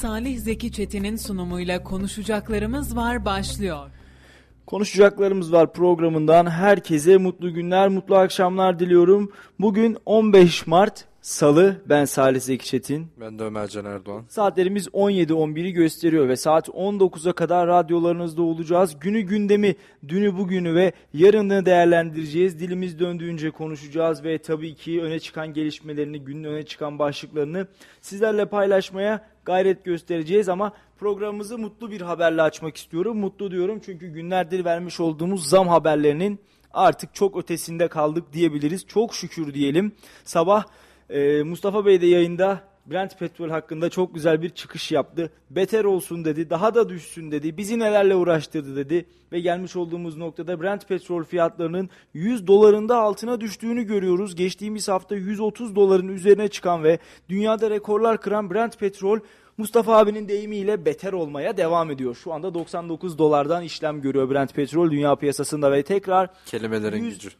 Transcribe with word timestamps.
Salih 0.00 0.38
Zeki 0.38 0.72
Çetin'in 0.72 1.16
sunumuyla 1.16 1.82
konuşacaklarımız 1.82 2.96
var 2.96 3.24
başlıyor. 3.24 3.90
Konuşacaklarımız 4.66 5.52
var 5.52 5.72
programından 5.72 6.50
herkese 6.50 7.16
mutlu 7.16 7.54
günler, 7.54 7.88
mutlu 7.88 8.16
akşamlar 8.16 8.78
diliyorum. 8.78 9.32
Bugün 9.58 9.96
15 10.06 10.66
Mart 10.66 11.04
Salı 11.22 11.76
ben 11.86 12.04
Salih 12.04 12.40
Zeki 12.40 12.66
Çetin. 12.66 13.08
Ben 13.20 13.38
de 13.38 13.44
Ömer 13.44 13.68
Can 13.68 13.84
Erdoğan. 13.84 14.24
Saatlerimiz 14.28 14.86
17-11'i 14.86 15.72
gösteriyor 15.72 16.28
ve 16.28 16.36
saat 16.36 16.68
19'a 16.68 17.32
kadar 17.32 17.68
radyolarınızda 17.68 18.42
olacağız. 18.42 18.96
Günü 19.00 19.20
gündemi, 19.20 19.76
dünü 20.08 20.38
bugünü 20.38 20.74
ve 20.74 20.92
yarını 21.14 21.66
değerlendireceğiz. 21.66 22.60
Dilimiz 22.60 22.98
döndüğünce 22.98 23.50
konuşacağız 23.50 24.24
ve 24.24 24.38
tabii 24.38 24.74
ki 24.74 25.02
öne 25.02 25.20
çıkan 25.20 25.52
gelişmelerini, 25.52 26.20
günün 26.20 26.44
öne 26.44 26.62
çıkan 26.62 26.98
başlıklarını 26.98 27.66
sizlerle 28.00 28.46
paylaşmaya 28.46 29.26
gayret 29.44 29.84
göstereceğiz 29.84 30.48
ama 30.48 30.72
programımızı 30.98 31.58
mutlu 31.58 31.90
bir 31.90 32.00
haberle 32.00 32.42
açmak 32.42 32.76
istiyorum. 32.76 33.18
Mutlu 33.18 33.50
diyorum 33.50 33.80
çünkü 33.86 34.08
günlerdir 34.08 34.64
vermiş 34.64 35.00
olduğumuz 35.00 35.48
zam 35.48 35.68
haberlerinin 35.68 36.40
artık 36.72 37.14
çok 37.14 37.36
ötesinde 37.36 37.88
kaldık 37.88 38.32
diyebiliriz. 38.32 38.86
Çok 38.86 39.14
şükür 39.14 39.54
diyelim. 39.54 39.92
Sabah 40.24 40.64
ee, 41.10 41.42
Mustafa 41.42 41.86
Bey 41.86 42.00
de 42.00 42.06
yayında 42.06 42.60
Brent 42.86 43.18
petrol 43.18 43.50
hakkında 43.50 43.90
çok 43.90 44.14
güzel 44.14 44.42
bir 44.42 44.48
çıkış 44.50 44.92
yaptı. 44.92 45.30
Beter 45.50 45.84
olsun 45.84 46.24
dedi, 46.24 46.50
daha 46.50 46.74
da 46.74 46.88
düşsün 46.88 47.30
dedi, 47.30 47.56
bizi 47.56 47.78
nelerle 47.78 48.14
uğraştırdı 48.14 48.76
dedi. 48.76 49.06
Ve 49.32 49.40
gelmiş 49.40 49.76
olduğumuz 49.76 50.16
noktada 50.16 50.62
Brent 50.62 50.88
petrol 50.88 51.24
fiyatlarının 51.24 51.90
100 52.14 52.46
dolarında 52.46 52.96
altına 52.96 53.40
düştüğünü 53.40 53.82
görüyoruz. 53.82 54.34
Geçtiğimiz 54.36 54.88
hafta 54.88 55.16
130 55.16 55.76
doların 55.76 56.08
üzerine 56.08 56.48
çıkan 56.48 56.84
ve 56.84 56.98
dünyada 57.28 57.70
rekorlar 57.70 58.20
kıran 58.20 58.50
Brent 58.50 58.78
petrol 58.78 59.18
Mustafa 59.58 59.98
abinin 59.98 60.28
deyimiyle 60.28 60.84
beter 60.84 61.12
olmaya 61.12 61.56
devam 61.56 61.90
ediyor. 61.90 62.14
Şu 62.14 62.32
anda 62.32 62.54
99 62.54 63.18
dolardan 63.18 63.62
işlem 63.62 64.00
görüyor 64.00 64.30
Brent 64.30 64.54
petrol 64.54 64.90
dünya 64.90 65.16
piyasasında 65.16 65.72
ve 65.72 65.82
tekrar 65.82 66.30
kelimelerin 66.46 67.04
100, 67.04 67.14
gücü. 67.14 67.30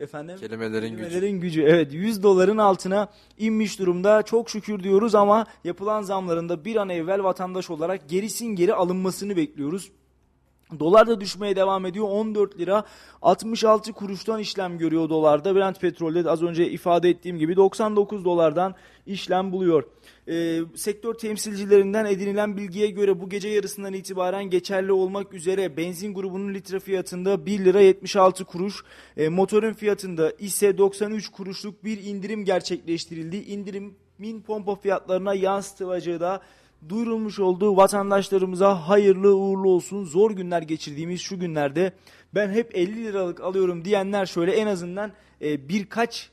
Efendim? 0.00 0.36
Kelimelerin, 0.40 0.96
Kelimelerin 0.96 1.40
gücü. 1.40 1.60
gücü. 1.60 1.62
Evet 1.62 1.92
100 1.92 2.22
doların 2.22 2.58
altına 2.58 3.08
inmiş 3.38 3.78
durumda. 3.78 4.22
Çok 4.22 4.50
şükür 4.50 4.82
diyoruz 4.82 5.14
ama 5.14 5.46
yapılan 5.64 6.02
zamlarında 6.02 6.64
bir 6.64 6.76
an 6.76 6.88
evvel 6.88 7.24
vatandaş 7.24 7.70
olarak 7.70 8.08
gerisin 8.08 8.46
geri 8.46 8.74
alınmasını 8.74 9.36
bekliyoruz. 9.36 9.90
Dolar 10.80 11.06
da 11.06 11.20
düşmeye 11.20 11.56
devam 11.56 11.86
ediyor. 11.86 12.06
14 12.10 12.58
lira 12.58 12.84
66 13.22 13.92
kuruştan 13.92 14.40
işlem 14.40 14.78
görüyor 14.78 15.08
dolarda. 15.08 15.54
Brent 15.56 15.80
petrolde 15.80 16.24
de 16.24 16.30
az 16.30 16.42
önce 16.42 16.70
ifade 16.70 17.10
ettiğim 17.10 17.38
gibi 17.38 17.56
99 17.56 18.24
dolardan 18.24 18.74
işlem 19.06 19.52
buluyor. 19.52 19.84
Ee, 20.28 20.60
sektör 20.74 21.14
temsilcilerinden 21.14 22.04
edinilen 22.04 22.56
bilgiye 22.56 22.90
göre 22.90 23.20
bu 23.20 23.28
gece 23.28 23.48
yarısından 23.48 23.92
itibaren 23.92 24.44
geçerli 24.44 24.92
olmak 24.92 25.34
üzere 25.34 25.76
benzin 25.76 26.14
grubunun 26.14 26.54
litre 26.54 26.80
fiyatında 26.80 27.46
1 27.46 27.64
lira 27.64 27.80
76 27.80 28.44
kuruş, 28.44 28.84
e, 29.16 29.28
motorun 29.28 29.72
fiyatında 29.72 30.32
ise 30.38 30.78
93 30.78 31.28
kuruşluk 31.28 31.84
bir 31.84 32.04
indirim 32.04 32.44
gerçekleştirildi. 32.44 33.36
İndirimin 33.36 34.40
pompa 34.40 34.74
fiyatlarına 34.74 35.34
yansıtılacağı 35.34 36.20
da 36.20 36.42
duyurulmuş 36.88 37.40
olduğu 37.40 37.76
vatandaşlarımıza 37.76 38.88
hayırlı 38.88 39.36
uğurlu 39.36 39.68
olsun. 39.68 40.04
Zor 40.04 40.30
günler 40.30 40.62
geçirdiğimiz 40.62 41.20
şu 41.20 41.40
günlerde 41.40 41.92
ben 42.34 42.50
hep 42.50 42.76
50 42.76 43.04
liralık 43.04 43.40
alıyorum 43.40 43.84
diyenler 43.84 44.26
şöyle 44.26 44.52
en 44.52 44.66
azından 44.66 45.12
e, 45.42 45.68
birkaç 45.68 46.30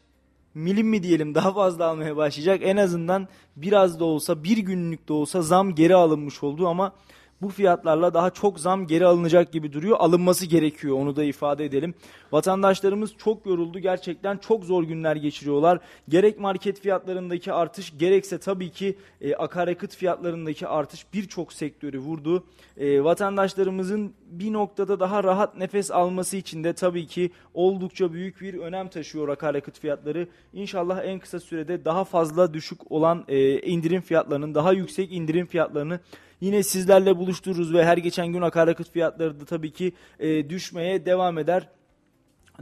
milim 0.53 0.88
mi 0.88 1.03
diyelim 1.03 1.35
daha 1.35 1.53
fazla 1.53 1.85
almaya 1.85 2.17
başlayacak. 2.17 2.59
En 2.63 2.77
azından 2.77 3.27
biraz 3.55 3.99
da 3.99 4.05
olsa 4.05 4.44
bir 4.44 4.57
günlük 4.57 5.07
de 5.07 5.13
olsa 5.13 5.41
zam 5.41 5.75
geri 5.75 5.95
alınmış 5.95 6.44
oldu 6.44 6.67
ama 6.67 6.94
bu 7.42 7.50
fiyatlarla 7.50 8.14
daha 8.14 8.30
çok 8.30 8.59
zam 8.59 8.88
geri 8.88 9.06
alınacak 9.06 9.52
gibi 9.52 9.73
duruyor. 9.73 9.97
Alınması 10.00 10.45
gerekiyor 10.45 10.97
onu 10.97 11.16
da 11.16 11.23
ifade 11.23 11.66
edelim. 11.66 11.94
Vatandaşlarımız 12.31 13.13
çok 13.18 13.46
yoruldu. 13.46 13.79
Gerçekten 13.79 14.38
çok 14.38 14.66
zor 14.66 14.84
günler 14.84 15.16
geçiriyorlar. 15.16 15.79
Gerek 16.09 16.40
market 16.40 16.81
fiyatlarındaki 16.81 17.53
artış 17.53 17.94
gerekse 17.97 18.38
tabii 18.38 18.69
ki 18.69 18.97
e, 19.22 19.35
akaryakıt 19.35 19.96
fiyatlarındaki 19.96 20.68
artış 20.68 21.06
birçok 21.13 21.53
sektörü 21.53 22.00
vurdu. 22.00 22.44
E, 22.78 23.03
vatandaşlarımızın 23.03 24.13
bir 24.25 24.53
noktada 24.53 25.00
daha 25.00 25.23
rahat 25.23 25.58
nefes 25.58 25.91
alması 25.91 26.38
için 26.38 26.63
de 26.63 26.73
tabii 26.73 27.08
ki 27.08 27.31
oldukça 27.53 28.13
büyük 28.13 28.41
bir 28.41 28.53
önem 28.53 28.88
taşıyor 28.88 29.29
akaryakıt 29.29 29.79
fiyatları. 29.79 30.28
İnşallah 30.53 31.03
en 31.03 31.19
kısa 31.19 31.40
sürede 31.40 31.85
daha 31.85 32.03
fazla 32.03 32.53
düşük 32.53 32.91
olan 32.91 33.25
e, 33.28 33.62
indirim 33.62 34.02
fiyatlarının, 34.02 34.56
daha 34.56 34.73
yüksek 34.73 35.12
indirim 35.12 35.46
fiyatlarını 35.46 36.00
yine 36.41 36.63
sizlerle 36.63 37.18
buluştururuz 37.18 37.74
ve 37.74 37.85
her 37.85 37.97
geçen 37.97 38.28
gün 38.28 38.41
akaryakıt 38.41 38.91
fiyatları 38.91 39.40
da 39.40 39.46
tabii 39.46 39.72
ki 39.72 39.94
e, 40.19 40.50
düşmeye 40.50 41.06
devam 41.06 41.38
eder. 41.38 41.69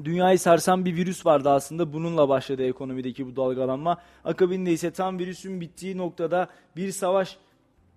Dünyayı 0.04 0.40
sarsan 0.40 0.86
bir 0.86 0.96
virüs 0.96 1.26
vardı 1.26 1.50
aslında 1.50 1.94
bununla 1.94 2.30
başladı 2.30 2.64
ekonomideki 2.64 3.28
bu 3.28 3.36
dalgalanma. 3.36 3.98
Akabinde 4.24 4.72
ise 4.72 4.92
tam 4.92 5.20
virüsün 5.20 5.62
bittiği 5.62 5.98
noktada 5.98 6.50
bir 6.76 6.92
savaş 6.92 7.38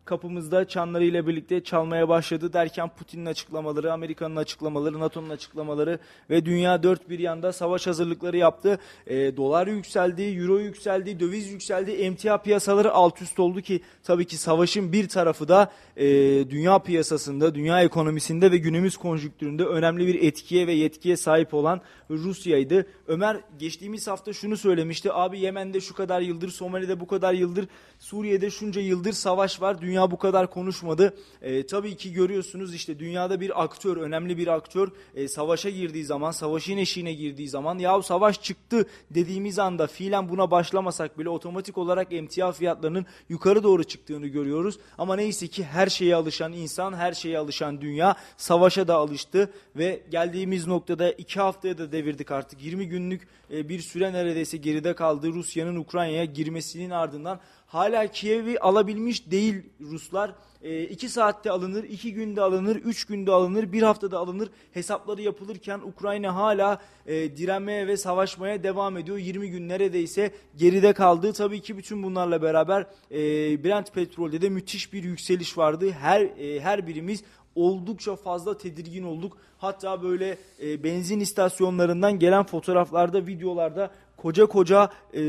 kapımızda 0.05 0.69
çanlarıyla 0.69 1.27
birlikte 1.27 1.65
çalmaya 1.65 2.09
başladı 2.09 2.53
derken 2.53 2.89
Putin'in 2.89 3.27
açıklamaları, 3.27 3.93
Amerika'nın 3.93 4.37
açıklamaları, 4.37 5.01
NATO'nun 5.01 5.31
açıklamaları 5.31 5.99
ve 6.31 6.45
dünya 6.45 6.83
dört 6.83 7.11
bir 7.11 7.19
yanda 7.19 7.53
savaş 7.53 7.87
hazırlıkları 7.87 8.37
yaptı. 8.37 8.79
E, 9.07 9.37
dolar 9.37 9.67
yükseldi, 9.67 10.23
euro 10.23 10.59
yükseldi, 10.59 11.21
döviz 11.21 11.53
yükseldi, 11.53 11.91
emtia 11.91 12.39
piyasaları 12.39 12.93
alt 12.93 13.23
üst 13.23 13.39
oldu 13.39 13.61
ki 13.61 13.81
tabii 14.03 14.25
ki 14.25 14.37
savaşın 14.37 14.93
bir 14.93 15.09
tarafı 15.09 15.49
da 15.49 15.73
e, 15.97 16.07
dünya 16.51 16.79
piyasasında, 16.79 17.55
dünya 17.55 17.83
ekonomisinde 17.83 18.53
ve 18.53 18.59
günümüz 18.59 18.97
konjüktüründe 18.97 19.65
önemli 19.65 20.07
bir 20.07 20.23
etkiye 20.23 20.67
ve 20.67 20.73
yetkiye 20.73 21.17
sahip 21.17 21.55
olan 21.55 21.81
Rusya'ydı. 22.11 22.87
Ömer 23.07 23.37
geçtiğimiz 23.59 24.07
hafta 24.07 24.33
şunu 24.33 24.57
söylemişti. 24.57 25.13
Abi 25.13 25.41
Yemen'de 25.41 25.81
şu 25.81 25.95
kadar 25.95 26.21
yıldır, 26.21 26.49
Somali'de 26.49 27.01
bu 27.01 27.07
kadar 27.07 27.35
yıldır, 27.35 27.69
Suriye'de 27.99 28.51
şunca 28.51 28.81
yıldır 28.81 29.13
savaş 29.13 29.61
var. 29.61 29.81
Dünya 29.81 29.92
bu 30.11 30.19
kadar 30.19 30.51
konuşmadı. 30.51 31.17
E, 31.43 31.67
tabii 31.67 31.97
ki 31.97 32.13
görüyorsunuz 32.13 32.75
işte 32.75 32.99
dünyada 32.99 33.41
bir 33.41 33.63
aktör, 33.63 33.97
önemli 33.97 34.39
bir 34.39 34.47
aktör 34.47 34.89
e, 35.15 35.29
savaşa 35.29 35.71
girdiği 35.71 36.05
zaman, 36.05 36.31
savaşın 36.31 36.77
eşiğine 36.77 37.13
girdiği 37.13 37.49
zaman 37.49 37.79
ya 37.79 38.03
savaş 38.03 38.43
çıktı 38.43 38.87
dediğimiz 39.11 39.59
anda 39.59 39.87
fiilen 39.87 40.29
buna 40.29 40.51
başlamasak 40.51 41.19
bile 41.19 41.29
otomatik 41.29 41.79
olarak 41.79 42.13
emtia 42.13 42.53
fiyatlarının 42.53 43.07
yukarı 43.29 43.63
doğru 43.63 43.85
çıktığını 43.85 44.27
görüyoruz. 44.27 44.79
Ama 44.99 45.17
neyse 45.17 45.47
ki 45.47 45.65
her 45.65 45.87
şeye 45.87 46.17
alışan 46.17 46.53
insan, 46.53 46.93
her 46.93 47.13
şeye 47.13 47.39
alışan 47.39 47.81
dünya 47.81 48.17
savaşa 48.37 48.89
da 48.89 48.95
alıştı 48.95 49.53
ve 49.77 50.03
geldiğimiz 50.11 50.67
noktada 50.67 51.13
iki 51.13 51.41
haftaya 51.41 51.79
da 51.79 51.93
devirdik 51.93 52.31
artık. 52.31 52.63
20 52.63 52.89
günlük 52.89 53.29
e, 53.53 53.69
bir 53.69 53.81
süre 53.81 54.13
neredeyse 54.13 54.57
geride 54.57 54.95
kaldı. 54.95 55.29
Rusya'nın 55.33 55.77
Ukrayna'ya 55.77 56.25
girmesinin 56.25 56.91
ardından 56.91 57.41
hala 57.73 58.07
Kiev'i 58.07 58.59
alabilmiş 58.59 59.31
değil 59.31 59.63
Ruslar. 59.81 60.35
E, 60.63 60.83
iki 60.83 61.09
saatte 61.09 61.51
alınır, 61.51 61.85
iki 61.85 62.15
günde 62.15 62.43
alınır, 62.43 62.77
üç 62.77 63.05
günde 63.05 63.33
alınır, 63.33 63.73
bir 63.73 63.83
haftada 63.83 64.19
alınır. 64.19 64.51
Hesapları 64.73 65.23
yapılırken 65.23 65.79
Ukrayna 65.79 66.35
hala 66.35 66.81
e, 67.07 67.37
direnmeye 67.37 67.87
ve 67.87 67.97
savaşmaya 67.97 68.63
devam 68.63 68.97
ediyor. 68.97 69.19
20 69.19 69.51
gün 69.51 69.69
neredeyse 69.69 70.31
geride 70.57 70.93
kaldı. 70.93 71.33
Tabii 71.33 71.61
ki 71.61 71.79
bütün 71.79 72.03
bunlarla 72.03 72.43
beraber 72.43 72.87
e, 73.11 73.19
Brent 73.65 73.95
petrolde 73.95 74.43
de 74.43 74.49
müthiş 74.49 74.93
bir 74.93 75.05
yükseliş 75.05 75.59
vardı. 75.59 75.91
Her 75.91 76.21
e, 76.21 76.61
her 76.61 76.87
birimiz 76.87 77.25
oldukça 77.55 78.17
fazla 78.17 78.59
tedirgin 78.59 79.03
olduk. 79.03 79.37
Hatta 79.59 80.03
böyle 80.03 80.39
e, 80.63 80.85
benzin 80.85 81.21
istasyonlarından 81.21 82.19
gelen 82.19 82.45
fotoğraflarda, 82.45 83.27
videolarda 83.27 83.91
koca 84.23 84.47
koca 84.47 84.91
e, 85.15 85.21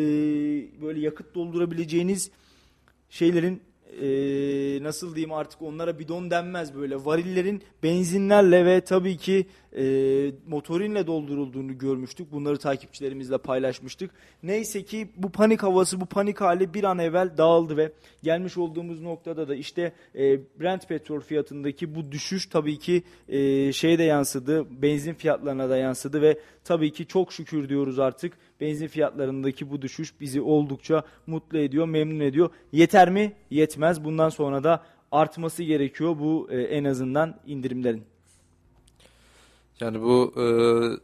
böyle 0.81 0.99
yakıt 0.99 1.35
doldurabileceğiniz 1.35 2.31
şeylerin 3.09 3.61
e, 4.01 4.07
nasıl 4.83 5.15
diyeyim 5.15 5.33
artık 5.33 5.61
onlara 5.61 5.99
bidon 5.99 6.31
denmez 6.31 6.75
böyle 6.75 7.05
varillerin 7.05 7.63
benzinlerle 7.83 8.65
ve 8.65 8.81
tabii 8.81 9.17
ki 9.17 9.47
e, 9.77 10.31
motorinle 10.47 11.07
doldurulduğunu 11.07 11.77
görmüştük. 11.77 12.31
Bunları 12.31 12.57
takipçilerimizle 12.57 13.37
paylaşmıştık. 13.37 14.11
Neyse 14.43 14.83
ki 14.83 15.07
bu 15.17 15.29
panik 15.29 15.63
havası, 15.63 16.01
bu 16.01 16.05
panik 16.05 16.41
hali 16.41 16.73
bir 16.73 16.83
an 16.83 16.99
evvel 16.99 17.37
dağıldı 17.37 17.77
ve 17.77 17.91
gelmiş 18.23 18.57
olduğumuz 18.57 19.01
noktada 19.01 19.47
da 19.47 19.55
işte 19.55 19.93
e, 20.15 20.39
Brent 20.59 20.87
petrol 20.87 21.19
fiyatındaki 21.19 21.95
bu 21.95 22.11
düşüş 22.11 22.45
tabii 22.45 22.79
ki 22.79 23.03
e, 23.29 23.71
şeye 23.73 23.97
de 23.97 24.03
yansıdı, 24.03 24.81
benzin 24.81 25.13
fiyatlarına 25.13 25.69
da 25.69 25.77
yansıdı 25.77 26.21
ve 26.21 26.39
tabii 26.63 26.93
ki 26.93 27.07
çok 27.07 27.33
şükür 27.33 27.69
diyoruz 27.69 27.99
artık 27.99 28.33
benzin 28.61 28.87
fiyatlarındaki 28.87 29.71
bu 29.71 29.81
düşüş 29.81 30.19
bizi 30.19 30.41
oldukça 30.41 31.03
mutlu 31.27 31.57
ediyor, 31.57 31.87
memnun 31.87 32.19
ediyor. 32.19 32.49
Yeter 32.71 33.09
mi? 33.09 33.33
Yetmez. 33.49 34.03
Bundan 34.03 34.29
sonra 34.29 34.63
da 34.63 34.83
artması 35.11 35.63
gerekiyor 35.63 36.19
bu 36.19 36.47
e, 36.51 36.61
en 36.61 36.83
azından 36.83 37.39
indirimlerin. 37.45 38.12
Yani 39.83 40.01
bu 40.01 40.33
e, 40.37 40.45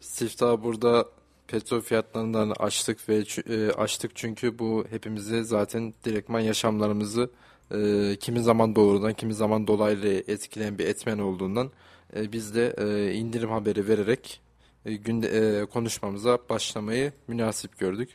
siftah 0.02 0.64
burada 0.64 1.06
petrol 1.48 1.82
fiyatlarından 1.82 2.54
açtık 2.60 3.10
ve 3.10 3.24
e, 3.50 3.72
açtık 3.72 4.12
çünkü 4.16 4.60
bu 4.60 4.86
hepimizi 4.90 5.44
zaten 5.44 5.94
direktman 6.06 6.40
yaşamlarımızı 6.40 7.30
e, 7.72 8.16
kimi 8.20 8.40
zaman 8.40 8.76
doğrudan 8.76 9.14
kimi 9.14 9.34
zaman 9.34 9.68
dolaylı 9.68 10.08
etkileyen 10.08 10.78
bir 10.78 10.88
etmen 10.88 11.20
olduğundan 11.20 11.72
e, 12.16 12.32
biz 12.32 12.56
de 12.56 12.76
e, 12.78 13.14
indirim 13.14 13.50
haberi 13.50 13.88
vererek 13.88 14.42
e, 14.86 14.96
günde 14.96 15.28
e, 15.28 15.66
konuşmamıza 15.66 16.40
başlamayı 16.50 17.14
münasip 17.28 17.80
gördük. 17.80 18.10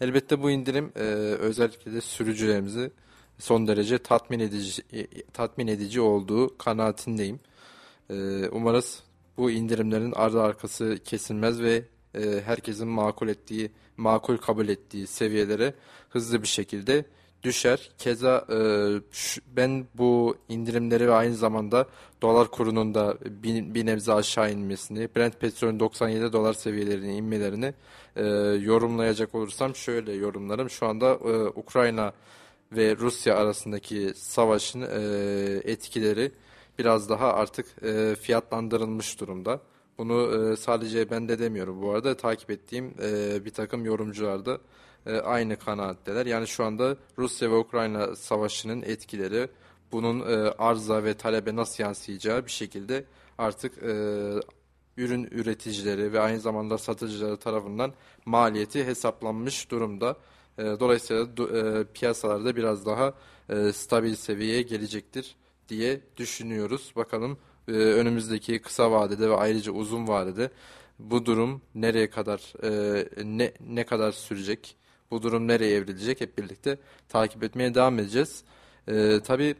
Elbette 0.00 0.42
bu 0.42 0.50
indirim 0.50 0.92
e, 0.96 1.02
özellikle 1.40 1.92
de 1.92 2.00
sürücülerimizi 2.00 2.90
son 3.38 3.66
derece 3.68 3.98
tatmin 3.98 4.40
edici 4.40 4.82
e, 4.92 5.06
tatmin 5.32 5.66
edici 5.66 6.00
olduğu 6.00 6.58
kanaatindeyim. 6.58 7.40
E, 8.10 8.48
umarız 8.48 9.07
bu 9.38 9.50
indirimlerin 9.50 10.12
ardı 10.12 10.42
arkası 10.42 10.98
kesilmez 11.04 11.60
ve 11.62 11.82
e, 12.14 12.40
herkesin 12.44 12.88
makul 12.88 13.28
ettiği, 13.28 13.70
makul 13.96 14.36
kabul 14.36 14.68
ettiği 14.68 15.06
seviyelere 15.06 15.74
hızlı 16.10 16.42
bir 16.42 16.48
şekilde 16.48 17.04
düşer. 17.42 17.90
Keza 17.98 18.46
e, 18.50 18.56
şu- 19.12 19.40
ben 19.56 19.86
bu 19.94 20.36
indirimleri 20.48 21.08
ve 21.08 21.12
aynı 21.14 21.34
zamanda 21.34 21.86
dolar 22.22 22.50
kurunun 22.50 22.94
da 22.94 23.18
bir, 23.26 23.74
bir 23.74 23.86
nebze 23.86 24.12
aşağı 24.12 24.52
inmesini, 24.52 25.08
Brent 25.16 25.40
petrolün 25.40 25.80
97 25.80 26.32
dolar 26.32 26.52
seviyelerine 26.54 27.16
inmelerini 27.16 27.74
e, 28.16 28.26
yorumlayacak 28.62 29.34
olursam 29.34 29.74
şöyle 29.74 30.12
yorumlarım. 30.12 30.70
Şu 30.70 30.86
anda 30.86 31.06
e, 31.12 31.32
Ukrayna 31.46 32.12
ve 32.72 32.96
Rusya 32.96 33.36
arasındaki 33.36 34.12
savaşın 34.16 34.80
e, 34.82 35.70
etkileri 35.72 36.32
biraz 36.78 37.08
daha 37.08 37.32
artık 37.32 37.82
e, 37.82 38.14
fiyatlandırılmış 38.14 39.20
durumda. 39.20 39.60
Bunu 39.98 40.52
e, 40.52 40.56
sadece 40.56 41.10
ben 41.10 41.28
de 41.28 41.38
demiyorum. 41.38 41.82
Bu 41.82 41.90
arada 41.90 42.16
takip 42.16 42.50
ettiğim 42.50 42.94
e, 43.02 43.44
bir 43.44 43.50
takım 43.50 43.84
yorumcular 43.84 44.46
da 44.46 44.58
e, 45.06 45.16
aynı 45.16 45.56
kanaatteler. 45.56 46.26
Yani 46.26 46.46
şu 46.46 46.64
anda 46.64 46.96
Rusya 47.18 47.50
ve 47.50 47.54
Ukrayna 47.54 48.16
savaşının 48.16 48.82
etkileri 48.82 49.48
bunun 49.92 50.20
e, 50.20 50.50
arza 50.50 51.04
ve 51.04 51.14
talebe 51.14 51.56
nasıl 51.56 51.84
yansıyacağı 51.84 52.46
bir 52.46 52.50
şekilde 52.50 53.04
artık 53.38 53.82
e, 53.82 53.92
ürün 54.96 55.28
üreticileri 55.30 56.12
ve 56.12 56.20
aynı 56.20 56.40
zamanda 56.40 56.78
satıcıları 56.78 57.36
tarafından 57.36 57.92
maliyeti 58.26 58.84
hesaplanmış 58.84 59.70
durumda. 59.70 60.16
E, 60.58 60.62
dolayısıyla 60.62 61.22
e, 61.24 61.84
piyasalarda 61.84 62.56
biraz 62.56 62.86
daha 62.86 63.14
e, 63.48 63.72
stabil 63.72 64.14
seviyeye 64.14 64.62
gelecektir 64.62 65.36
diye 65.68 66.00
düşünüyoruz. 66.16 66.92
Bakalım 66.96 67.38
e, 67.68 67.72
önümüzdeki 67.72 68.58
kısa 68.58 68.90
vadede 68.90 69.30
ve 69.30 69.36
ayrıca 69.36 69.72
uzun 69.72 70.08
vadede 70.08 70.50
bu 70.98 71.26
durum 71.26 71.62
nereye 71.74 72.10
kadar 72.10 72.52
e, 72.64 73.04
ne 73.24 73.52
ne 73.60 73.86
kadar 73.86 74.12
sürecek? 74.12 74.76
Bu 75.10 75.22
durum 75.22 75.48
nereye 75.48 75.76
evrilecek? 75.76 76.20
Hep 76.20 76.38
birlikte 76.38 76.78
takip 77.08 77.44
etmeye 77.44 77.74
devam 77.74 77.98
edeceğiz. 77.98 78.44
E, 78.88 79.20
tabii 79.24 79.54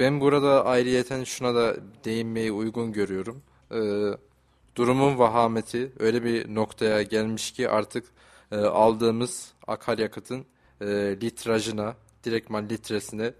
ben 0.00 0.20
burada 0.20 0.64
ayrıyeten 0.64 1.24
şuna 1.24 1.54
da 1.54 1.76
değinmeyi 2.04 2.52
uygun 2.52 2.92
görüyorum. 2.92 3.42
E, 3.72 3.80
durumun 4.76 5.18
vahameti 5.18 5.92
öyle 5.98 6.24
bir 6.24 6.54
noktaya 6.54 7.02
gelmiş 7.02 7.52
ki 7.52 7.68
artık 7.68 8.04
e, 8.52 8.56
aldığımız 8.56 9.52
akaryakıtın 9.66 10.46
e, 10.80 10.86
litrajına, 11.20 11.96
direktman 12.24 12.68
litresine 12.68 13.32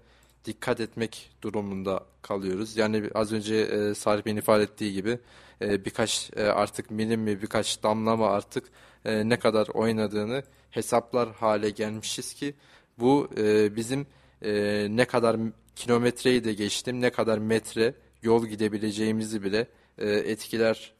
dikkat 0.45 0.79
etmek 0.79 1.31
durumunda 1.41 2.05
kalıyoruz. 2.21 2.77
Yani 2.77 3.09
az 3.15 3.33
önce 3.33 3.55
e, 3.55 3.93
Salih 3.93 4.25
Bey'in 4.25 4.37
ifade 4.37 4.63
ettiği 4.63 4.93
gibi 4.93 5.19
e, 5.61 5.85
birkaç 5.85 6.31
e, 6.35 6.43
artık 6.43 6.91
milim 6.91 7.21
mi 7.21 7.41
birkaç 7.41 7.83
damla 7.83 8.15
mı 8.15 8.25
artık 8.25 8.63
e, 9.05 9.29
ne 9.29 9.39
kadar 9.39 9.67
oynadığını 9.67 10.43
hesaplar 10.71 11.31
hale 11.33 11.69
gelmişiz 11.69 12.33
ki 12.33 12.55
bu 12.99 13.29
e, 13.37 13.75
bizim 13.75 14.07
e, 14.41 14.51
ne 14.89 15.05
kadar 15.05 15.37
kilometreyi 15.75 16.43
de 16.43 16.53
geçtim 16.53 17.01
ne 17.01 17.09
kadar 17.09 17.37
metre 17.37 17.93
yol 18.23 18.45
gidebileceğimizi 18.45 19.43
bile 19.43 19.67
e, 19.97 20.09
etkiler 20.09 20.93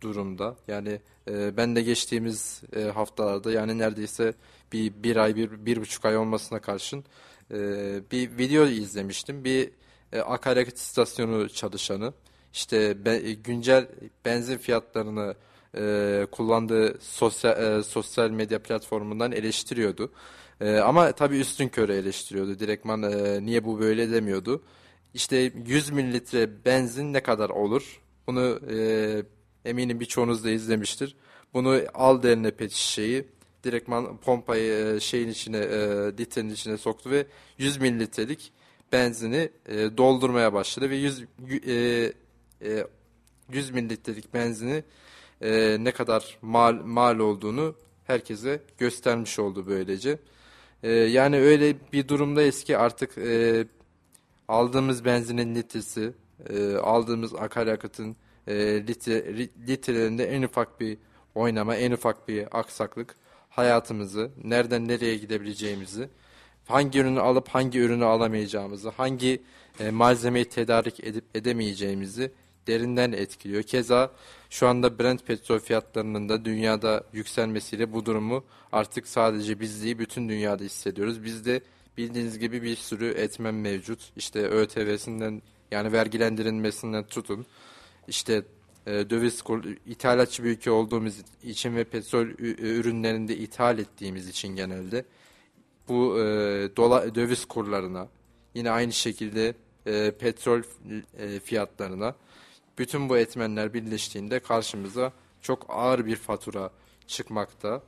durumda. 0.00 0.56
Yani 0.68 1.00
e, 1.28 1.56
ben 1.56 1.76
de 1.76 1.82
geçtiğimiz 1.82 2.62
e, 2.76 2.82
haftalarda 2.82 3.52
yani 3.52 3.78
neredeyse 3.78 4.34
bir, 4.72 4.92
bir 5.02 5.16
ay, 5.16 5.36
bir, 5.36 5.66
bir 5.66 5.80
buçuk 5.80 6.04
ay 6.04 6.16
olmasına 6.16 6.60
karşın 6.60 7.04
e, 7.50 7.56
bir 8.10 8.38
video 8.38 8.66
izlemiştim. 8.66 9.44
Bir 9.44 9.70
e, 10.12 10.20
akaryakıt 10.20 10.76
istasyonu 10.76 11.48
çalışanı 11.48 12.12
işte 12.52 13.04
be- 13.04 13.28
e, 13.28 13.32
güncel 13.32 13.88
benzin 14.24 14.56
fiyatlarını 14.58 15.34
e, 15.78 16.26
kullandığı 16.32 16.98
sosyal, 17.00 17.78
e, 17.78 17.82
sosyal 17.82 18.30
medya 18.30 18.62
platformundan 18.62 19.32
eleştiriyordu. 19.32 20.12
E, 20.60 20.76
ama 20.78 21.12
tabii 21.12 21.38
üstün 21.38 21.68
körü 21.68 21.92
eleştiriyordu. 21.92 22.58
Direktman 22.58 23.02
e, 23.02 23.44
niye 23.46 23.64
bu 23.64 23.80
böyle 23.80 24.10
demiyordu. 24.10 24.62
İşte 25.14 25.52
100 25.66 25.90
mililitre 25.90 26.64
benzin 26.64 27.12
ne 27.12 27.22
kadar 27.22 27.50
olur? 27.50 28.00
Bunu 28.26 28.60
e, 28.70 29.22
eminim 29.64 30.00
birçoğunuz 30.00 30.44
da 30.44 30.50
izlemiştir. 30.50 31.16
Bunu 31.54 31.80
al 31.94 32.24
eline 32.24 32.50
pet 32.50 32.72
şişeyi 32.72 33.24
direktman 33.66 34.16
pompayı 34.16 34.96
e, 34.96 35.00
şeyin 35.00 35.28
içine 35.28 35.58
e, 35.58 35.78
litrenin 36.18 36.50
içine 36.50 36.76
soktu 36.76 37.10
ve 37.10 37.26
100 37.58 37.80
mililitrelik 37.80 38.52
benzini 38.92 39.50
e, 39.66 39.96
doldurmaya 39.96 40.52
başladı 40.52 40.90
ve 40.90 40.96
100 40.96 41.24
e, 41.66 42.12
e, 42.62 42.86
100 43.52 43.70
mililitrelik 43.70 44.34
benzini 44.34 44.84
ne 45.84 45.92
kadar 45.92 46.38
mal 46.42 46.74
mal 46.84 47.18
olduğunu 47.18 47.74
herkese 48.06 48.60
göstermiş 48.78 49.38
oldu 49.38 49.64
böylece. 49.66 50.18
Yani 51.08 51.36
öyle 51.36 51.76
bir 51.92 52.08
durumdayız 52.08 52.64
ki 52.64 52.78
artık 52.78 53.14
aldığımız 54.48 55.04
benzinin 55.04 55.54
litresi, 55.54 56.12
aldığımız 56.82 57.34
akaryakıtın 57.34 58.16
litre, 58.48 59.18
ri- 59.18 59.68
litrelerinde 59.68 60.24
en 60.24 60.42
ufak 60.42 60.80
bir 60.80 60.98
oynama, 61.34 61.76
en 61.76 61.92
ufak 61.92 62.28
bir 62.28 62.58
aksaklık 62.58 63.14
hayatımızı, 63.56 64.30
nereden 64.44 64.88
nereye 64.88 65.16
gidebileceğimizi, 65.16 66.08
hangi 66.66 66.98
ürünü 66.98 67.20
alıp 67.20 67.48
hangi 67.48 67.78
ürünü 67.78 68.04
alamayacağımızı, 68.04 68.88
hangi 68.88 69.42
e, 69.80 69.90
malzemeyi 69.90 70.44
tedarik 70.44 71.04
edip 71.04 71.24
edemeyeceğimizi 71.34 72.32
derinden 72.66 73.12
etkiliyor. 73.12 73.62
Keza 73.62 74.10
şu 74.50 74.68
anda 74.68 74.98
Brent 74.98 75.26
petrol 75.26 75.58
fiyatlarının 75.58 76.28
da 76.28 76.44
dünyada 76.44 77.04
yükselmesiyle 77.12 77.92
bu 77.92 78.06
durumu 78.06 78.44
artık 78.72 79.08
sadece 79.08 79.60
biz 79.60 79.84
değil 79.84 79.98
bütün 79.98 80.28
dünyada 80.28 80.64
hissediyoruz. 80.64 81.24
Bizde 81.24 81.60
bildiğiniz 81.96 82.38
gibi 82.38 82.62
bir 82.62 82.76
sürü 82.76 83.08
etmen 83.08 83.54
mevcut. 83.54 84.12
İşte 84.16 84.48
ÖTV'sinden 84.48 85.42
yani 85.70 85.92
vergilendirilmesinden 85.92 87.04
tutun. 87.04 87.46
İşte 88.08 88.42
e, 88.86 89.10
döviz 89.10 89.42
ithalatçı 89.86 90.44
bir 90.44 90.50
ülke 90.50 90.70
olduğumuz 90.70 91.14
için 91.42 91.76
ve 91.76 91.84
petrol 91.84 92.26
ü- 92.26 92.78
ürünlerini 92.78 93.28
de 93.28 93.36
ithal 93.36 93.78
ettiğimiz 93.78 94.28
için 94.28 94.56
genelde 94.56 95.04
bu 95.88 96.18
e, 96.18 96.22
dola, 96.76 97.14
döviz 97.14 97.44
kurlarına 97.44 98.08
yine 98.54 98.70
aynı 98.70 98.92
şekilde 98.92 99.54
e, 99.86 100.10
petrol 100.10 100.62
e, 101.18 101.40
fiyatlarına 101.40 102.14
bütün 102.78 103.08
bu 103.08 103.18
etmenler 103.18 103.74
birleştiğinde 103.74 104.38
karşımıza 104.38 105.12
çok 105.42 105.66
ağır 105.68 106.06
bir 106.06 106.16
fatura 106.16 106.70
çıkmakta. 107.06 107.82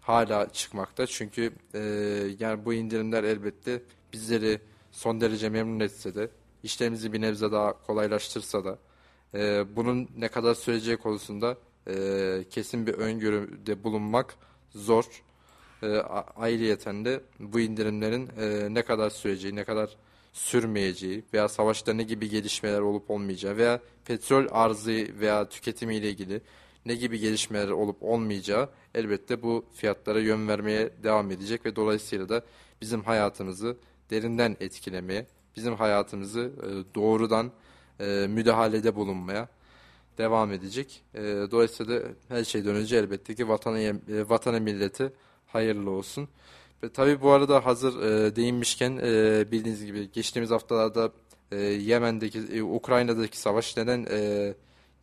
Hala 0.00 0.52
çıkmakta. 0.52 1.06
Çünkü 1.06 1.52
e, 1.74 1.80
yani 2.38 2.64
bu 2.64 2.74
indirimler 2.74 3.24
elbette 3.24 3.82
bizleri 4.12 4.60
son 4.92 5.20
derece 5.20 5.48
memnun 5.48 5.80
etse 5.80 6.14
de 6.14 6.30
işlerimizi 6.62 7.12
bir 7.12 7.20
nebze 7.20 7.52
daha 7.52 7.72
kolaylaştırsa 7.86 8.64
da 8.64 8.78
e, 9.34 9.64
bunun 9.76 10.08
ne 10.16 10.28
kadar 10.28 10.54
süreceği 10.54 10.96
konusunda 10.96 11.56
e, 11.88 12.44
kesin 12.50 12.86
bir 12.86 12.94
öngörüde 12.94 13.84
bulunmak 13.84 14.36
zor. 14.74 15.04
E, 15.82 15.86
ayrıyeten 16.36 17.04
de 17.04 17.20
bu 17.40 17.60
indirimlerin 17.60 18.30
e, 18.40 18.74
ne 18.74 18.82
kadar 18.82 19.10
süreceği, 19.10 19.56
ne 19.56 19.64
kadar 19.64 19.96
sürmeyeceği 20.32 21.24
veya 21.34 21.48
savaşta 21.48 21.92
ne 21.92 22.02
gibi 22.02 22.28
gelişmeler 22.28 22.80
olup 22.80 23.10
olmayacağı 23.10 23.56
veya 23.56 23.80
petrol 24.04 24.46
arzı 24.50 25.06
veya 25.20 25.48
tüketimi 25.48 25.96
ile 25.96 26.10
ilgili 26.10 26.40
ne 26.86 26.94
gibi 26.94 27.18
gelişmeler 27.18 27.68
olup 27.68 27.96
olmayacağı 28.02 28.68
elbette 28.94 29.42
bu 29.42 29.64
fiyatlara 29.74 30.20
yön 30.20 30.48
vermeye 30.48 30.90
devam 31.02 31.30
edecek 31.30 31.66
ve 31.66 31.76
dolayısıyla 31.76 32.28
da 32.28 32.44
bizim 32.80 33.02
hayatımızı 33.02 33.76
derinden 34.10 34.56
etkilemeye, 34.60 35.26
bizim 35.56 35.74
hayatımızı 35.74 36.40
e, 36.40 36.94
doğrudan 36.94 37.52
e, 38.00 38.26
müdahalede 38.28 38.96
bulunmaya 38.96 39.48
devam 40.18 40.52
edecek. 40.52 41.02
E, 41.14 41.22
dolayısıyla 41.22 42.02
her 42.28 42.44
şeyden 42.44 42.74
önce 42.74 42.96
elbette 42.96 43.34
ki 43.34 43.48
vatana, 43.48 43.80
e, 43.80 43.94
vatana 44.28 44.60
milleti 44.60 45.12
hayırlı 45.46 45.90
olsun. 45.90 46.28
Ve 46.82 46.88
tabii 46.88 47.20
bu 47.20 47.30
arada 47.30 47.66
hazır 47.66 48.02
e, 48.02 48.36
değinmişken 48.36 49.00
e, 49.02 49.44
bildiğiniz 49.52 49.86
gibi 49.86 50.12
geçtiğimiz 50.12 50.50
haftalarda 50.50 51.12
e, 51.52 51.56
Yemen'deki, 51.60 52.38
e, 52.38 52.62
Ukrayna'daki 52.62 53.38
savaş 53.38 53.76
neden 53.76 54.06
e, 54.10 54.54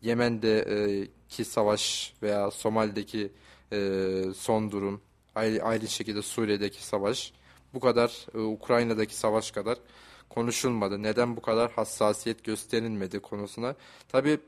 Yemen'deki 0.01 1.45
savaş 1.45 2.13
veya 2.23 2.51
Somali'deki 2.51 3.31
e, 3.73 4.23
son 4.35 4.71
durum, 4.71 5.01
aynı, 5.35 5.61
aynı 5.61 5.87
şekilde 5.87 6.21
Suriye'deki 6.21 6.83
savaş 6.83 7.33
bu 7.73 7.79
kadar 7.79 8.27
e, 8.35 8.39
Ukrayna'daki 8.39 9.15
savaş 9.15 9.51
kadar 9.51 9.77
konuşulmadı? 10.33 11.03
Neden 11.03 11.35
bu 11.35 11.41
kadar 11.41 11.71
hassasiyet 11.71 12.43
gösterilmedi 12.43 13.19
konusuna? 13.19 13.75
Tabii 14.09 14.39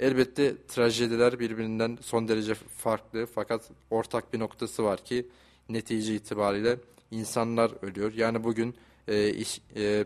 elbette 0.00 0.66
trajediler 0.66 1.38
birbirinden 1.38 1.98
son 2.00 2.28
derece 2.28 2.54
farklı 2.54 3.26
fakat 3.26 3.70
ortak 3.90 4.32
bir 4.32 4.38
noktası 4.38 4.84
var 4.84 5.04
ki 5.04 5.26
netice 5.68 6.14
itibariyle 6.14 6.76
insanlar 7.10 7.72
ölüyor. 7.82 8.12
Yani 8.12 8.44
bugün 8.44 8.76
e, 9.08 9.30
iş, 9.30 9.60
e, 9.76 10.04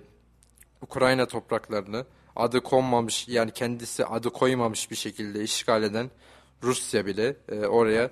Ukrayna 0.83 1.27
topraklarını 1.27 2.05
adı 2.37 2.61
konmamış 2.61 3.29
yani 3.29 3.51
kendisi 3.51 4.05
adı 4.07 4.31
koymamış 4.31 4.91
bir 4.91 4.97
şekilde 4.97 5.43
işgal 5.43 5.83
eden 5.83 6.11
Rusya 6.63 7.07
bile 7.07 7.37
e, 7.49 7.67
oraya 7.67 8.11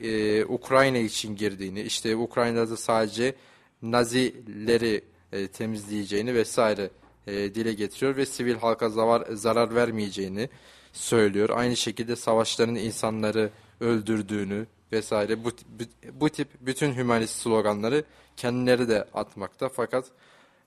e, 0.00 0.44
Ukrayna 0.44 0.98
için 0.98 1.36
girdiğini 1.36 1.80
işte 1.80 2.16
Ukrayna'da 2.16 2.76
sadece 2.76 3.34
Nazileri 3.82 5.04
e, 5.32 5.48
temizleyeceğini 5.48 6.34
vesaire 6.34 6.90
e, 7.26 7.54
dile 7.54 7.72
getiriyor 7.72 8.16
ve 8.16 8.26
sivil 8.26 8.54
halka 8.54 8.88
zarar, 8.88 9.26
zarar 9.32 9.74
vermeyeceğini 9.74 10.48
söylüyor. 10.92 11.50
Aynı 11.52 11.76
şekilde 11.76 12.16
savaşların 12.16 12.74
insanları 12.74 13.50
öldürdüğünü 13.80 14.66
vesaire 14.92 15.44
bu, 15.44 15.48
bu, 15.48 15.84
bu 16.20 16.28
tip 16.28 16.48
bütün 16.60 16.96
hümanist 16.96 17.36
sloganları 17.36 18.04
kendileri 18.36 18.88
de 18.88 19.04
atmakta 19.14 19.68
fakat 19.68 20.04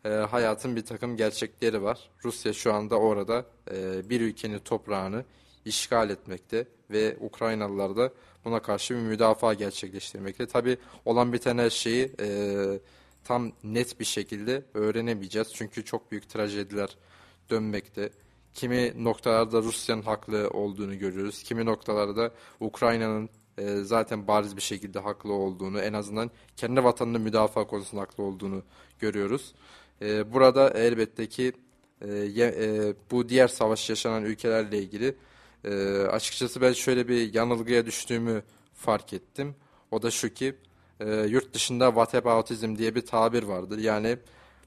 e, 0.05 0.09
hayatın 0.09 0.75
bir 0.75 0.85
takım 0.85 1.17
gerçekleri 1.17 1.83
var. 1.83 2.09
Rusya 2.25 2.53
şu 2.53 2.73
anda 2.73 2.95
orada 2.95 3.45
e, 3.71 4.09
bir 4.09 4.21
ülkenin 4.21 4.59
toprağını 4.59 5.23
işgal 5.65 6.09
etmekte 6.09 6.67
ve 6.91 7.17
Ukraynalılar 7.19 7.95
da 7.97 8.11
buna 8.45 8.61
karşı 8.61 8.95
bir 8.95 8.99
müdafaa 8.99 9.53
gerçekleştirmekte. 9.53 10.45
Tabi 10.45 10.77
olan 11.05 11.33
biten 11.33 11.57
her 11.57 11.69
şeyi 11.69 12.11
e, 12.19 12.27
tam 13.25 13.51
net 13.63 13.99
bir 13.99 14.05
şekilde 14.05 14.63
öğrenemeyeceğiz. 14.73 15.53
Çünkü 15.53 15.85
çok 15.85 16.11
büyük 16.11 16.29
trajediler 16.29 16.97
dönmekte. 17.49 18.09
Kimi 18.53 19.03
noktalarda 19.03 19.61
Rusya'nın 19.61 20.01
haklı 20.01 20.49
olduğunu 20.49 20.99
görüyoruz. 20.99 21.43
Kimi 21.43 21.65
noktalarda 21.65 22.31
Ukrayna'nın 22.59 23.29
e, 23.57 23.75
zaten 23.77 24.27
bariz 24.27 24.57
bir 24.57 24.61
şekilde 24.61 24.99
haklı 24.99 25.33
olduğunu, 25.33 25.79
en 25.79 25.93
azından 25.93 26.31
kendi 26.57 26.83
vatanını 26.83 27.19
müdafaa 27.19 27.67
konusunda 27.67 28.01
haklı 28.01 28.23
olduğunu 28.23 28.63
görüyoruz. 28.99 29.53
E, 30.01 30.33
burada 30.33 30.69
elbette 30.69 31.29
ki 31.29 31.53
e, 32.01 32.07
e, 32.37 32.93
bu 33.11 33.29
diğer 33.29 33.47
savaş 33.47 33.89
yaşanan 33.89 34.23
ülkelerle 34.23 34.77
ilgili 34.77 35.15
e, 35.63 35.97
açıkçası 35.97 36.61
ben 36.61 36.73
şöyle 36.73 37.07
bir 37.07 37.33
yanılgıya 37.33 37.85
düştüğümü 37.85 38.43
fark 38.73 39.13
ettim. 39.13 39.55
O 39.91 40.01
da 40.01 40.11
şu 40.11 40.33
ki 40.33 40.55
e, 40.99 41.15
yurt 41.15 41.53
dışında 41.53 41.87
whataboutism 41.87 42.75
diye 42.77 42.95
bir 42.95 43.05
tabir 43.05 43.43
vardır. 43.43 43.77
Yani 43.77 44.17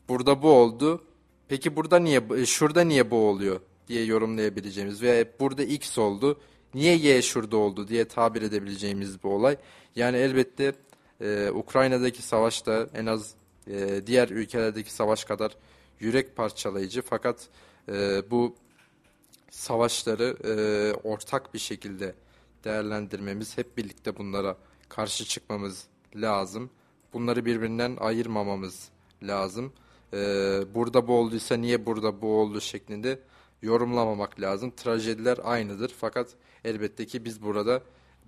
burada 0.08 0.42
bu 0.42 0.50
oldu. 0.50 1.04
Peki 1.48 1.76
burada 1.76 1.98
niye 1.98 2.46
şurada 2.46 2.84
niye 2.84 3.10
bu 3.10 3.16
oluyor 3.28 3.60
diye 3.88 4.04
yorumlayabileceğimiz 4.04 5.02
ve 5.02 5.32
burada 5.40 5.62
X 5.62 5.98
oldu. 5.98 6.40
Niye 6.74 6.96
Y 6.96 7.22
şurada 7.22 7.56
oldu 7.56 7.88
diye 7.88 8.04
tabir 8.04 8.42
edebileceğimiz 8.42 9.22
bu 9.22 9.28
olay. 9.28 9.56
Yani 9.96 10.16
elbette 10.16 10.72
e, 11.20 11.50
Ukrayna'daki 11.50 12.22
savaşta 12.22 12.88
en 12.94 13.06
az 13.06 13.34
e, 13.66 14.06
diğer 14.06 14.28
ülkelerdeki 14.28 14.92
savaş 14.92 15.24
kadar 15.24 15.56
yürek 16.00 16.36
parçalayıcı 16.36 17.02
fakat 17.02 17.48
e, 17.88 18.22
bu 18.30 18.56
savaşları 19.50 20.36
e, 20.44 20.52
ortak 21.08 21.54
bir 21.54 21.58
şekilde 21.58 22.14
değerlendirmemiz, 22.64 23.58
hep 23.58 23.76
birlikte 23.76 24.16
bunlara 24.16 24.56
karşı 24.88 25.24
çıkmamız 25.24 25.86
lazım. 26.16 26.70
Bunları 27.12 27.44
birbirinden 27.44 27.96
ayırmamamız 28.00 28.88
lazım. 29.22 29.72
E, 30.12 30.16
burada 30.74 31.08
bu 31.08 31.18
olduysa 31.18 31.56
niye 31.56 31.86
burada 31.86 32.22
bu 32.22 32.40
oldu 32.40 32.60
şeklinde 32.60 33.20
yorumlamamak 33.62 34.40
lazım. 34.40 34.70
Trajediler 34.70 35.38
aynıdır 35.44 35.94
fakat 35.98 36.28
elbette 36.64 37.06
ki 37.06 37.24
biz 37.24 37.42
burada 37.42 37.82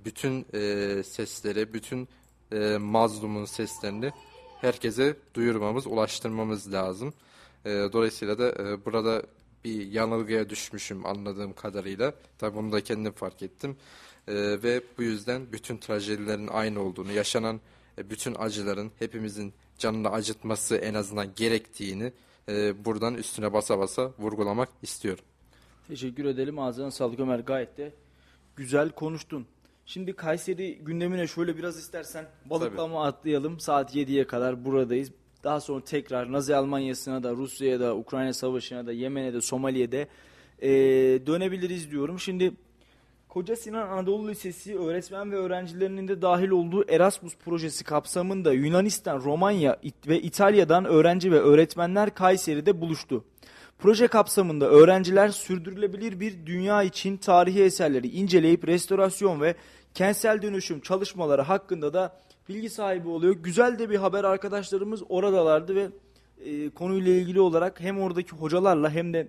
bütün 0.05 0.47
e, 0.55 1.03
sesleri, 1.03 1.75
bütün 1.75 2.09
e, 2.53 2.77
mazlumun 2.77 3.45
seslerini 3.45 4.13
herkese 4.61 5.17
duyurmamız, 5.35 5.87
ulaştırmamız 5.87 6.73
lazım. 6.73 7.15
E, 7.65 7.71
dolayısıyla 7.71 8.39
da 8.39 8.49
e, 8.49 8.85
burada 8.85 9.23
bir 9.65 9.87
yanılgıya 9.87 10.49
düşmüşüm 10.51 11.07
anladığım 11.07 11.53
kadarıyla. 11.53 12.15
Tabi 12.39 12.57
bunu 12.57 12.73
da 12.73 12.81
kendim 12.81 13.13
fark 13.13 13.43
ettim. 13.43 13.77
E, 14.29 14.35
ve 14.63 14.81
bu 14.99 15.03
yüzden 15.03 15.53
bütün 15.53 15.77
trajedilerin 15.77 16.49
aynı 16.49 16.81
olduğunu, 16.81 17.13
yaşanan 17.13 17.61
e, 17.99 18.11
bütün 18.11 18.35
acıların 18.35 18.91
hepimizin 18.99 19.53
canını 19.79 20.11
acıtması 20.11 20.77
en 20.77 20.95
azından 20.95 21.35
gerektiğini 21.37 22.13
e, 22.49 22.85
buradan 22.85 23.15
üstüne 23.15 23.53
basa 23.53 23.79
basa 23.79 24.13
vurgulamak 24.19 24.69
istiyorum. 24.83 25.25
Teşekkür 25.89 26.25
edelim. 26.25 26.59
Ağzına 26.59 26.91
sağlık 26.91 27.21
Ömer. 27.21 27.39
Gayet 27.39 27.79
de 27.79 27.93
güzel 28.57 28.91
konuştun. 28.91 29.47
Şimdi 29.87 30.13
Kayseri 30.13 30.79
gündemine 30.79 31.27
şöyle 31.27 31.57
biraz 31.57 31.79
istersen 31.79 32.27
balıklama 32.45 33.05
atlayalım. 33.05 33.61
Saat 33.61 33.97
7'ye 33.97 34.27
kadar 34.27 34.65
buradayız. 34.65 35.13
Daha 35.45 35.61
sonra 35.61 35.85
tekrar 35.85 36.33
Nazi 36.33 36.57
Almanya'sına 36.57 37.23
da, 37.23 37.33
Rusya'ya 37.33 37.81
da, 37.81 37.97
Ukrayna 37.97 38.33
Savaşı'na 38.33 38.87
da, 38.87 38.93
Yemen'e 38.93 39.33
de, 39.33 39.41
Somali'ye 39.41 40.09
e, 40.63 40.71
dönebiliriz 41.27 41.91
diyorum. 41.91 42.21
Şimdi 42.21 42.53
Koca 43.31 43.57
Sinan 43.57 43.89
Anadolu 43.89 44.29
Lisesi 44.29 44.79
öğretmen 44.79 45.33
ve 45.33 45.37
öğrencilerinin 45.37 46.09
de 46.09 46.23
dahil 46.23 46.51
olduğu 46.51 46.85
Erasmus 46.91 47.37
projesi 47.37 47.85
kapsamında 47.85 48.53
Yunanistan, 48.53 49.21
Romanya 49.25 49.79
ve 50.07 50.23
İtalya'dan 50.23 50.85
öğrenci 50.85 51.33
ve 51.33 51.41
öğretmenler 51.41 52.15
Kayseri'de 52.15 52.81
buluştu. 52.81 53.25
Proje 53.79 54.07
kapsamında 54.07 54.71
öğrenciler 54.71 55.29
sürdürülebilir 55.29 56.21
bir 56.21 56.47
dünya 56.47 56.83
için 56.83 57.17
tarihi 57.17 57.63
eserleri 57.63 58.09
inceleyip 58.09 58.69
restorasyon 58.69 59.41
ve 59.41 59.55
kentsel 59.95 60.43
dönüşüm 60.43 60.81
çalışmaları 60.81 61.43
hakkında 61.43 61.95
da 61.95 62.21
bilgi 62.49 62.71
sahibi 62.71 63.09
oluyor. 63.09 63.35
Güzel 63.35 63.79
de 63.79 63.91
bir 63.91 63.97
haber 63.97 64.25
arkadaşlarımız 64.25 65.03
oradalardı 65.09 65.75
ve 65.75 65.89
e, 66.45 66.71
konuyla 66.71 67.13
ilgili 67.13 67.41
olarak 67.41 67.81
hem 67.81 68.01
oradaki 68.01 68.37
hocalarla 68.37 68.91
hem 68.91 69.13
de 69.13 69.29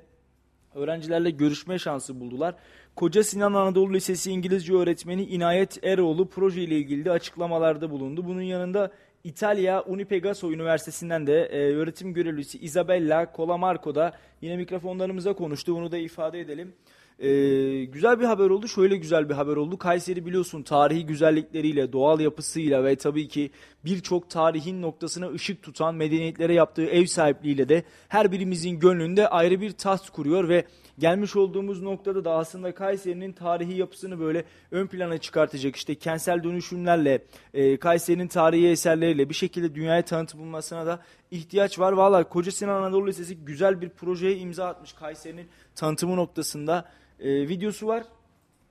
öğrencilerle 0.75 1.30
görüşme 1.30 1.80
şansı 1.80 2.20
buldular. 2.20 2.56
Koca 2.96 3.24
Sinan 3.24 3.54
Anadolu 3.54 3.94
Lisesi 3.94 4.32
İngilizce 4.32 4.74
öğretmeni 4.74 5.24
İnayet 5.24 5.84
Eroğlu 5.84 6.30
proje 6.30 6.62
ile 6.62 6.78
ilgili 6.78 7.06
de 7.06 7.12
açıklamalarda 7.12 7.90
bulundu. 7.90 8.25
Bunun 8.25 8.42
yanında 8.42 8.92
İtalya 9.24 9.84
Unipegaso 9.84 10.51
Üniversitesi'nden 10.51 11.28
de 11.28 11.46
e, 11.46 11.75
öğretim 11.75 12.13
görevlisi 12.13 12.60
Isabella 12.60 13.32
Colamarco 13.36 13.96
da 13.96 14.13
yine 14.42 14.58
mikrofonlarımıza 14.58 15.34
konuştu. 15.34 15.75
Bunu 15.75 15.92
da 15.92 15.98
ifade 15.98 16.40
edelim. 16.40 16.74
Ee, 17.22 17.86
güzel 17.86 18.20
bir 18.20 18.25
haber 18.25 18.50
oldu. 18.50 18.68
Şöyle 18.68 18.98
güzel 18.98 19.30
bir 19.30 19.34
haber 19.34 19.56
oldu. 19.56 19.78
Kayseri 19.78 20.25
biliyorsun 20.25 20.63
tarihi 20.63 21.06
güzellikleriyle, 21.06 21.94
doğal 21.94 22.20
yapısıyla 22.20 22.84
ve 22.84 22.96
tabii 22.96 23.28
ki 23.28 23.51
birçok 23.86 24.30
tarihin 24.30 24.82
noktasına 24.82 25.30
ışık 25.32 25.64
tutan 25.64 25.96
medeniyetlere 25.96 26.54
yaptığı 26.54 26.86
ev 26.86 27.06
sahipliğiyle 27.06 27.70
de 27.70 27.84
her 28.08 28.32
birimizin 28.32 28.80
gönlünde 28.80 29.28
ayrı 29.28 29.62
bir 29.62 29.72
taht 29.72 30.10
kuruyor 30.10 30.50
ve 30.50 30.66
gelmiş 31.00 31.36
olduğumuz 31.36 31.82
noktada 31.82 32.26
da 32.26 32.32
aslında 32.32 32.74
Kayseri'nin 32.74 33.34
tarihi 33.34 33.78
yapısını 33.78 34.20
böyle 34.20 34.46
ön 34.72 34.88
plana 34.88 35.18
çıkartacak 35.18 35.76
işte 35.76 35.96
kentsel 35.96 36.44
dönüşümlerle, 36.44 37.24
e, 37.54 37.78
Kayseri'nin 37.78 38.28
tarihi 38.28 38.68
eserleriyle 38.68 39.30
bir 39.30 39.34
şekilde 39.34 39.76
dünyaya 39.76 40.06
tanıtılmasına 40.06 40.86
da 40.86 41.00
ihtiyaç 41.32 41.80
var. 41.80 41.92
Valla 41.92 42.30
Koca 42.30 42.52
Sinan 42.52 42.82
Anadolu 42.82 43.08
Lisesi 43.08 43.38
güzel 43.38 43.82
bir 43.82 43.90
projeye 43.90 44.38
imza 44.38 44.68
atmış 44.68 44.94
Kayseri'nin 44.94 45.48
tanıtımı 45.76 46.16
noktasında. 46.16 46.92
E, 47.20 47.48
videosu 47.48 47.88
var. 47.88 48.04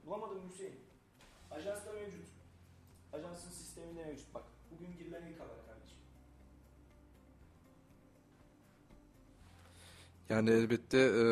Bulamadım 0.07 0.39
Yani 10.31 10.51
elbette 10.51 10.99
e, 10.99 11.25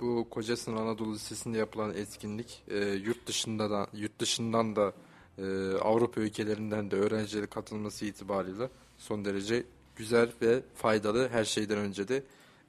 bu 0.00 0.26
Kocasinan 0.30 0.76
Anadolu 0.76 1.14
Lisesi'nde 1.14 1.58
yapılan 1.58 1.94
etkinlik 1.94 2.62
e, 2.68 2.78
yurt 2.78 3.26
dışında 3.26 3.70
da 3.70 3.86
yurt 3.92 4.18
dışından 4.18 4.76
da 4.76 4.92
e, 5.38 5.42
Avrupa 5.80 6.20
ülkelerinden 6.20 6.90
de 6.90 6.96
öğrencilerin 6.96 7.46
katılması 7.46 8.04
itibariyle 8.04 8.68
son 8.98 9.24
derece 9.24 9.64
güzel 9.96 10.32
ve 10.42 10.62
faydalı. 10.74 11.28
Her 11.28 11.44
şeyden 11.44 11.78
önce 11.78 12.08
de 12.08 12.22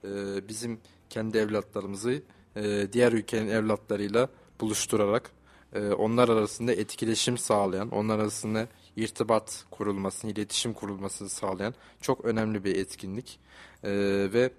e, 0.03 0.10
bizim 0.48 0.79
kendi 1.10 1.38
evlatlarımızı 1.38 2.21
e, 2.55 2.88
diğer 2.93 3.12
ülkenin 3.12 3.50
evlatlarıyla 3.50 4.29
buluşturarak 4.60 5.31
e, 5.74 5.91
onlar 5.91 6.29
arasında 6.29 6.74
etkileşim 6.74 7.38
sağlayan, 7.38 7.89
onlar 7.89 8.19
arasında 8.19 8.67
irtibat 8.95 9.65
kurulmasını, 9.71 10.31
iletişim 10.31 10.74
kurulmasını 10.74 11.29
sağlayan 11.29 11.74
çok 12.01 12.25
önemli 12.25 12.63
bir 12.63 12.75
etkinlik. 12.75 13.39
E, 13.83 13.91
ve 14.33 14.51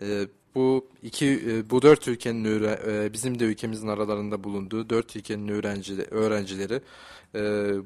e, 0.00 0.26
bu 0.54 0.88
iki, 1.02 1.26
e, 1.26 1.70
bu 1.70 1.82
dört 1.82 2.08
ülkenin 2.08 2.64
e, 2.64 3.12
bizim 3.12 3.38
de 3.38 3.44
ülkemizin 3.44 3.88
aralarında 3.88 4.44
bulunduğu 4.44 4.90
dört 4.90 5.16
ülkenin 5.16 5.48
öğrencileri, 5.48 6.06
öğrencileri 6.10 6.80
e, 7.34 7.40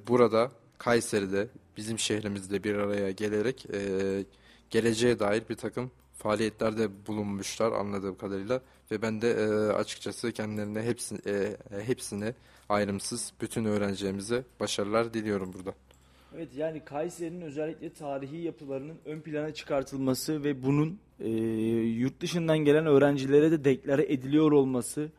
burada 0.09 0.52
Kayseri'de 0.78 1.49
bizim 1.76 1.99
şehrimizde 1.99 2.64
bir 2.64 2.75
araya 2.75 3.11
gelerek 3.11 3.66
geleceğe 4.71 5.18
dair 5.18 5.42
bir 5.50 5.54
takım 5.54 5.90
faaliyetlerde 6.18 6.88
bulunmuşlar 7.06 7.73
anladığım 7.73 8.16
kadarıyla 8.16 8.61
ve 8.90 9.02
ben 9.02 9.23
de 9.23 9.35
açıkçası 9.73 10.33
kendilerine 10.33 10.83
hepsini, 10.83 11.18
hepsine 11.87 12.35
ayrımsız 12.68 13.33
bütün 13.40 13.64
öğrencilerimize 13.64 14.44
başarılar 14.61 15.14
diliyorum 15.14 15.52
burada. 15.52 15.75
Evet 16.37 16.49
yani 16.57 16.85
Kayseri'nin 16.85 17.41
özellikle 17.41 17.93
tarihi 17.93 18.37
yapılarının 18.37 18.97
ön 19.05 19.21
plana 19.21 19.55
çıkartılması 19.55 20.45
ve 20.45 20.62
bunun 20.62 20.99
e, 21.21 21.29
yurt 21.81 22.21
dışından 22.21 22.59
gelen 22.59 22.87
öğrencilere 22.87 23.50
de 23.50 23.64
deklare 23.64 24.12
ediliyor 24.12 24.53
olması 24.53 25.11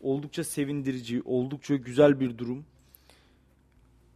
oldukça 0.00 0.44
sevindirici, 0.44 1.22
oldukça 1.24 1.76
güzel 1.76 2.20
bir 2.20 2.38
durum. 2.38 2.64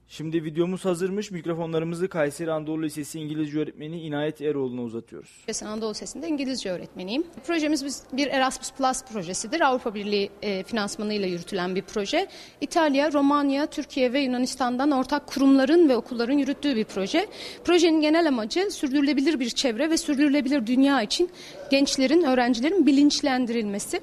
Şimdi 0.09 0.45
videomuz 0.45 0.85
hazırmış. 0.85 1.31
Mikrofonlarımızı 1.31 2.09
Kayseri 2.09 2.53
Anadolu 2.53 2.83
Lisesi 2.83 3.21
İngilizce 3.21 3.59
öğretmeni 3.59 4.01
İnayet 4.01 4.41
Eroğlu'na 4.41 4.83
uzatıyoruz. 4.83 5.31
Kayseri 5.47 5.69
Anadolu 5.69 5.91
Lisesi'nde 5.91 6.29
İngilizce 6.29 6.71
öğretmeniyim. 6.71 7.25
Projemiz 7.47 8.05
bir 8.13 8.27
Erasmus 8.27 8.73
Plus 8.73 9.05
projesidir. 9.13 9.61
Avrupa 9.61 9.95
Birliği 9.95 10.31
e, 10.43 10.63
finansmanıyla 10.63 11.27
yürütülen 11.27 11.75
bir 11.75 11.83
proje. 11.83 12.27
İtalya, 12.61 13.13
Romanya, 13.13 13.67
Türkiye 13.67 14.13
ve 14.13 14.21
Yunanistan'dan 14.21 14.91
ortak 14.91 15.27
kurumların 15.27 15.89
ve 15.89 15.97
okulların 15.97 16.39
yürüttüğü 16.39 16.77
bir 16.77 16.85
proje. 16.85 17.27
Projenin 17.65 18.01
genel 18.01 18.29
amacı 18.29 18.71
sürdürülebilir 18.71 19.41
bir 19.41 19.51
çevre 19.51 19.91
ve 19.91 19.97
sürdürülebilir 19.97 20.67
dünya 20.67 21.03
için 21.03 21.31
gençlerin, 21.71 22.23
öğrencilerin 22.23 22.87
bilinçlendirilmesi. 22.87 24.01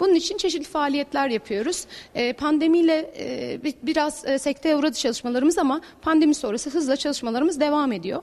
Bunun 0.00 0.14
için 0.14 0.36
çeşitli 0.36 0.64
faaliyetler 0.64 1.28
yapıyoruz. 1.28 1.84
E, 2.14 2.32
pandemiyle 2.32 3.10
e, 3.18 3.58
biraz 3.82 4.24
e, 4.26 4.38
sekteye 4.38 4.76
uğradı 4.76 4.96
çalışmalarımız 4.96 5.58
ama 5.58 5.80
pandemi 6.02 6.34
sonrası 6.34 6.70
hızla 6.70 6.96
çalışmalarımız 6.96 7.60
devam 7.60 7.92
ediyor. 7.92 8.22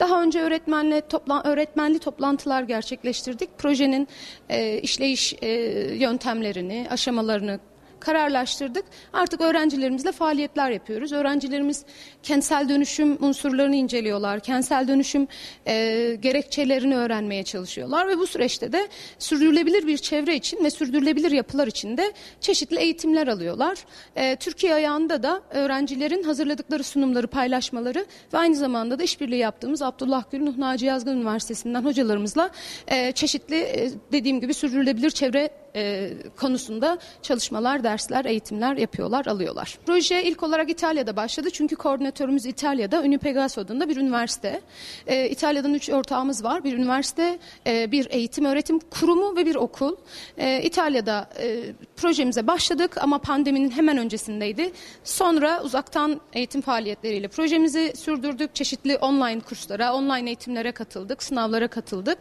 Daha 0.00 0.22
önce 0.22 0.40
öğretmenle 0.40 1.00
toplan, 1.00 1.46
öğretmenli 1.46 1.98
toplantılar 1.98 2.62
gerçekleştirdik. 2.62 3.58
Projenin 3.58 4.08
e, 4.48 4.78
işleyiş 4.78 5.34
e, 5.42 5.48
yöntemlerini, 5.94 6.86
aşamalarını 6.90 7.60
kararlaştırdık. 8.00 8.84
Artık 9.12 9.40
öğrencilerimizle 9.40 10.12
faaliyetler 10.12 10.70
yapıyoruz. 10.70 11.12
Öğrencilerimiz 11.12 11.84
kentsel 12.22 12.68
dönüşüm 12.68 13.24
unsurlarını 13.24 13.76
inceliyorlar. 13.76 14.40
Kentsel 14.40 14.88
dönüşüm 14.88 15.28
e, 15.66 16.16
gerekçelerini 16.20 16.96
öğrenmeye 16.96 17.42
çalışıyorlar 17.42 18.08
ve 18.08 18.18
bu 18.18 18.26
süreçte 18.26 18.72
de 18.72 18.88
sürdürülebilir 19.18 19.86
bir 19.86 19.98
çevre 19.98 20.36
için 20.36 20.64
ve 20.64 20.70
sürdürülebilir 20.70 21.30
yapılar 21.30 21.66
için 21.66 21.96
de 21.96 22.12
çeşitli 22.40 22.78
eğitimler 22.78 23.26
alıyorlar. 23.26 23.78
E, 24.16 24.36
Türkiye 24.36 24.74
ayağında 24.74 25.22
da 25.22 25.42
öğrencilerin 25.50 26.22
hazırladıkları 26.22 26.82
sunumları 26.82 27.26
paylaşmaları 27.26 28.06
ve 28.32 28.38
aynı 28.38 28.56
zamanda 28.56 28.98
da 28.98 29.02
işbirliği 29.02 29.38
yaptığımız 29.38 29.82
Abdullah 29.82 30.24
Gül 30.30 30.42
Nuh 30.42 30.56
Naci 30.56 30.86
Yazgın 30.86 31.16
Üniversitesi'nden 31.16 31.84
hocalarımızla 31.84 32.50
e, 32.88 33.12
çeşitli 33.12 33.56
e, 33.56 33.90
dediğim 34.12 34.40
gibi 34.40 34.54
sürdürülebilir 34.54 35.10
çevre 35.10 35.50
e, 35.76 36.12
konusunda 36.36 36.98
çalışmalar, 37.22 37.84
dersler, 37.84 38.24
eğitimler 38.24 38.76
yapıyorlar, 38.76 39.26
alıyorlar. 39.26 39.78
Proje 39.86 40.22
ilk 40.24 40.42
olarak 40.42 40.70
İtalya'da 40.70 41.16
başladı 41.16 41.50
çünkü 41.52 41.76
koordinatörümüz 41.76 42.46
İtalya'da 42.46 43.00
Unipegas 43.00 43.58
adında 43.58 43.88
bir 43.88 43.96
üniversite. 43.96 44.60
E, 45.06 45.28
İtalya'dan 45.28 45.74
üç 45.74 45.90
ortağımız 45.90 46.44
var. 46.44 46.64
Bir 46.64 46.72
üniversite, 46.72 47.38
e, 47.66 47.92
bir 47.92 48.06
eğitim 48.10 48.44
öğretim 48.44 48.78
kurumu 48.78 49.36
ve 49.36 49.46
bir 49.46 49.54
okul. 49.54 49.96
E, 50.38 50.62
İtalya'da 50.62 51.28
e, 51.40 51.62
projemize 51.96 52.46
başladık 52.46 52.96
ama 53.00 53.18
pandeminin 53.18 53.70
hemen 53.70 53.98
öncesindeydi. 53.98 54.72
Sonra 55.04 55.62
uzaktan 55.62 56.20
eğitim 56.32 56.60
faaliyetleriyle 56.60 57.28
projemizi 57.28 57.92
sürdürdük. 57.96 58.54
Çeşitli 58.54 58.96
online 58.96 59.40
kurslara, 59.40 59.94
online 59.94 60.28
eğitimlere 60.28 60.72
katıldık, 60.72 61.22
sınavlara 61.22 61.68
katıldık. 61.68 62.18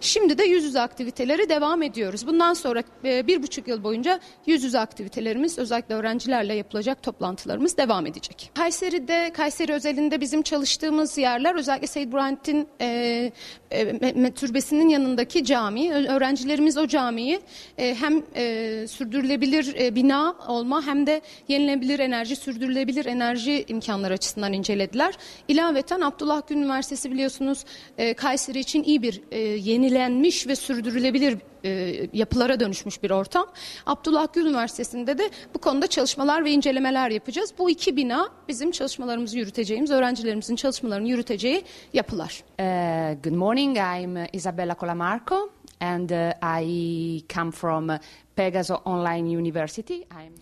Şimdi 0.00 0.38
de 0.38 0.44
yüz 0.44 0.64
yüze 0.64 0.80
aktiviteleri 0.80 1.48
devam 1.48 1.82
ediyoruz. 1.82 2.26
Bundan 2.26 2.54
sonra 2.54 2.82
bir 3.04 3.42
buçuk 3.42 3.68
yıl 3.68 3.84
boyunca 3.84 4.20
yüz 4.46 4.64
yüze 4.64 4.78
aktivitelerimiz 4.78 5.58
özellikle 5.58 5.94
öğrencilerle 5.94 6.54
yapılacak 6.54 7.02
toplantılarımız 7.02 7.76
devam 7.76 8.06
edecek. 8.06 8.50
Kayseri'de, 8.54 9.32
Kayseri 9.34 9.72
özelinde 9.72 10.20
bizim 10.20 10.42
çalıştığımız 10.42 11.18
yerler 11.18 11.54
özellikle 11.54 11.86
Seyyid 11.86 12.12
Burhanettin 12.12 12.68
e, 12.80 13.32
e, 13.70 14.30
türbesinin 14.30 14.88
yanındaki 14.88 15.44
cami. 15.44 15.92
Öğrencilerimiz 15.92 16.78
o 16.78 16.86
camiyi 16.86 17.40
e, 17.78 17.94
hem 17.94 18.22
e, 18.36 18.86
sürdürülebilir 18.88 19.74
e, 19.80 19.94
bina 19.94 20.34
olma 20.48 20.86
hem 20.86 21.06
de 21.06 21.20
yenilebilir 21.48 21.98
enerji, 21.98 22.36
sürdürülebilir 22.36 23.04
enerji 23.04 23.64
imkanları 23.68 24.14
açısından 24.14 24.52
incelediler. 24.52 25.14
İlaveten 25.48 26.00
Abdullah 26.00 26.42
Gül 26.48 26.56
Üniversitesi 26.56 27.10
biliyorsunuz 27.10 27.64
e, 27.98 28.14
Kayseri 28.14 28.58
için 28.58 28.82
iyi 28.82 29.02
bir 29.02 29.20
e, 29.30 29.38
yenilenmiş 29.38 30.46
ve 30.46 30.56
sürdürülebilir 30.56 31.38
e, 31.64 32.00
yapılara 32.12 32.60
dönüşmüş 32.60 33.02
bir 33.02 33.10
ortam. 33.10 33.46
Abdullah 33.86 34.32
Gül 34.32 34.46
Üniversitesi'nde 34.46 35.18
de 35.18 35.30
bu 35.54 35.58
konuda 35.58 35.86
çalışmalar 35.86 36.44
ve 36.44 36.50
incelemeler 36.50 37.10
yapacağız. 37.10 37.54
Bu 37.58 37.70
iki 37.70 37.96
bina 37.96 38.28
bizim 38.48 38.70
çalışmalarımızı 38.70 39.38
yürüteceğimiz, 39.38 39.90
öğrencilerimizin 39.90 40.56
çalışmalarını 40.56 41.08
yürüteceği 41.08 41.64
yapılar. 41.92 42.44
Uh, 42.60 43.22
good 43.22 43.34
morning, 43.34 43.76
I'm 43.76 44.16
Isabella 44.32 44.76
Colamarco 44.80 45.50
and 45.80 46.10
uh, 46.10 46.62
I 46.62 47.24
come 47.34 47.50
from 47.50 47.88
Pegaso 48.36 48.74
Online 48.74 49.38
University. 49.38 49.94
I'm... 49.94 50.32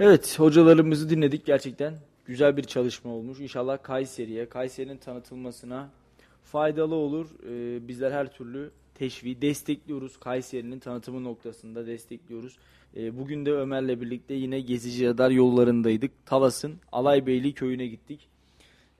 Evet, 0.00 0.38
hocalarımızı 0.38 1.10
dinledik 1.10 1.46
gerçekten. 1.46 1.94
Güzel 2.24 2.56
bir 2.56 2.62
çalışma 2.62 3.10
olmuş. 3.10 3.40
İnşallah 3.40 3.82
Kayseri'ye, 3.82 4.48
Kayseri'nin 4.48 4.96
tanıtılmasına 4.96 5.88
faydalı 6.44 6.94
olur. 6.94 7.26
Ee, 7.44 7.88
bizler 7.88 8.12
her 8.12 8.32
türlü 8.32 8.70
teşvi 9.00 9.42
destekliyoruz. 9.42 10.16
Kayseri'nin 10.16 10.78
tanıtımı 10.78 11.24
noktasında 11.24 11.86
destekliyoruz. 11.86 12.58
E, 12.96 13.18
bugün 13.18 13.46
de 13.46 13.52
Ömer'le 13.52 14.00
birlikte 14.00 14.34
yine 14.34 14.60
Gezici 14.60 15.06
Radar 15.06 15.30
yollarındaydık. 15.30 16.26
Talas'ın 16.26 16.80
Alaybeyli 16.92 17.52
köyüne 17.54 17.86
gittik. 17.86 18.28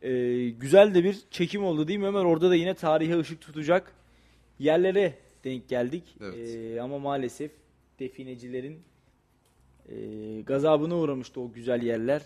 E, 0.03 0.11
güzel 0.49 0.95
de 0.95 1.05
bir 1.05 1.19
çekim 1.31 1.65
oldu 1.65 1.89
değil 1.89 1.99
mi 1.99 2.07
Ömer? 2.07 2.25
Orada 2.25 2.51
da 2.51 2.55
yine 2.55 2.75
tarihe 2.75 3.19
ışık 3.19 3.41
tutacak 3.41 3.95
yerlere 4.59 5.19
denk 5.45 5.69
geldik. 5.69 6.05
Evet. 6.21 6.55
E, 6.55 6.81
ama 6.81 6.99
maalesef 6.99 7.51
definecilerin 7.99 8.83
e, 9.89 9.97
gazabına 10.41 10.99
uğramıştı 10.99 11.41
o 11.41 11.53
güzel 11.53 11.83
yerler. 11.83 12.23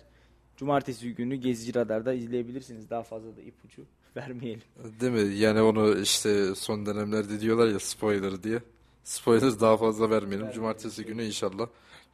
Cumartesi 0.56 1.14
günü 1.14 1.36
Gezici 1.36 1.74
Radar'da 1.74 2.12
izleyebilirsiniz. 2.14 2.90
Daha 2.90 3.02
fazla 3.02 3.36
da 3.36 3.40
ipucu 3.40 3.86
vermeyelim. 4.16 4.62
Değil 5.00 5.12
mi? 5.12 5.34
Yani 5.34 5.62
onu 5.62 5.98
işte 5.98 6.54
son 6.54 6.86
dönemlerde 6.86 7.40
diyorlar 7.40 7.68
ya 7.68 7.78
spoiler 7.78 8.42
diye. 8.42 8.62
Spoiler 9.04 9.60
daha 9.60 9.76
fazla 9.76 10.10
vermeyelim. 10.10 10.50
Cumartesi 10.50 11.04
günü 11.04 11.24
inşallah 11.24 11.66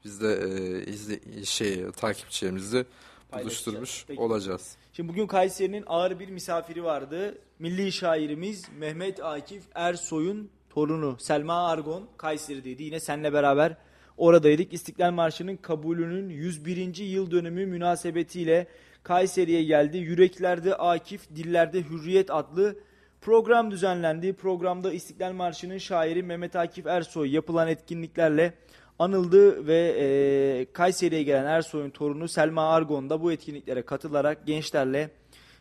biz 0.05 0.23
de 0.23 0.35
e, 0.35 0.85
izle, 0.91 1.45
şey 1.45 1.91
takipçilerimizle 1.91 2.85
buluşturmuş 3.33 4.05
Peki. 4.09 4.21
olacağız. 4.21 4.77
Şimdi 4.93 5.09
bugün 5.09 5.27
Kayseri'nin 5.27 5.85
ağır 5.87 6.19
bir 6.19 6.29
misafiri 6.29 6.85
vardı. 6.85 7.39
Milli 7.59 7.93
şairimiz 7.93 8.65
Mehmet 8.79 9.25
Akif 9.25 9.63
Ersoy'un 9.75 10.51
torunu 10.71 11.17
Selma 11.19 11.69
Argon 11.69 12.09
Kayseri'deydi. 12.17 12.83
Yine 12.83 13.01
seninle 13.01 13.33
beraber 13.33 13.77
oradaydık. 14.17 14.73
İstiklal 14.73 15.11
Marşı'nın 15.11 15.57
kabulünün 15.57 16.29
101. 16.29 16.97
yıl 16.97 17.31
dönümü 17.31 17.67
münasebetiyle 17.67 18.67
Kayseri'ye 19.03 19.65
geldi. 19.65 19.99
Yüreklerde 19.99 20.75
Akif, 20.75 21.35
dillerde 21.37 21.83
Hürriyet 21.83 22.31
adlı 22.31 22.77
program 23.21 23.71
düzenlendi. 23.71 24.33
Programda 24.33 24.93
İstiklal 24.93 25.33
Marşı'nın 25.33 25.79
şairi 25.79 26.23
Mehmet 26.23 26.57
Akif 26.57 26.87
Ersoy 26.87 27.35
yapılan 27.35 27.69
etkinliklerle 27.69 28.55
anıldı 28.99 29.67
ve 29.67 29.97
e, 29.99 30.73
Kayseri'ye 30.73 31.23
gelen 31.23 31.47
Ersoy'un 31.47 31.91
torunu 31.91 32.29
Selma 32.29 32.69
Argon 32.71 33.11
da 33.11 33.23
bu 33.23 33.33
etkinliklere 33.33 33.83
katılarak 33.83 34.47
gençlerle 34.47 35.11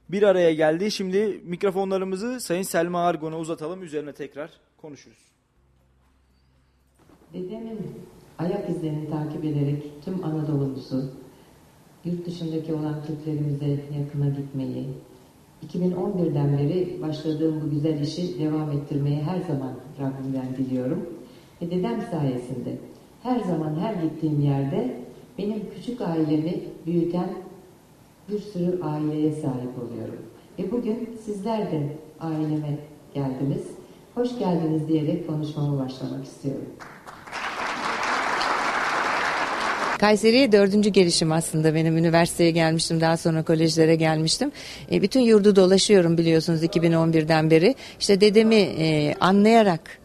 bir 0.09 0.23
araya 0.23 0.53
geldi. 0.53 0.91
Şimdi 0.91 1.41
mikrofonlarımızı 1.43 2.39
Sayın 2.39 2.63
Selma 2.63 3.05
Argon'a 3.05 3.39
uzatalım. 3.39 3.83
Üzerine 3.83 4.13
tekrar 4.13 4.49
konuşuruz. 4.77 5.29
Dedemin 7.33 7.79
ayak 8.37 8.69
izlerini 8.69 9.09
takip 9.09 9.45
ederek 9.45 9.83
tüm 10.05 10.23
Anadolu'muzu, 10.23 11.11
yurt 12.05 12.25
dışındaki 12.25 12.73
olan 12.73 12.95
Türklerimize 13.07 13.67
yakına 13.99 14.29
gitmeyi, 14.29 14.85
2011'den 15.67 16.57
beri 16.57 17.01
başladığım 17.01 17.61
bu 17.61 17.69
güzel 17.69 17.99
işi 17.99 18.39
devam 18.39 18.71
ettirmeyi 18.71 19.21
her 19.21 19.41
zaman 19.41 19.73
Rabbimden 19.99 20.55
diliyorum. 20.57 21.09
Ve 21.61 21.71
dedem 21.71 22.01
sayesinde 22.11 22.77
her 23.23 23.39
zaman 23.39 23.75
her 23.79 23.93
gittiğim 23.93 24.41
yerde 24.41 24.95
benim 25.37 25.61
küçük 25.75 26.01
ailemi 26.01 26.61
büyüten 26.85 27.29
bir 28.31 28.39
sürü 28.39 28.81
aileye 28.83 29.31
sahip 29.31 29.71
oluyorum. 29.83 30.19
Ve 30.59 30.71
bugün 30.71 31.09
sizler 31.25 31.71
de 31.71 31.97
aileme 32.19 32.77
geldiniz. 33.13 33.67
Hoş 34.15 34.39
geldiniz 34.39 34.87
diyerek 34.87 35.27
konuşmama 35.27 35.85
başlamak 35.85 36.25
istiyorum. 36.25 36.65
Kayseri'ye 39.99 40.51
dördüncü 40.51 40.89
gelişim 40.89 41.31
aslında 41.31 41.75
benim. 41.75 41.97
Üniversiteye 41.97 42.51
gelmiştim 42.51 43.01
daha 43.01 43.17
sonra 43.17 43.43
kolejlere 43.43 43.95
gelmiştim. 43.95 44.51
E, 44.91 45.01
bütün 45.01 45.19
yurdu 45.19 45.55
dolaşıyorum 45.55 46.17
biliyorsunuz 46.17 46.63
2011'den 46.63 47.51
beri. 47.51 47.75
İşte 47.99 48.21
dedemi 48.21 48.55
e, 48.55 49.15
anlayarak 49.19 49.99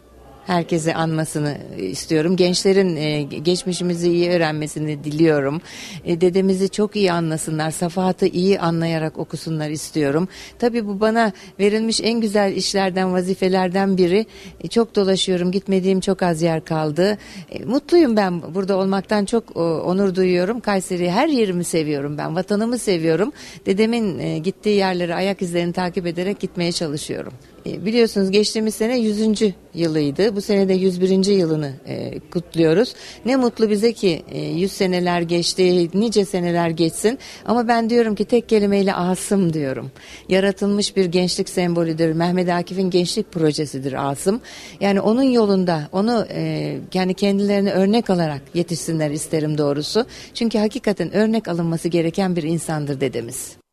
herkese 0.47 0.95
anmasını 0.95 1.59
istiyorum. 1.79 2.37
Gençlerin 2.37 2.97
e, 2.97 3.23
geçmişimizi 3.23 4.11
iyi 4.13 4.31
öğrenmesini 4.31 5.05
diliyorum. 5.05 5.61
E, 6.05 6.21
dedemizi 6.21 6.69
çok 6.69 6.97
iyi 6.97 7.13
anlasınlar, 7.13 7.71
safahatı 7.71 8.27
iyi 8.27 8.61
anlayarak 8.61 9.19
okusunlar 9.19 9.71
istiyorum. 9.71 10.29
Tabii 10.59 10.87
bu 10.87 11.01
bana 11.01 11.33
verilmiş 11.61 12.01
en 12.03 12.21
güzel 12.21 12.57
işlerden, 12.57 13.13
vazifelerden 13.13 13.97
biri. 13.99 14.27
E, 14.61 14.69
çok 14.69 14.97
dolaşıyorum, 14.97 15.51
gitmediğim 15.51 16.01
çok 16.01 16.23
az 16.23 16.43
yer 16.43 16.65
kaldı. 16.65 17.19
E, 17.51 17.65
mutluyum 17.65 18.17
ben 18.17 18.55
burada 18.55 18.77
olmaktan 18.77 19.25
çok 19.25 19.57
o, 19.57 19.81
onur 19.81 20.15
duyuyorum. 20.15 20.61
Kayseri 20.61 21.11
her 21.11 21.29
yerimi 21.29 21.65
seviyorum 21.65 22.19
ben, 22.19 22.37
vatanımı 22.37 22.79
seviyorum. 22.79 23.33
Dedemin 23.67 24.19
e, 24.19 24.39
gittiği 24.39 24.77
yerlere 24.77 25.15
ayak 25.15 25.43
izlerini 25.43 25.73
takip 25.73 26.07
ederek 26.07 26.41
gitmeye 26.41 26.73
çalışıyorum. 26.73 27.33
E, 27.67 27.85
biliyorsunuz 27.85 28.31
geçtiğimiz 28.31 28.75
sene 28.75 28.99
100. 28.99 29.55
yılıydı. 29.75 30.37
Bu 30.37 30.41
sene 30.41 30.69
de 30.69 30.73
101. 30.75 31.27
yılını 31.27 31.73
e, 31.87 32.21
kutluyoruz. 32.31 32.95
Ne 33.25 33.37
mutlu 33.37 33.71
bize 33.71 33.93
ki 33.93 34.23
e, 34.33 34.41
100 34.41 34.73
seneler 34.73 35.21
geçti, 35.21 35.91
nice 35.95 36.25
seneler 36.25 36.71
geçsin. 36.71 37.19
Ama 37.47 37.69
ben 37.69 37.91
diyorum 37.91 38.15
ki 38.15 38.25
tek 38.25 38.49
kelimeyle 38.49 38.95
Asım 38.95 39.53
diyorum. 39.53 39.91
Yaratılmış 40.29 40.97
bir 40.97 41.05
gençlik 41.05 41.49
sembolüdür. 41.49 42.13
Mehmet 42.13 42.49
Akif'in 42.49 42.91
gençlik 42.91 43.33
projesidir 43.33 44.11
Asım. 44.11 44.41
Yani 44.81 45.01
onun 45.01 45.23
yolunda 45.23 45.89
onu 45.93 46.27
e, 46.31 46.75
yani 46.95 47.15
kendilerine 47.15 47.73
örnek 47.73 48.11
alarak 48.11 48.43
yetişsinler 48.55 49.11
isterim 49.11 49.59
doğrusu. 49.59 50.07
Çünkü 50.35 50.59
hakikaten 50.59 51.15
örnek 51.15 51.49
alınması 51.49 51.89
gereken 51.89 52.37
bir 52.37 52.43
insandır 52.43 53.01
dedemiz. 53.01 53.64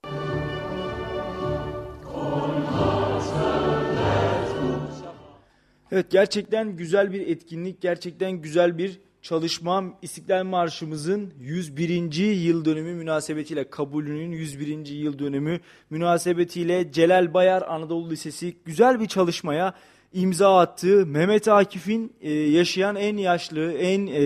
Evet 5.92 6.12
gerçekten 6.12 6.76
güzel 6.76 7.14
bir 7.14 7.28
etkinlik, 7.28 7.82
gerçekten 7.82 8.32
güzel 8.32 8.78
bir 8.78 9.00
çalışma. 9.22 9.84
İstiklal 10.02 10.44
Marşımızın 10.44 11.34
101. 11.40 12.14
yıl 12.24 12.66
dönümü 12.66 12.94
münasebetiyle 12.94 13.70
kabulünün 13.70 14.32
101. 14.32 14.86
yıl 14.86 15.20
dönümü 15.20 15.60
münasebetiyle 15.90 16.92
Celal 16.92 17.34
Bayar 17.34 17.62
Anadolu 17.62 18.10
Lisesi 18.10 18.56
güzel 18.66 19.00
bir 19.00 19.06
çalışmaya 19.06 19.74
imza 20.14 20.60
attı. 20.60 21.06
Mehmet 21.06 21.48
Akif'in 21.48 22.14
e, 22.22 22.34
yaşayan 22.34 22.96
en 22.96 23.18
yaşlı, 23.18 23.72
en 23.72 24.08
e, 24.08 24.22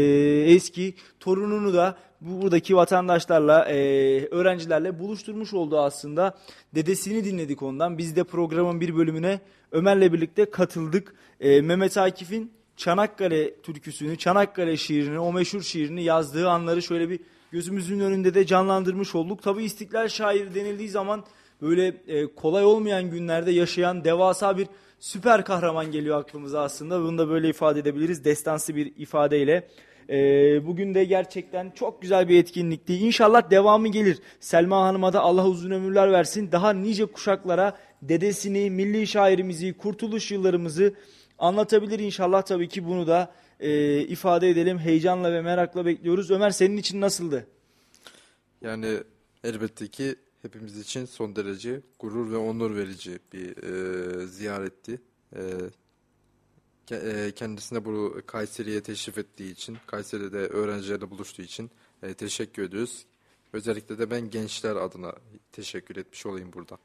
eski 0.54 0.94
torununu 1.20 1.74
da 1.74 1.98
bu 2.22 2.42
buradaki 2.42 2.76
vatandaşlarla, 2.76 3.66
e, 3.66 3.76
öğrencilerle 4.26 5.00
buluşturmuş 5.00 5.54
oldu 5.54 5.80
aslında. 5.80 6.38
Dedesini 6.76 7.26
dinledik 7.26 7.62
ondan. 7.62 7.98
Biz 7.98 8.16
de 8.16 8.24
programın 8.24 8.82
bir 8.82 8.96
bölümüne 8.96 9.40
Ömer'le 9.72 10.14
birlikte 10.14 10.46
katıldık. 10.46 11.16
E, 11.40 11.62
Mehmet 11.62 11.98
Akif'in 11.98 12.52
Çanakkale 12.78 13.62
türküsünü, 13.62 14.18
Çanakkale 14.18 14.78
şiirini, 14.78 15.20
o 15.20 15.34
meşhur 15.34 15.62
şiirini 15.62 16.04
yazdığı 16.04 16.50
anları 16.50 16.82
şöyle 16.82 17.10
bir 17.10 17.20
gözümüzün 17.52 18.00
önünde 18.00 18.34
de 18.34 18.46
canlandırmış 18.46 19.16
olduk. 19.16 19.44
Tabi 19.44 19.64
İstiklal 19.64 20.08
şairi 20.08 20.56
denildiği 20.56 20.90
zaman 20.90 21.26
böyle 21.62 21.88
e, 22.08 22.36
kolay 22.36 22.66
olmayan 22.66 23.12
günlerde 23.12 23.52
yaşayan 23.52 24.04
devasa 24.04 24.58
bir 24.58 24.68
süper 25.00 25.46
kahraman 25.46 25.92
geliyor 25.92 26.20
aklımıza 26.20 26.62
aslında. 26.62 27.02
Bunu 27.02 27.18
da 27.18 27.30
böyle 27.30 27.50
ifade 27.50 27.80
edebiliriz 27.80 28.26
destansı 28.26 28.76
bir 28.76 28.94
ifadeyle. 28.98 29.68
E, 30.10 30.18
bugün 30.68 30.96
de 30.96 31.04
gerçekten 31.04 31.72
çok 31.76 32.02
güzel 32.02 32.30
bir 32.30 32.40
etkinlikti. 32.40 32.98
İnşallah 32.98 33.50
devamı 33.50 33.88
gelir. 33.88 34.20
Selma 34.40 34.82
Hanım'a 34.82 35.14
da 35.14 35.22
Allah 35.22 35.48
uzun 35.48 35.72
ömürler 35.72 36.12
versin. 36.12 36.52
Daha 36.52 36.74
nice 36.74 37.06
kuşaklara 37.06 37.78
dedesini, 38.02 38.70
milli 38.70 39.08
şairimizi, 39.08 39.74
kurtuluş 39.74 40.32
yıllarımızı 40.32 40.94
anlatabilir 41.40 42.00
inşallah. 42.00 42.42
Tabii 42.42 42.70
ki 42.70 42.86
bunu 42.86 43.08
da 43.08 43.34
e, 43.60 44.00
ifade 44.02 44.50
edelim. 44.50 44.80
Heyecanla 44.80 45.34
ve 45.34 45.42
merakla 45.42 45.86
bekliyoruz. 45.86 46.32
Ömer 46.32 46.50
senin 46.50 46.78
için 46.78 47.02
nasıldı? 47.02 47.48
Yani 48.62 48.98
elbette 49.44 49.88
ki 49.88 50.16
hepimiz 50.42 50.80
için 50.80 51.06
son 51.06 51.36
derece 51.36 51.82
gurur 52.00 52.32
ve 52.32 52.38
onur 52.38 52.76
verici 52.76 53.20
bir 53.34 53.64
e, 53.64 54.28
ziyaretti. 54.28 55.02
E, 55.36 55.42
e, 56.92 57.32
kendisine 57.36 57.86
bu 57.86 58.22
Kayseri'ye 58.26 58.82
teşrif 58.82 59.18
ettiği 59.18 59.52
için, 59.52 59.78
Kayseri'de 59.88 60.38
öğrencilerle 60.38 61.10
buluştuğu 61.10 61.42
için 61.42 61.72
e, 62.04 62.14
teşekkür 62.14 62.64
ediyoruz. 62.64 63.06
Özellikle 63.54 63.98
de 63.98 64.12
ben 64.12 64.30
gençler 64.30 64.76
adına 64.76 65.14
teşekkür 65.52 65.96
etmiş 65.96 66.26
olayım 66.26 66.54
buradan. 66.54 66.78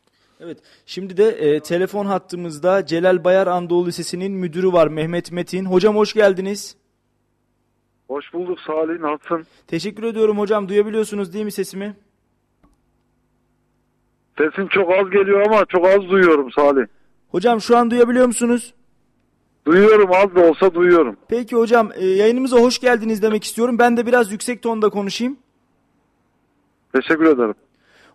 Evet. 0.42 0.59
Şimdi 0.87 1.16
de 1.16 1.29
e, 1.29 1.61
telefon 1.61 2.07
hattımızda 2.07 2.87
Celal 2.87 3.24
Bayar 3.24 3.46
Anadolu 3.46 3.87
Lisesi'nin 3.87 4.33
müdürü 4.33 4.72
var 4.72 4.87
Mehmet 4.87 5.33
Metin. 5.33 5.64
Hocam 5.64 5.96
hoş 5.96 6.12
geldiniz. 6.12 6.76
Hoş 8.09 8.33
bulduk 8.33 8.61
Salih. 8.61 9.00
Nasılsın? 9.00 9.46
Teşekkür 9.66 10.03
ediyorum 10.03 10.38
hocam. 10.38 10.68
Duyabiliyorsunuz 10.68 11.35
değil 11.35 11.44
mi 11.44 11.53
sesimi? 11.53 11.96
Sesin 14.38 14.66
çok 14.66 14.90
az 14.92 15.11
geliyor 15.11 15.40
ama 15.46 15.64
çok 15.64 15.87
az 15.87 16.11
duyuyorum 16.11 16.53
Salih. 16.53 16.87
Hocam 17.31 17.61
şu 17.61 17.76
an 17.76 17.90
duyabiliyor 17.90 18.26
musunuz? 18.26 18.74
Duyuyorum 19.66 20.11
az 20.12 20.35
da 20.35 20.50
olsa 20.50 20.74
duyuyorum. 20.74 21.16
Peki 21.29 21.57
hocam 21.57 21.90
e, 21.94 22.07
yayınımıza 22.07 22.57
hoş 22.57 22.79
geldiniz 22.79 23.22
demek 23.22 23.44
istiyorum. 23.44 23.79
Ben 23.79 23.96
de 23.96 24.07
biraz 24.07 24.33
yüksek 24.33 24.62
tonda 24.62 24.88
konuşayım. 24.88 25.37
Teşekkür 26.92 27.26
ederim. 27.26 27.55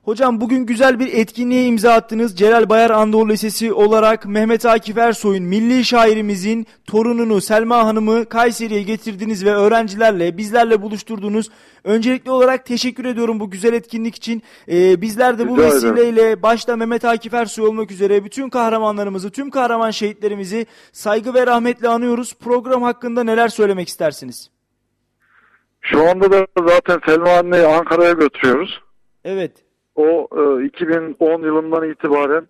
Hocam 0.06 0.42
bugün 0.42 0.66
güzel 0.66 1.00
bir 1.00 1.14
etkinliğe 1.14 1.66
imza 1.66 1.94
attınız. 1.94 2.38
Celal 2.38 2.70
Bayar 2.70 2.90
Anadolu 2.90 3.30
Lisesi 3.30 3.74
olarak 3.74 4.26
Mehmet 4.26 4.66
Akif 4.66 4.98
Ersoy'un 4.98 5.44
milli 5.44 5.86
şairimizin 5.86 6.68
torununu 6.86 7.42
Selma 7.42 7.86
Hanım'ı 7.86 8.26
Kayseri'ye 8.26 8.82
getirdiniz 8.82 9.46
ve 9.46 9.54
öğrencilerle 9.56 10.38
bizlerle 10.38 10.82
buluşturdunuz. 10.82 11.50
Öncelikli 11.84 12.32
olarak 12.32 12.66
teşekkür 12.66 13.06
ediyorum 13.06 13.40
bu 13.40 13.52
güzel 13.52 13.74
etkinlik 13.74 14.16
için. 14.16 14.44
Ee, 14.68 15.02
bizler 15.02 15.40
de 15.40 15.50
bu 15.50 15.58
Rica 15.58 15.68
ederim. 15.68 15.96
vesileyle 15.96 16.42
başta 16.42 16.76
Mehmet 16.76 17.06
Akif 17.06 17.34
Ersoy 17.34 17.68
olmak 17.68 17.92
üzere 17.92 18.26
bütün 18.26 18.50
kahramanlarımızı, 18.50 19.32
tüm 19.32 19.50
kahraman 19.50 19.92
şehitlerimizi 19.92 20.66
saygı 20.92 21.34
ve 21.34 21.48
rahmetle 21.48 21.88
anıyoruz. 21.88 22.36
Program 22.40 22.82
hakkında 22.84 23.24
neler 23.24 23.48
söylemek 23.48 23.88
istersiniz? 23.88 24.50
Şu 25.82 26.10
anda 26.10 26.32
da 26.32 26.48
zaten 26.68 27.00
Selma 27.06 27.30
anneyi 27.32 27.66
Ankara'ya 27.66 28.12
götürüyoruz. 28.12 28.82
Evet. 29.24 29.65
O 29.96 30.28
e, 30.38 30.66
2010 30.66 31.44
yılından 31.44 31.90
itibaren 31.90 32.48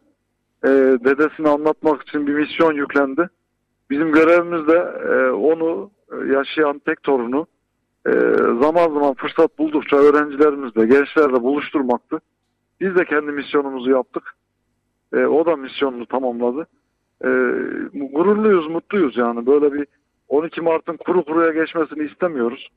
e, 0.63 0.69
dedesini 1.05 1.49
anlatmak 1.49 2.01
için 2.01 2.27
bir 2.27 2.33
misyon 2.33 2.73
yüklendi. 2.73 3.29
Bizim 3.89 4.11
görevimiz 4.11 4.67
de 4.67 4.93
e, 5.09 5.29
onu 5.29 5.91
e, 6.11 6.33
yaşayan 6.33 6.79
tek 6.79 7.03
torunu 7.03 7.47
e, 8.07 8.11
zaman 8.61 8.93
zaman 8.93 9.13
fırsat 9.13 9.59
buldukça 9.59 9.97
öğrencilerimizle, 9.97 10.85
gençlerle 10.85 11.43
buluşturmaktı. 11.43 12.19
Biz 12.81 12.95
de 12.95 13.05
kendi 13.05 13.31
misyonumuzu 13.31 13.91
yaptık. 13.91 14.35
E, 15.13 15.25
o 15.25 15.45
da 15.45 15.55
misyonunu 15.55 16.05
tamamladı. 16.05 16.67
E, 17.21 17.29
gururluyuz, 17.93 18.67
mutluyuz 18.67 19.17
yani. 19.17 19.45
Böyle 19.45 19.73
bir 19.73 19.87
12 20.27 20.61
Mart'ın 20.61 20.97
kuru 20.97 21.25
kuruya 21.25 21.51
geçmesini 21.51 22.03
istemiyoruz. 22.03 22.69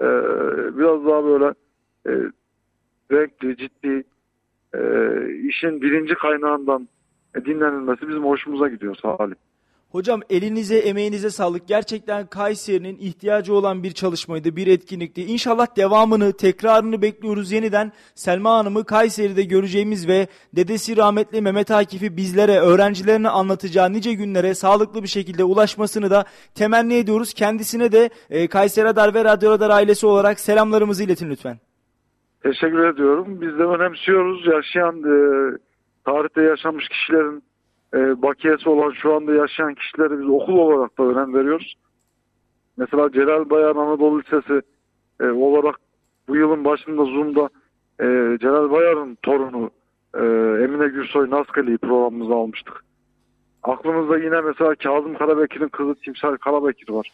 E, 0.00 0.06
biraz 0.78 1.06
daha 1.06 1.24
böyle 1.24 1.54
e, 2.08 2.12
renkli, 3.12 3.56
ciddi 3.56 4.04
e, 4.74 4.80
işin 5.48 5.82
birinci 5.82 6.14
kaynağından 6.14 6.88
dinlenilmesi 7.44 8.08
bizim 8.08 8.24
hoşumuza 8.24 8.68
gidiyor 8.68 8.96
Salih. 9.02 9.34
Hocam 9.96 10.20
elinize 10.30 10.78
emeğinize 10.78 11.30
sağlık. 11.30 11.68
Gerçekten 11.68 12.26
Kayseri'nin 12.26 12.98
ihtiyacı 12.98 13.54
olan 13.54 13.82
bir 13.82 13.90
çalışmaydı, 13.90 14.56
bir 14.56 14.66
etkinlikti. 14.66 15.24
İnşallah 15.24 15.76
devamını, 15.76 16.32
tekrarını 16.32 17.02
bekliyoruz 17.02 17.52
yeniden. 17.52 17.92
Selma 18.14 18.58
Hanım'ı 18.58 18.84
Kayseri'de 18.84 19.42
göreceğimiz 19.42 20.08
ve 20.08 20.26
dedesi 20.52 20.96
rahmetli 20.96 21.40
Mehmet 21.40 21.70
Akif'i 21.70 22.16
bizlere, 22.16 22.58
öğrencilerine 22.58 23.28
anlatacağı 23.28 23.92
nice 23.92 24.12
günlere 24.12 24.54
sağlıklı 24.54 25.02
bir 25.02 25.08
şekilde 25.08 25.44
ulaşmasını 25.44 26.10
da 26.10 26.24
temenni 26.54 26.94
ediyoruz. 26.94 27.34
Kendisine 27.34 27.92
de 27.92 28.10
e, 28.30 28.48
Kayseri 28.48 28.84
Radar 28.84 29.14
ve 29.14 29.24
Radyo 29.24 29.50
Radar 29.50 29.70
ailesi 29.70 30.06
olarak 30.06 30.40
selamlarımızı 30.40 31.04
iletin 31.04 31.30
lütfen. 31.30 31.58
Teşekkür 32.46 32.84
ediyorum. 32.84 33.40
Biz 33.40 33.58
de 33.58 33.62
önemsiyoruz. 33.62 34.46
Yaşayan, 34.46 34.96
e, 34.98 35.16
tarihte 36.04 36.42
yaşamış 36.42 36.88
kişilerin 36.88 37.42
e, 37.94 38.22
bakiyesi 38.22 38.68
olan 38.68 38.90
şu 38.90 39.14
anda 39.14 39.34
yaşayan 39.34 39.74
kişileri 39.74 40.20
biz 40.20 40.28
okul 40.28 40.58
olarak 40.58 40.98
da 40.98 41.02
önem 41.02 41.34
veriyoruz. 41.34 41.74
Mesela 42.76 43.12
Celal 43.12 43.50
Bayar 43.50 43.76
Anadolu 43.76 44.20
Lisesi 44.20 44.62
e, 45.20 45.24
olarak 45.26 45.76
bu 46.28 46.36
yılın 46.36 46.64
başında 46.64 47.04
Zoom'da 47.04 47.48
e, 48.00 48.38
Celal 48.38 48.70
Bayar'ın 48.70 49.14
torunu 49.22 49.70
e, 50.14 50.22
Emine 50.64 50.88
Gürsoy 50.88 51.30
Naskali'yi 51.30 51.78
programımıza 51.78 52.34
almıştık. 52.34 52.84
Aklımızda 53.62 54.18
yine 54.18 54.40
mesela 54.40 54.74
Kazım 54.74 55.14
Karabekir'in 55.14 55.68
kızı 55.68 55.94
Timsal 55.94 56.36
Karabekir 56.36 56.92
var. 56.92 57.10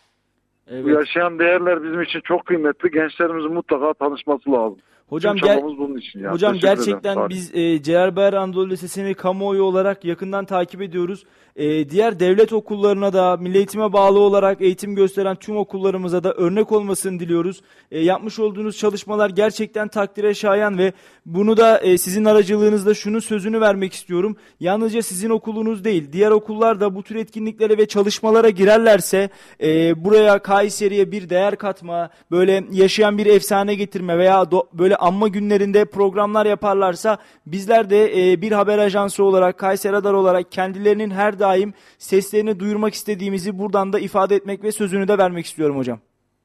Bu 0.70 0.74
Evet. 0.74 0.96
yaşayan 0.96 1.38
değerler 1.38 1.82
bizim 1.82 2.02
için 2.02 2.20
çok 2.20 2.46
kıymetli. 2.46 2.90
Gençlerimizin 2.90 3.52
mutlaka 3.52 3.92
tanışması 3.92 4.52
lazım. 4.52 4.78
Hocam 5.08 5.36
Tüm 5.36 5.48
çabamız 5.48 5.78
bunun 5.78 5.96
için. 5.98 6.20
Yani. 6.20 6.32
Hocam 6.32 6.52
Teşekkür 6.52 6.68
ederim. 6.68 6.84
gerçekten 6.84 7.16
olun. 7.16 7.28
biz 7.30 7.54
e, 7.54 7.82
Celal 7.82 8.16
Bayar 8.16 8.32
Anadolu 8.32 8.70
Lisesi'ni 8.70 9.14
kamuoyu 9.14 9.62
olarak 9.62 10.04
yakından 10.04 10.44
takip 10.44 10.82
ediyoruz. 10.82 11.24
E, 11.56 11.90
diğer 11.90 12.20
devlet 12.20 12.52
okullarına 12.52 13.12
da 13.12 13.36
milli 13.36 13.56
eğitime 13.56 13.92
bağlı 13.92 14.18
olarak 14.18 14.60
eğitim 14.60 14.94
gösteren 14.94 15.36
tüm 15.36 15.56
okullarımıza 15.56 16.24
da 16.24 16.32
örnek 16.32 16.72
olmasını 16.72 17.20
diliyoruz. 17.20 17.62
E, 17.90 18.00
yapmış 18.00 18.38
olduğunuz 18.38 18.78
çalışmalar 18.78 19.30
gerçekten 19.30 19.88
takdire 19.88 20.34
şayan 20.34 20.78
ve 20.78 20.92
bunu 21.26 21.56
da 21.56 21.78
e, 21.78 21.98
sizin 21.98 22.24
aracılığınızda 22.24 22.94
şunun 22.94 23.18
sözünü 23.18 23.60
vermek 23.60 23.92
istiyorum. 23.92 24.36
Yalnızca 24.60 25.02
sizin 25.02 25.30
okulunuz 25.30 25.84
değil, 25.84 26.12
diğer 26.12 26.30
okullar 26.30 26.80
da 26.80 26.94
bu 26.94 27.02
tür 27.02 27.16
etkinliklere 27.16 27.78
ve 27.78 27.86
çalışmalara 27.86 28.48
girerlerse 28.50 29.30
e, 29.62 30.04
buraya 30.04 30.38
Kayseri'ye 30.38 31.12
bir 31.12 31.30
değer 31.30 31.56
katma, 31.56 32.10
böyle 32.30 32.64
yaşayan 32.70 33.18
bir 33.18 33.26
efsane 33.26 33.74
getirme 33.74 34.18
veya 34.18 34.42
do- 34.42 34.66
böyle 34.72 34.96
anma 35.02 35.28
günlerinde 35.28 35.84
programlar 35.84 36.46
yaparlarsa 36.46 37.18
bizler 37.46 37.90
de 37.90 38.32
e, 38.32 38.42
bir 38.42 38.52
haber 38.52 38.78
ajansı 38.78 39.24
olarak 39.24 39.58
Kayseri 39.58 39.92
Radar 39.92 40.14
olarak 40.14 40.52
kendilerinin 40.52 41.10
her 41.10 41.38
daim 41.38 41.72
seslerini 41.98 42.60
duyurmak 42.60 42.94
istediğimizi 42.94 43.58
buradan 43.58 43.92
da 43.92 43.98
ifade 43.98 44.34
etmek 44.36 44.64
ve 44.64 44.72
sözünü 44.72 45.08
de 45.08 45.18
vermek 45.18 45.46
istiyorum 45.46 45.76
hocam. 45.76 45.98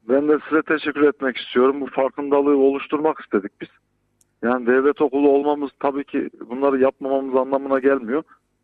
Ben 0.10 0.28
de 0.28 0.38
size 0.50 0.62
teşekkür 0.62 1.02
etmek 1.02 1.38
istiyorum. 1.38 1.82
Bu 1.82 1.88
farkındalığı 1.88 2.58
oluşturmak 2.58 3.20
istedik 3.20 3.52
biz. 3.62 3.70
Yani 4.44 4.68
devlet 4.68 5.02
okulu 5.02 5.30
olmamız 5.30 5.72
tabii 5.80 6.04
ki 6.04 6.30
bunları 6.50 6.80
yapmamamız 6.80 7.36
anlamına 7.36 7.80
gelmiyor. 7.80 8.24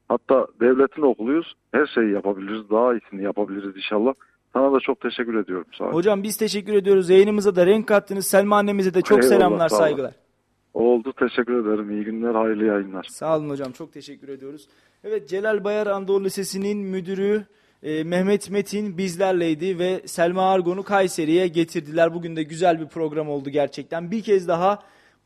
Hatta 0.10 0.48
devletin 0.60 1.02
okuluyuz. 1.02 1.54
Her 1.72 1.86
şeyi 1.86 2.12
yapabiliriz. 2.12 2.70
Daha 2.70 2.94
iyisini 2.94 3.24
yapabiliriz 3.24 3.76
inşallah. 3.76 4.14
Sana 4.54 4.74
da 4.74 4.80
çok 4.80 5.02
teşekkür 5.02 5.36
ediyorum. 5.36 5.66
Sağ 5.78 5.84
ol. 5.86 5.92
Hocam 5.94 6.24
biz 6.24 6.38
teşekkür 6.38 6.74
ediyoruz. 6.74 7.10
Yayınımıza 7.10 7.56
da 7.56 7.66
renk 7.66 7.88
kattınız. 7.88 8.28
Selma 8.28 8.58
annemize 8.58 8.94
de 8.94 9.02
çok 9.02 9.24
Eyvallah, 9.24 9.38
selamlar, 9.38 9.70
olun. 9.70 9.78
saygılar. 9.78 10.14
Oldu. 10.74 11.14
Teşekkür 11.20 11.66
ederim. 11.66 11.92
İyi 11.92 12.04
günler. 12.06 12.36
Hayırlı 12.36 12.66
yayınlar. 12.66 13.08
Sağ 13.10 13.38
olun 13.38 13.50
hocam 13.50 13.72
çok 13.72 13.94
teşekkür 13.94 14.30
ediyoruz. 14.30 14.68
Evet 15.04 15.30
Celal 15.30 15.64
Bayar 15.64 15.88
Anadolu 15.88 16.24
Lisesi'nin 16.24 16.78
müdürü 16.78 17.46
e, 17.84 18.04
Mehmet 18.04 18.50
Metin 18.50 18.98
bizlerleydi 18.98 19.80
ve 19.80 20.02
Selma 20.06 20.52
Argon'u 20.52 20.84
Kayseri'ye 20.84 21.48
getirdiler. 21.48 22.14
Bugün 22.14 22.36
de 22.36 22.44
güzel 22.44 22.80
bir 22.82 22.88
program 22.88 23.30
oldu 23.30 23.50
gerçekten. 23.50 24.12
Bir 24.12 24.24
kez 24.24 24.48
daha 24.48 24.80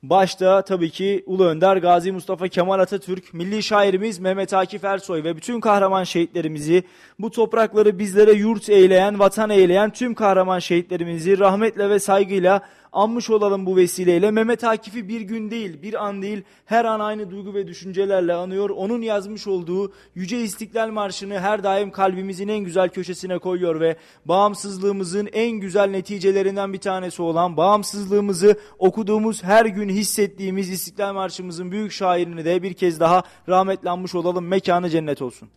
başta 0.04 0.62
tabii 0.62 0.90
ki 0.90 1.24
Ulu 1.26 1.46
Önder 1.46 1.78
Gazi 1.78 2.12
Mustafa 2.12 2.48
Kemal 2.48 2.80
Atatürk, 2.80 3.34
milli 3.34 3.64
şairimiz 3.64 4.20
Mehmet 4.20 4.54
Akif 4.54 4.84
Ersoy 4.84 5.24
ve 5.24 5.36
bütün 5.36 5.60
kahraman 5.60 6.04
şehitlerimizi 6.04 6.84
bu 7.20 7.32
toprakları 7.32 8.00
bizlere 8.00 8.32
yurt 8.32 8.70
eyleyen, 8.70 9.20
vatan 9.20 9.50
eyleyen 9.50 9.90
tüm 9.90 10.14
kahraman 10.14 10.60
şehitlerimizi 10.60 11.40
rahmetle 11.40 11.90
ve 11.90 12.00
saygıyla 12.00 12.62
anmış 12.94 13.30
olalım 13.30 13.66
bu 13.66 13.76
vesileyle. 13.76 14.32
Mehmet 14.32 14.64
Akif'i 14.64 15.08
bir 15.08 15.22
gün 15.22 15.52
değil, 15.52 15.82
bir 15.82 16.06
an 16.06 16.22
değil, 16.22 16.44
her 16.66 16.86
an 16.86 17.00
aynı 17.00 17.32
duygu 17.32 17.54
ve 17.54 17.68
düşüncelerle 17.68 18.34
anıyor. 18.34 18.70
Onun 18.70 19.02
yazmış 19.02 19.48
olduğu 19.48 19.94
Yüce 20.16 20.42
İstiklal 20.42 20.90
Marşı'nı 20.90 21.40
her 21.40 21.64
daim 21.64 21.92
kalbimizin 21.92 22.48
en 22.48 22.60
güzel 22.60 22.90
köşesine 22.90 23.38
koyuyor 23.40 23.80
ve 23.80 23.98
bağımsızlığımızın 24.26 25.30
en 25.34 25.52
güzel 25.52 25.90
neticelerinden 25.90 26.74
bir 26.74 26.80
tanesi 26.80 27.22
olan 27.22 27.58
bağımsızlığımızı 27.58 28.60
okuduğumuz 28.80 29.44
her 29.44 29.66
gün 29.66 29.90
hissettiğimiz 29.90 30.70
İstiklal 30.70 31.14
Marşı'mızın 31.14 31.72
büyük 31.72 31.92
şairini 31.92 32.46
de 32.46 32.64
bir 32.64 32.74
kez 32.74 33.00
daha 33.00 33.24
rahmetle 33.50 33.90
anmış 33.90 34.16
olalım. 34.16 34.48
Mekanı 34.48 34.90
cennet 34.90 35.22
olsun. 35.22 35.50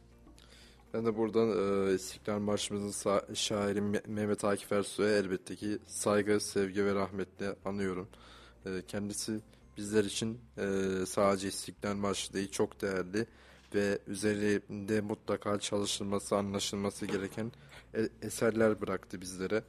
Ben 0.94 1.06
de 1.06 1.16
buradan 1.16 1.48
e, 1.88 1.94
İstiklal 1.94 2.38
Marşımızın 2.38 3.34
şairi 3.34 3.78
Me- 3.78 4.08
Mehmet 4.08 4.44
Akif 4.44 4.72
Ersoy'a 4.72 5.10
elbette 5.16 5.56
ki 5.56 5.78
saygı, 5.86 6.40
sevgi 6.40 6.84
ve 6.84 6.94
rahmetle 6.94 7.56
anıyorum. 7.64 8.08
E, 8.66 8.82
kendisi 8.88 9.40
bizler 9.76 10.04
için 10.04 10.40
e, 10.58 10.66
sadece 11.06 11.48
İstiklal 11.48 11.94
Marşı 11.94 12.32
değil 12.32 12.50
çok 12.50 12.82
değerli 12.82 13.26
ve 13.74 13.98
üzerinde 14.06 15.00
mutlaka 15.00 15.58
çalışılması, 15.60 16.36
anlaşılması 16.36 17.06
gereken 17.06 17.52
e- 17.94 18.08
eserler 18.22 18.80
bıraktı 18.80 19.20
bizlere. 19.20 19.62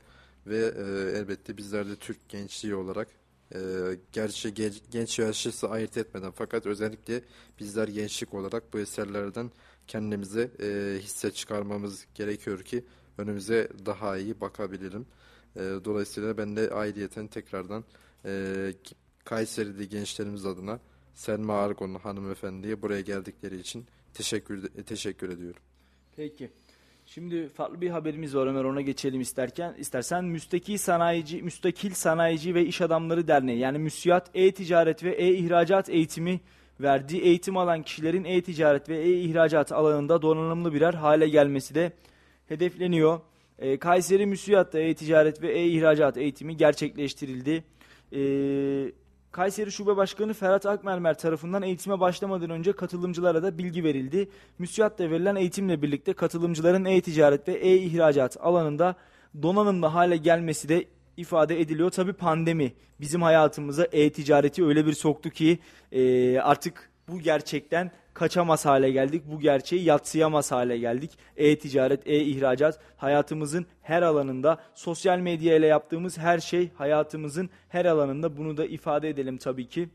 Ve 0.47 0.57
e, 0.57 1.17
elbette 1.17 1.57
bizler 1.57 1.89
de 1.89 1.95
Türk 1.95 2.29
gençliği 2.29 2.75
olarak 2.75 3.07
e, 3.55 3.60
gerçi 4.13 4.53
genç, 4.53 4.81
genç 4.91 5.19
yaşlısı 5.19 5.69
ayırt 5.69 5.97
etmeden 5.97 6.31
fakat 6.31 6.65
özellikle 6.65 7.21
bizler 7.60 7.88
gençlik 7.88 8.34
olarak 8.34 8.73
bu 8.73 8.79
eserlerden 8.79 9.51
kendimize 9.91 10.51
e, 10.62 10.99
hisse 10.99 11.32
çıkarmamız 11.32 12.08
gerekiyor 12.15 12.63
ki 12.63 12.86
önümüze 13.17 13.69
daha 13.86 14.17
iyi 14.17 14.41
bakabilirim. 14.41 15.06
E, 15.56 15.60
dolayısıyla 15.60 16.38
ben 16.38 16.56
de 16.56 16.69
aidiyeten 16.69 17.27
tekrardan 17.27 17.84
e, 18.25 18.73
Kayseri'de 19.25 19.86
gençlerimiz 19.86 20.45
adına 20.45 20.80
Selma 21.13 21.54
Argon 21.54 21.95
hanımefendiye 21.95 22.82
buraya 22.82 23.01
geldikleri 23.01 23.60
için 23.60 23.86
teşekkür 24.13 24.67
teşekkür 24.84 25.30
ediyorum. 25.30 25.62
Peki. 26.15 26.51
Şimdi 27.06 27.49
farklı 27.49 27.82
bir 27.82 27.89
haberimiz 27.89 28.36
var 28.36 28.47
Ömer 28.47 28.63
ona 28.63 28.82
geçelim 28.82 29.21
isterken. 29.21 29.75
istersen 29.77 30.25
Müstakil 30.25 30.77
Sanayici, 30.77 31.41
Müstakil 31.41 31.91
Sanayici 31.93 32.56
ve 32.56 32.65
İş 32.65 32.82
Adamları 32.82 33.27
Derneği 33.27 33.60
yani 33.60 33.77
MÜSİAD 33.77 34.27
e-ticaret 34.34 35.04
ve 35.04 35.12
e-ihracat 35.12 35.89
eğitimi 35.89 36.41
verdi. 36.82 37.17
Eğitim 37.17 37.58
alan 37.58 37.84
kişilerin 37.84 38.24
e-ticaret 38.24 38.89
ve 38.89 38.98
e-ihracat 38.98 39.72
alanında 39.72 40.22
donanımlı 40.22 40.74
birer 40.74 40.94
hale 40.94 41.30
gelmesi 41.30 41.76
de 41.76 41.91
hedefleniyor. 42.48 43.20
Ee, 43.60 43.78
Kayseri 43.78 44.26
MÜSİAD'da 44.26 44.80
e-ticaret 44.80 45.41
ve 45.41 45.52
e-ihracat 45.52 46.17
eğitimi 46.17 46.58
gerçekleştirildi. 46.58 47.63
Ee, 48.13 48.91
Kayseri 49.32 49.72
Şube 49.72 49.98
Başkanı 49.98 50.34
Ferhat 50.34 50.65
Akmermer 50.65 51.17
tarafından 51.17 51.63
eğitime 51.63 52.00
başlamadan 52.00 52.50
önce 52.50 52.72
katılımcılara 52.72 53.44
da 53.44 53.58
bilgi 53.58 53.84
verildi. 53.84 54.30
MÜSİAD'da 54.60 55.12
verilen 55.12 55.36
eğitimle 55.36 55.82
birlikte 55.82 56.13
katılımcıların 56.13 56.86
e-ticaret 56.86 57.48
ve 57.48 57.54
e-ihracat 57.54 58.38
alanında 58.39 58.96
donanımlı 59.41 59.86
hale 59.86 60.17
gelmesi 60.17 60.70
de 60.70 60.86
ifade 61.21 61.62
ediliyor. 61.62 61.89
Tabi 61.89 62.13
pandemi 62.13 62.73
bizim 62.99 63.21
hayatımıza 63.21 63.88
e-ticareti 63.91 64.65
öyle 64.65 64.86
bir 64.86 64.93
soktu 64.93 65.29
ki 65.29 65.60
e, 65.91 66.39
artık 66.39 66.89
bu 67.07 67.19
gerçekten 67.19 67.91
kaçamaz 68.13 68.65
hale 68.65 68.91
geldik. 68.91 69.23
Bu 69.25 69.39
gerçeği 69.39 69.84
yatsıyamaz 69.84 70.51
hale 70.51 70.77
geldik. 70.77 71.12
E-ticaret, 71.38 72.07
e-ihracat 72.07 72.79
hayatımızın 72.97 73.65
her 73.81 74.01
alanında, 74.01 74.57
sosyal 74.75 75.19
medya 75.19 75.55
ile 75.55 75.67
yaptığımız 75.67 76.17
her 76.17 76.39
şey 76.39 76.69
hayatımızın 76.75 77.49
her 77.69 77.86
alanında. 77.86 78.38
Bunu 78.38 78.57
da 78.57 78.65
ifade 78.65 79.10
edelim 79.10 79.38
tabii 79.38 79.67
ki. 79.67 79.89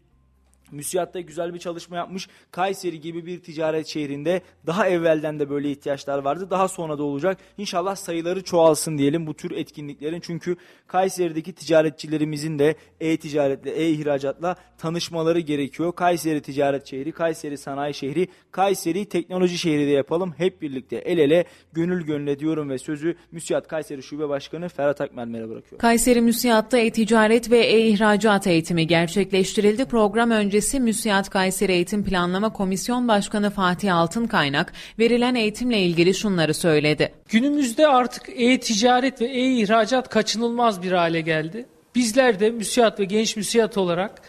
MÜSİAD 0.73 1.15
da 1.15 1.21
güzel 1.21 1.55
bir 1.55 1.59
çalışma 1.59 1.97
yapmış. 1.97 2.29
Kayseri 2.51 3.01
gibi 3.01 3.27
bir 3.27 3.41
ticaret 3.41 3.87
şehrinde 3.87 4.41
daha 4.67 4.89
evvelden 4.89 5.39
de 5.39 5.51
böyle 5.51 5.71
ihtiyaçlar 5.71 6.19
vardı. 6.19 6.51
Daha 6.51 6.69
sonra 6.69 6.99
da 6.99 7.03
olacak. 7.03 7.39
İnşallah 7.59 7.97
sayıları 7.97 8.45
çoğalsın 8.45 8.99
diyelim 8.99 9.27
bu 9.27 9.35
tür 9.35 9.51
etkinliklerin. 9.51 10.21
Çünkü 10.21 10.57
Kayseri'deki 10.87 11.53
ticaretçilerimizin 11.53 12.59
de 12.59 12.75
e-ticaretle, 13.01 13.71
e-ihracatla 13.71 14.57
tanışmaları 14.79 15.41
gerekiyor. 15.41 15.93
Kayseri 15.93 16.43
ticaret 16.43 16.87
şehri, 16.87 17.13
Kayseri 17.13 17.59
sanayi 17.59 17.95
şehri, 17.95 18.29
Kayseri 18.51 19.05
teknoloji 19.05 19.59
şehri 19.59 19.87
de 19.87 19.91
yapalım. 19.91 20.35
Hep 20.37 20.63
birlikte 20.63 20.97
el 20.97 21.19
ele, 21.19 21.45
gönül 21.73 22.05
gönüle 22.05 22.39
diyorum 22.39 22.71
ve 22.71 22.79
sözü 22.79 23.17
MÜSİAD 23.33 23.67
Kayseri 23.67 24.03
Şube 24.03 24.29
Başkanı 24.29 24.69
Ferhat 24.69 25.01
Akmermer'e 25.01 25.49
bırakıyorum. 25.49 25.79
Kayseri 25.79 26.21
Müsiat'ta 26.21 26.79
e-ticaret 26.79 27.51
ve 27.51 27.59
e-ihracat 27.59 28.47
eğitimi 28.47 28.87
gerçekleştirildi. 28.87 29.85
Program 29.85 30.33
öncesi 30.57 30.81
Müsiat 30.81 31.31
Kayseri 31.31 31.73
Eğitim 31.73 32.05
Planlama 32.05 32.53
Komisyon 32.53 33.09
Başkanı 33.09 33.51
Fatih 33.51 33.97
Altınkaynak 33.97 34.73
verilen 34.99 35.35
eğitimle 35.35 35.79
ilgili 35.79 36.15
şunları 36.15 36.55
söyledi. 36.55 37.13
Günümüzde 37.29 37.89
artık 37.89 38.23
e-ticaret 38.29 39.21
ve 39.21 39.27
e-ihracat 39.27 40.09
kaçınılmaz 40.09 40.83
bir 40.83 40.93
hale 40.93 41.21
geldi. 41.21 41.67
Bizler 41.95 42.41
de 42.41 42.51
müsiyat 42.51 43.01
ve 43.01 43.05
genç 43.05 43.37
müsiyat 43.37 43.79
olarak 43.79 44.23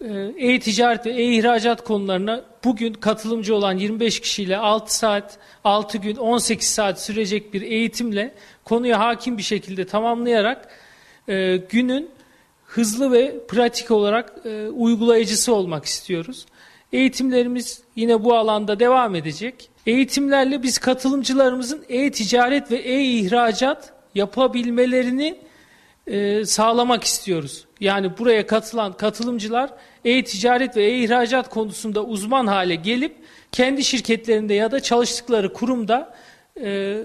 e, 0.00 0.32
e-ticaret 0.38 1.06
ve 1.06 1.10
e-ihracat 1.10 1.84
konularına 1.84 2.44
bugün 2.64 2.92
katılımcı 2.92 3.54
olan 3.54 3.76
25 3.76 4.20
kişiyle 4.20 4.56
6 4.56 4.96
saat, 4.96 5.38
6 5.64 5.98
gün, 5.98 6.16
18 6.16 6.68
saat 6.68 7.02
sürecek 7.02 7.54
bir 7.54 7.62
eğitimle 7.62 8.34
konuya 8.64 8.98
hakim 8.98 9.38
bir 9.38 9.42
şekilde 9.42 9.86
tamamlayarak 9.86 10.68
e, 11.28 11.56
günün 11.56 12.10
hızlı 12.70 13.12
ve 13.12 13.46
pratik 13.48 13.90
olarak 13.90 14.32
e, 14.44 14.68
uygulayıcısı 14.68 15.54
olmak 15.54 15.84
istiyoruz. 15.84 16.46
Eğitimlerimiz 16.92 17.82
yine 17.96 18.24
bu 18.24 18.34
alanda 18.34 18.80
devam 18.80 19.14
edecek. 19.14 19.70
Eğitimlerle 19.86 20.62
biz 20.62 20.78
katılımcılarımızın 20.78 21.84
e-ticaret 21.88 22.70
ve 22.70 22.76
e-ihracat 22.76 23.92
yapabilmelerini 24.14 25.38
e, 26.06 26.44
sağlamak 26.44 27.04
istiyoruz. 27.04 27.64
Yani 27.80 28.18
buraya 28.18 28.46
katılan 28.46 28.92
katılımcılar 28.92 29.70
e-ticaret 30.04 30.76
ve 30.76 30.84
e-ihracat 30.84 31.50
konusunda 31.50 32.04
uzman 32.04 32.46
hale 32.46 32.74
gelip 32.74 33.16
kendi 33.52 33.84
şirketlerinde 33.84 34.54
ya 34.54 34.70
da 34.70 34.80
çalıştıkları 34.80 35.52
kurumda 35.52 36.14
e, 36.60 36.98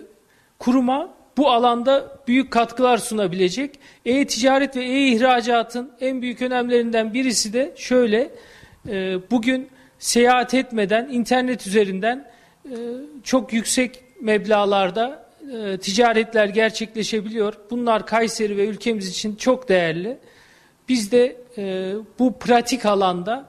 kuruma 0.60 1.15
bu 1.38 1.52
alanda 1.52 2.18
büyük 2.28 2.52
katkılar 2.52 2.98
sunabilecek. 2.98 3.80
E-ticaret 4.06 4.76
ve 4.76 4.84
e-ihracatın 4.84 5.92
en 6.02 6.22
büyük 6.22 6.42
önemlerinden 6.42 7.14
birisi 7.14 7.54
de 7.54 7.74
şöyle. 7.76 8.32
E, 8.90 9.18
bugün 9.32 9.70
seyahat 10.00 10.54
etmeden 10.54 11.08
internet 11.12 11.68
üzerinden 11.68 12.32
e, 12.66 12.76
çok 13.24 13.54
yüksek 13.54 14.04
meblalarda 14.22 15.26
e, 15.54 15.78
ticaretler 15.78 16.48
gerçekleşebiliyor. 16.48 17.54
Bunlar 17.70 18.06
Kayseri 18.06 18.58
ve 18.58 18.66
ülkemiz 18.66 19.10
için 19.10 19.36
çok 19.36 19.70
değerli. 19.70 20.18
Biz 20.90 21.12
de 21.12 21.36
e, 21.58 21.94
bu 22.20 22.40
pratik 22.40 22.86
alanda, 22.86 23.46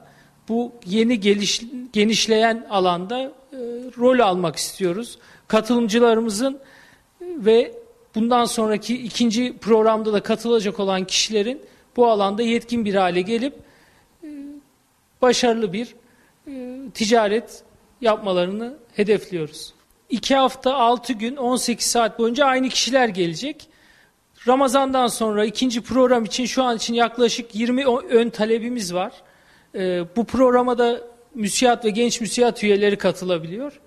bu 0.49 0.71
yeni 0.85 1.19
geliş, 1.19 1.61
genişleyen 1.93 2.65
alanda 2.69 3.19
e, 3.21 3.29
rol 3.97 4.19
almak 4.19 4.55
istiyoruz. 4.55 5.19
Katılımcılarımızın 5.47 6.59
ve 7.37 7.73
bundan 8.15 8.45
sonraki 8.45 9.03
ikinci 9.03 9.57
programda 9.57 10.13
da 10.13 10.23
katılacak 10.23 10.79
olan 10.79 11.05
kişilerin 11.05 11.61
bu 11.95 12.07
alanda 12.07 12.41
yetkin 12.41 12.85
bir 12.85 12.95
hale 12.95 13.21
gelip 13.21 13.53
e, 14.23 14.27
başarılı 15.21 15.73
bir 15.73 15.95
e, 16.47 16.77
ticaret 16.93 17.63
yapmalarını 18.01 18.77
hedefliyoruz. 18.95 19.73
İki 20.09 20.35
hafta 20.35 20.75
altı 20.75 21.13
gün 21.13 21.35
18 21.35 21.87
saat 21.87 22.19
boyunca 22.19 22.45
aynı 22.45 22.69
kişiler 22.69 23.09
gelecek. 23.09 23.67
Ramazan'dan 24.47 25.07
sonra 25.07 25.45
ikinci 25.45 25.81
program 25.81 26.25
için 26.25 26.45
şu 26.45 26.63
an 26.63 26.77
için 26.77 26.93
yaklaşık 26.93 27.55
20 27.55 27.85
ön 27.87 28.29
talebimiz 28.29 28.93
var. 28.93 29.13
E, 29.75 30.03
bu 30.15 30.25
programa 30.25 30.77
da 30.77 31.01
müsiyat 31.35 31.85
ve 31.85 31.89
genç 31.89 32.21
müsiyat 32.21 32.63
üyeleri 32.63 32.97
katılabiliyor. 32.97 33.79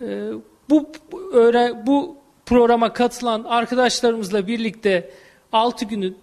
E, 0.00 0.30
bu, 0.70 0.92
öğren, 1.32 1.86
bu 1.86 2.23
programa 2.46 2.92
katılan 2.92 3.44
arkadaşlarımızla 3.44 4.46
birlikte 4.46 5.10
6 5.52 5.84
günü 5.84 6.14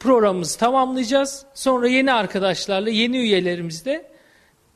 programımızı 0.00 0.58
tamamlayacağız. 0.58 1.46
Sonra 1.54 1.88
yeni 1.88 2.12
arkadaşlarla, 2.12 2.90
yeni 2.90 3.16
üyelerimizle 3.16 4.10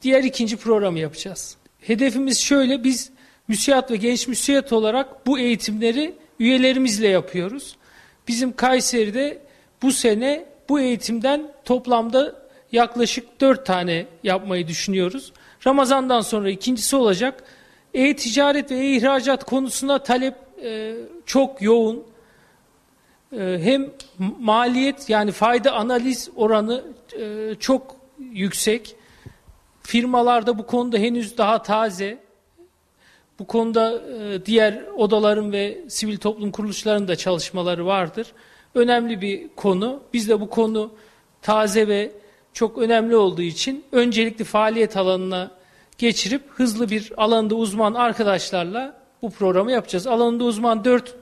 diğer 0.03 0.25
ikinci 0.25 0.57
programı 0.57 0.99
yapacağız. 0.99 1.57
Hedefimiz 1.81 2.40
şöyle, 2.40 2.85
biz 2.85 3.11
müsiyat 3.49 3.90
ve 3.90 3.97
genç 3.97 4.29
müsiyat 4.29 4.73
olarak 4.73 5.27
bu 5.27 5.38
eğitimleri 5.38 6.14
üyelerimizle 6.38 7.09
yapıyoruz. 7.09 7.77
Bizim 8.29 8.57
Kayseri'de 8.57 9.38
bu 9.83 9.93
sene 9.93 10.45
bu 10.69 10.81
eğitimden 10.81 11.53
toplamda 11.64 12.35
yaklaşık 12.73 13.40
4 13.40 13.66
tane 13.66 14.07
yapmayı 14.23 14.69
düşünüyoruz. 14.69 15.33
Ramazan'dan 15.66 16.21
sonra 16.21 16.51
ikincisi 16.51 16.97
olacak. 16.97 17.45
E-ticaret 17.95 18.71
ve 18.71 18.77
e-ihracat 18.77 19.45
konusunda 19.45 20.03
talep 20.03 20.35
e, 20.62 20.96
çok 21.27 21.62
yoğun. 21.62 22.05
E, 23.33 23.59
hem 23.62 23.90
maliyet 24.38 25.11
yani 25.11 25.33
fayda 25.33 25.73
analiz 25.73 26.31
oranı 26.37 26.85
e, 27.20 27.55
çok 27.61 27.96
yüksek. 28.18 28.96
Firmalarda 29.83 30.59
bu 30.59 30.66
konuda 30.66 30.99
henüz 30.99 31.38
daha 31.38 31.62
taze. 31.62 32.18
Bu 33.38 33.46
konuda 33.46 34.03
e, 34.03 34.46
diğer 34.46 34.83
odaların 34.96 35.53
ve 35.53 35.79
sivil 35.88 36.16
toplum 36.16 36.51
kuruluşlarının 36.51 37.09
da 37.09 37.16
çalışmaları 37.16 37.87
vardır. 37.87 38.33
Önemli 38.75 39.20
bir 39.20 39.49
konu. 39.57 40.03
Biz 40.12 40.29
de 40.29 40.40
bu 40.40 40.51
konu 40.51 40.92
taze 41.42 41.88
ve 41.88 42.12
çok 42.53 42.79
önemli 42.79 43.16
olduğu 43.16 43.42
için 43.42 43.85
öncelikli 43.92 44.44
faaliyet 44.44 44.96
alanına 44.96 45.51
geçirip 45.99 46.42
hızlı 46.51 46.90
bir 46.90 47.12
alanda 47.16 47.55
uzman 47.55 47.94
arkadaşlarla 47.94 49.00
bu 49.22 49.30
programı 49.30 49.72
yapacağız. 49.72 50.06
Alanında 50.06 50.44
uzman 50.44 50.85
dört 50.85 51.14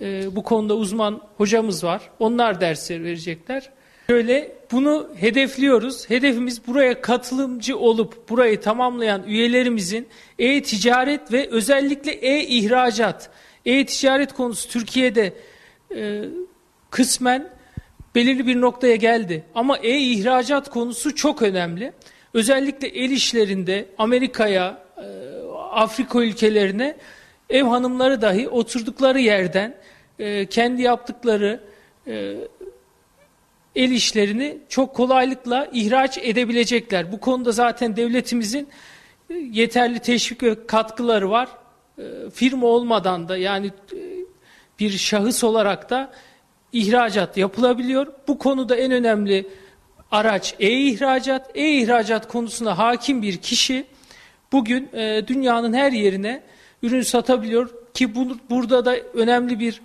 e, 0.00 0.36
bu 0.36 0.42
konuda 0.42 0.74
uzman 0.74 1.20
hocamız 1.36 1.84
var. 1.84 2.10
Onlar 2.18 2.60
dersler 2.60 3.04
verecekler. 3.04 3.70
Şöyle 4.06 4.52
bunu 4.72 5.08
hedefliyoruz. 5.16 6.10
Hedefimiz 6.10 6.66
buraya 6.66 7.00
katılımcı 7.00 7.78
olup 7.78 8.28
burayı 8.28 8.60
tamamlayan 8.60 9.22
üyelerimizin 9.26 10.08
e-ticaret 10.38 11.32
ve 11.32 11.48
özellikle 11.50 12.12
e-ihracat, 12.12 13.30
e-ticaret 13.66 14.32
konusu 14.32 14.68
Türkiye'de 14.68 15.32
e, 15.96 16.24
kısmen 16.90 17.50
belirli 18.14 18.46
bir 18.46 18.60
noktaya 18.60 18.96
geldi. 18.96 19.44
Ama 19.54 19.78
e-ihracat 19.78 20.70
konusu 20.70 21.14
çok 21.14 21.42
önemli. 21.42 21.92
Özellikle 22.34 22.88
el 22.88 23.10
işlerinde 23.10 23.86
Amerika'ya, 23.98 24.84
e, 24.96 25.04
Afrika 25.70 26.22
ülkelerine 26.22 26.96
ev 27.54 27.64
hanımları 27.64 28.22
dahi 28.22 28.48
oturdukları 28.48 29.20
yerden 29.20 29.74
e, 30.18 30.46
kendi 30.46 30.82
yaptıkları 30.82 31.60
e, 32.06 32.34
el 33.76 33.90
işlerini 33.90 34.58
çok 34.68 34.94
kolaylıkla 34.94 35.68
ihraç 35.72 36.18
edebilecekler. 36.18 37.12
Bu 37.12 37.20
konuda 37.20 37.52
zaten 37.52 37.96
devletimizin 37.96 38.68
e, 39.30 39.34
yeterli 39.34 39.98
teşvik 39.98 40.42
ve 40.42 40.66
katkıları 40.66 41.30
var. 41.30 41.48
E, 41.98 42.02
firma 42.30 42.66
olmadan 42.66 43.28
da 43.28 43.36
yani 43.36 43.66
e, 43.92 43.98
bir 44.80 44.90
şahıs 44.90 45.44
olarak 45.44 45.90
da 45.90 46.12
ihracat 46.72 47.36
yapılabiliyor. 47.36 48.06
Bu 48.28 48.38
konuda 48.38 48.76
en 48.76 48.92
önemli 48.92 49.48
araç 50.10 50.54
e-ihracat. 50.60 51.50
E-ihracat 51.54 52.28
konusuna 52.28 52.78
hakim 52.78 53.22
bir 53.22 53.36
kişi 53.36 53.86
bugün 54.52 54.88
e, 54.92 55.26
dünyanın 55.26 55.72
her 55.72 55.92
yerine 55.92 56.42
ürün 56.84 57.02
satabiliyor 57.02 57.70
ki 57.94 58.14
bu, 58.14 58.36
burada 58.50 58.84
da 58.84 58.96
önemli 58.96 59.60
bir 59.60 59.80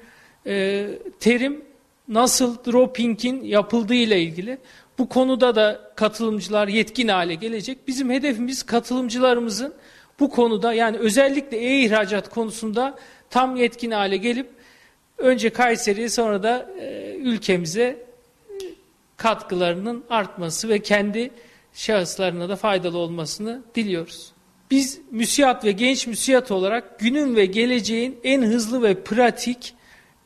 e, 0.46 0.88
terim 1.20 1.66
nasıl 2.08 2.66
dropping'in 2.66 3.44
yapıldığı 3.44 3.94
ile 3.94 4.22
ilgili. 4.22 4.58
Bu 4.98 5.10
konuda 5.10 5.56
da 5.56 5.92
katılımcılar 5.96 6.68
yetkin 6.68 7.08
hale 7.08 7.36
gelecek. 7.36 7.88
Bizim 7.88 8.10
hedefimiz 8.10 8.64
katılımcılarımızın 8.64 9.74
bu 10.20 10.30
konuda 10.30 10.74
yani 10.74 10.98
özellikle 10.98 11.58
e-ihracat 11.58 12.30
konusunda 12.30 12.98
tam 13.30 13.56
yetkin 13.56 13.92
hale 13.92 14.18
gelip 14.18 14.50
önce 15.18 15.50
Kayseri'ye 15.50 16.10
sonra 16.10 16.44
da 16.44 16.70
e, 16.80 17.16
ülkemize 17.16 17.82
e, 17.82 17.98
katkılarının 19.18 20.04
artması 20.10 20.70
ve 20.70 20.80
kendi 20.80 21.32
şahıslarına 21.74 22.50
da 22.50 22.56
faydalı 22.56 22.98
olmasını 22.98 23.62
diliyoruz. 23.76 24.32
Biz 24.72 25.02
müsiyat 25.12 25.66
ve 25.66 25.72
genç 25.72 26.08
müsiyat 26.08 26.52
olarak 26.52 27.00
günün 27.00 27.36
ve 27.36 27.46
geleceğin 27.46 28.20
en 28.24 28.42
hızlı 28.42 28.84
ve 28.84 29.04
pratik 29.04 29.74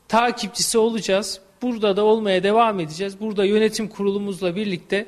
takipçisi 0.07 0.77
olacağız. 0.77 1.41
Burada 1.61 1.97
da 1.97 2.03
olmaya 2.03 2.43
devam 2.43 2.79
edeceğiz. 2.79 3.19
Burada 3.19 3.45
yönetim 3.45 3.87
kurulumuzla 3.87 4.55
birlikte 4.55 5.05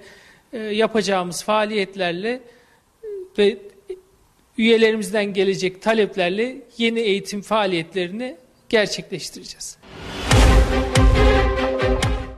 e, 0.54 0.58
yapacağımız 0.58 1.44
faaliyetlerle 1.44 2.30
e, 2.30 2.42
ve 3.38 3.58
üyelerimizden 4.58 5.34
gelecek 5.34 5.82
taleplerle 5.82 6.62
yeni 6.78 7.00
eğitim 7.00 7.42
faaliyetlerini 7.42 8.38
gerçekleştireceğiz. 8.70 9.78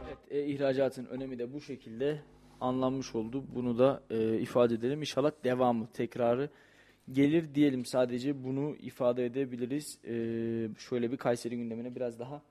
Evet, 0.07 0.17
e, 0.31 0.45
ihracatın 0.45 1.05
önemi 1.05 1.39
de 1.39 1.53
bu 1.53 1.61
şekilde 1.61 2.19
anlanmış 2.61 3.15
oldu. 3.15 3.43
Bunu 3.55 3.79
da 3.79 4.01
e, 4.09 4.39
ifade 4.39 4.73
edelim. 4.73 4.99
İnşallah 4.99 5.31
devamı, 5.43 5.87
tekrarı 5.93 6.49
gelir 7.11 7.55
diyelim 7.55 7.85
sadece 7.85 8.43
bunu 8.43 8.75
ifade 8.75 9.25
edebiliriz. 9.25 9.97
E, 10.05 10.13
şöyle 10.79 11.11
bir 11.11 11.17
Kayseri 11.17 11.57
gündemine 11.57 11.95
biraz 11.95 12.19
daha 12.19 12.41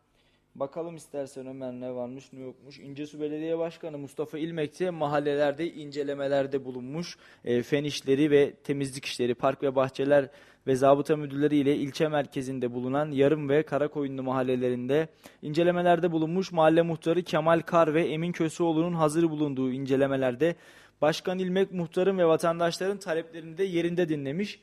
Bakalım 0.61 0.97
istersen 0.97 1.47
Ömer 1.47 1.73
ne 1.73 1.95
varmış 1.95 2.33
ne 2.33 2.41
yokmuş. 2.41 2.79
İncesu 2.79 3.21
Belediye 3.21 3.59
Başkanı 3.59 3.99
Mustafa 3.99 4.39
İlmekçi 4.39 4.91
mahallelerde 4.91 5.73
incelemelerde 5.73 6.65
bulunmuş. 6.65 7.17
E, 7.45 7.63
fen 7.63 7.85
işleri 7.85 8.31
ve 8.31 8.53
temizlik 8.65 9.05
işleri, 9.05 9.35
park 9.35 9.63
ve 9.63 9.77
bahçeler 9.77 10.29
ve 10.67 10.77
zabıta 10.77 11.17
müdürleri 11.17 11.57
ile 11.57 11.77
ilçe 11.77 12.09
merkezinde 12.09 12.75
bulunan 12.75 13.11
yarım 13.11 13.49
ve 13.49 13.63
karakoyunlu 13.63 14.23
mahallelerinde 14.23 15.09
incelemelerde 15.43 16.13
bulunmuş. 16.13 16.53
Mahalle 16.53 16.83
muhtarı 16.83 17.23
Kemal 17.23 17.61
Kar 17.61 17.95
ve 17.95 18.09
Emin 18.09 18.33
Köseoğlu'nun 18.33 18.95
hazır 18.95 19.31
bulunduğu 19.31 19.73
incelemelerde 19.73 20.57
Başkan 21.03 21.39
İlmek 21.39 21.73
muhtarın 21.73 22.19
ve 22.19 22.27
vatandaşların 22.27 22.99
taleplerini 22.99 23.59
de 23.59 23.65
yerinde 23.65 24.09
dinlemiş 24.09 24.61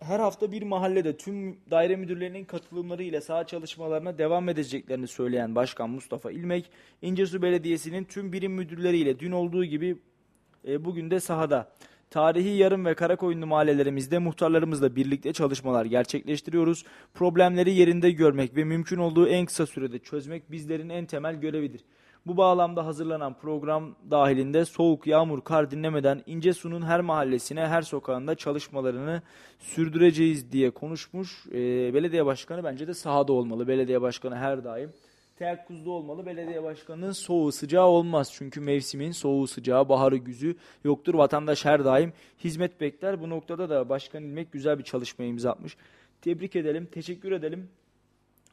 her 0.00 0.20
hafta 0.20 0.52
bir 0.52 0.62
mahallede 0.62 1.16
tüm 1.16 1.56
daire 1.70 1.96
müdürlerinin 1.96 2.44
katılımları 2.44 3.02
ile 3.02 3.20
saha 3.20 3.46
çalışmalarına 3.46 4.18
devam 4.18 4.48
edeceklerini 4.48 5.06
söyleyen 5.06 5.54
Başkan 5.54 5.90
Mustafa 5.90 6.30
İlmek, 6.30 6.70
İncesu 7.02 7.42
Belediyesi'nin 7.42 8.04
tüm 8.04 8.32
birim 8.32 8.52
müdürleriyle 8.52 9.18
dün 9.18 9.32
olduğu 9.32 9.64
gibi 9.64 9.98
e, 10.68 10.84
bugün 10.84 11.10
de 11.10 11.20
sahada. 11.20 11.72
Tarihi 12.10 12.48
yarım 12.48 12.84
ve 12.84 12.94
karakoyunlu 12.94 13.46
mahallelerimizde 13.46 14.18
muhtarlarımızla 14.18 14.96
birlikte 14.96 15.32
çalışmalar 15.32 15.84
gerçekleştiriyoruz. 15.84 16.84
Problemleri 17.14 17.74
yerinde 17.74 18.10
görmek 18.10 18.56
ve 18.56 18.64
mümkün 18.64 18.98
olduğu 18.98 19.28
en 19.28 19.46
kısa 19.46 19.66
sürede 19.66 19.98
çözmek 19.98 20.50
bizlerin 20.50 20.88
en 20.88 21.06
temel 21.06 21.34
görevidir. 21.34 21.80
Bu 22.28 22.36
bağlamda 22.36 22.86
hazırlanan 22.86 23.34
program 23.34 23.94
dahilinde 24.10 24.64
soğuk, 24.64 25.06
yağmur, 25.06 25.40
kar 25.40 25.70
dinlemeden 25.70 26.22
İncesu'nun 26.26 26.82
her 26.82 27.00
mahallesine, 27.00 27.66
her 27.66 27.82
sokağında 27.82 28.34
çalışmalarını 28.34 29.22
sürdüreceğiz 29.58 30.52
diye 30.52 30.70
konuşmuş. 30.70 31.46
E, 31.46 31.54
belediye 31.94 32.26
başkanı 32.26 32.64
bence 32.64 32.86
de 32.88 32.94
sahada 32.94 33.32
olmalı. 33.32 33.68
Belediye 33.68 34.02
başkanı 34.02 34.36
her 34.36 34.64
daim 34.64 34.92
teyakkuzda 35.38 35.90
olmalı. 35.90 36.26
Belediye 36.26 36.62
başkanının 36.62 37.12
soğuğu 37.12 37.52
sıcağı 37.52 37.86
olmaz. 37.86 38.30
Çünkü 38.32 38.60
mevsimin 38.60 39.12
soğuğu 39.12 39.46
sıcağı, 39.46 39.88
baharı 39.88 40.16
güzü 40.16 40.56
yoktur. 40.84 41.14
Vatandaş 41.14 41.64
her 41.64 41.84
daim 41.84 42.12
hizmet 42.44 42.80
bekler. 42.80 43.20
Bu 43.20 43.30
noktada 43.30 43.70
da 43.70 43.88
Başkan 43.88 44.22
İlmek 44.22 44.52
güzel 44.52 44.78
bir 44.78 44.84
çalışma 44.84 45.24
imza 45.24 45.50
atmış. 45.50 45.76
Tebrik 46.22 46.56
edelim, 46.56 46.88
teşekkür 46.92 47.32
edelim 47.32 47.68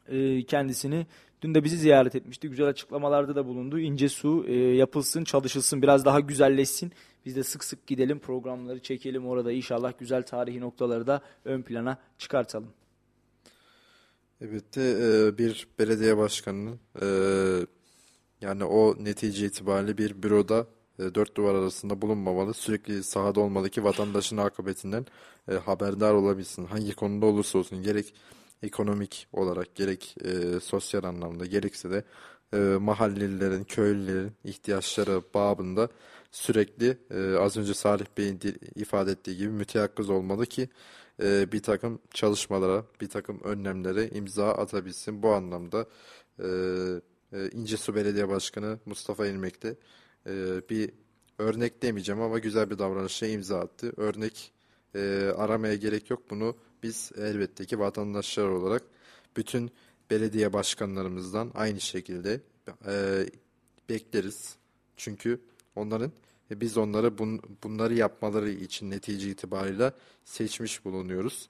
e, 0.08 0.42
kendisini. 0.42 1.06
Dün 1.46 1.54
de 1.54 1.64
bizi 1.64 1.76
ziyaret 1.76 2.14
etmişti. 2.14 2.48
Güzel 2.48 2.66
açıklamalarda 2.66 3.36
da 3.36 3.46
bulundu. 3.46 3.78
İnce 3.78 4.08
su 4.08 4.44
e, 4.48 4.54
yapılsın, 4.54 5.24
çalışılsın, 5.24 5.82
biraz 5.82 6.04
daha 6.04 6.20
güzelleşsin. 6.20 6.92
Biz 7.26 7.36
de 7.36 7.42
sık 7.42 7.64
sık 7.64 7.86
gidelim, 7.86 8.18
programları 8.18 8.78
çekelim 8.78 9.26
orada. 9.26 9.52
İnşallah 9.52 9.92
güzel 9.98 10.22
tarihi 10.22 10.60
noktaları 10.60 11.06
da 11.06 11.20
ön 11.44 11.62
plana 11.62 11.98
çıkartalım. 12.18 12.68
Evet 14.40 14.76
de 14.76 14.90
e, 14.90 15.38
bir 15.38 15.68
belediye 15.78 16.16
başkanının 16.16 16.80
e, 17.02 17.06
yani 18.40 18.64
o 18.64 19.04
netice 19.04 19.46
itibariyle 19.46 19.98
bir 19.98 20.22
büroda 20.22 20.66
e, 20.98 21.14
dört 21.14 21.36
duvar 21.36 21.54
arasında 21.54 22.02
bulunmamalı. 22.02 22.54
Sürekli 22.54 23.02
sahada 23.02 23.40
olmalı 23.40 23.70
ki 23.70 23.84
vatandaşın 23.84 24.36
akıbetinden 24.36 25.06
e, 25.48 25.54
haberdar 25.54 26.14
olabilsin. 26.14 26.64
Hangi 26.64 26.94
konuda 26.94 27.26
olursa 27.26 27.58
olsun 27.58 27.82
gerek 27.82 28.14
ekonomik 28.62 29.28
olarak 29.32 29.74
gerek 29.74 30.16
e, 30.24 30.60
sosyal 30.60 31.04
anlamda 31.04 31.46
gerekse 31.46 31.90
de 31.90 32.04
e, 32.54 32.56
mahallelilerin, 32.58 33.64
köylülerin 33.64 34.32
ihtiyaçları 34.44 35.22
babında 35.34 35.88
sürekli 36.30 36.98
e, 37.10 37.36
az 37.36 37.56
önce 37.56 37.74
Salih 37.74 38.06
Bey'in 38.18 38.40
ifade 38.74 39.10
ettiği 39.10 39.36
gibi 39.36 39.48
müteyakkız 39.50 40.10
olmalı 40.10 40.46
ki 40.46 40.68
e, 41.22 41.52
bir 41.52 41.62
takım 41.62 41.98
çalışmalara, 42.14 42.84
bir 43.00 43.08
takım 43.08 43.40
önlemlere 43.44 44.08
imza 44.08 44.52
atabilsin. 44.52 45.22
Bu 45.22 45.32
anlamda 45.32 45.86
e, 46.38 46.46
e, 47.32 47.50
İncesu 47.52 47.94
Belediye 47.94 48.28
Başkanı 48.28 48.78
Mustafa 48.86 49.26
İlmek 49.26 49.62
de 49.62 49.76
e, 50.26 50.60
bir 50.70 50.90
örnek 51.38 51.82
demeyeceğim 51.82 52.20
ama 52.20 52.38
güzel 52.38 52.70
bir 52.70 52.78
davranışa 52.78 53.26
imza 53.26 53.60
attı. 53.60 53.92
Örnek 53.96 54.52
e, 54.94 55.32
aramaya 55.36 55.74
gerek 55.74 56.10
yok. 56.10 56.30
Bunu 56.30 56.56
biz 56.82 57.12
elbette 57.18 57.64
ki 57.64 57.78
vatandaşlar 57.78 58.48
olarak 58.48 58.82
bütün 59.36 59.70
belediye 60.10 60.52
başkanlarımızdan 60.52 61.50
aynı 61.54 61.80
şekilde 61.80 62.40
e, 62.86 63.26
bekleriz. 63.88 64.56
Çünkü 64.96 65.40
onların 65.76 66.12
e, 66.50 66.60
biz 66.60 66.76
onları 66.76 67.18
bun, 67.18 67.40
bunları 67.64 67.94
yapmaları 67.94 68.50
için 68.50 68.90
netice 68.90 69.30
itibariyle 69.30 69.92
seçmiş 70.24 70.84
bulunuyoruz. 70.84 71.48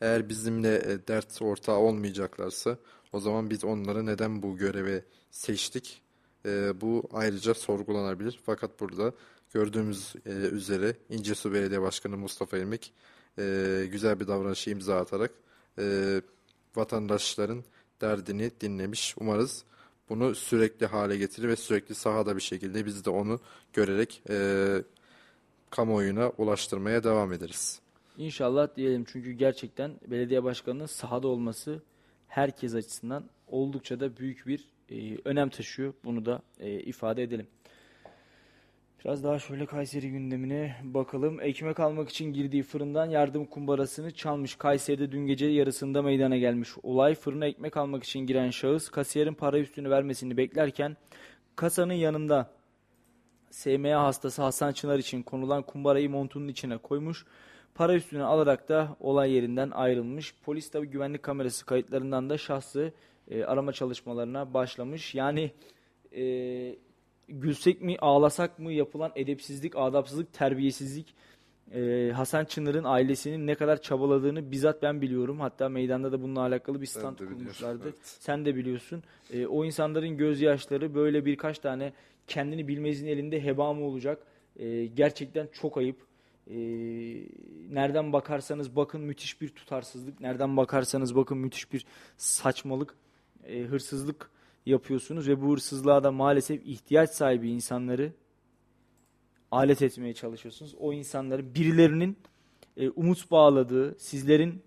Eğer 0.00 0.28
bizimle 0.28 0.76
e, 0.76 1.08
dert 1.08 1.42
ortağı 1.42 1.76
olmayacaklarsa 1.76 2.78
o 3.12 3.20
zaman 3.20 3.50
biz 3.50 3.64
onları 3.64 4.06
neden 4.06 4.42
bu 4.42 4.56
göreve 4.56 5.04
seçtik? 5.30 6.02
E, 6.46 6.80
bu 6.80 7.08
ayrıca 7.12 7.54
sorgulanabilir. 7.54 8.40
Fakat 8.46 8.80
burada 8.80 9.12
gördüğümüz 9.54 10.14
e, 10.26 10.30
üzere 10.30 10.96
İncesu 11.10 11.52
Belediye 11.52 11.82
Başkanı 11.82 12.16
Mustafa 12.16 12.58
İlmek 12.58 12.92
e, 13.38 13.86
güzel 13.90 14.20
bir 14.20 14.26
davranışı 14.26 14.70
imza 14.70 14.96
atarak 14.96 15.30
e, 15.78 15.84
vatandaşların 16.76 17.64
derdini 18.00 18.50
dinlemiş. 18.60 19.14
Umarız 19.20 19.64
bunu 20.08 20.34
sürekli 20.34 20.86
hale 20.86 21.16
getirir 21.16 21.48
ve 21.48 21.56
sürekli 21.56 21.94
sahada 21.94 22.36
bir 22.36 22.40
şekilde 22.40 22.86
biz 22.86 23.04
de 23.04 23.10
onu 23.10 23.40
görerek 23.72 24.22
e, 24.30 24.36
kamuoyuna 25.70 26.28
ulaştırmaya 26.28 27.04
devam 27.04 27.32
ederiz. 27.32 27.80
İnşallah 28.18 28.76
diyelim 28.76 29.04
çünkü 29.12 29.32
gerçekten 29.32 29.92
belediye 30.06 30.44
başkanının 30.44 30.86
sahada 30.86 31.28
olması 31.28 31.82
herkes 32.28 32.74
açısından 32.74 33.24
oldukça 33.46 34.00
da 34.00 34.16
büyük 34.16 34.46
bir 34.46 34.64
e, 34.90 35.18
önem 35.24 35.48
taşıyor. 35.48 35.94
Bunu 36.04 36.26
da 36.26 36.42
e, 36.60 36.80
ifade 36.80 37.22
edelim. 37.22 37.46
Biraz 39.04 39.24
daha 39.24 39.38
şöyle 39.38 39.66
Kayseri 39.66 40.10
gündemine 40.10 40.76
bakalım. 40.82 41.40
Ekmek 41.40 41.80
almak 41.80 42.08
için 42.08 42.32
girdiği 42.32 42.62
fırından 42.62 43.06
yardım 43.06 43.44
kumbarasını 43.44 44.10
çalmış. 44.10 44.56
Kayseri'de 44.56 45.12
dün 45.12 45.26
gece 45.26 45.46
yarısında 45.46 46.02
meydana 46.02 46.36
gelmiş. 46.36 46.70
Olay 46.82 47.14
fırına 47.14 47.46
ekmek 47.46 47.76
almak 47.76 48.04
için 48.04 48.20
giren 48.20 48.50
şahıs 48.50 48.88
kasiyerin 48.88 49.34
para 49.34 49.58
üstünü 49.58 49.90
vermesini 49.90 50.36
beklerken 50.36 50.96
kasanın 51.56 51.92
yanında 51.92 52.50
SMA 53.50 54.02
hastası 54.02 54.42
Hasan 54.42 54.72
Çınar 54.72 54.98
için 54.98 55.22
konulan 55.22 55.62
kumbarayı 55.62 56.10
montunun 56.10 56.48
içine 56.48 56.78
koymuş. 56.78 57.26
Para 57.74 57.94
üstünü 57.94 58.22
alarak 58.22 58.68
da 58.68 58.96
olay 59.00 59.32
yerinden 59.32 59.70
ayrılmış. 59.70 60.34
Polis 60.44 60.70
tabi 60.70 60.86
güvenlik 60.86 61.22
kamerası 61.22 61.66
kayıtlarından 61.66 62.30
da 62.30 62.38
şahsı 62.38 62.92
e, 63.28 63.44
arama 63.44 63.72
çalışmalarına 63.72 64.54
başlamış. 64.54 65.14
Yani 65.14 65.50
e, 66.12 66.22
gülsek 67.28 67.82
mi 67.82 67.96
ağlasak 67.98 68.58
mı 68.58 68.72
yapılan 68.72 69.12
edepsizlik, 69.16 69.76
adapsızlık, 69.76 70.32
terbiyesizlik 70.32 71.14
e, 71.74 72.12
Hasan 72.14 72.44
Çınar'ın 72.44 72.84
ailesinin 72.84 73.46
ne 73.46 73.54
kadar 73.54 73.82
çabaladığını 73.82 74.50
bizzat 74.50 74.82
ben 74.82 75.00
biliyorum. 75.00 75.40
Hatta 75.40 75.68
meydanda 75.68 76.12
da 76.12 76.22
bununla 76.22 76.40
alakalı 76.40 76.80
bir 76.80 76.86
stand 76.86 77.18
kurmuşlardı. 77.18 77.84
Evet. 77.84 77.98
Sen 78.02 78.44
de 78.44 78.56
biliyorsun. 78.56 79.02
E, 79.32 79.46
o 79.46 79.64
insanların 79.64 80.16
gözyaşları 80.16 80.94
böyle 80.94 81.24
birkaç 81.24 81.58
tane 81.58 81.92
kendini 82.26 82.68
bilmezin 82.68 83.06
elinde 83.06 83.44
heba 83.44 83.72
mı 83.72 83.84
olacak? 83.84 84.22
E, 84.56 84.86
gerçekten 84.86 85.48
çok 85.52 85.76
ayıp. 85.78 85.96
E, 86.50 86.56
nereden 87.70 88.12
bakarsanız 88.12 88.76
bakın 88.76 89.00
müthiş 89.00 89.40
bir 89.40 89.48
tutarsızlık. 89.48 90.20
Nereden 90.20 90.56
bakarsanız 90.56 91.16
bakın 91.16 91.38
müthiş 91.38 91.72
bir 91.72 91.86
saçmalık, 92.16 92.94
e, 93.46 93.62
hırsızlık 93.62 94.30
yapıyorsunuz 94.68 95.28
ve 95.28 95.42
bu 95.42 95.52
hırsızlığa 95.52 96.04
da 96.04 96.12
maalesef 96.12 96.66
ihtiyaç 96.66 97.10
sahibi 97.10 97.50
insanları 97.50 98.12
alet 99.50 99.82
etmeye 99.82 100.14
çalışıyorsunuz. 100.14 100.74
O 100.80 100.92
insanları 100.92 101.54
birilerinin 101.54 102.16
e, 102.76 102.90
umut 102.90 103.30
bağladığı, 103.30 103.98
sizlerin 103.98 104.62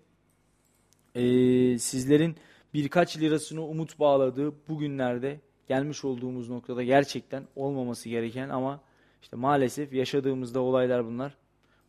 e, 1.14 1.22
sizlerin 1.78 2.36
birkaç 2.74 3.18
lirasını 3.18 3.64
umut 3.64 3.98
bağladığı 3.98 4.52
bugünlerde 4.68 5.40
gelmiş 5.68 6.04
olduğumuz 6.04 6.48
noktada 6.48 6.82
gerçekten 6.82 7.44
olmaması 7.56 8.08
gereken 8.08 8.48
ama 8.48 8.80
işte 9.22 9.36
maalesef 9.36 9.92
yaşadığımızda 9.92 10.60
olaylar 10.60 11.06
bunlar. 11.06 11.36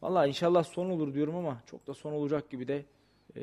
Valla 0.02 0.28
inşallah 0.28 0.64
son 0.64 0.90
olur 0.90 1.14
diyorum 1.14 1.36
ama 1.36 1.64
çok 1.66 1.88
da 1.88 1.94
son 1.94 2.12
olacak 2.12 2.50
gibi 2.50 2.68
de 2.68 2.86
e, 3.36 3.42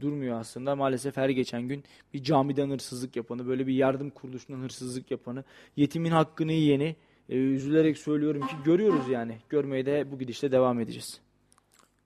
durmuyor 0.00 0.40
aslında. 0.40 0.76
Maalesef 0.76 1.16
her 1.16 1.28
geçen 1.28 1.62
gün 1.62 1.84
bir 2.14 2.22
camiden 2.22 2.70
hırsızlık 2.70 3.16
yapanı, 3.16 3.46
böyle 3.46 3.66
bir 3.66 3.74
yardım 3.74 4.10
kuruluşundan 4.10 4.60
hırsızlık 4.60 5.10
yapanı, 5.10 5.44
yetimin 5.76 6.10
hakkını 6.10 6.52
yiyeni 6.52 6.96
e, 7.28 7.36
üzülerek 7.36 7.98
söylüyorum 7.98 8.46
ki 8.46 8.54
görüyoruz 8.64 9.08
yani. 9.08 9.38
Görmeye 9.48 9.86
de 9.86 10.12
bu 10.12 10.18
gidişle 10.18 10.52
devam 10.52 10.80
edeceğiz. 10.80 11.20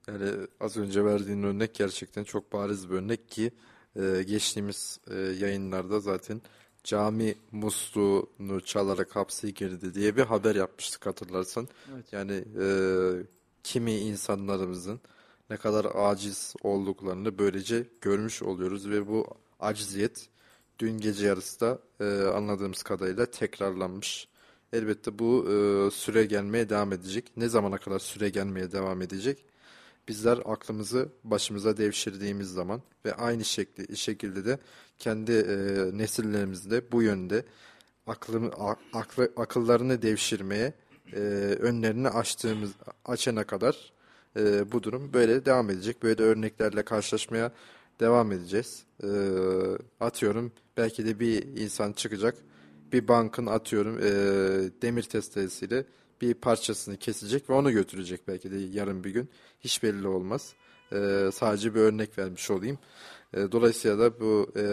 Yani 0.07 0.29
az 0.59 0.77
önce 0.77 1.05
verdiğin 1.05 1.43
örnek 1.43 1.73
gerçekten 1.73 2.23
çok 2.23 2.53
bariz 2.53 2.89
bir 2.89 2.95
örnek 2.95 3.29
ki 3.29 3.51
e, 3.95 4.23
geçtiğimiz 4.27 4.99
e, 5.11 5.15
yayınlarda 5.15 5.99
zaten 5.99 6.41
cami 6.83 7.35
musluğunu 7.51 8.61
çalarak 8.65 9.15
hapse 9.15 9.49
girdi 9.49 9.93
diye 9.93 10.15
bir 10.17 10.21
haber 10.21 10.55
yapmıştık 10.55 11.05
hatırlarsan. 11.05 11.67
Evet. 11.93 12.13
Yani 12.13 12.43
e, 12.61 12.65
kimi 13.63 13.93
insanlarımızın 13.93 15.01
ne 15.51 15.57
kadar 15.57 15.87
aciz 15.95 16.53
olduklarını 16.63 17.37
böylece 17.37 17.87
görmüş 18.01 18.43
oluyoruz 18.43 18.89
ve 18.89 19.07
bu 19.07 19.27
aciziyet 19.59 20.29
dün 20.79 20.97
gece 20.97 21.25
yarısı 21.27 21.59
da 21.59 21.79
e, 21.99 22.23
anladığımız 22.23 22.83
kadarıyla 22.83 23.25
tekrarlanmış. 23.25 24.27
Elbette 24.73 25.19
bu 25.19 25.45
e, 25.45 25.91
süre 25.91 26.25
gelmeye 26.25 26.69
devam 26.69 26.93
edecek. 26.93 27.31
Ne 27.37 27.49
zamana 27.49 27.77
kadar 27.77 27.99
süre 27.99 28.29
gelmeye 28.29 28.71
devam 28.71 29.01
edecek? 29.01 29.45
Bizler 30.07 30.39
aklımızı 30.45 31.09
başımıza 31.23 31.77
devşirdiğimiz 31.77 32.49
zaman 32.49 32.81
ve 33.05 33.13
aynı 33.13 33.45
şekli, 33.45 33.97
şekilde 33.97 34.45
de 34.45 34.59
kendi 34.97 35.31
e, 35.31 35.55
nesillerimizde 35.97 36.91
bu 36.91 37.01
yönde 37.01 37.45
aklımı, 38.07 38.51
aklı, 38.93 39.31
akıllarını 39.37 40.01
devşirmeye 40.01 40.73
e, 41.13 41.19
önlerini 41.59 42.09
açtığımız 42.09 42.71
açana 43.05 43.43
kadar 43.43 43.91
e, 44.37 44.71
bu 44.71 44.83
durum 44.83 45.13
böyle 45.13 45.45
devam 45.45 45.69
edecek. 45.69 46.03
Böyle 46.03 46.23
örneklerle 46.23 46.83
karşılaşmaya 46.83 47.51
devam 47.99 48.31
edeceğiz. 48.31 48.83
E, 49.03 49.09
atıyorum 49.99 50.51
belki 50.77 51.05
de 51.05 51.19
bir 51.19 51.43
insan 51.43 51.93
çıkacak. 51.93 52.37
Bir 52.91 53.07
bankın 53.07 53.45
atıyorum 53.45 53.97
e, 53.97 54.11
demir 54.81 55.03
testeresiyle 55.03 55.85
bir 56.21 56.33
parçasını 56.33 56.97
kesecek 56.97 57.49
ve 57.49 57.53
onu 57.53 57.71
götürecek 57.71 58.27
belki 58.27 58.51
de 58.51 58.57
yarın 58.57 59.03
bir 59.03 59.09
gün. 59.09 59.29
Hiç 59.59 59.83
belli 59.83 60.07
olmaz. 60.07 60.53
E, 60.93 61.29
sadece 61.33 61.75
bir 61.75 61.79
örnek 61.79 62.17
vermiş 62.17 62.51
olayım. 62.51 62.79
E, 63.33 63.51
dolayısıyla 63.51 63.99
da 63.99 64.19
bu 64.19 64.51
e, 64.55 64.63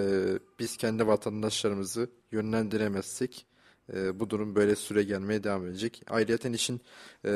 biz 0.59 0.77
kendi 0.77 1.07
vatandaşlarımızı 1.07 2.11
yönlendiremezsek 2.33 3.47
e, 3.95 4.21
bu 4.21 4.31
durum 4.31 4.55
böyle 4.55 4.77
süre 4.77 5.03
gelmeye 5.03 5.45
devam 5.45 5.67
edecek. 5.67 6.03
Ayrıca 6.09 6.51
işin 6.51 6.81
e, 7.25 7.31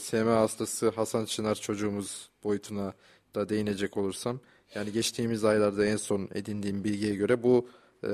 SMA 0.00 0.36
hastası 0.36 0.88
Hasan 0.88 1.24
Çınar 1.24 1.54
çocuğumuz 1.54 2.30
boyutuna 2.44 2.92
da 3.34 3.48
değinecek 3.48 3.96
olursam 3.96 4.40
yani 4.74 4.92
geçtiğimiz 4.92 5.44
aylarda 5.44 5.86
en 5.86 5.96
son 5.96 6.28
edindiğim 6.34 6.84
bilgiye 6.84 7.14
göre 7.14 7.42
bu 7.42 7.68
e, 8.04 8.10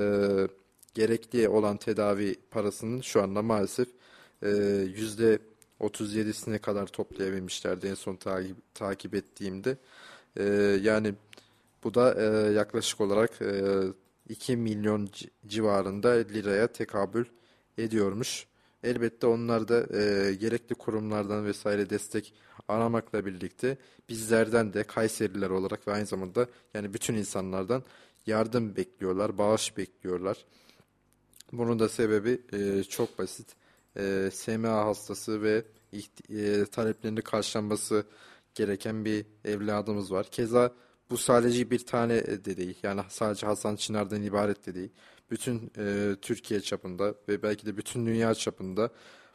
gerekli 0.93 1.49
olan 1.49 1.77
tedavi 1.77 2.35
parasının 2.51 3.01
şu 3.01 3.21
anda 3.21 3.41
maalesef 3.41 3.87
e, 4.41 4.49
yüzde 4.95 5.39
37'sine 5.79 6.59
kadar 6.59 6.87
toplayabilmişlerdi 6.87 7.87
en 7.87 7.93
son 7.93 8.15
takip, 8.15 8.75
takip 8.75 9.15
ettiğimde. 9.15 9.77
E, 10.37 10.43
yani 10.81 11.13
bu 11.83 11.93
da 11.93 12.15
e, 12.21 12.51
yaklaşık 12.51 13.01
olarak 13.01 13.41
e, 13.41 13.81
2 14.29 14.57
milyon 14.57 15.09
civarında 15.47 16.09
liraya 16.09 16.67
tekabül 16.67 17.25
ediyormuş. 17.77 18.47
Elbette 18.83 19.27
onlar 19.27 19.67
da 19.67 19.97
e, 19.97 20.33
gerekli 20.33 20.75
kurumlardan 20.75 21.45
vesaire 21.45 21.89
destek 21.89 22.33
aramakla 22.67 23.25
birlikte 23.25 23.77
bizlerden 24.09 24.73
de 24.73 24.83
Kayseriler 24.83 25.49
olarak 25.49 25.87
ve 25.87 25.91
aynı 25.91 26.05
zamanda 26.05 26.47
yani 26.73 26.93
bütün 26.93 27.15
insanlardan 27.15 27.83
yardım 28.25 28.75
bekliyorlar, 28.75 29.37
bağış 29.37 29.77
bekliyorlar. 29.77 30.45
Bunun 31.51 31.79
da 31.79 31.89
sebebi 31.89 32.41
e, 32.53 32.83
çok 32.83 33.19
basit. 33.19 33.55
E, 33.97 34.29
SMA 34.33 34.85
hastası 34.85 35.41
ve 35.41 35.65
e, 36.29 36.65
taleplerini 36.65 37.21
karşılanması 37.21 38.05
gereken 38.55 39.05
bir 39.05 39.25
evladımız 39.45 40.11
var. 40.11 40.27
Keza 40.31 40.73
bu 41.09 41.17
sadece 41.17 41.71
bir 41.71 41.85
tane 41.85 42.45
de 42.45 42.57
değil. 42.57 42.77
Yani 42.83 43.01
sadece 43.09 43.47
Hasan 43.47 43.75
Çınar'dan 43.75 44.23
ibaret 44.23 44.65
de 44.65 44.75
değil. 44.75 44.89
Bütün 45.31 45.71
e, 45.77 46.15
Türkiye 46.21 46.61
çapında 46.61 47.15
ve 47.27 47.43
belki 47.43 47.65
de 47.65 47.77
bütün 47.77 48.05
dünya 48.05 48.33
çapında 48.33 48.89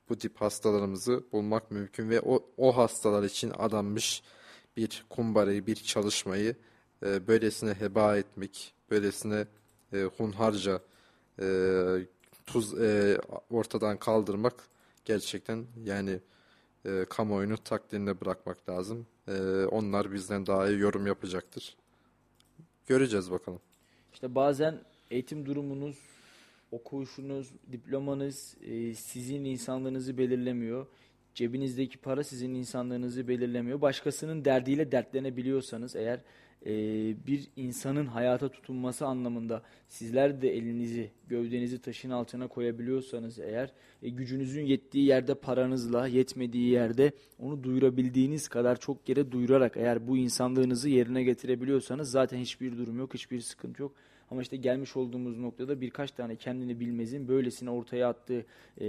bu 0.09 0.19
tip 0.19 0.41
hastalarımızı 0.41 1.25
bulmak 1.33 1.71
mümkün 1.71 2.11
ve 2.11 2.21
o, 2.21 2.51
o 2.57 2.77
hastalar 2.77 3.23
için 3.23 3.53
adanmış 3.59 4.23
bir 4.77 5.05
kumbarayı, 5.11 5.67
bir 5.67 5.77
çalışmayı 5.77 6.57
e, 7.03 7.27
böylesine 7.27 7.75
heba 7.75 8.17
etmek, 8.17 8.75
böylesine 8.91 9.47
e, 9.93 10.03
hunharca 10.03 10.81
e, 11.41 11.47
tuz 12.47 12.81
e, 12.81 13.19
ortadan 13.51 13.97
kaldırmak 13.97 14.55
gerçekten 15.05 15.67
yani 15.85 16.21
e, 16.85 17.05
kamuoyunu 17.11 17.59
takdirine 17.59 18.21
bırakmak 18.21 18.69
lazım. 18.69 19.07
E, 19.29 19.65
onlar 19.71 20.13
bizden 20.13 20.47
daha 20.47 20.69
iyi 20.69 20.79
yorum 20.79 21.07
yapacaktır. 21.07 21.77
Göreceğiz 22.87 23.31
bakalım. 23.31 23.61
İşte 24.13 24.35
bazen 24.35 24.81
eğitim 25.11 25.47
durumunuz, 25.47 25.99
okuyuşunuz, 26.71 27.53
diplomanız 27.73 28.57
e, 28.63 28.95
sizin 28.95 29.45
insanlığınızı 29.45 30.19
belirlemiyor. 30.19 30.87
Cebinizdeki 31.35 31.99
para 31.99 32.25
sizin 32.25 32.55
insanlığınızı 32.55 33.29
belirlemiyor. 33.29 33.81
Başkasının 33.81 34.45
derdiyle 34.45 34.93
dertlenebiliyorsanız 34.93 35.97
eğer 35.97 36.21
e, 36.67 36.71
bir 37.27 37.49
insanın 37.57 38.07
hayata 38.07 38.49
tutunması 38.49 39.07
anlamında 39.07 39.63
sizler 39.89 40.43
de 40.43 40.57
elinizi, 40.57 41.11
gövdenizi 41.29 41.81
taşın 41.81 42.11
altına 42.11 42.49
koyabiliyorsanız 42.49 43.39
eğer 43.39 43.73
e, 44.03 44.09
gücünüzün 44.09 44.63
yettiği 44.63 45.07
yerde 45.07 45.35
paranızla, 45.35 46.07
yetmediği 46.07 46.71
yerde 46.71 47.13
onu 47.39 47.63
duyurabildiğiniz 47.63 48.49
kadar 48.49 48.81
çok 48.81 49.09
yere 49.09 49.33
duyurarak 49.33 49.77
eğer 49.77 50.09
bu 50.09 50.17
insanlığınızı 50.17 50.89
yerine 50.89 51.23
getirebiliyorsanız 51.23 52.11
zaten 52.11 52.39
hiçbir 52.39 52.79
durum 52.79 52.99
yok, 52.99 53.15
hiçbir 53.15 53.41
sıkıntı 53.41 53.83
yok. 53.83 53.93
Ama 54.31 54.43
işte 54.43 54.57
gelmiş 54.57 54.97
olduğumuz 54.97 55.39
noktada 55.39 55.81
birkaç 55.81 56.11
tane 56.11 56.37
kendini 56.37 56.81
bilmezin 56.81 57.29
böylesine 57.29 57.71
ortaya 57.71 58.09
attığı 58.09 58.45
e, 58.81 58.87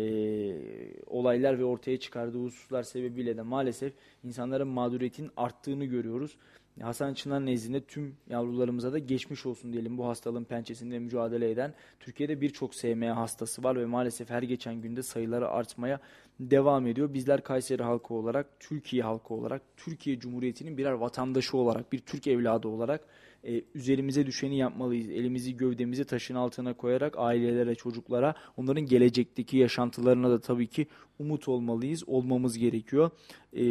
olaylar 1.08 1.60
ve 1.60 1.66
ortaya 1.66 2.00
çıkardığı 2.00 2.44
hususlar 2.44 2.84
sebebiyle 2.84 3.38
de 3.38 3.42
maalesef 3.42 3.94
insanların 4.24 4.68
mağduriyetinin 4.68 5.32
arttığını 5.38 5.86
görüyoruz. 5.86 6.38
Hasan 6.82 7.14
Çınar 7.14 7.46
nezdinde 7.46 7.82
tüm 7.82 8.16
yavrularımıza 8.30 8.94
da 8.94 9.00
geçmiş 9.00 9.46
olsun 9.46 9.74
diyelim 9.74 9.98
bu 9.98 10.08
hastalığın 10.08 10.44
pençesinde 10.44 11.00
mücadele 11.00 11.52
eden. 11.52 11.74
Türkiye'de 12.00 12.42
birçok 12.42 12.76
SMA 12.76 13.16
hastası 13.16 13.64
var 13.64 13.76
ve 13.76 13.86
maalesef 13.86 14.30
her 14.30 14.44
geçen 14.44 14.82
günde 14.82 15.04
sayıları 15.04 15.50
artmaya 15.50 16.00
devam 16.40 16.88
ediyor. 16.88 17.14
Bizler 17.14 17.44
Kayseri 17.44 17.84
halkı 17.84 18.14
olarak, 18.14 18.60
Türkiye 18.60 19.04
halkı 19.04 19.34
olarak, 19.34 19.62
Türkiye 19.78 20.20
Cumhuriyeti'nin 20.20 20.78
birer 20.78 20.92
vatandaşı 20.92 21.58
olarak, 21.58 21.92
bir 21.92 22.00
Türk 22.00 22.28
evladı 22.28 22.68
olarak 22.68 23.02
e, 23.44 23.62
üzerimize 23.76 24.26
düşeni 24.26 24.58
yapmalıyız. 24.58 25.10
Elimizi 25.10 25.58
gövdemizi 25.58 26.06
taşın 26.06 26.36
altına 26.36 26.74
koyarak 26.74 27.14
ailelere, 27.18 27.76
çocuklara, 27.76 28.36
onların 28.58 28.86
gelecekteki 28.86 29.58
yaşantılarına 29.58 30.30
da 30.30 30.42
tabii 30.42 30.68
ki 30.68 30.88
umut 31.20 31.48
olmalıyız, 31.48 32.04
olmamız 32.08 32.58
gerekiyor. 32.58 33.10
E, 33.54 33.64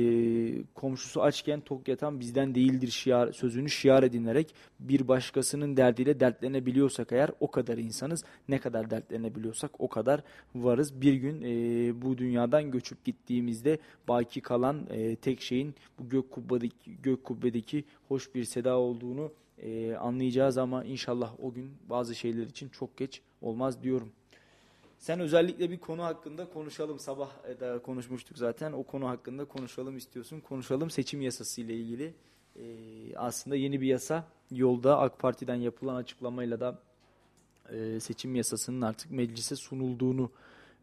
komşusu 0.74 1.22
açken 1.22 1.60
tok 1.60 1.88
yatan 1.88 2.20
bizden 2.20 2.54
değildir 2.54 2.88
şiar, 2.88 3.32
sözünü 3.32 3.70
şiar 3.70 4.02
edinerek 4.02 4.54
bir 4.80 5.08
başkasının 5.08 5.76
derdiyle 5.76 6.20
dertlenebiliyorsak 6.20 7.12
eğer 7.12 7.30
o 7.40 7.50
kadar 7.50 7.78
insanız. 7.78 8.24
Ne 8.48 8.58
kadar 8.58 8.90
dertlenebiliyorsak 8.90 9.70
o 9.80 9.88
kadar 9.88 10.22
varız. 10.54 11.00
Bir 11.00 11.14
gün 11.14 11.42
e, 11.42 12.02
bu 12.02 12.18
dünyadan 12.18 12.70
göçüp 12.70 13.04
gittiğimizde 13.04 13.78
baki 14.08 14.40
kalan 14.40 14.86
e, 14.90 15.16
tek 15.16 15.40
şeyin 15.40 15.74
bu 15.98 16.08
gök 16.08 16.30
kubbedeki, 16.30 16.96
gök 17.02 17.24
kubbedeki 17.24 17.84
hoş 18.08 18.34
bir 18.34 18.44
seda 18.44 18.78
olduğunu 18.78 19.32
e, 19.58 19.94
anlayacağız 19.94 20.58
ama 20.58 20.84
inşallah 20.84 21.32
o 21.42 21.52
gün 21.52 21.70
bazı 21.90 22.14
şeyler 22.14 22.46
için 22.46 22.68
çok 22.68 22.96
geç 22.96 23.20
olmaz 23.42 23.82
diyorum. 23.82 24.12
Sen 24.98 25.20
özellikle 25.20 25.70
bir 25.70 25.78
konu 25.78 26.02
hakkında 26.02 26.48
konuşalım. 26.48 26.98
Sabah 26.98 27.30
da 27.60 27.78
konuşmuştuk 27.78 28.38
zaten. 28.38 28.72
O 28.72 28.82
konu 28.82 29.08
hakkında 29.08 29.44
konuşalım 29.44 29.96
istiyorsun. 29.96 30.40
Konuşalım 30.40 30.90
seçim 30.90 31.20
yasası 31.20 31.60
ile 31.60 31.74
ilgili. 31.74 32.14
Ee, 32.56 33.16
aslında 33.16 33.56
yeni 33.56 33.80
bir 33.80 33.86
yasa 33.86 34.28
yolda 34.50 34.98
AK 34.98 35.18
Parti'den 35.18 35.54
yapılan 35.54 35.94
açıklamayla 35.94 36.60
da 36.60 36.78
e, 37.70 38.00
seçim 38.00 38.34
yasasının 38.34 38.80
artık 38.80 39.10
meclise 39.10 39.56
sunulduğunu 39.56 40.30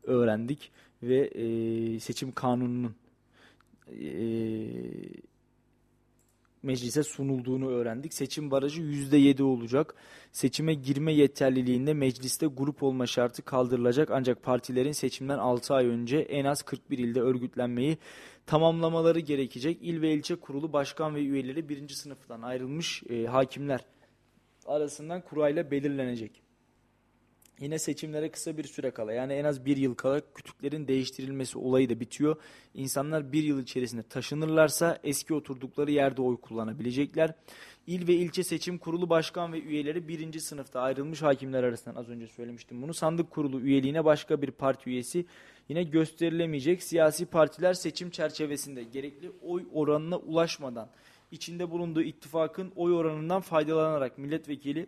öğrendik. 0.03 0.71
Ve 1.03 1.25
e, 1.25 1.99
seçim 1.99 2.31
kanununun 2.31 2.95
e, 3.87 4.07
meclise 6.63 7.03
sunulduğunu 7.03 7.69
öğrendik. 7.69 8.13
Seçim 8.13 8.51
barajı 8.51 8.81
%7 8.81 9.43
olacak. 9.43 9.95
Seçime 10.31 10.73
girme 10.73 11.13
yeterliliğinde 11.13 11.93
mecliste 11.93 12.45
grup 12.45 12.83
olma 12.83 13.07
şartı 13.07 13.41
kaldırılacak 13.41 14.11
ancak 14.11 14.43
partilerin 14.43 14.91
seçimden 14.91 15.37
6 15.37 15.73
ay 15.73 15.87
önce 15.87 16.17
en 16.17 16.45
az 16.45 16.61
41 16.61 16.97
ilde 16.97 17.21
örgütlenmeyi 17.21 17.97
tamamlamaları 18.45 19.19
gerekecek. 19.19 19.77
İl 19.81 20.01
ve 20.01 20.13
ilçe 20.13 20.35
kurulu 20.35 20.73
başkan 20.73 21.15
ve 21.15 21.19
üyeleri 21.19 21.69
birinci 21.69 21.95
sınıftan 21.95 22.41
ayrılmış 22.41 23.03
e, 23.09 23.25
hakimler 23.25 23.81
arasından 24.65 25.21
kurayla 25.21 25.71
belirlenecek. 25.71 26.42
Yine 27.63 27.79
seçimlere 27.79 28.31
kısa 28.31 28.57
bir 28.57 28.63
süre 28.63 28.91
kala 28.91 29.13
yani 29.13 29.33
en 29.33 29.43
az 29.43 29.65
bir 29.65 29.77
yıl 29.77 29.95
kala 29.95 30.21
kütüklerin 30.35 30.87
değiştirilmesi 30.87 31.57
olayı 31.57 31.89
da 31.89 31.99
bitiyor. 31.99 32.35
İnsanlar 32.73 33.31
bir 33.31 33.43
yıl 33.43 33.61
içerisinde 33.61 34.03
taşınırlarsa 34.03 34.99
eski 35.03 35.33
oturdukları 35.33 35.91
yerde 35.91 36.21
oy 36.21 36.37
kullanabilecekler. 36.37 37.33
İl 37.87 38.07
ve 38.07 38.13
ilçe 38.13 38.43
seçim 38.43 38.77
kurulu 38.77 39.09
başkan 39.09 39.53
ve 39.53 39.61
üyeleri 39.61 40.07
birinci 40.07 40.41
sınıfta 40.41 40.81
ayrılmış 40.81 41.21
hakimler 41.21 41.63
arasından 41.63 41.95
az 41.95 42.09
önce 42.09 42.27
söylemiştim 42.27 42.81
bunu. 42.81 42.93
Sandık 42.93 43.31
kurulu 43.31 43.61
üyeliğine 43.61 44.05
başka 44.05 44.41
bir 44.41 44.51
parti 44.51 44.89
üyesi 44.89 45.25
yine 45.69 45.83
gösterilemeyecek. 45.83 46.83
Siyasi 46.83 47.25
partiler 47.25 47.73
seçim 47.73 48.09
çerçevesinde 48.09 48.83
gerekli 48.83 49.31
oy 49.41 49.65
oranına 49.73 50.17
ulaşmadan 50.17 50.89
içinde 51.31 51.71
bulunduğu 51.71 52.01
ittifakın 52.01 52.71
oy 52.75 52.93
oranından 52.93 53.41
faydalanarak 53.41 54.17
milletvekili 54.17 54.87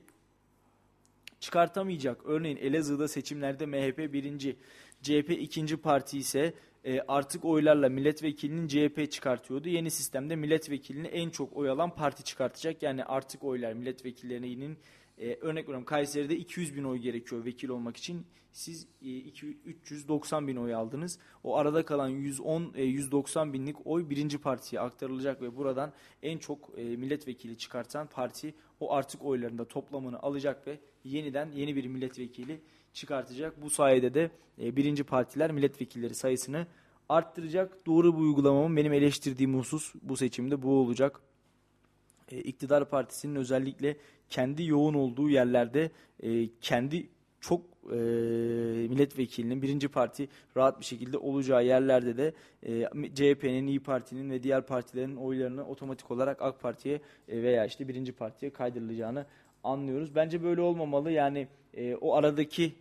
çıkartamayacak. 1.46 2.26
Örneğin 2.26 2.58
Elazığ'da 2.58 3.08
seçimlerde 3.08 3.66
MHP 3.66 4.14
birinci, 4.14 4.56
CHP 5.02 5.30
ikinci 5.30 5.78
parti 5.78 6.18
ise 6.18 6.54
e, 6.84 7.02
artık 7.08 7.46
oylarla 7.46 7.90
milletvekilinin 7.90 8.68
CHP 8.68 9.12
çıkartıyordu. 9.12 9.70
Yeni 9.70 9.92
sistemde 9.92 10.36
milletvekilini 10.36 11.08
en 11.08 11.30
çok 11.30 11.58
oy 11.58 11.70
alan 11.70 11.96
parti 11.96 12.24
çıkartacak. 12.24 12.84
Yani 12.84 13.04
artık 13.04 13.44
oylar 13.44 13.74
milletvekillerinin 13.74 14.78
e, 15.18 15.36
örnek 15.36 15.64
veriyorum 15.64 15.86
Kayseri'de 15.86 16.38
200 16.38 16.76
bin 16.76 16.84
oy 16.84 16.98
gerekiyor 16.98 17.46
vekil 17.46 17.70
olmak 17.70 17.98
için. 17.98 18.26
Siz 18.52 18.88
e, 19.02 19.18
2, 19.18 19.48
390 19.66 20.48
bin 20.48 20.56
oy 20.56 20.76
aldınız. 20.76 21.20
O 21.44 21.58
arada 21.58 21.86
kalan 21.86 22.10
110 22.10 22.74
e, 22.76 22.84
190 22.84 23.54
binlik 23.54 23.88
oy 23.88 24.10
birinci 24.10 24.38
partiye 24.38 24.82
aktarılacak 24.82 25.42
ve 25.42 25.56
buradan 25.56 25.94
en 26.24 26.38
çok 26.38 26.72
e, 26.78 26.84
milletvekili 26.84 27.58
çıkartan 27.58 28.08
parti 28.08 28.54
o 28.80 28.94
artık 28.94 29.26
oylarında 29.26 29.66
toplamını 29.66 30.20
alacak 30.20 30.68
ve 30.68 30.80
yeniden 31.04 31.52
yeni 31.52 31.76
bir 31.76 31.86
milletvekili 31.86 32.62
çıkartacak. 32.94 33.62
Bu 33.62 33.70
sayede 33.70 34.14
de 34.14 34.32
e, 34.62 34.76
birinci 34.76 35.04
partiler 35.04 35.52
milletvekilleri 35.52 36.16
sayısını 36.16 36.68
arttıracak. 37.10 37.86
Doğru 37.86 38.16
bu 38.16 38.20
uygulamamın 38.20 38.78
benim 38.78 38.94
eleştirdiğim 38.94 39.58
husus 39.58 39.94
bu 40.02 40.18
seçimde 40.18 40.62
bu 40.62 40.80
olacak. 40.80 41.22
E, 42.32 42.38
iktidar 42.38 42.90
partisinin 42.90 43.36
özellikle 43.36 43.98
kendi 44.30 44.66
yoğun 44.66 44.94
olduğu 44.94 45.30
yerlerde 45.30 45.92
e, 46.24 46.48
kendi 46.62 47.10
çok 47.40 47.62
e, 47.92 47.96
milletvekilinin 48.90 49.62
birinci 49.62 49.88
parti 49.88 50.28
rahat 50.58 50.80
bir 50.80 50.86
şekilde 50.86 51.18
olacağı 51.18 51.66
yerlerde 51.66 52.18
de 52.18 52.34
e, 52.64 52.90
CHP'nin, 53.14 53.68
İyi 53.68 53.80
Parti'nin 53.80 54.30
ve 54.30 54.44
diğer 54.44 54.62
partilerin 54.62 55.16
oylarını 55.16 55.68
otomatik 55.68 56.12
olarak 56.12 56.42
AK 56.42 56.62
Parti'ye 56.62 57.02
e, 57.28 57.44
veya 57.44 57.66
işte 57.66 57.88
birinci 57.88 58.12
partiye 58.12 58.54
kaydırılacağını 58.54 59.26
anlıyoruz. 59.64 60.16
Bence 60.16 60.44
böyle 60.44 60.62
olmamalı. 60.62 61.12
Yani 61.12 61.48
e, 61.74 61.96
o 61.96 62.16
aradaki 62.16 62.76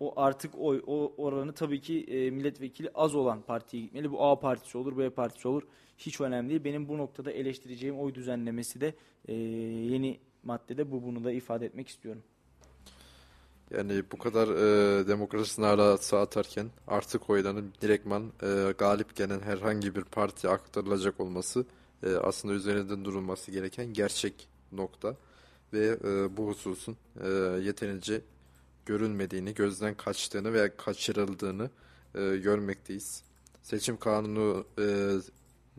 o 0.00 0.20
artık 0.20 0.54
oy 0.58 0.82
o 0.86 1.14
oranı 1.16 1.52
tabii 1.52 1.80
ki 1.80 2.00
e, 2.00 2.30
milletvekili 2.30 2.90
az 2.94 3.14
olan 3.14 3.42
partiye 3.42 3.82
gitmeli. 3.82 4.12
Bu 4.12 4.24
A 4.24 4.40
partisi 4.40 4.78
olur, 4.78 4.98
B 4.98 5.10
partisi 5.10 5.48
olur. 5.48 5.62
Hiç 5.98 6.20
önemli 6.20 6.50
değil. 6.50 6.64
Benim 6.64 6.88
bu 6.88 6.98
noktada 6.98 7.32
eleştireceğim 7.32 7.98
oy 7.98 8.14
düzenlemesi 8.14 8.80
de 8.80 8.94
e, 9.28 9.34
yeni 9.34 10.20
maddede 10.42 10.90
bu 10.90 11.02
bunu 11.02 11.24
da 11.24 11.32
ifade 11.32 11.66
etmek 11.66 11.88
istiyorum. 11.88 12.22
Yani 13.70 14.02
bu 14.12 14.18
kadar 14.18 14.48
e, 14.48 15.08
demokrasi 15.08 15.62
narası 15.62 16.18
atarken 16.18 16.66
artık 16.86 17.30
oyların 17.30 17.72
direktman 17.82 18.32
e, 18.42 18.74
galip 18.78 19.16
gelen 19.16 19.40
herhangi 19.40 19.94
bir 19.94 20.04
partiye 20.04 20.52
aktarılacak 20.52 21.20
olması 21.20 21.66
e, 22.02 22.14
aslında 22.14 22.54
üzerinde 22.54 23.04
durulması 23.04 23.50
gereken 23.50 23.92
gerçek 23.92 24.48
nokta 24.72 25.16
ve 25.72 25.98
e, 26.04 26.36
bu 26.36 26.48
hususun 26.48 26.96
e, 27.24 27.28
yeterince 27.62 28.20
görülmediğini, 28.86 29.54
gözden 29.54 29.94
kaçtığını 29.94 30.52
veya 30.52 30.76
kaçırıldığını 30.76 31.70
e, 32.14 32.36
görmekteyiz. 32.36 33.22
Seçim 33.62 33.96
kanunu 33.96 34.66
e, 34.78 34.84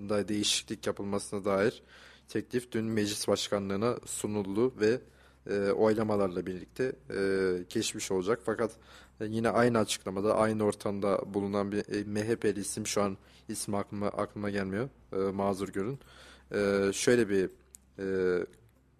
da 0.09 0.27
değişiklik 0.27 0.87
yapılmasına 0.87 1.45
dair 1.45 1.83
teklif 2.29 2.71
dün 2.71 2.85
meclis 2.85 3.27
başkanlığına 3.27 3.97
sunuldu 4.05 4.73
ve 4.79 4.99
e, 5.49 5.71
oylamalarla 5.71 6.45
birlikte 6.45 6.95
e, 7.09 7.19
geçmiş 7.69 8.11
olacak. 8.11 8.39
Fakat 8.45 8.71
e, 9.21 9.25
yine 9.25 9.49
aynı 9.49 9.77
açıklamada, 9.77 10.35
aynı 10.35 10.63
ortamda 10.63 11.33
bulunan 11.33 11.71
bir 11.71 11.77
e, 11.77 12.03
MHP'li 12.03 12.59
isim 12.59 12.87
şu 12.87 13.01
an 13.01 13.17
ismi 13.49 13.77
aklıma, 13.77 14.07
aklıma 14.07 14.49
gelmiyor. 14.49 14.89
E, 15.13 15.17
mazur 15.17 15.69
görün. 15.69 15.99
E, 16.51 16.93
şöyle 16.93 17.29
bir 17.29 17.49
e, 17.99 18.45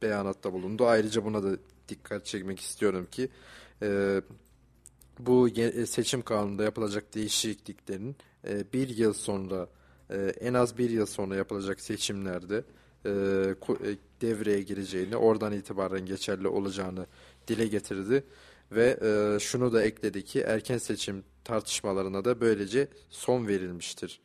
beyanatta 0.01 0.53
bulundu. 0.53 0.87
Ayrıca 0.87 1.25
buna 1.25 1.43
da 1.43 1.57
dikkat 1.89 2.25
çekmek 2.25 2.59
istiyorum 2.59 3.07
ki 3.11 3.29
e, 3.81 4.21
bu 5.19 5.49
seçim 5.87 6.21
kanununda 6.21 6.63
yapılacak 6.63 7.15
değişikliklerin 7.15 8.15
e, 8.47 8.73
bir 8.73 8.89
yıl 8.89 9.13
sonra 9.13 9.67
e, 10.09 10.15
en 10.39 10.53
az 10.53 10.77
bir 10.77 10.89
yıl 10.89 11.05
sonra 11.05 11.35
yapılacak 11.35 11.81
seçimlerde 11.81 12.63
e, 13.05 13.09
e, 13.09 13.97
devreye 14.21 14.61
gireceğini, 14.61 15.15
oradan 15.15 15.53
itibaren 15.53 16.05
geçerli 16.05 16.47
olacağını 16.47 17.05
dile 17.47 17.67
getirdi 17.67 18.23
ve 18.71 18.99
e, 19.01 19.39
şunu 19.39 19.73
da 19.73 19.83
ekledi 19.83 20.23
ki 20.23 20.41
erken 20.41 20.77
seçim 20.77 21.23
tartışmalarına 21.43 22.25
da 22.25 22.41
böylece 22.41 22.87
son 23.09 23.47
verilmiştir 23.47 24.21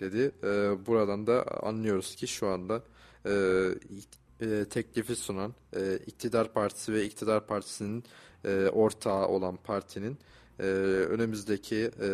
dedi. 0.00 0.32
E, 0.42 0.86
buradan 0.86 1.26
da 1.26 1.62
anlıyoruz 1.62 2.14
ki 2.14 2.26
şu 2.26 2.46
anda 2.46 2.82
e, 3.26 3.32
e, 4.40 4.64
teklifi 4.64 5.16
sunan 5.16 5.54
e, 5.76 5.98
iktidar 6.06 6.52
partisi 6.52 6.92
ve 6.92 7.04
iktidar 7.04 7.46
partisinin 7.46 8.04
e, 8.44 8.68
ortağı 8.68 9.28
olan 9.28 9.56
partinin 9.56 10.18
e, 10.60 10.64
önümüzdeki 11.08 11.90
e, 12.00 12.10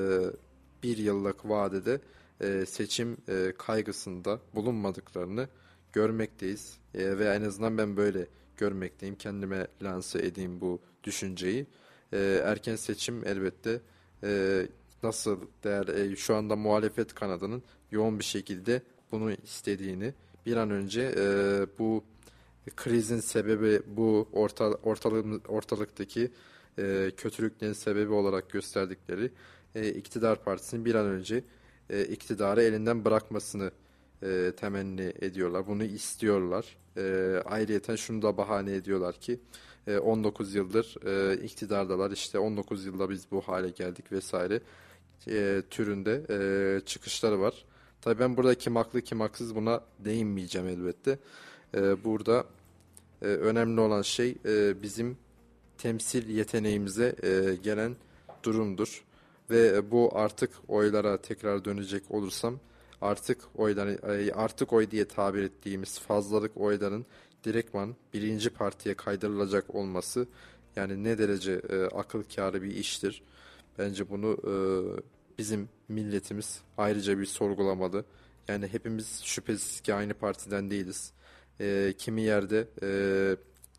bir 0.83 0.97
yıllık 0.99 1.49
vadede 1.49 2.01
e, 2.41 2.67
seçim 2.67 3.17
e, 3.29 3.53
kaygısında 3.59 4.41
bulunmadıklarını 4.55 5.49
görmekteyiz 5.93 6.79
e, 6.95 7.19
ve 7.19 7.25
en 7.25 7.43
azından 7.43 7.79
ben 7.79 7.97
böyle 7.97 8.27
görmekteyim. 8.57 9.17
Kendime 9.17 9.67
lanse 9.83 10.19
edeyim 10.19 10.61
bu 10.61 10.81
düşünceyi. 11.05 11.67
E, 12.13 12.43
erken 12.45 12.77
seçim 12.77 13.27
elbette 13.27 13.81
e, 14.25 14.63
nasıl 15.03 15.41
değer 15.65 15.89
e, 15.89 16.17
şu 16.17 16.35
anda 16.35 16.57
muhalefet 16.57 17.15
kanadının 17.15 17.63
yoğun 17.91 18.19
bir 18.19 18.25
şekilde 18.25 18.83
bunu 19.13 19.33
istediğini 19.33 20.15
bir 20.47 20.57
an 20.57 20.71
önce 20.71 21.15
e, 21.17 21.25
bu 21.79 22.05
krizin 22.77 23.21
sebebi 23.21 23.83
bu 23.87 24.29
orta, 24.33 24.65
ortalık, 24.65 25.51
ortalıktaki 25.51 26.31
e, 26.79 27.11
kötülüklerin 27.17 27.73
sebebi 27.73 28.13
olarak 28.13 28.51
gösterdikleri 28.51 29.31
e, 29.75 29.89
iktidar 29.89 30.45
partisinin 30.45 30.85
bir 30.85 30.95
an 30.95 31.07
önce 31.07 31.45
e, 31.91 32.05
iktidarı 32.05 32.63
elinden 32.63 33.05
bırakmasını 33.05 33.71
e, 34.23 34.53
temenni 34.57 35.13
ediyorlar. 35.21 35.67
Bunu 35.67 35.85
istiyorlar. 35.85 36.77
E, 36.97 37.37
ayrıyeten 37.45 37.97
şunu 37.97 38.23
da 38.23 38.37
bahane 38.37 38.75
ediyorlar 38.75 39.15
ki 39.15 39.41
e, 39.87 39.99
19 39.99 40.55
yıldır 40.55 40.97
e, 41.07 41.37
iktidardalar. 41.43 42.11
İşte 42.11 42.39
19 42.39 42.87
yılda 42.87 43.11
biz 43.11 43.31
bu 43.31 43.41
hale 43.41 43.71
geldik 43.71 44.13
vesaire 44.13 44.61
e, 45.29 45.63
türünde 45.71 46.23
e, 46.31 46.81
çıkışları 46.87 47.41
var. 47.41 47.65
Tabii 48.01 48.21
ben 48.21 48.37
burada 48.37 48.55
kim 48.55 48.77
haklı 48.77 49.03
kim 49.03 49.21
haksız 49.21 49.55
buna 49.55 49.81
değinmeyeceğim 49.99 50.69
elbette. 50.69 51.19
E, 51.75 52.05
burada 52.05 52.45
e, 53.23 53.27
önemli 53.27 53.81
olan 53.81 54.03
şey 54.03 54.37
e, 54.47 54.83
bizim 54.83 55.17
temsil 55.79 56.29
yeteneğimize 56.29 57.17
e, 57.23 57.55
gelen 57.63 57.97
durumdur. 58.43 59.05
Ve 59.51 59.91
bu 59.91 60.11
artık 60.15 60.51
oylara 60.69 61.17
tekrar 61.17 61.65
dönecek 61.65 62.11
olursam 62.11 62.59
artık 63.01 63.39
oyları 63.55 63.99
artık 64.35 64.73
oy 64.73 64.91
diye 64.91 65.05
tabir 65.05 65.43
ettiğimiz 65.43 65.99
fazlalık 65.99 66.57
oyların 66.57 67.07
direktman 67.45 67.97
birinci 68.15 68.51
partiye 68.51 68.95
kaydırılacak 68.95 69.75
olması 69.75 70.27
yani 70.77 71.05
ne 71.05 71.19
derece 71.19 71.53
e, 71.53 71.83
akıl 71.83 72.23
kârı 72.37 72.63
bir 72.63 72.71
iştir. 72.71 73.23
Bence 73.79 74.11
bunu 74.11 74.37
e, 74.45 74.55
bizim 75.39 75.69
milletimiz 75.89 76.61
ayrıca 76.79 77.19
bir 77.19 77.27
sorgulamalı. 77.27 78.05
Yani 78.49 78.67
hepimiz 78.67 79.21
şüphesiz 79.25 79.81
ki 79.81 79.95
aynı 79.95 80.15
partiden 80.15 80.71
değiliz. 80.71 81.13
E, 81.61 81.95
kimi 81.99 82.23
yerde 82.23 82.69
e, 82.83 82.91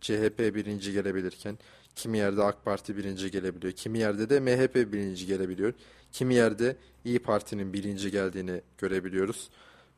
CHP 0.01 0.39
birinci 0.55 0.93
gelebilirken 0.93 1.57
kimi 1.95 2.17
yerde 2.17 2.43
AK 2.43 2.65
Parti 2.65 2.97
birinci 2.97 3.31
gelebiliyor. 3.31 3.73
Kimi 3.73 3.99
yerde 3.99 4.29
de 4.29 4.39
MHP 4.39 4.75
birinci 4.93 5.25
gelebiliyor. 5.25 5.73
Kimi 6.11 6.35
yerde 6.35 6.75
İyi 7.05 7.19
Parti'nin 7.19 7.73
birinci 7.73 8.11
geldiğini 8.11 8.61
görebiliyoruz. 8.77 9.49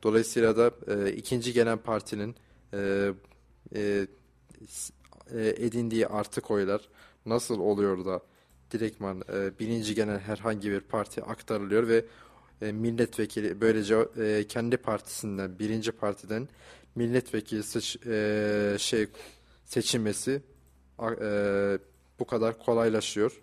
Dolayısıyla 0.04 0.58
da 0.58 0.72
e, 0.88 1.12
ikinci 1.12 1.54
gelen 1.54 1.78
partinin 1.78 2.36
e, 2.74 3.12
e, 3.76 4.08
e, 5.32 5.48
edindiği 5.58 6.08
artık 6.08 6.52
oylar 6.52 6.90
nasıl 7.26 7.60
oluyor 7.60 8.06
da 8.06 8.22
direktman 8.72 9.24
e, 9.34 9.60
birinci 9.60 9.96
gelen 9.96 10.20
herhangi 10.20 10.72
bir 10.72 10.80
parti 10.80 11.24
aktarılıyor 11.24 11.88
ve 11.88 12.06
e, 12.62 12.72
milletvekili 12.72 13.62
böylece 13.62 14.08
e, 14.18 14.48
kendi 14.48 14.78
partisinden 14.78 15.60
birinci 15.60 15.92
partiden 15.92 16.50
milletvekili 16.96 17.64
seç, 17.64 17.98
e, 18.08 18.76
şey 18.80 19.08
seçilmesi 19.66 20.42
e, 21.02 21.78
bu 22.20 22.26
kadar 22.26 22.60
kolaylaşıyor. 22.60 23.42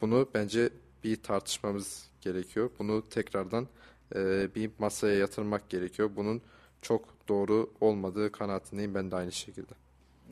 Bunu 0.00 0.28
bence 0.34 0.70
bir 1.04 1.22
tartışmamız 1.22 2.10
gerekiyor. 2.20 2.70
Bunu 2.78 3.08
tekrardan 3.08 3.68
e, 4.14 4.48
bir 4.54 4.70
masaya 4.78 5.14
yatırmak 5.14 5.70
gerekiyor. 5.70 6.10
Bunun 6.16 6.42
çok 6.82 7.28
doğru 7.28 7.72
olmadığı 7.80 8.32
kanaatindeyim 8.32 8.94
ben 8.94 9.10
de 9.10 9.16
aynı 9.16 9.32
şekilde. 9.32 9.72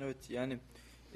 Evet 0.00 0.30
yani 0.30 0.58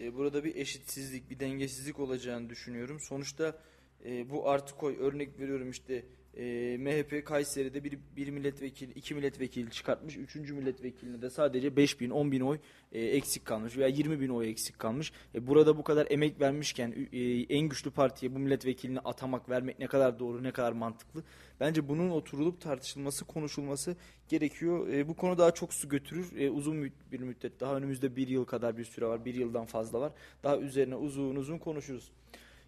e, 0.00 0.14
burada 0.14 0.44
bir 0.44 0.56
eşitsizlik, 0.56 1.30
bir 1.30 1.40
dengesizlik 1.40 1.98
olacağını 1.98 2.50
düşünüyorum. 2.50 3.00
Sonuçta 3.00 3.58
e, 4.04 4.30
bu 4.30 4.50
artı 4.50 4.74
koy 4.74 4.96
örnek 5.00 5.38
veriyorum 5.38 5.70
işte 5.70 6.04
e, 6.36 6.76
MHP 6.78 7.24
Kayseri'de 7.26 7.84
bir, 7.84 7.98
bir 8.16 8.28
milletvekili, 8.28 8.92
iki 8.92 9.14
milletvekili 9.14 9.70
çıkartmış. 9.70 10.16
Üçüncü 10.16 10.54
milletvekiline 10.54 11.22
de 11.22 11.30
sadece 11.30 11.76
5 11.76 12.00
bin, 12.00 12.10
10 12.10 12.32
bin 12.32 12.40
oy 12.40 12.58
e, 12.92 13.04
eksik 13.04 13.44
kalmış 13.44 13.76
veya 13.76 13.88
20 13.88 14.20
bin 14.20 14.28
oy 14.28 14.50
eksik 14.50 14.78
kalmış. 14.78 15.12
E, 15.34 15.46
burada 15.46 15.76
bu 15.76 15.82
kadar 15.82 16.06
emek 16.10 16.40
vermişken 16.40 17.08
e, 17.12 17.18
en 17.42 17.68
güçlü 17.68 17.90
partiye 17.90 18.34
bu 18.34 18.38
milletvekilini 18.38 19.00
atamak, 19.00 19.48
vermek 19.48 19.78
ne 19.78 19.86
kadar 19.86 20.18
doğru, 20.18 20.42
ne 20.42 20.52
kadar 20.52 20.72
mantıklı. 20.72 21.24
Bence 21.60 21.88
bunun 21.88 22.10
oturulup 22.10 22.60
tartışılması, 22.60 23.24
konuşulması 23.24 23.96
gerekiyor. 24.28 24.88
E, 24.88 25.08
bu 25.08 25.16
konu 25.16 25.38
daha 25.38 25.50
çok 25.50 25.74
su 25.74 25.88
götürür. 25.88 26.36
E, 26.36 26.50
uzun 26.50 26.92
bir 27.12 27.20
müddet, 27.20 27.60
daha 27.60 27.76
önümüzde 27.76 28.16
bir 28.16 28.28
yıl 28.28 28.44
kadar 28.44 28.76
bir 28.76 28.84
süre 28.84 29.06
var, 29.06 29.24
bir 29.24 29.34
yıldan 29.34 29.66
fazla 29.66 30.00
var. 30.00 30.12
Daha 30.44 30.58
üzerine 30.58 30.96
uzun 30.96 31.36
uzun 31.36 31.58
konuşuruz. 31.58 32.12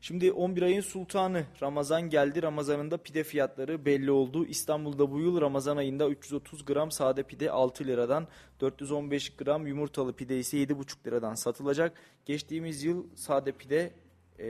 Şimdi 0.01 0.33
11 0.33 0.63
ayın 0.63 0.81
sultanı 0.81 1.45
Ramazan 1.63 2.03
geldi. 2.03 2.43
Ramazanında 2.43 2.97
pide 2.97 3.25
fiyatları 3.25 3.85
belli 3.85 4.11
oldu. 4.11 4.47
İstanbul'da 4.47 5.11
bu 5.11 5.21
yıl 5.21 5.41
Ramazan 5.41 5.77
ayında 5.77 6.09
330 6.09 6.65
gram 6.65 6.91
sade 6.91 7.23
pide 7.23 7.51
6 7.51 7.85
liradan, 7.85 8.29
415 8.61 9.37
gram 9.37 9.67
yumurtalı 9.67 10.13
pide 10.13 10.39
ise 10.39 10.57
7,5 10.57 11.07
liradan 11.07 11.35
satılacak. 11.35 11.93
Geçtiğimiz 12.27 12.85
yıl 12.85 13.07
sade 13.15 13.53
pide 13.53 13.93
e, 14.39 14.47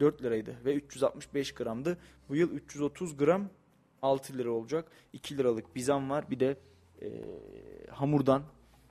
4 0.00 0.22
liraydı 0.22 0.56
ve 0.64 0.74
365 0.74 1.52
gramdı. 1.52 1.98
Bu 2.28 2.36
yıl 2.36 2.50
330 2.50 3.16
gram 3.16 3.48
6 4.02 4.38
lira 4.38 4.50
olacak. 4.50 4.90
2 5.12 5.38
liralık 5.38 5.76
bir 5.76 5.80
zam 5.80 6.10
var. 6.10 6.30
Bir 6.30 6.40
de 6.40 6.56
e, 7.02 7.08
hamurdan 7.90 8.42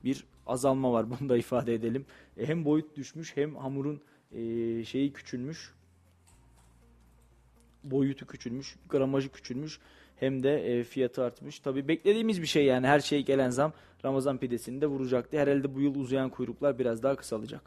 bir 0.04 0.26
azalma 0.48 0.94
var. 0.94 1.10
Bunu 1.20 1.30
da 1.30 1.38
ifade 1.38 1.74
edelim. 1.74 2.06
E, 2.38 2.46
hem 2.46 2.66
boyut 2.66 2.98
düşmüş 2.98 3.38
hem 3.38 3.56
hamurun 3.56 4.02
e, 4.32 4.84
şeyi 4.84 5.14
küçülmüş 5.14 5.76
boyutu 7.92 8.28
küçülmüş, 8.28 8.76
gramajı 8.90 9.32
küçülmüş 9.32 9.80
hem 10.16 10.44
de 10.44 10.80
e, 10.80 10.84
fiyatı 10.84 11.24
artmış. 11.24 11.60
Tabii 11.60 11.88
beklediğimiz 11.88 12.42
bir 12.42 12.48
şey 12.48 12.66
yani 12.66 12.88
her 12.88 13.00
şey 13.00 13.26
gelen 13.26 13.50
zam 13.50 13.74
Ramazan 14.06 14.38
pidesini 14.38 14.82
de 14.82 14.88
vuracaktı. 14.88 15.38
Herhalde 15.38 15.76
bu 15.76 15.82
yıl 15.82 15.96
uzayan 15.96 16.30
kuyruklar 16.30 16.80
biraz 16.80 17.04
daha 17.04 17.16
kısalacak. 17.16 17.62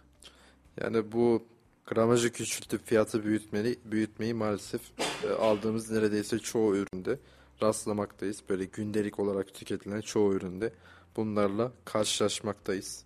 Yani 0.81 1.13
bu 1.13 1.43
gramajı 1.87 2.33
küçültüp 2.33 2.87
fiyatı 2.87 3.25
büyütmeli, 3.25 3.77
büyütmeyi 3.85 4.35
maalesef 4.35 4.81
e, 5.25 5.31
aldığımız 5.31 5.91
neredeyse 5.91 6.39
çoğu 6.39 6.77
üründe 6.77 7.19
rastlamaktayız. 7.63 8.43
Böyle 8.49 8.65
gündelik 8.65 9.19
olarak 9.19 9.55
tüketilen 9.55 10.01
çoğu 10.01 10.35
üründe 10.35 10.73
bunlarla 11.17 11.73
karşılaşmaktayız. 11.85 13.05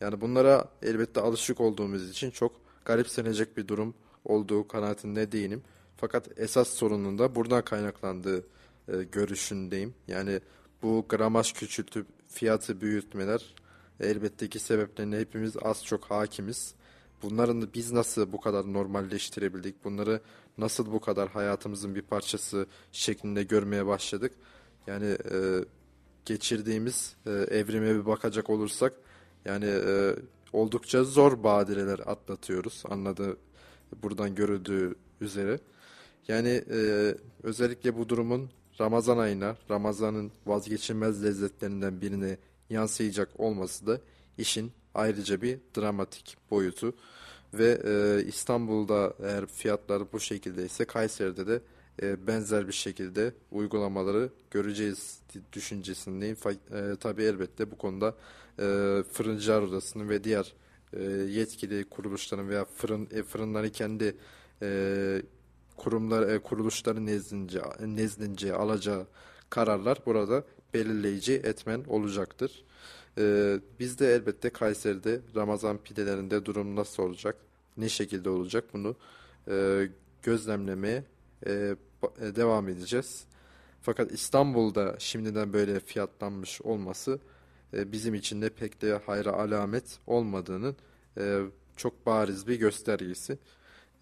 Yani 0.00 0.20
bunlara 0.20 0.68
elbette 0.82 1.20
alışık 1.20 1.60
olduğumuz 1.60 2.10
için 2.10 2.30
çok 2.30 2.52
garipsenecek 2.84 3.56
bir 3.56 3.68
durum 3.68 3.94
olduğu 4.24 4.68
kanaatinde 4.68 5.32
değilim. 5.32 5.62
Fakat 5.96 6.28
esas 6.36 6.68
sorunun 6.68 7.18
da 7.18 7.34
buradan 7.34 7.64
kaynaklandığı 7.64 8.46
e, 8.88 9.02
görüşündeyim. 9.12 9.94
Yani 10.08 10.40
bu 10.82 11.06
gramaj 11.08 11.52
küçültüp 11.52 12.06
fiyatı 12.28 12.80
büyütmeler 12.80 13.54
elbette 14.00 14.48
ki 14.48 14.58
sebeplerine 14.58 15.18
hepimiz 15.18 15.56
az 15.62 15.84
çok 15.84 16.04
hakimiz. 16.04 16.74
Bunların 17.22 17.68
biz 17.74 17.92
nasıl 17.92 18.32
bu 18.32 18.40
kadar 18.40 18.72
normalleştirebildik? 18.72 19.84
Bunları 19.84 20.20
nasıl 20.58 20.92
bu 20.92 21.00
kadar 21.00 21.28
hayatımızın 21.28 21.94
bir 21.94 22.02
parçası 22.02 22.66
şeklinde 22.92 23.42
görmeye 23.42 23.86
başladık? 23.86 24.32
Yani 24.86 25.06
e, 25.32 25.64
geçirdiğimiz 26.24 27.16
e, 27.26 27.30
evrime 27.30 27.94
bir 27.94 28.06
bakacak 28.06 28.50
olursak 28.50 28.92
yani 29.44 29.66
e, 29.66 30.16
oldukça 30.52 31.04
zor 31.04 31.42
badireler 31.42 31.98
atlatıyoruz. 31.98 32.82
Anladığı 32.88 33.36
buradan 34.02 34.34
görüldüğü 34.34 34.94
üzere. 35.20 35.60
Yani 36.28 36.64
e, 36.70 37.14
özellikle 37.42 37.96
bu 37.96 38.08
durumun 38.08 38.50
Ramazan 38.80 39.18
ayına, 39.18 39.56
Ramazan'ın 39.70 40.32
vazgeçilmez 40.46 41.24
lezzetlerinden 41.24 42.00
birine 42.00 42.38
yansıyacak 42.70 43.40
olması 43.40 43.86
da 43.86 44.00
işin 44.38 44.72
ayrıca 44.94 45.42
bir 45.42 45.58
dramatik 45.76 46.36
boyutu. 46.50 46.94
Ve 47.54 47.80
e, 47.84 48.24
İstanbul'da 48.26 49.14
eğer 49.22 49.46
fiyatlar 49.46 50.12
bu 50.12 50.20
şekildeyse 50.20 50.84
Kayseri'de 50.84 51.46
de 51.46 51.60
e, 52.02 52.26
benzer 52.26 52.68
bir 52.68 52.72
şekilde 52.72 53.32
uygulamaları 53.50 54.28
göreceğiz 54.50 55.18
düşüncesindeyim. 55.52 56.36
E, 56.46 56.96
tabii 57.00 57.22
elbette 57.22 57.70
bu 57.70 57.78
konuda 57.78 58.16
e, 58.58 58.64
Fırıncılar 59.12 59.62
Odası'nın 59.62 60.08
ve 60.08 60.24
diğer 60.24 60.52
e, 60.92 61.02
yetkili 61.12 61.84
kuruluşların 61.84 62.48
veya 62.48 62.64
fırın 62.64 63.08
e, 63.12 63.22
fırınları 63.22 63.70
kendi 63.70 64.16
e, 64.62 65.22
kurumlar 65.82 66.28
e, 66.28 66.38
kuruluşların 66.38 67.06
nezdince 67.06 67.62
nezdince 67.80 68.54
alacağı 68.54 69.06
kararlar 69.50 69.98
burada 70.06 70.44
belirleyici 70.74 71.32
etmen 71.32 71.84
olacaktır. 71.88 72.64
E, 73.18 73.56
biz 73.80 73.98
de 73.98 74.14
elbette 74.14 74.50
Kayseri'de 74.50 75.20
Ramazan 75.36 75.78
pidelerinde 75.78 76.46
durum 76.46 76.76
nasıl 76.76 77.02
olacak, 77.02 77.36
ne 77.76 77.88
şekilde 77.88 78.30
olacak 78.30 78.64
bunu 78.72 78.96
e, 79.48 79.88
gözlemlemeye 80.22 81.04
e, 81.46 81.52
e, 82.20 82.36
devam 82.36 82.68
edeceğiz. 82.68 83.24
Fakat 83.80 84.12
İstanbul'da 84.12 84.96
şimdiden 84.98 85.52
böyle 85.52 85.80
fiyatlanmış 85.80 86.62
olması 86.62 87.18
e, 87.74 87.92
bizim 87.92 88.14
için 88.14 88.42
de 88.42 88.48
pek 88.48 88.82
de 88.82 89.00
hayra 89.06 89.32
alamet 89.32 89.98
olmadığının 90.06 90.76
e, 91.18 91.40
çok 91.76 92.06
bariz 92.06 92.46
bir 92.46 92.56
göstergesi. 92.56 93.38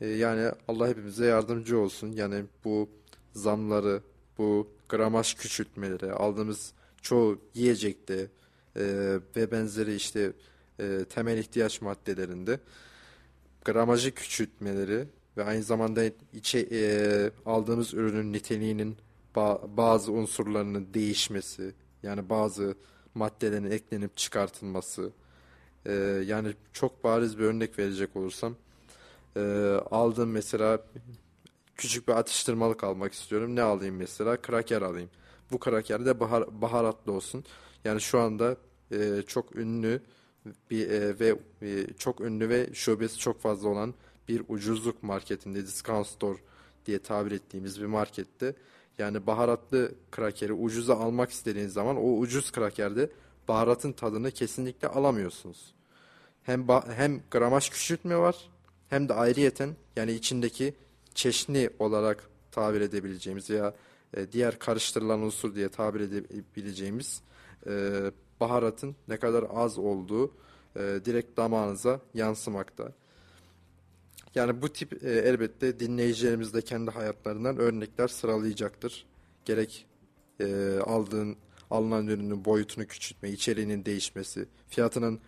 E, 0.01 0.09
yani 0.09 0.51
Allah 0.68 0.88
hepimize 0.88 1.26
yardımcı 1.26 1.78
olsun. 1.78 2.12
Yani 2.12 2.44
bu 2.64 2.88
zamları, 3.32 4.03
bu 4.38 4.68
gramaj 4.88 5.34
küçültmeleri, 5.34 6.12
aldığımız 6.12 6.72
çoğu 7.03 7.38
yiyecekte 7.55 8.28
e, 8.76 8.84
ve 9.36 9.51
benzeri 9.51 9.94
işte 9.94 10.32
e, 10.80 11.05
temel 11.05 11.38
ihtiyaç 11.38 11.82
maddelerinde 11.82 12.61
gramajı 13.64 14.14
küçültmeleri 14.14 15.07
ve 15.36 15.44
aynı 15.44 15.62
zamanda 15.62 16.03
içe 16.32 16.68
e, 16.72 16.82
aldığımız 17.46 17.94
ürünün 17.94 18.32
niteliğinin 18.32 18.96
ba 19.36 19.62
bazı 19.76 20.12
unsurlarının 20.12 20.88
değişmesi, 20.94 21.74
yani 22.03 22.28
bazı 22.28 22.74
maddelerin 23.14 23.70
eklenip 23.70 24.16
çıkartılması, 24.16 25.11
e, 25.86 25.92
yani 26.26 26.55
çok 26.72 27.05
bariz 27.05 27.38
bir 27.38 27.44
örnek 27.44 27.78
verecek 27.78 28.16
olursam, 28.16 28.57
e, 29.37 29.41
aldığım 29.91 30.31
mesela 30.31 30.83
küçük 31.76 32.09
bir 32.09 32.12
atıştırmalık 32.12 32.85
almak 32.85 33.12
istiyorum. 33.12 33.57
Ne 33.57 33.62
alayım 33.62 33.97
mesela? 33.97 34.37
Kraker 34.37 34.83
alayım. 34.83 35.11
Bu 35.53 35.59
kraker 35.59 36.07
de 36.07 36.20
bahar, 36.20 36.62
baharatlı 36.62 37.12
olsun. 37.12 37.45
Yani 37.85 38.01
şu 38.01 38.20
anda 38.20 38.57
e, 38.93 39.22
çok 39.26 39.57
ünlü 39.57 40.03
bir 40.70 40.91
e, 40.91 41.20
ve 41.20 41.39
e, 41.62 41.87
çok 41.99 42.20
ünlü 42.20 42.49
ve 42.49 42.74
şubesi 42.74 43.18
çok 43.18 43.41
fazla 43.41 43.68
olan 43.68 43.95
bir 44.28 44.43
ucuzluk 44.49 45.03
marketinde 45.03 45.62
discount 45.66 46.07
store 46.07 46.39
diye 46.87 46.99
tabir 46.99 47.33
ettiğimiz 47.33 47.81
bir 47.81 47.87
markette 47.87 48.55
yani 48.99 49.26
baharatlı 49.26 49.95
krakeri 50.11 50.53
ucuza 50.53 50.97
almak 50.97 51.31
istediğiniz 51.31 51.72
zaman 51.72 51.97
o 51.97 52.18
ucuz 52.18 52.53
krakerde 52.53 53.11
baharatın 53.49 53.93
tadını 53.93 54.31
kesinlikle 54.31 54.89
alamıyorsunuz. 54.89 55.74
Hem 56.43 56.68
hem 56.97 57.20
gramaj 57.31 57.70
küçültme 57.70 58.16
var 58.16 58.51
hem 58.91 59.09
de 59.09 59.14
ayrıyeten 59.14 59.76
yani 59.97 60.12
içindeki 60.12 60.74
çeşni 61.14 61.70
olarak 61.78 62.30
tabir 62.51 62.80
edebileceğimiz 62.80 63.51
veya 63.51 63.74
e, 64.16 64.32
diğer 64.32 64.59
karıştırılan 64.59 65.20
unsur 65.20 65.55
diye 65.55 65.68
tabir 65.68 66.01
edebileceğimiz 66.01 67.22
e, 67.66 68.01
baharatın 68.41 68.97
ne 69.09 69.16
kadar 69.16 69.45
az 69.55 69.78
olduğu 69.78 70.32
e, 70.76 70.80
direkt 71.05 71.36
damağınıza 71.36 72.01
yansımakta. 72.14 72.93
Yani 74.34 74.62
bu 74.62 74.72
tip 74.72 75.05
elbette 75.05 75.80
dinleyicilerimiz 75.80 76.55
de 76.55 76.62
kendi 76.62 76.91
hayatlarından 76.91 77.59
örnekler 77.59 78.09
sıralayacaktır. 78.09 79.07
Gerek 79.45 79.86
e, 80.41 80.78
aldığın 80.86 81.36
alınan 81.70 82.07
ürünün 82.07 82.45
boyutunu 82.45 82.86
küçültme, 82.86 83.30
içeriğinin 83.30 83.84
değişmesi, 83.84 84.47
fiyatının 84.68 85.20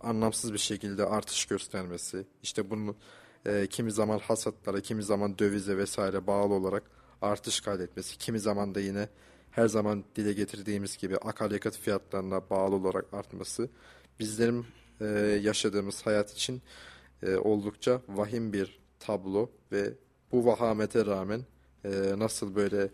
anlamsız 0.00 0.52
bir 0.52 0.58
şekilde 0.58 1.04
artış 1.04 1.46
göstermesi, 1.46 2.26
işte 2.42 2.70
bunun 2.70 2.96
e, 3.46 3.66
kimi 3.66 3.92
zaman 3.92 4.18
hasatlara, 4.18 4.80
kimi 4.80 5.02
zaman 5.02 5.38
dövize 5.38 5.76
vesaire 5.76 6.26
bağlı 6.26 6.54
olarak 6.54 6.82
artış 7.22 7.60
kaydetmesi, 7.60 8.18
kimi 8.18 8.40
zaman 8.40 8.74
da 8.74 8.80
yine 8.80 9.08
her 9.50 9.68
zaman 9.68 10.04
dile 10.16 10.32
getirdiğimiz 10.32 10.96
gibi 10.96 11.16
akaryakıt 11.16 11.78
fiyatlarına 11.78 12.50
bağlı 12.50 12.74
olarak 12.74 13.14
artması 13.14 13.68
bizlerin 14.20 14.66
e, 15.00 15.04
yaşadığımız 15.42 16.06
hayat 16.06 16.32
için 16.32 16.62
e, 17.22 17.36
oldukça 17.36 18.00
vahim 18.08 18.52
bir 18.52 18.80
tablo 19.00 19.50
ve 19.72 19.94
bu 20.32 20.46
vahamete 20.46 21.06
rağmen 21.06 21.44
e, 21.84 21.90
nasıl 22.16 22.54
böyle 22.54 22.90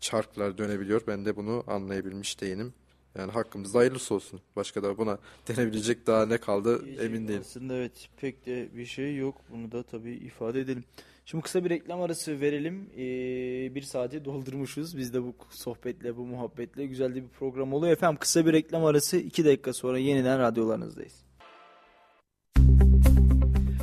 çarklar 0.00 0.58
dönebiliyor 0.58 1.02
ben 1.06 1.24
de 1.24 1.36
bunu 1.36 1.64
anlayabilmiş 1.66 2.40
değilim. 2.40 2.74
Yani 3.18 3.32
hakkımızda 3.32 3.78
hayırlısı 3.78 4.14
olsun. 4.14 4.40
Başka 4.56 4.82
da 4.82 4.98
buna 4.98 5.18
denebilecek 5.48 6.06
daha 6.06 6.26
ne 6.26 6.38
kaldı 6.38 6.84
Diyecek 6.84 7.04
emin 7.04 7.28
değilim. 7.28 7.40
Aslında 7.40 7.74
evet 7.74 8.08
pek 8.16 8.46
de 8.46 8.68
bir 8.76 8.86
şey 8.86 9.16
yok. 9.16 9.36
Bunu 9.50 9.72
da 9.72 9.82
tabii 9.82 10.12
ifade 10.12 10.60
edelim. 10.60 10.84
Şimdi 11.26 11.44
kısa 11.44 11.64
bir 11.64 11.70
reklam 11.70 12.02
arası 12.02 12.40
verelim. 12.40 12.90
Ee, 12.96 13.74
bir 13.74 13.82
saati 13.82 14.24
doldurmuşuz. 14.24 14.96
Biz 14.96 15.14
de 15.14 15.22
bu 15.22 15.34
sohbetle, 15.50 16.16
bu 16.16 16.26
muhabbetle 16.26 16.86
güzel 16.86 17.14
bir 17.14 17.28
program 17.38 17.72
oluyor. 17.72 17.92
Efendim 17.92 18.18
kısa 18.20 18.46
bir 18.46 18.52
reklam 18.52 18.84
arası. 18.84 19.16
iki 19.16 19.44
dakika 19.44 19.72
sonra 19.72 19.98
yeniden 19.98 20.38
radyolarınızdayız. 20.38 21.24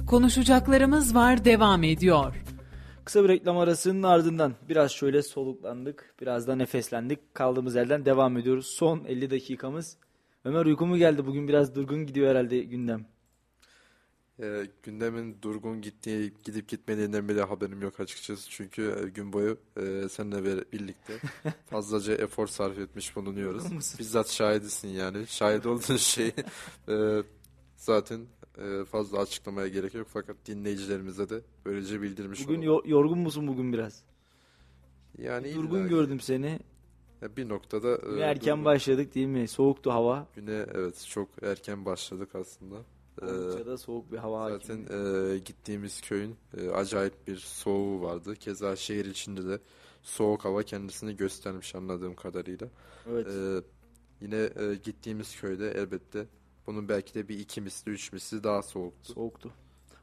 Konuşacaklarımız 0.07 1.15
var 1.15 1.45
devam 1.45 1.83
ediyor. 1.83 2.35
Kısa 3.07 3.23
bir 3.23 3.29
reklam 3.29 3.57
arasının 3.57 4.03
ardından 4.03 4.55
biraz 4.69 4.91
şöyle 4.91 5.21
soluklandık, 5.21 6.13
biraz 6.21 6.47
da 6.47 6.55
nefeslendik. 6.55 7.35
Kaldığımız 7.35 7.75
yerden 7.75 8.05
devam 8.05 8.37
ediyoruz. 8.37 8.67
Son 8.67 9.03
50 9.05 9.31
dakikamız. 9.31 9.97
Ömer 10.45 10.65
uyku 10.65 10.85
mu 10.85 10.97
geldi? 10.97 11.25
Bugün 11.25 11.47
biraz 11.47 11.75
durgun 11.75 12.05
gidiyor 12.05 12.29
herhalde 12.29 12.59
gündem. 12.59 13.05
E, 14.39 14.67
gündemin 14.83 15.37
durgun 15.41 15.81
gittiği, 15.81 16.33
gidip 16.43 16.67
gitmediğinden 16.67 17.29
bile 17.29 17.41
haberim 17.41 17.81
yok 17.81 17.99
açıkçası. 17.99 18.49
Çünkü 18.49 18.95
e, 19.05 19.09
gün 19.09 19.33
boyu 19.33 19.57
e, 19.77 20.09
seninle 20.09 20.71
birlikte 20.71 21.13
fazlaca 21.69 22.13
efor 22.13 22.47
sarf 22.47 22.79
etmiş 22.79 23.15
bulunuyoruz. 23.15 23.99
Bizzat 23.99 24.29
şahidisin 24.29 24.87
yani. 24.87 25.27
Şahit 25.27 25.65
olduğun 25.65 25.97
şey 25.97 26.27
e, 26.89 27.23
zaten 27.77 28.27
e, 28.57 28.85
fazla 28.85 29.19
açıklamaya 29.19 29.67
gerek 29.67 29.93
yok. 29.93 30.07
Fakat 30.09 30.35
dinleyicilerimize 30.45 31.29
de 31.29 31.41
böylece 31.65 32.01
bildirmiş 32.01 32.47
Bugün 32.47 32.67
olalım. 32.67 32.89
yorgun 32.89 33.19
musun 33.19 33.47
bugün 33.47 33.73
biraz? 33.73 34.03
Yani 35.17 35.55
durgun 35.55 35.79
illa, 35.79 35.87
gördüm 35.87 36.19
seni. 36.19 36.59
Bir 37.37 37.49
noktada 37.49 38.17
e, 38.17 38.19
erken 38.19 38.51
durgun. 38.51 38.65
başladık 38.65 39.15
değil 39.15 39.27
mi? 39.27 39.47
Soğuktu 39.47 39.91
hava. 39.91 40.27
Güne 40.35 40.65
evet 40.73 41.05
çok 41.09 41.29
erken 41.43 41.85
başladık 41.85 42.35
aslında. 42.35 42.75
Oldukça 43.21 43.65
da 43.65 43.77
soğuk 43.77 44.11
bir 44.11 44.17
hava 44.17 44.49
Zaten 44.49 44.77
e, 44.77 45.37
gittiğimiz 45.37 46.01
köyün 46.01 46.35
e, 46.57 46.69
acayip 46.69 47.27
bir 47.27 47.35
soğuğu 47.35 48.01
vardı. 48.01 48.35
Keza 48.35 48.75
şehir 48.75 49.05
içinde 49.05 49.47
de 49.47 49.59
soğuk 50.03 50.45
hava 50.45 50.63
kendisini 50.63 51.15
göstermiş 51.15 51.75
anladığım 51.75 52.15
kadarıyla. 52.15 52.67
Evet. 53.09 53.27
Ee, 53.27 53.61
yine 54.21 54.35
e, 54.35 54.75
gittiğimiz 54.83 55.39
köyde 55.39 55.71
elbette 55.71 56.25
bunun 56.67 56.89
belki 56.89 57.13
de 57.13 57.27
bir 57.27 57.39
iki 57.39 57.61
misli, 57.61 57.91
üç 57.91 58.13
misli 58.13 58.43
daha 58.43 58.61
soğuktu. 58.63 59.13
Soğuktu. 59.13 59.51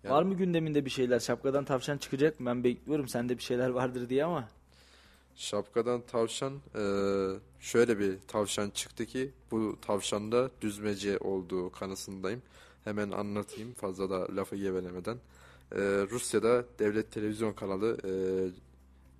Yani- 0.04 0.14
Var 0.14 0.22
mı 0.22 0.34
gündeminde 0.34 0.84
bir 0.84 0.90
şeyler? 0.90 1.20
Şapkadan 1.20 1.64
tavşan 1.64 1.98
çıkacak 1.98 2.40
mı? 2.40 2.46
Ben 2.46 2.64
bekliyorum. 2.64 3.08
Sende 3.08 3.38
bir 3.38 3.42
şeyler 3.42 3.68
vardır 3.68 4.08
diye 4.08 4.24
ama. 4.24 4.48
Şapkadan 5.36 6.00
tavşan 6.00 6.52
e, 6.74 6.82
şöyle 7.60 7.98
bir 7.98 8.18
tavşan 8.28 8.70
çıktı 8.70 9.06
ki 9.06 9.30
bu 9.50 9.76
tavşanda 9.86 10.50
düzmece 10.60 11.18
olduğu 11.18 11.70
kanısındayım. 11.72 12.42
Hemen 12.84 13.10
anlatayım 13.10 13.72
fazla 13.74 14.10
da 14.10 14.36
lafı 14.36 14.56
gevelemeden. 14.56 15.16
E, 15.72 15.78
Rusya'da 16.10 16.64
devlet 16.78 17.12
televizyon 17.12 17.52
kanalı 17.52 17.98
e, 18.04 18.10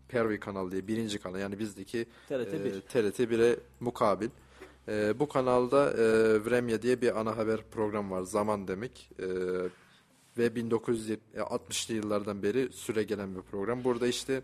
Pervi 0.08 0.40
kanal 0.40 0.70
diye 0.70 0.86
birinci 0.86 1.18
kanal 1.18 1.40
yani 1.40 1.58
bizdeki 1.58 2.06
TRT 2.28 2.52
1. 2.64 2.72
e, 2.74 2.80
TRT 2.80 3.20
1'e 3.30 3.56
mukabil. 3.80 4.28
E, 4.88 5.18
bu 5.18 5.28
kanalda 5.28 5.90
e, 5.90 6.04
Vremya 6.44 6.82
diye 6.82 7.00
bir 7.00 7.20
ana 7.20 7.36
haber 7.36 7.60
program 7.70 8.10
var. 8.10 8.22
Zaman 8.22 8.68
demek. 8.68 9.10
E, 9.18 9.26
ve 10.38 10.46
1960'lı 10.46 11.94
yıllardan 11.94 12.42
beri 12.42 12.72
süre 12.72 13.02
gelen 13.02 13.36
bir 13.36 13.42
program. 13.42 13.84
Burada 13.84 14.06
işte 14.06 14.42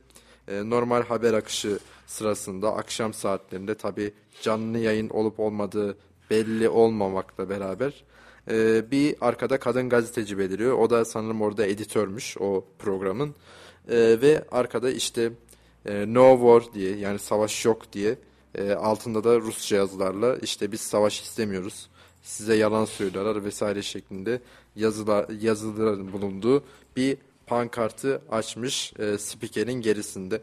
e, 0.49 0.71
normal 0.71 1.03
haber 1.03 1.35
akışı 1.35 1.79
sırasında 2.07 2.75
akşam 2.75 3.15
saatlerinde 3.15 3.75
tabi 3.75 4.13
canlı 4.43 4.79
yayın 4.79 5.09
olup 5.09 5.41
olmadığı 5.41 5.97
belli 6.31 6.69
olmamakla 6.69 7.49
beraber 7.49 8.05
e, 8.51 8.91
bir 8.91 9.17
arkada 9.21 9.61
kadın 9.61 9.89
gazeteci 9.89 10.39
beliriyor. 10.39 10.79
O 10.79 10.91
da 10.91 11.05
sanırım 11.05 11.43
orada 11.43 11.67
editörmüş 11.67 12.37
o 12.41 12.65
programın. 12.79 13.35
E, 13.89 13.97
ve 13.97 14.45
arkada 14.51 14.91
işte 14.91 15.33
e, 15.87 16.15
No 16.15 16.37
War 16.37 16.75
diye 16.75 16.97
yani 16.97 17.19
savaş 17.19 17.65
yok 17.65 17.93
diye 17.93 18.19
e, 18.55 18.73
altında 18.73 19.25
da 19.25 19.41
Rusça 19.41 19.77
yazılarla 19.77 20.37
işte 20.37 20.73
biz 20.73 20.81
savaş 20.81 21.23
istemiyoruz. 21.23 21.89
Size 22.23 22.55
yalan 22.55 22.85
söylüyorlar 22.85 23.45
vesaire 23.45 23.83
şeklinde 23.83 24.41
yazılar, 24.77 25.29
yazıların 25.41 26.13
bulunduğu 26.13 26.65
bir 26.97 27.17
pankartı 27.47 28.23
açmış 28.31 28.93
e, 28.99 29.19
spikerin 29.19 29.81
gerisinde. 29.81 30.43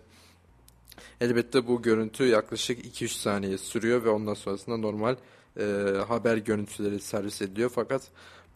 Elbette 1.22 1.68
bu 1.68 1.82
görüntü 1.82 2.24
yaklaşık 2.24 2.86
2-3 2.86 3.08
saniye 3.08 3.58
sürüyor 3.58 4.03
ve 4.03 4.10
ondan 4.10 4.34
sonrasında 4.34 4.78
normal 4.78 5.16
e, 5.60 5.64
haber 6.08 6.38
görüntüleri 6.38 6.99
servis 6.99 7.41
ediliyor. 7.41 7.72
Fakat 7.76 8.01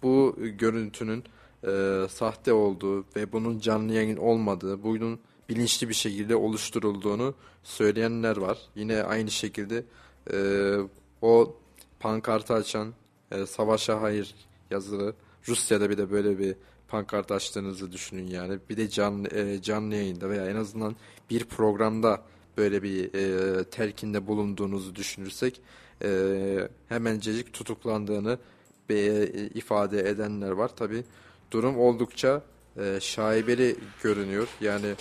bu 0.03 0.35
görüntünün 0.39 1.23
e, 1.67 2.01
sahte 2.09 2.53
olduğu 2.53 3.05
ve 3.15 3.31
bunun 3.31 3.59
canlı 3.59 3.93
yayın 3.93 4.17
olmadığı, 4.17 4.83
bunun 4.83 5.19
bilinçli 5.51 5.89
bir 5.89 5.93
şekilde 5.93 6.35
oluşturulduğunu 6.35 7.35
söyleyenler 7.63 8.37
var. 8.37 8.57
Yine 8.75 9.03
aynı 9.03 9.31
şekilde 9.31 9.83
e, 10.33 10.37
o 11.21 11.55
pankartı 11.99 12.53
açan 12.53 12.93
e, 13.31 13.45
savaşa 13.45 14.01
hayır 14.01 14.35
yazılı 14.69 15.13
Rusya'da 15.47 15.89
bir 15.89 15.97
de 15.97 16.11
böyle 16.11 16.39
bir 16.39 16.55
pankart 16.87 17.31
açtığınızı 17.31 17.91
düşünün 17.91 18.27
yani. 18.27 18.59
Bir 18.69 18.77
de 18.77 18.89
canlı, 18.89 19.27
e, 19.27 19.61
canlı 19.61 19.95
yayında 19.95 20.29
veya 20.29 20.45
en 20.49 20.55
azından 20.55 20.95
bir 21.29 21.43
programda 21.43 22.21
böyle 22.57 22.83
bir 22.83 23.13
e, 23.13 23.63
telkinde 23.63 24.27
bulunduğunuzu 24.27 24.95
düşünürsek 24.95 25.61
e, 26.03 26.69
hemencecik 26.89 27.53
tutuklandığını 27.53 28.37
e, 28.89 29.25
ifade 29.53 30.09
edenler 30.09 30.51
var. 30.51 30.75
Tabi 30.75 31.03
durum 31.51 31.79
oldukça 31.79 32.41
e, 32.77 32.97
şaibeli 33.01 33.75
görünüyor. 34.03 34.47
Yani 34.61 34.95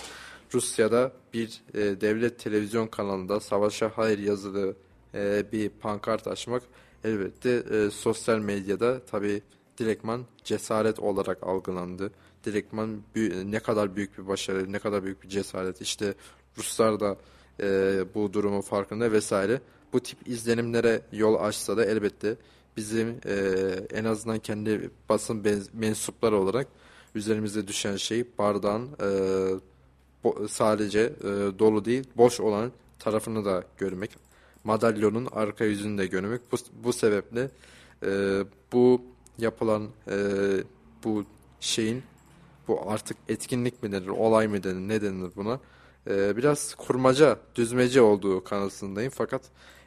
Rusya'da 0.53 1.11
bir 1.33 1.61
e, 1.73 2.01
devlet 2.01 2.39
televizyon 2.39 2.87
kanalında 2.87 3.39
savaşa 3.39 3.91
hayır 3.95 4.19
yazılı 4.19 4.75
e, 5.13 5.51
bir 5.51 5.69
pankart 5.69 6.27
açmak 6.27 6.63
elbette 7.03 7.49
e, 7.49 7.89
sosyal 7.89 8.39
medyada 8.39 9.05
tabi 9.05 9.41
direktman 9.77 10.25
cesaret 10.43 10.99
olarak 10.99 11.43
algılandı. 11.43 12.11
Direktman 12.45 13.01
ne 13.45 13.59
kadar 13.59 13.95
büyük 13.95 14.17
bir 14.17 14.27
başarı, 14.27 14.71
ne 14.71 14.79
kadar 14.79 15.03
büyük 15.03 15.23
bir 15.23 15.29
cesaret. 15.29 15.81
İşte 15.81 16.13
Ruslar 16.57 16.99
da 16.99 17.17
e, 17.59 18.03
bu 18.15 18.33
durumun 18.33 18.61
farkında 18.61 19.11
vesaire. 19.11 19.61
Bu 19.93 19.99
tip 19.99 20.27
izlenimlere 20.27 21.01
yol 21.11 21.35
açsa 21.35 21.77
da 21.77 21.85
elbette 21.85 22.35
bizim 22.77 23.09
e, 23.25 23.35
en 23.93 24.05
azından 24.05 24.39
kendi 24.39 24.89
basın 25.09 25.45
mensupları 25.73 26.37
olarak 26.37 26.67
üzerimize 27.15 27.67
düşen 27.67 27.95
şey 27.95 28.25
bardağın 28.37 28.89
e, 29.01 29.07
sadece 30.49 30.99
e, 30.99 31.59
dolu 31.59 31.85
değil 31.85 32.03
boş 32.17 32.39
olan 32.39 32.71
tarafını 32.99 33.45
da 33.45 33.63
görmek. 33.77 34.11
Madalyonun 34.63 35.27
arka 35.31 35.65
yüzünü 35.65 35.97
de 35.97 36.07
görmek. 36.07 36.41
Bu, 36.51 36.55
bu 36.83 36.93
sebeple 36.93 37.49
e, 38.05 38.43
bu 38.73 39.01
yapılan 39.37 39.87
e, 40.07 40.17
bu 41.03 41.25
şeyin 41.59 42.03
bu 42.67 42.91
artık 42.91 43.17
etkinlik 43.29 43.83
mi 43.83 43.91
denir, 43.91 44.07
olay 44.07 44.47
mı 44.47 44.63
denir, 44.63 44.87
ne 44.87 45.01
denir 45.01 45.31
buna? 45.35 45.59
E, 46.09 46.37
biraz 46.37 46.75
kurmaca, 46.75 47.39
düzmece 47.55 48.01
olduğu 48.01 48.43
kanısındayım. 48.43 49.11
Fakat 49.15 49.41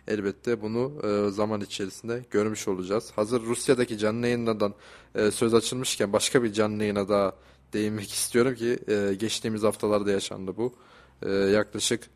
elbette 0.09 0.63
bunu 0.63 0.93
e, 1.05 1.31
zaman 1.31 1.61
içerisinde 1.61 2.23
görmüş 2.31 2.69
olacağız. 2.69 3.13
Hazır 3.17 3.43
Rusya'daki 3.43 3.99
canlı 3.99 4.27
yayınlardan 4.27 4.75
e, 5.15 5.31
söz 5.31 5.55
açılmışken 5.55 6.13
başka 6.13 6.43
bir 6.43 6.53
canlı 6.53 6.83
yayına 6.83 7.09
daha 7.09 7.33
değinmek 7.75 8.13
istiyorum 8.13 8.55
ki 8.55 8.79
e, 8.89 9.15
geçtiğimiz 9.15 9.63
haftalarda 9.63 10.11
yaşandı 10.11 10.57
bu. 10.57 10.75
E, 11.23 11.31
yaklaşık 11.31 12.11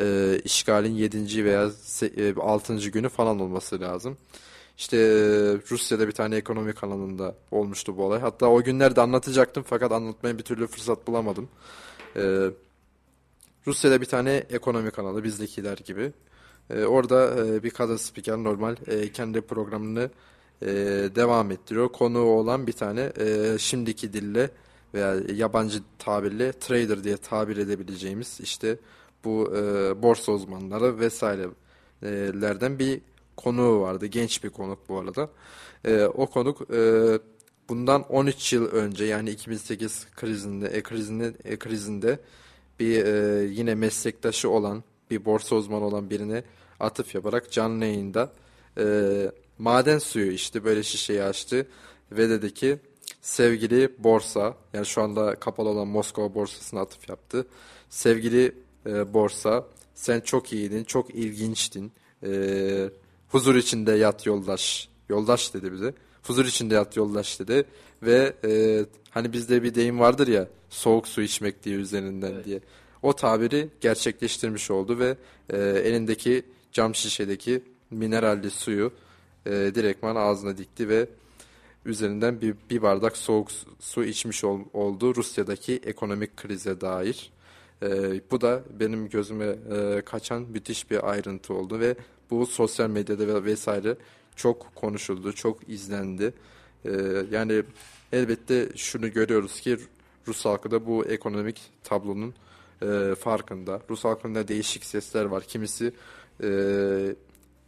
e, 0.00 0.38
işgalin 0.44 0.94
7. 0.94 1.44
veya 1.44 1.64
se- 1.66 2.38
e, 2.38 2.40
6. 2.40 2.90
günü 2.90 3.08
falan 3.08 3.40
olması 3.40 3.80
lazım. 3.80 4.16
İşte 4.78 4.96
e, 4.96 5.00
Rusya'da 5.70 6.08
bir 6.08 6.12
tane 6.12 6.36
ekonomi 6.36 6.72
kanalında 6.72 7.34
olmuştu 7.50 7.96
bu 7.96 8.04
olay. 8.04 8.20
Hatta 8.20 8.46
o 8.46 8.62
günlerde 8.62 9.00
anlatacaktım 9.00 9.64
fakat 9.66 9.92
anlatmaya 9.92 10.38
bir 10.38 10.42
türlü 10.42 10.66
fırsat 10.66 11.06
bulamadım. 11.06 11.48
E, 12.16 12.50
Rusya'da 13.66 14.00
bir 14.00 14.06
tane 14.06 14.44
ekonomi 14.50 14.90
kanalı 14.90 15.24
bizdekiler 15.24 15.78
gibi. 15.78 16.12
E, 16.70 16.84
orada 16.84 17.46
e, 17.46 17.62
bir 17.62 17.70
kadın 17.70 17.96
spiker 17.96 18.36
normal 18.36 18.76
e, 18.86 19.12
kendi 19.12 19.40
programını 19.40 20.10
e, 20.62 20.66
devam 21.14 21.50
ettiriyor. 21.50 21.88
Konuğu 21.88 22.30
olan 22.30 22.66
bir 22.66 22.72
tane 22.72 23.12
e, 23.20 23.56
şimdiki 23.58 24.12
dille 24.12 24.50
veya 24.94 25.16
yabancı 25.34 25.82
tabirle 25.98 26.52
trader 26.52 27.04
diye 27.04 27.16
tabir 27.16 27.56
edebileceğimiz 27.56 28.40
işte 28.42 28.78
bu 29.24 29.56
e, 29.56 30.02
borsa 30.02 30.32
uzmanları 30.32 31.00
vesairelerden 31.00 32.78
bir 32.78 33.00
konuğu 33.36 33.80
vardı. 33.80 34.06
Genç 34.06 34.44
bir 34.44 34.50
konuk 34.50 34.88
bu 34.88 34.98
arada. 34.98 35.30
E, 35.84 36.04
o 36.04 36.26
konuk 36.26 36.70
e, 36.70 37.18
bundan 37.68 38.02
13 38.02 38.52
yıl 38.52 38.66
önce 38.66 39.04
yani 39.04 39.30
2008 39.30 40.06
krizinde, 40.16 40.66
e 40.68 40.82
krizinde, 40.82 41.34
e 41.44 41.58
krizinde 41.58 42.18
bir 42.80 43.04
e, 43.04 43.44
yine 43.44 43.74
meslektaşı 43.74 44.50
olan 44.50 44.84
bir 45.10 45.24
borsa 45.24 45.56
uzmanı 45.56 45.84
olan 45.84 46.10
birine 46.10 46.44
atıf 46.80 47.14
yaparak 47.14 47.52
canlı 47.52 47.84
yayında 47.84 48.32
e, 48.78 48.84
maden 49.58 49.98
suyu 49.98 50.32
işte 50.32 50.64
böyle 50.64 50.82
şişeyi 50.82 51.22
açtı 51.22 51.66
ve 52.12 52.28
dedi 52.28 52.54
ki 52.54 52.78
sevgili 53.20 53.90
borsa 53.98 54.54
yani 54.72 54.86
şu 54.86 55.02
anda 55.02 55.34
kapalı 55.34 55.68
olan 55.68 55.88
Moskova 55.88 56.34
borsasına 56.34 56.80
atıf 56.80 57.08
yaptı. 57.08 57.46
Sevgili 57.90 58.54
e, 58.86 59.14
borsa 59.14 59.66
sen 59.94 60.20
çok 60.20 60.52
iyiydin, 60.52 60.84
çok 60.84 61.14
ilginçtin. 61.14 61.92
E, 62.22 62.90
huzur 63.28 63.54
içinde 63.54 63.92
yat 63.92 64.26
yoldaş. 64.26 64.88
Yoldaş 65.08 65.54
dedi 65.54 65.72
bize. 65.72 65.94
Huzur 66.22 66.44
içinde 66.44 66.74
yat 66.74 66.96
yoldaş 66.96 67.40
dedi. 67.40 67.64
Ve 68.02 68.32
e, 68.44 68.84
hani 69.10 69.32
bizde 69.32 69.62
bir 69.62 69.74
deyim 69.74 70.00
vardır 70.00 70.28
ya 70.28 70.48
soğuk 70.70 71.08
su 71.08 71.22
içmek 71.22 71.64
diye 71.64 71.76
üzerinden 71.76 72.44
diye. 72.44 72.60
O 73.02 73.12
tabiri 73.12 73.68
gerçekleştirmiş 73.80 74.70
oldu 74.70 74.98
ve 74.98 75.16
e, 75.50 75.58
elindeki 75.58 76.42
cam 76.72 76.94
şişedeki 76.94 77.62
mineralli 77.90 78.50
suyu 78.50 78.92
e, 79.46 79.50
direktman 79.50 80.16
ağzına 80.16 80.58
dikti 80.58 80.88
ve 80.88 81.06
üzerinden 81.84 82.40
bir, 82.40 82.54
bir 82.70 82.82
bardak 82.82 83.16
soğuk 83.16 83.48
su- 83.80 84.04
içmiş 84.04 84.44
ol- 84.44 84.64
oldu 84.72 85.14
Rusya'daki 85.14 85.80
ekonomik 85.84 86.36
krize 86.36 86.80
dair. 86.80 87.32
E, 87.82 87.86
bu 88.30 88.40
da 88.40 88.62
benim 88.80 89.08
gözüme 89.08 89.46
e, 89.46 90.02
kaçan 90.04 90.42
müthiş 90.42 90.90
bir 90.90 91.10
ayrıntı 91.10 91.54
oldu 91.54 91.80
ve 91.80 91.94
bu 92.30 92.46
sosyal 92.46 92.90
medyada 92.90 93.26
ve 93.26 93.44
vesaire 93.44 93.96
çok 94.36 94.74
konuşuldu, 94.74 95.32
çok 95.32 95.68
izlendi. 95.68 96.34
E, 96.84 96.90
yani 97.30 97.62
elbette 98.12 98.68
şunu 98.76 99.12
görüyoruz 99.12 99.60
ki 99.60 99.78
Rus 100.28 100.44
halkı 100.44 100.70
da 100.70 100.86
bu 100.86 101.04
ekonomik 101.04 101.60
tablonun 101.84 102.34
e, 102.82 103.14
farkında. 103.14 103.82
Rus 103.90 104.04
halkında 104.04 104.48
değişik 104.48 104.84
sesler 104.84 105.24
var. 105.24 105.42
Kimisi 105.42 105.92
e, 106.42 106.50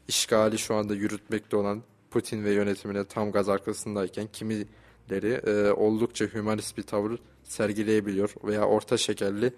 işgali 0.09 0.59
şu 0.59 0.75
anda 0.75 0.95
yürütmekte 0.95 1.57
olan 1.57 1.83
Putin 2.13 2.45
ve 2.45 2.53
yönetimine 2.53 3.05
tam 3.05 3.33
gaz 3.33 3.49
arkasındayken 3.49 4.27
kimileri 4.33 5.33
e, 5.47 5.73
oldukça 5.73 6.25
hümanist 6.25 6.79
bir 6.79 6.83
tavır 6.83 7.19
sergileyebiliyor 7.43 8.35
veya 8.45 8.65
orta 8.67 8.97
şekerli 8.97 9.53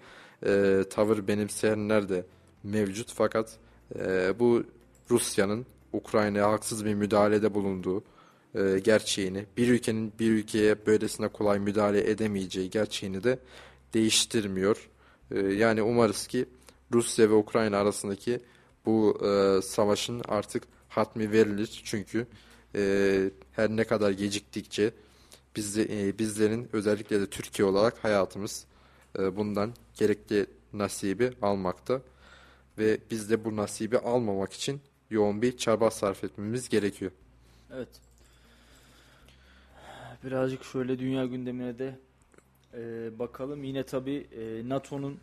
e, 0.45 0.83
tavır 0.89 1.27
benimseyenler 1.27 2.09
de 2.09 2.25
mevcut 2.63 3.13
fakat 3.13 3.57
e, 3.99 4.33
bu 4.39 4.63
Rusya'nın 5.11 5.65
Ukrayna'ya 5.93 6.51
haksız 6.51 6.85
bir 6.85 6.93
müdahalede 6.93 7.53
bulunduğu 7.53 8.03
e, 8.55 8.79
gerçeğini, 8.79 9.45
bir 9.57 9.67
ülkenin 9.67 10.13
bir 10.19 10.31
ülkeye 10.31 10.85
böylesine 10.85 11.27
kolay 11.27 11.59
müdahale 11.59 12.09
edemeyeceği 12.11 12.69
gerçeğini 12.69 13.23
de 13.23 13.39
değiştirmiyor. 13.93 14.89
E, 15.31 15.39
yani 15.39 15.81
umarız 15.81 16.27
ki 16.27 16.45
Rusya 16.93 17.29
ve 17.29 17.33
Ukrayna 17.33 17.77
arasındaki 17.77 18.39
bu 18.85 19.17
e, 19.25 19.61
savaşın 19.61 20.21
artık 20.27 20.63
hatmi 20.89 21.31
verilir. 21.31 21.81
Çünkü 21.85 22.27
e, 22.75 23.29
her 23.51 23.69
ne 23.69 23.83
kadar 23.83 24.11
geciktikçe 24.11 24.91
biz 25.55 25.77
e, 25.77 26.13
bizlerin 26.19 26.69
özellikle 26.73 27.21
de 27.21 27.29
Türkiye 27.29 27.67
olarak 27.67 28.03
hayatımız 28.03 28.65
e, 29.19 29.37
bundan 29.37 29.73
gerekli 29.95 30.45
nasibi 30.73 31.31
almakta 31.41 32.01
ve 32.77 32.97
biz 33.11 33.29
de 33.29 33.45
bu 33.45 33.55
nasibi 33.55 33.97
almamak 33.97 34.53
için 34.53 34.81
yoğun 35.09 35.41
bir 35.41 35.57
çaba 35.57 35.91
sarf 35.91 36.23
etmemiz 36.23 36.69
gerekiyor. 36.69 37.11
Evet. 37.73 37.89
Birazcık 40.23 40.63
şöyle 40.63 40.99
dünya 40.99 41.25
gündemine 41.25 41.79
de 41.79 41.99
e, 42.73 43.19
bakalım. 43.19 43.63
Yine 43.63 43.83
tabi 43.83 44.27
e, 44.37 44.69
NATO'nun 44.69 45.19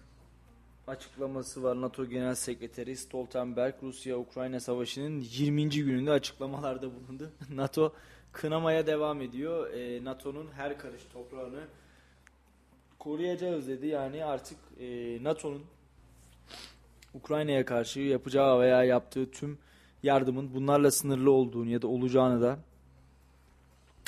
açıklaması 0.87 1.63
var. 1.63 1.81
NATO 1.81 2.07
Genel 2.07 2.35
Sekreteri 2.35 2.97
Stoltenberg 2.97 3.75
Rusya-Ukrayna 3.83 4.61
Savaşı'nın 4.61 5.21
20. 5.21 5.69
gününde 5.71 6.11
açıklamalarda 6.11 6.91
bulundu. 6.95 7.31
NATO 7.55 7.93
kınamaya 8.33 8.87
devam 8.87 9.21
ediyor. 9.21 9.71
E, 9.71 10.05
NATO'nun 10.05 10.49
her 10.53 10.79
karış 10.79 11.03
toprağını 11.13 11.61
koruyacağız 12.99 13.69
dedi. 13.69 13.87
Yani 13.87 14.25
artık 14.25 14.59
e, 14.81 15.19
NATO'nun 15.25 15.63
Ukrayna'ya 17.15 17.65
karşı 17.65 18.01
yapacağı 18.01 18.61
veya 18.61 18.85
yaptığı 18.85 19.31
tüm 19.31 19.59
yardımın 20.03 20.55
bunlarla 20.55 20.91
sınırlı 20.91 21.31
olduğunu 21.31 21.71
ya 21.71 21.83
da 21.83 21.89
olacağını 21.89 22.43
da 22.43 22.59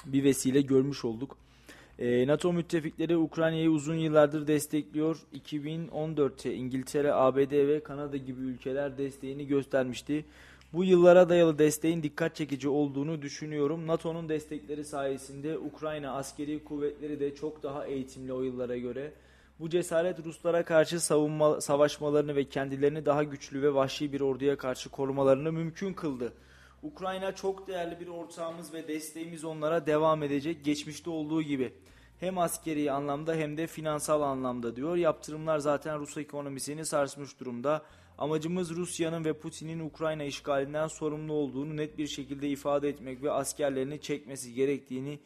bir 0.07 0.25
vesile 0.25 0.61
görmüş 0.61 1.05
olduk. 1.05 1.37
E, 1.99 2.27
NATO 2.27 2.53
müttefikleri 2.53 3.17
Ukrayna'yı 3.17 3.71
uzun 3.71 3.95
yıllardır 3.95 4.47
destekliyor. 4.47 5.17
2014'te 5.35 6.55
İngiltere, 6.55 7.13
ABD 7.13 7.53
ve 7.53 7.83
Kanada 7.83 8.17
gibi 8.17 8.41
ülkeler 8.41 8.99
desteğini 8.99 9.47
göstermişti. 9.47 10.25
Bu 10.73 10.85
yıllara 10.85 11.29
dayalı 11.29 11.59
desteğin 11.59 12.03
dikkat 12.03 12.37
çekici 12.37 12.69
olduğunu 12.69 13.23
düşünüyorum. 13.23 13.87
NATO'nun 13.87 14.29
destekleri 14.29 14.85
sayesinde 14.85 15.59
Ukrayna 15.59 16.13
askeri 16.13 16.65
kuvvetleri 16.65 17.21
de 17.21 17.35
çok 17.35 17.63
daha 17.63 17.87
eğitimli 17.87 18.33
o 18.33 18.43
yıllara 18.43 18.77
göre. 18.77 19.13
Bu 19.61 19.71
cesaret 19.71 20.25
Ruslara 20.25 20.65
karşı 20.65 21.01
savunma, 21.01 21.61
savaşmalarını 21.61 22.37
ve 22.37 22.45
kendilerini 22.45 23.07
daha 23.07 23.23
güçlü 23.23 23.63
ve 23.63 23.75
vahşi 23.75 24.13
bir 24.13 24.21
orduya 24.21 24.57
karşı 24.57 24.89
korumalarını 24.89 25.53
mümkün 25.53 25.93
kıldı. 25.93 26.33
Ukrayna 26.85 27.35
çok 27.35 27.69
değerli 27.69 28.01
bir 28.01 28.09
ortağımız 28.09 28.75
ve 28.75 28.89
desteğimiz 28.89 29.45
onlara 29.45 29.87
devam 29.87 30.23
edecek 30.23 30.65
geçmişte 30.65 31.11
olduğu 31.11 31.43
gibi. 31.43 31.73
Hem 32.21 32.39
askeri 32.39 32.93
anlamda 32.93 33.35
hem 33.35 33.57
de 33.57 33.67
finansal 33.67 34.23
anlamda 34.23 34.77
diyor. 34.77 34.97
Yaptırımlar 34.97 35.59
zaten 35.59 35.99
Rus 35.99 36.17
ekonomisini 36.17 36.87
sarsmış 36.87 37.41
durumda. 37.41 37.83
Amacımız 38.19 38.71
Rusya'nın 38.71 39.25
ve 39.25 39.33
Putin'in 39.33 39.81
Ukrayna 39.81 40.25
işgalinden 40.25 40.87
sorumlu 40.87 41.33
olduğunu 41.33 41.77
net 41.77 41.99
bir 41.99 42.07
şekilde 42.07 42.49
ifade 42.49 42.89
etmek 42.89 43.23
ve 43.23 43.31
askerlerini 43.31 44.01
çekmesi 44.01 44.55
gerektiğini 44.55 45.19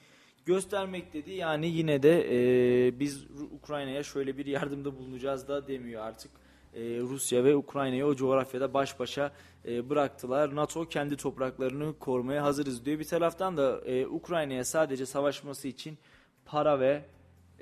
göstermek 0.47 1.13
dedi. 1.13 1.31
Yani 1.31 1.67
yine 1.67 2.03
de 2.03 2.27
e, 2.31 3.01
biz 3.01 3.27
Ukrayna'ya 3.53 4.03
şöyle 4.03 4.39
bir 4.39 4.47
yardımda 4.47 4.99
bulunacağız 4.99 5.49
da 5.49 5.67
demiyor 5.67 6.03
artık. 6.03 6.31
E, 6.75 6.81
Rusya 7.01 7.45
ve 7.45 7.57
Ukrayna'yı 7.57 8.07
o 8.07 8.15
coğrafyada 8.15 8.75
baş 8.75 9.01
başa 9.01 9.33
e, 9.65 9.91
bıraktılar. 9.91 10.57
NATO 10.57 10.85
kendi 10.85 11.17
topraklarını 11.17 11.99
korumaya 11.99 12.45
hazırız 12.45 12.85
diyor. 12.85 12.99
Bir 12.99 13.05
taraftan 13.05 13.57
da 13.57 13.81
e, 13.85 14.07
Ukrayna'ya 14.07 14.65
sadece 14.65 15.07
savaşması 15.07 15.69
için 15.69 15.99
para 16.45 16.81
ve 16.81 17.05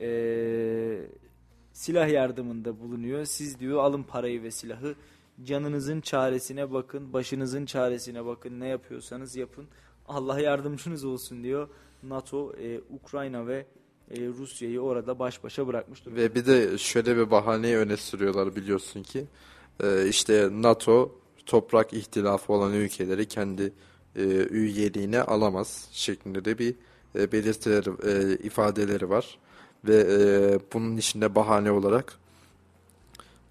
e, 0.01 0.09
silah 1.73 2.09
yardımında 2.09 2.81
bulunuyor. 2.81 3.25
Siz 3.25 3.61
diyor 3.61 3.79
alın 3.79 4.03
parayı 4.03 4.43
ve 4.43 4.51
silahı 4.51 4.95
canınızın 5.45 6.01
çaresine 6.01 6.73
bakın, 6.73 7.13
başınızın 7.13 7.67
çaresine 7.67 8.27
bakın, 8.27 8.61
ne 8.61 8.69
yapıyorsanız 8.69 9.37
yapın. 9.37 9.69
Allah 10.09 10.41
yardımcınız 10.41 11.05
olsun 11.05 11.43
diyor. 11.43 11.69
NATO, 12.03 12.53
e, 12.53 12.81
Ukrayna 12.91 13.47
ve 13.47 13.67
e, 14.11 14.27
Rusya'yı 14.39 14.81
orada 14.81 15.19
baş 15.19 15.45
başa 15.45 15.67
bırakmış 15.67 16.07
Ve 16.07 16.35
bir 16.35 16.47
de 16.47 16.79
şöyle 16.79 17.17
bir 17.17 17.31
bahaneyi 17.31 17.77
öne 17.77 17.97
sürüyorlar 17.97 18.57
biliyorsun 18.57 19.03
ki. 19.03 19.25
E, 19.83 20.09
işte 20.09 20.49
NATO 20.53 21.19
toprak 21.47 21.93
ihtilafı 21.93 22.53
olan 22.53 22.73
ülkeleri 22.73 23.29
kendi 23.29 23.73
e, 24.17 24.23
üyeliğine 24.51 25.23
alamaz 25.23 25.89
şeklinde 25.93 26.45
de 26.45 26.59
bir 26.59 26.75
e, 27.19 27.33
belirtileri, 27.33 27.91
e, 28.05 28.37
ifadeleri 28.37 29.11
var. 29.11 29.39
Ve 29.85 29.97
e, 29.97 30.19
bunun 30.73 30.97
içinde 30.97 31.35
bahane 31.35 31.71
olarak 31.71 32.19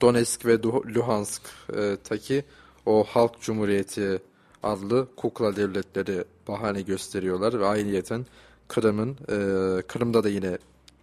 Donetsk 0.02 0.46
ve 0.46 0.60
Luhansk'taki 0.96 2.44
o 2.86 3.04
Halk 3.04 3.42
Cumhuriyeti 3.42 4.22
adlı 4.64 5.08
kukla 5.16 5.56
devletleri 5.56 6.24
bahane 6.48 6.82
gösteriyorlar. 6.82 7.60
Ve 7.60 7.66
ayrıyeten 7.66 8.26
Kırım'ın 8.68 9.12
e, 9.12 9.82
Kırım'da 9.82 10.24
da 10.24 10.30
yine 10.30 10.58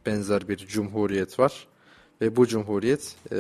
benzer 0.07 0.49
bir 0.49 0.57
cumhuriyet 0.57 1.39
var 1.39 1.69
ve 2.21 2.37
bu 2.37 2.47
cumhuriyet 2.47 3.17
e, 3.31 3.37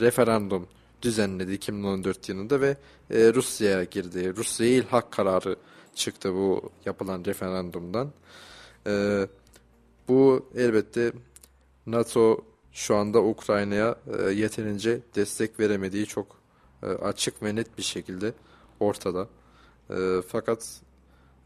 referandum 0.00 0.66
düzenledi 1.02 1.52
2014 1.52 2.28
yılında 2.28 2.60
ve 2.60 2.76
e, 3.10 3.34
Rusya'ya 3.34 3.84
girdi. 3.84 4.36
Rusya'ya 4.36 4.72
ilhak 4.72 5.12
kararı 5.12 5.56
çıktı 5.94 6.34
bu 6.34 6.70
yapılan 6.84 7.24
referandumdan. 7.24 8.12
E, 8.86 9.26
bu 10.08 10.46
elbette 10.54 11.12
NATO 11.86 12.44
şu 12.72 12.96
anda 12.96 13.22
Ukrayna'ya 13.22 13.96
e, 14.18 14.30
yeterince 14.30 15.00
destek 15.14 15.60
veremediği 15.60 16.06
çok 16.06 16.26
e, 16.82 16.86
açık 16.86 17.42
ve 17.42 17.54
net 17.54 17.78
bir 17.78 17.82
şekilde 17.82 18.32
ortada. 18.80 19.28
E, 19.90 19.96
fakat 20.28 20.80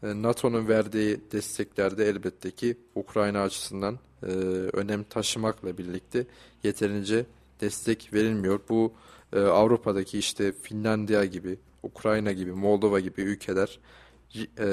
NATO'nun 0.03 0.67
verdiği 0.67 1.19
desteklerde 1.31 2.05
elbette 2.05 2.51
ki 2.51 2.77
Ukrayna 2.95 3.41
açısından 3.41 3.99
e, 4.23 4.27
önem 4.73 5.03
taşımakla 5.03 5.77
birlikte 5.77 6.25
yeterince 6.63 7.25
destek 7.61 8.13
verilmiyor. 8.13 8.59
Bu 8.69 8.93
e, 9.33 9.39
Avrupa'daki 9.39 10.19
işte 10.19 10.51
Finlandiya 10.51 11.25
gibi, 11.25 11.57
Ukrayna 11.83 12.31
gibi, 12.31 12.51
Moldova 12.51 12.99
gibi 12.99 13.21
ülkeler 13.21 13.79
e, 14.35 14.65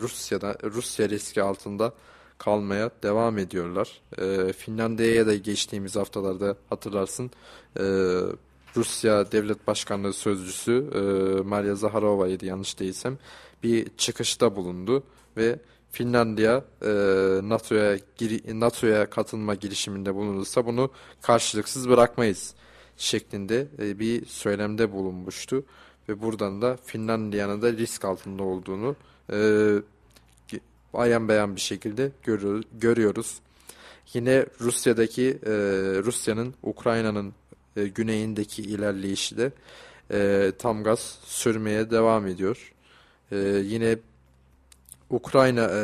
Rusya'da 0.00 0.56
Rusya 0.64 1.08
riski 1.08 1.42
altında 1.42 1.92
kalmaya 2.38 2.90
devam 3.02 3.38
ediyorlar. 3.38 4.00
E, 4.18 4.52
Finlandiya'ya 4.52 5.26
da 5.26 5.34
geçtiğimiz 5.34 5.96
haftalarda 5.96 6.56
hatırlarsın 6.70 7.30
e, 7.78 7.84
Rusya 8.76 9.32
Devlet 9.32 9.66
Başkanlığı 9.66 10.12
Sözcüsü 10.12 10.90
e, 10.94 10.98
Maria 11.42 11.74
Zaharova'ydı 11.74 12.46
yanlış 12.46 12.80
değilsem 12.80 13.18
bir 13.64 13.86
çıkışta 13.96 14.56
bulundu 14.56 15.02
ve 15.36 15.58
Finlandiya 15.90 16.64
e, 16.82 16.90
NATO'ya 17.42 17.98
NATO'ya 18.54 19.10
katılma 19.10 19.54
girişiminde 19.54 20.14
bulunursa 20.14 20.66
bunu 20.66 20.90
karşılıksız 21.22 21.88
bırakmayız 21.88 22.54
şeklinde 22.96 23.66
e, 23.78 23.98
bir 23.98 24.26
söylemde 24.26 24.92
bulunmuştu 24.92 25.64
ve 26.08 26.22
buradan 26.22 26.62
da 26.62 26.76
Finlandiya'nın 26.84 27.62
da 27.62 27.72
risk 27.72 28.04
altında 28.04 28.42
olduğunu 28.42 28.96
e, 29.32 29.38
ayan 30.94 31.28
beyan 31.28 31.56
bir 31.56 31.60
şekilde 31.60 32.10
görüyoruz. 32.22 32.64
görüyoruz. 32.80 33.38
Yine 34.14 34.46
Rusya'daki 34.60 35.38
e, 35.46 35.52
Rusya'nın 36.04 36.54
Ukrayna'nın 36.62 37.34
e, 37.76 37.84
güneyindeki 37.84 38.62
ilerleyişi 38.62 39.36
de 39.36 39.52
e, 40.10 40.52
tam 40.58 40.84
gaz 40.84 41.18
sürmeye 41.24 41.90
devam 41.90 42.26
ediyor. 42.26 42.73
E, 43.32 43.36
yine 43.64 43.96
Ukrayna 45.10 45.70
e, 45.70 45.82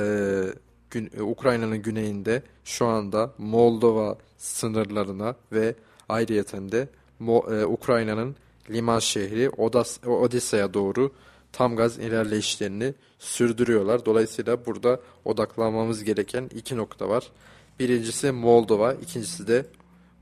gün, 0.90 1.10
e, 1.18 1.22
Ukrayna'nın 1.22 1.82
güneyinde 1.82 2.42
şu 2.64 2.86
anda 2.86 3.32
Moldova 3.38 4.18
sınırlarına 4.38 5.34
ve 5.52 5.74
ayrıyeten 6.08 6.72
de 6.72 6.88
Mo, 7.18 7.44
e, 7.52 7.64
Ukrayna'nın 7.64 8.36
liman 8.70 8.98
şehri 8.98 9.50
Odas, 9.50 10.06
Odessa'ya 10.06 10.74
doğru 10.74 11.12
tam 11.52 11.76
gaz 11.76 11.98
ilerleyişlerini 11.98 12.94
sürdürüyorlar. 13.18 14.06
Dolayısıyla 14.06 14.66
burada 14.66 15.00
odaklanmamız 15.24 16.04
gereken 16.04 16.50
iki 16.54 16.76
nokta 16.76 17.08
var. 17.08 17.30
Birincisi 17.78 18.32
Moldova, 18.32 18.92
ikincisi 18.92 19.48
de 19.48 19.66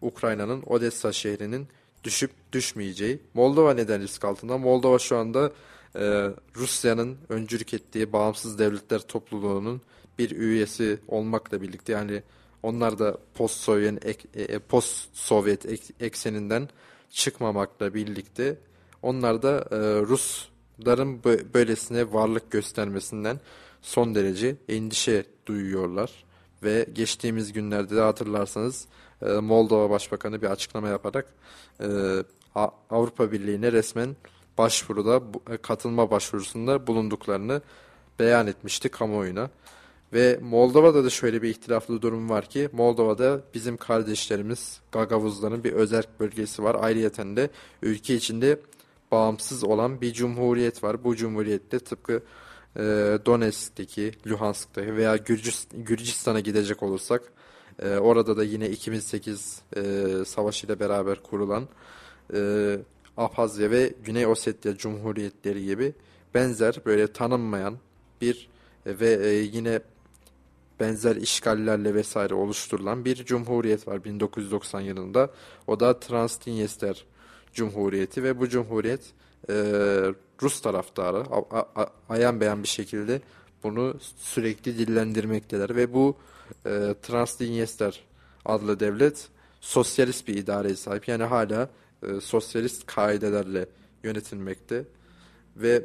Ukrayna'nın 0.02 0.62
Odessa 0.66 1.12
şehrinin 1.12 1.68
düşüp 2.04 2.30
düşmeyeceği. 2.52 3.18
Moldova 3.34 3.74
neden 3.74 4.02
risk 4.02 4.24
altında? 4.24 4.58
Moldova 4.58 4.98
şu 4.98 5.16
anda 5.16 5.52
e, 5.94 6.30
Rusya'nın 6.56 7.18
öncülük 7.28 7.74
ettiği 7.74 8.12
bağımsız 8.12 8.58
devletler 8.58 9.00
topluluğunun 9.00 9.80
bir 10.18 10.30
üyesi 10.30 10.98
olmakla 11.08 11.62
birlikte 11.62 11.92
yani 11.92 12.22
onlar 12.62 12.98
da 12.98 13.18
post 13.34 13.56
Sovyet 13.56 14.06
ek, 14.06 14.28
e, 14.34 14.58
post 14.58 15.08
Sovyet 15.12 15.66
ek, 15.66 15.82
ekseninden 16.00 16.68
çıkmamakla 17.10 17.94
birlikte 17.94 18.58
onlar 19.02 19.42
da 19.42 19.68
e, 19.70 19.76
Rusların 20.00 21.24
böylesine 21.54 22.12
varlık 22.12 22.50
göstermesinden 22.50 23.40
son 23.82 24.14
derece 24.14 24.56
endişe 24.68 25.24
duyuyorlar. 25.46 26.24
Ve 26.62 26.86
geçtiğimiz 26.92 27.52
günlerde 27.52 27.96
de 27.96 28.00
hatırlarsanız 28.00 28.86
e, 29.22 29.32
Moldova 29.32 29.90
Başbakanı 29.90 30.42
bir 30.42 30.46
açıklama 30.46 30.88
yaparak 30.88 31.26
e, 31.80 31.86
Avrupa 32.90 33.32
Birliği'ne 33.32 33.72
resmen 33.72 34.16
başvuruda 34.58 35.22
e, 35.50 35.56
katılma 35.56 36.10
başvurusunda 36.10 36.86
bulunduklarını 36.86 37.62
beyan 38.18 38.46
etmişti 38.46 38.88
kamuoyuna. 38.88 39.50
Ve 40.12 40.38
Moldova'da 40.42 41.04
da 41.04 41.10
şöyle 41.10 41.42
bir 41.42 41.48
ihtilaflı 41.48 42.02
durum 42.02 42.30
var 42.30 42.44
ki 42.44 42.68
Moldova'da 42.72 43.40
bizim 43.54 43.76
kardeşlerimiz 43.76 44.80
Gagavuzların 44.92 45.64
bir 45.64 45.72
özel 45.72 46.04
bölgesi 46.20 46.62
var. 46.62 46.76
Ayrıyeten 46.80 47.36
de 47.36 47.50
ülke 47.82 48.14
içinde 48.14 48.60
bağımsız 49.12 49.64
olan 49.64 50.00
bir 50.00 50.12
cumhuriyet 50.12 50.84
var. 50.84 51.04
Bu 51.04 51.16
cumhuriyette 51.16 51.78
tıpkı 51.78 52.22
e, 52.76 52.82
Donetsk'teki, 53.26 54.12
Luhansk'taki 54.26 54.96
veya 54.96 55.16
Gürcistan'a 55.72 56.40
gidecek 56.40 56.82
olursak 56.82 57.22
e, 57.82 57.96
orada 57.96 58.36
da 58.36 58.44
yine 58.44 58.68
2008 58.70 59.62
e, 59.76 59.80
savaşıyla 60.26 60.80
beraber 60.80 61.22
kurulan 61.22 61.68
e, 62.34 62.78
Abhazya 63.18 63.70
ve 63.70 63.94
Güney 64.04 64.26
Ossetya 64.26 64.76
Cumhuriyetleri 64.76 65.64
gibi 65.64 65.94
benzer 66.34 66.76
böyle 66.86 67.12
tanınmayan 67.12 67.78
bir 68.20 68.48
e, 68.86 69.00
ve 69.00 69.28
e, 69.28 69.34
yine 69.34 69.80
benzer 70.80 71.16
işgallerle 71.16 71.94
vesaire 71.94 72.34
oluşturulan 72.34 73.04
bir 73.04 73.24
cumhuriyet 73.24 73.88
var 73.88 74.04
1990 74.04 74.80
yılında. 74.80 75.30
O 75.66 75.80
da 75.80 76.00
Transdinyester 76.00 77.04
Cumhuriyeti 77.52 78.22
ve 78.22 78.38
bu 78.38 78.48
cumhuriyet 78.48 79.00
e, 79.48 79.54
Rus 80.42 80.60
taraftarı 80.60 81.24
ayan 82.08 82.40
beyan 82.40 82.62
bir 82.62 82.68
şekilde 82.68 83.20
bunu 83.62 83.96
sürekli 84.16 84.78
dillendirmekteler 84.78 85.76
ve 85.76 85.94
bu 85.94 86.16
e, 86.66 86.94
Transdinyester 87.02 88.04
adlı 88.44 88.80
devlet 88.80 89.28
sosyalist 89.60 90.28
bir 90.28 90.34
idareye 90.34 90.76
sahip. 90.76 91.08
Yani 91.08 91.24
hala 91.24 91.70
e, 92.02 92.20
sosyalist 92.20 92.86
kaidelerle 92.86 93.66
yönetilmekte 94.04 94.84
ve 95.56 95.84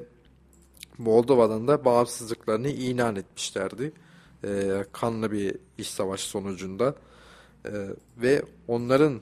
Moldova'dan 0.98 1.68
da 1.68 1.86
bağımsızlıklarını 1.86 2.70
ilan 2.70 3.16
etmişlerdi. 3.16 3.92
E, 4.44 4.86
kanlı 4.92 5.32
bir 5.32 5.56
iş 5.78 5.88
savaşı 5.88 6.30
sonucunda 6.30 6.96
e, 7.66 7.72
ve 8.18 8.44
onların 8.68 9.22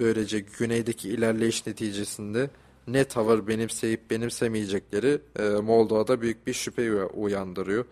böylece 0.00 0.40
güneydeki 0.40 1.08
ilerleyiş 1.08 1.66
neticesinde 1.66 2.50
ne 2.86 3.04
tavır 3.04 3.46
benimseyip 3.46 4.10
benimsemeyecekleri 4.10 5.20
e, 5.38 5.42
Moldova'da 5.42 6.20
büyük 6.20 6.46
bir 6.46 6.52
şüphe 6.52 7.04
uyandırıyor. 7.04 7.84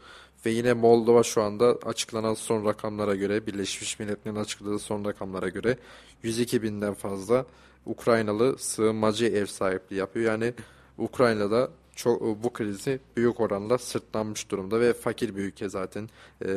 Ve 0.46 0.50
yine 0.50 0.72
Moldova 0.72 1.22
şu 1.22 1.42
anda 1.42 1.78
açıklanan 1.84 2.34
son 2.34 2.64
rakamlara 2.64 3.14
göre, 3.14 3.46
Birleşmiş 3.46 3.98
Milletler'in 3.98 4.36
açıkladığı 4.36 4.78
son 4.78 5.04
rakamlara 5.04 5.48
göre 5.48 5.78
102 6.22 6.62
binden 6.62 6.94
fazla 6.94 7.46
Ukraynalı 7.88 8.58
sığınmacı 8.58 9.26
ev 9.26 9.46
sahipliği 9.46 9.96
yapıyor. 9.96 10.26
Yani 10.32 10.54
Ukrayna'da 10.98 11.70
çok, 11.96 12.22
bu 12.22 12.52
krizi 12.52 13.00
büyük 13.16 13.40
oranda 13.40 13.78
sırtlanmış 13.78 14.50
durumda 14.50 14.80
ve 14.80 14.92
fakir 14.92 15.36
bir 15.36 15.42
ülke 15.42 15.68
zaten. 15.68 16.08
E, 16.44 16.50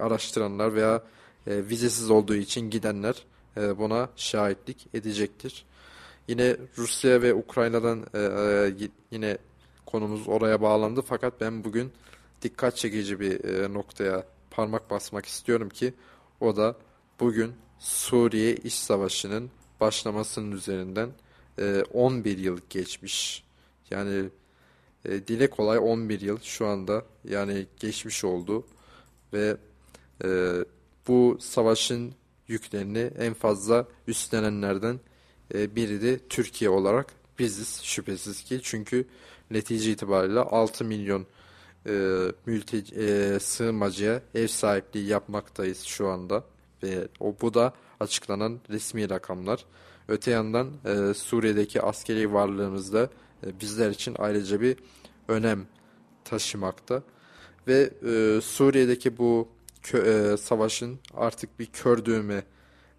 araştıranlar 0.00 0.74
veya 0.74 1.02
e, 1.46 1.68
vizesiz 1.68 2.10
olduğu 2.10 2.34
için 2.34 2.70
gidenler 2.70 3.24
e, 3.56 3.78
buna 3.78 4.08
şahitlik 4.16 4.88
edecektir. 4.94 5.64
Yine 6.28 6.56
Rusya 6.78 7.22
ve 7.22 7.34
Ukrayna'dan 7.34 8.06
e, 8.14 8.18
e, 8.18 8.88
yine 9.10 9.38
konumuz 9.86 10.28
oraya 10.28 10.62
bağlandı 10.62 11.02
fakat 11.02 11.40
ben 11.40 11.64
bugün 11.64 11.92
dikkat 12.42 12.76
çekici 12.76 13.20
bir 13.20 13.44
e, 13.44 13.72
noktaya 13.72 14.26
parmak 14.50 14.90
basmak 14.90 15.26
istiyorum 15.26 15.68
ki 15.68 15.94
o 16.40 16.56
da 16.56 16.76
bugün 17.20 17.52
Suriye 17.78 18.54
İç 18.54 18.72
Savaşı'nın 18.72 19.50
başlamasının 19.80 20.52
üzerinden 20.52 21.10
e, 21.58 21.82
11 21.92 22.38
yıl 22.38 22.58
geçmiş. 22.70 23.44
Yani 23.90 24.28
e, 25.04 25.26
dile 25.26 25.50
kolay 25.50 25.78
11 25.78 26.20
yıl 26.20 26.38
şu 26.42 26.66
anda 26.66 27.04
yani 27.24 27.66
geçmiş 27.80 28.24
oldu. 28.24 28.66
Ve 29.32 29.56
e, 30.24 30.52
bu 31.08 31.38
savaşın 31.40 32.14
yüklerini 32.48 33.10
en 33.18 33.34
fazla 33.34 33.86
üstlenenlerden 34.06 35.00
e, 35.54 35.76
biri 35.76 36.02
de 36.02 36.18
Türkiye 36.28 36.70
olarak 36.70 37.06
biziz 37.38 37.82
şüphesiz 37.82 38.44
ki. 38.44 38.60
Çünkü 38.62 39.06
netice 39.50 39.92
itibariyle 39.92 40.40
6 40.40 40.84
milyon 40.84 41.26
e, 41.86 42.22
mülteci, 42.46 42.94
e, 42.94 43.38
sığınmacıya 43.40 44.22
ev 44.34 44.46
sahipliği 44.46 45.06
yapmaktayız 45.06 45.82
şu 45.82 46.08
anda. 46.08 46.44
Ve 46.82 47.08
o 47.20 47.36
bu 47.40 47.54
da 47.54 47.72
açıklanan 48.00 48.60
resmi 48.70 49.10
rakamlar. 49.10 49.64
Öte 50.08 50.30
yandan 50.30 50.70
e, 50.84 51.14
Suriye'deki 51.14 51.82
askeri 51.82 52.32
varlığımızda 52.32 53.10
e, 53.46 53.60
bizler 53.60 53.90
için 53.90 54.16
ayrıca 54.18 54.60
bir 54.60 54.76
önem 55.28 55.66
taşımakta. 56.24 57.02
Ve 57.68 57.90
e, 58.06 58.40
Suriye'deki 58.40 59.18
bu 59.18 59.48
kö, 59.82 60.32
e, 60.32 60.36
savaşın 60.36 60.98
artık 61.14 61.58
bir 61.58 61.66
kör 61.66 62.04
düğme 62.04 62.44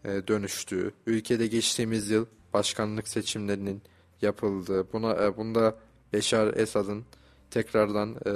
e, 0.06 0.28
dönüştüğü, 0.28 0.92
ülkede 1.08 1.48
geçtiğimiz 1.48 2.10
yıl 2.10 2.26
başkanlık 2.54 3.08
seçimlerinin 3.08 3.82
yapıldığı, 4.22 4.94
buna 4.94 5.26
e, 5.26 5.38
bunda 5.38 5.78
Beşar 6.14 6.54
Esad'ın 6.54 7.06
tekrardan 7.52 8.16
e, 8.26 8.30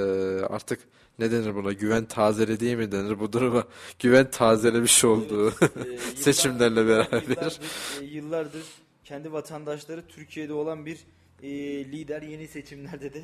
artık 0.46 0.80
ne 1.22 1.32
denir 1.32 1.56
buna 1.56 1.74
güven 1.74 2.06
tazele 2.06 2.76
mi 2.76 2.92
denir 2.92 3.20
bu 3.20 3.34
duruma 3.34 3.64
güven 4.00 4.32
tazelemiş 4.32 5.06
olduğu 5.06 5.54
evet, 5.62 6.02
e, 6.14 6.16
seçimlerle 6.16 6.88
beraber. 6.88 7.20
Yıllardır, 7.22 7.60
e, 8.02 8.06
yıllardır 8.06 8.64
kendi 9.04 9.32
vatandaşları 9.32 10.08
Türkiye'de 10.08 10.54
olan 10.54 10.86
bir 10.86 11.00
e, 11.44 11.50
lider 11.86 12.22
yeni 12.22 12.48
seçimlerde 12.48 13.14
de 13.14 13.22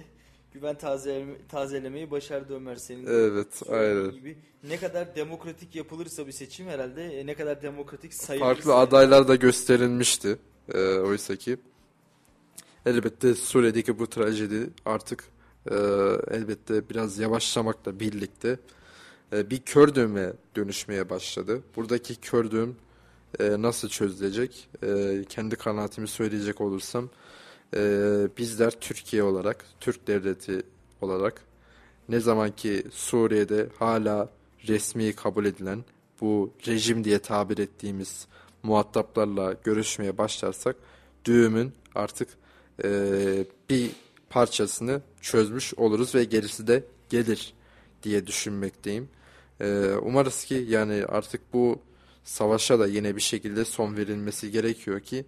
güven 0.54 0.78
tazeleme, 0.78 1.34
tazelemeyi 1.50 2.12
başardı 2.12 2.56
Ömer 2.56 2.76
senin. 2.76 3.06
Evet 3.06 3.62
aynen. 3.70 4.12
Gibi. 4.12 4.38
Ne 4.64 4.78
kadar 4.78 5.16
demokratik 5.16 5.76
yapılırsa 5.76 6.28
bir 6.28 6.32
seçim 6.32 6.68
herhalde 6.68 7.20
e, 7.20 7.26
ne 7.26 7.34
kadar 7.34 7.62
demokratik 7.62 8.14
sayılırsa. 8.14 8.54
Farklı 8.54 8.76
adaylar 8.76 9.28
da 9.28 9.36
gösterilmişti 9.36 10.38
e, 10.74 10.80
oysa 10.80 11.36
ki. 11.36 11.58
Elbette 12.86 13.36
Suriye'deki 13.36 14.00
bu 14.00 14.08
trajedi 14.08 14.70
artık 14.86 15.24
e, 15.72 15.76
elbette 16.36 16.90
biraz 16.90 17.20
yavaşlamakla 17.20 18.00
birlikte 18.00 18.60
e, 19.34 19.50
bir 19.50 19.62
kör 19.62 19.96
düğme 19.96 20.34
dönüşmeye 20.56 21.10
başladı. 21.10 21.62
Buradaki 21.76 22.16
kör 22.16 22.52
düğüm 22.52 22.76
e, 23.40 23.62
nasıl 23.62 23.90
çözülecek? 23.90 24.70
E, 24.84 25.24
kendi 25.30 25.56
kanaatimi 25.56 26.08
söyleyecek 26.08 26.62
olursam 26.62 27.10
e, 27.76 27.80
bizler 28.38 28.72
Türkiye 28.72 29.24
olarak, 29.24 29.66
Türk 29.80 30.08
devleti 30.08 30.62
olarak 31.02 31.42
ne 32.10 32.20
zaman 32.20 32.52
ki 32.52 32.84
Suriye'de 32.92 33.68
hala 33.80 34.30
resmi 34.68 35.14
kabul 35.14 35.46
edilen 35.46 35.84
bu 36.22 36.54
rejim 36.68 37.04
diye 37.04 37.20
tabir 37.20 37.58
ettiğimiz 37.58 38.28
muhataplarla 38.64 39.56
görüşmeye 39.64 40.18
başlarsak 40.18 40.76
düğümün 41.26 41.74
artık 41.96 42.30
e, 42.84 42.90
bir 43.70 43.92
parçasını 44.30 45.02
çözmüş 45.22 45.74
oluruz 45.74 46.16
ve 46.16 46.24
gerisi 46.24 46.68
de 46.68 46.84
gelir 47.10 47.54
diye 48.04 48.28
düşünmekteyim. 48.28 49.10
E, 49.62 49.92
umarız 50.02 50.44
ki 50.44 50.66
yani 50.70 51.06
artık 51.08 51.54
bu 51.54 51.82
savaşa 52.24 52.80
da 52.80 52.88
yine 52.88 53.16
bir 53.16 53.22
şekilde 53.22 53.66
son 53.66 53.98
verilmesi 53.98 54.52
gerekiyor 54.52 55.00
ki 55.00 55.26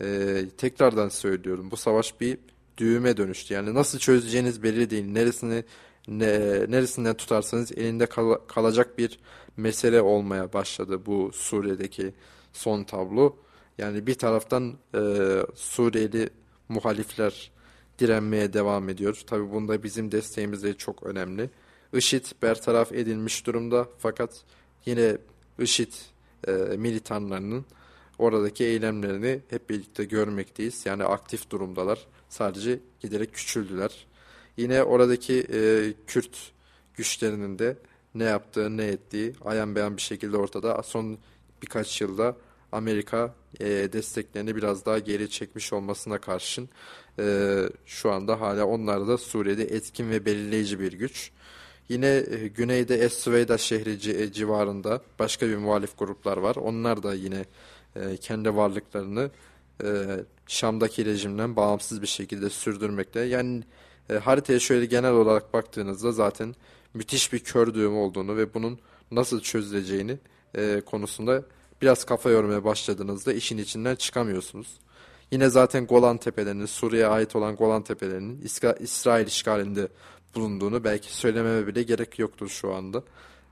e, 0.00 0.44
tekrardan 0.58 1.08
söylüyorum 1.08 1.70
bu 1.70 1.76
savaş 1.76 2.20
bir 2.20 2.38
düğüme 2.78 3.16
dönüştü. 3.16 3.54
Yani 3.54 3.74
nasıl 3.74 3.98
çözeceğiniz 3.98 4.62
belli 4.62 4.90
değil. 4.90 5.04
Neresini 5.06 5.64
ne, 6.08 6.28
neresinden 6.70 7.16
tutarsanız 7.16 7.72
elinde 7.72 8.06
kal, 8.06 8.34
kalacak 8.48 8.98
bir 8.98 9.18
mesele 9.56 10.00
olmaya 10.00 10.52
başladı 10.52 11.06
bu 11.06 11.30
Suriye'deki 11.32 12.14
son 12.52 12.84
tablo. 12.84 13.36
Yani 13.78 14.06
bir 14.06 14.14
taraftan 14.14 14.78
e, 14.94 15.00
Suriyeli 15.54 16.30
muhalifler 16.68 17.50
direnmeye 17.98 18.52
devam 18.52 18.88
ediyor. 18.88 19.22
Tabi 19.26 19.52
bunda 19.52 19.82
bizim 19.82 20.12
desteğimiz 20.12 20.62
de 20.62 20.74
çok 20.74 21.02
önemli. 21.02 21.50
IŞİD 21.92 22.24
bertaraf 22.42 22.92
edilmiş 22.92 23.46
durumda 23.46 23.88
fakat 23.98 24.42
yine 24.86 25.16
IŞİD 25.58 25.92
e, 26.48 26.52
militanlarının 26.52 27.64
oradaki 28.18 28.64
eylemlerini 28.64 29.40
hep 29.50 29.70
birlikte 29.70 30.04
görmekteyiz. 30.04 30.86
Yani 30.86 31.04
aktif 31.04 31.50
durumdalar. 31.50 32.06
Sadece 32.28 32.78
giderek 33.00 33.34
küçüldüler. 33.34 34.06
Yine 34.56 34.82
oradaki 34.82 35.46
e, 35.52 35.92
Kürt 36.06 36.52
güçlerinin 36.94 37.58
de 37.58 37.76
ne 38.14 38.24
yaptığı 38.24 38.76
ne 38.76 38.84
ettiği 38.84 39.34
ayan 39.44 39.74
beyan 39.74 39.96
bir 39.96 40.02
şekilde 40.02 40.36
ortada. 40.36 40.82
Son 40.82 41.18
birkaç 41.62 42.00
yılda 42.00 42.36
Amerika 42.72 43.34
e, 43.60 43.66
desteklerini 43.66 44.56
biraz 44.56 44.86
daha 44.86 44.98
geri 44.98 45.30
çekmiş 45.30 45.72
olmasına 45.72 46.18
karşın 46.18 46.68
e, 47.18 47.58
şu 47.86 48.10
anda 48.10 48.40
hala 48.40 48.66
onlar 48.66 49.08
da 49.08 49.18
Suriye'de 49.18 49.64
etkin 49.64 50.10
ve 50.10 50.24
belirleyici 50.24 50.80
bir 50.80 50.92
güç. 50.92 51.30
Yine 51.88 52.06
e, 52.06 52.48
güneyde 52.48 52.96
Es-Süveyda 52.96 53.58
şehri 53.58 54.22
e, 54.22 54.32
civarında 54.32 55.00
başka 55.18 55.48
bir 55.48 55.56
muhalif 55.56 55.98
gruplar 55.98 56.36
var. 56.36 56.56
Onlar 56.56 57.02
da 57.02 57.14
yine 57.14 57.44
e, 57.96 58.16
kendi 58.16 58.56
varlıklarını 58.56 59.30
e, 59.84 60.06
Şam'daki 60.46 61.04
rejimden 61.04 61.56
bağımsız 61.56 62.02
bir 62.02 62.06
şekilde 62.06 62.50
sürdürmekte. 62.50 63.20
Yani 63.20 63.62
e, 64.10 64.14
haritaya 64.14 64.60
şöyle 64.60 64.86
genel 64.86 65.12
olarak 65.12 65.54
baktığınızda 65.54 66.12
zaten 66.12 66.54
müthiş 66.94 67.32
bir 67.32 67.38
kör 67.38 67.74
düğüm 67.74 67.96
olduğunu 67.96 68.36
ve 68.36 68.54
bunun 68.54 68.78
nasıl 69.10 69.40
çözüleceğini 69.40 70.18
e, 70.56 70.82
konusunda 70.86 71.42
biraz 71.82 72.04
kafa 72.04 72.30
yormaya 72.30 72.64
başladığınızda 72.64 73.32
işin 73.32 73.58
içinden 73.58 73.94
çıkamıyorsunuz. 73.94 74.68
Yine 75.32 75.48
zaten 75.48 75.86
Golan 75.86 76.18
Tepelerinin, 76.18 76.66
Suriye'ye 76.66 77.06
ait 77.06 77.36
olan 77.36 77.56
Golan 77.56 77.82
Tepelerinin 77.82 78.40
İsrail 78.80 79.26
işgalinde 79.26 79.88
bulunduğunu 80.34 80.84
belki 80.84 81.16
söylememe 81.16 81.66
bile 81.66 81.82
gerek 81.82 82.18
yoktur 82.18 82.48
şu 82.48 82.74
anda. 82.74 83.02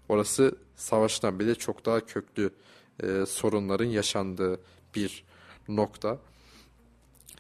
Orası 0.09 0.57
savaştan 0.77 1.39
bile 1.39 1.55
çok 1.55 1.87
daha 1.87 2.01
köklü 2.07 2.51
e, 3.03 3.27
sorunların 3.27 3.85
yaşandığı 3.85 4.61
bir 4.95 5.25
nokta. 5.69 6.19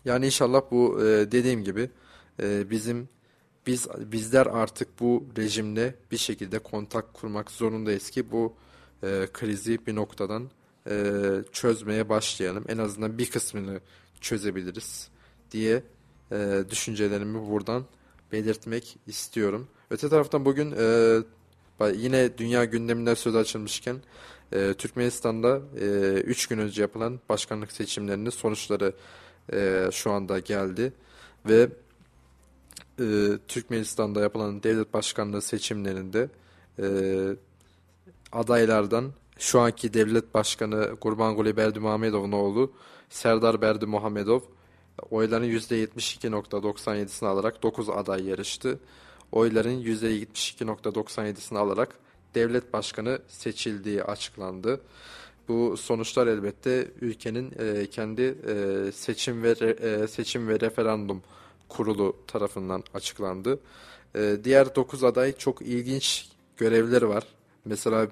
Yani 0.04 0.26
inşallah 0.26 0.62
bu 0.70 1.00
e, 1.00 1.32
dediğim 1.32 1.64
gibi 1.64 1.90
e, 2.42 2.70
bizim 2.70 3.08
biz 3.66 3.88
bizler 3.98 4.46
artık 4.46 5.00
bu 5.00 5.26
rejimle 5.36 5.94
bir 6.10 6.18
şekilde 6.18 6.58
kontak 6.58 7.14
kurmak 7.14 7.50
zorundayız 7.50 8.10
ki 8.10 8.30
bu 8.30 8.54
e, 9.02 9.26
krizi 9.32 9.86
bir 9.86 9.94
noktadan 9.94 10.50
e, 10.90 11.14
çözmeye 11.52 12.08
başlayalım. 12.08 12.64
En 12.68 12.78
azından 12.78 13.18
bir 13.18 13.30
kısmını 13.30 13.80
çözebiliriz 14.20 15.08
diye 15.50 15.82
e, 16.32 16.64
düşüncelerimi 16.70 17.50
buradan 17.50 17.84
belirtmek 18.32 18.98
istiyorum. 19.06 19.68
Öte 19.90 20.08
taraftan 20.08 20.44
bugün 20.44 20.74
e, 20.78 21.18
yine 21.94 22.38
dünya 22.38 22.64
gündeminden 22.64 23.14
söz 23.14 23.36
açılmışken 23.36 23.96
e, 24.52 24.74
Türkmenistan'da 24.74 25.60
3 25.76 26.44
e, 26.44 26.54
gün 26.54 26.62
önce 26.62 26.82
yapılan 26.82 27.20
başkanlık 27.28 27.72
seçimlerinin 27.72 28.30
sonuçları 28.30 28.92
e, 29.52 29.88
şu 29.92 30.10
anda 30.10 30.38
geldi 30.38 30.92
ve 31.48 31.68
e, 33.00 33.38
Türkmenistan'da 33.48 34.20
yapılan 34.20 34.62
devlet 34.62 34.94
başkanlığı 34.94 35.42
seçimlerinde 35.42 36.28
e, 36.78 36.86
adaylardan 38.32 39.12
şu 39.38 39.60
anki 39.60 39.94
devlet 39.94 40.34
başkanı 40.34 40.96
Gurbanguly 41.00 41.56
Berdimuhamedov'un 41.56 42.32
oğlu 42.32 42.72
Serdar 43.10 43.62
Berdimuhamedov 43.62 44.40
oyların 45.10 45.44
%72.97'sini 45.44 47.28
alarak 47.28 47.62
9 47.62 47.88
aday 47.88 48.28
yarıştı. 48.28 48.78
Oyların 49.32 49.82
%72.97'sini 49.82 51.58
alarak 51.58 51.98
devlet 52.34 52.72
başkanı 52.72 53.18
seçildiği 53.28 54.04
açıklandı. 54.04 54.80
Bu 55.48 55.76
sonuçlar 55.76 56.26
elbette 56.26 56.88
ülkenin 57.00 57.52
e, 57.58 57.86
kendi 57.86 58.22
e, 58.22 58.92
seçim 58.92 59.42
ve 59.42 59.50
e, 59.50 60.06
seçim 60.06 60.48
ve 60.48 60.60
referandum 60.60 61.22
kurulu 61.68 62.16
tarafından 62.26 62.84
açıklandı. 62.94 63.60
Diğer 64.44 64.74
9 64.74 65.04
aday 65.04 65.36
çok 65.36 65.62
ilginç 65.62 66.28
görevleri 66.56 67.08
var. 67.08 67.24
Mesela 67.64 68.06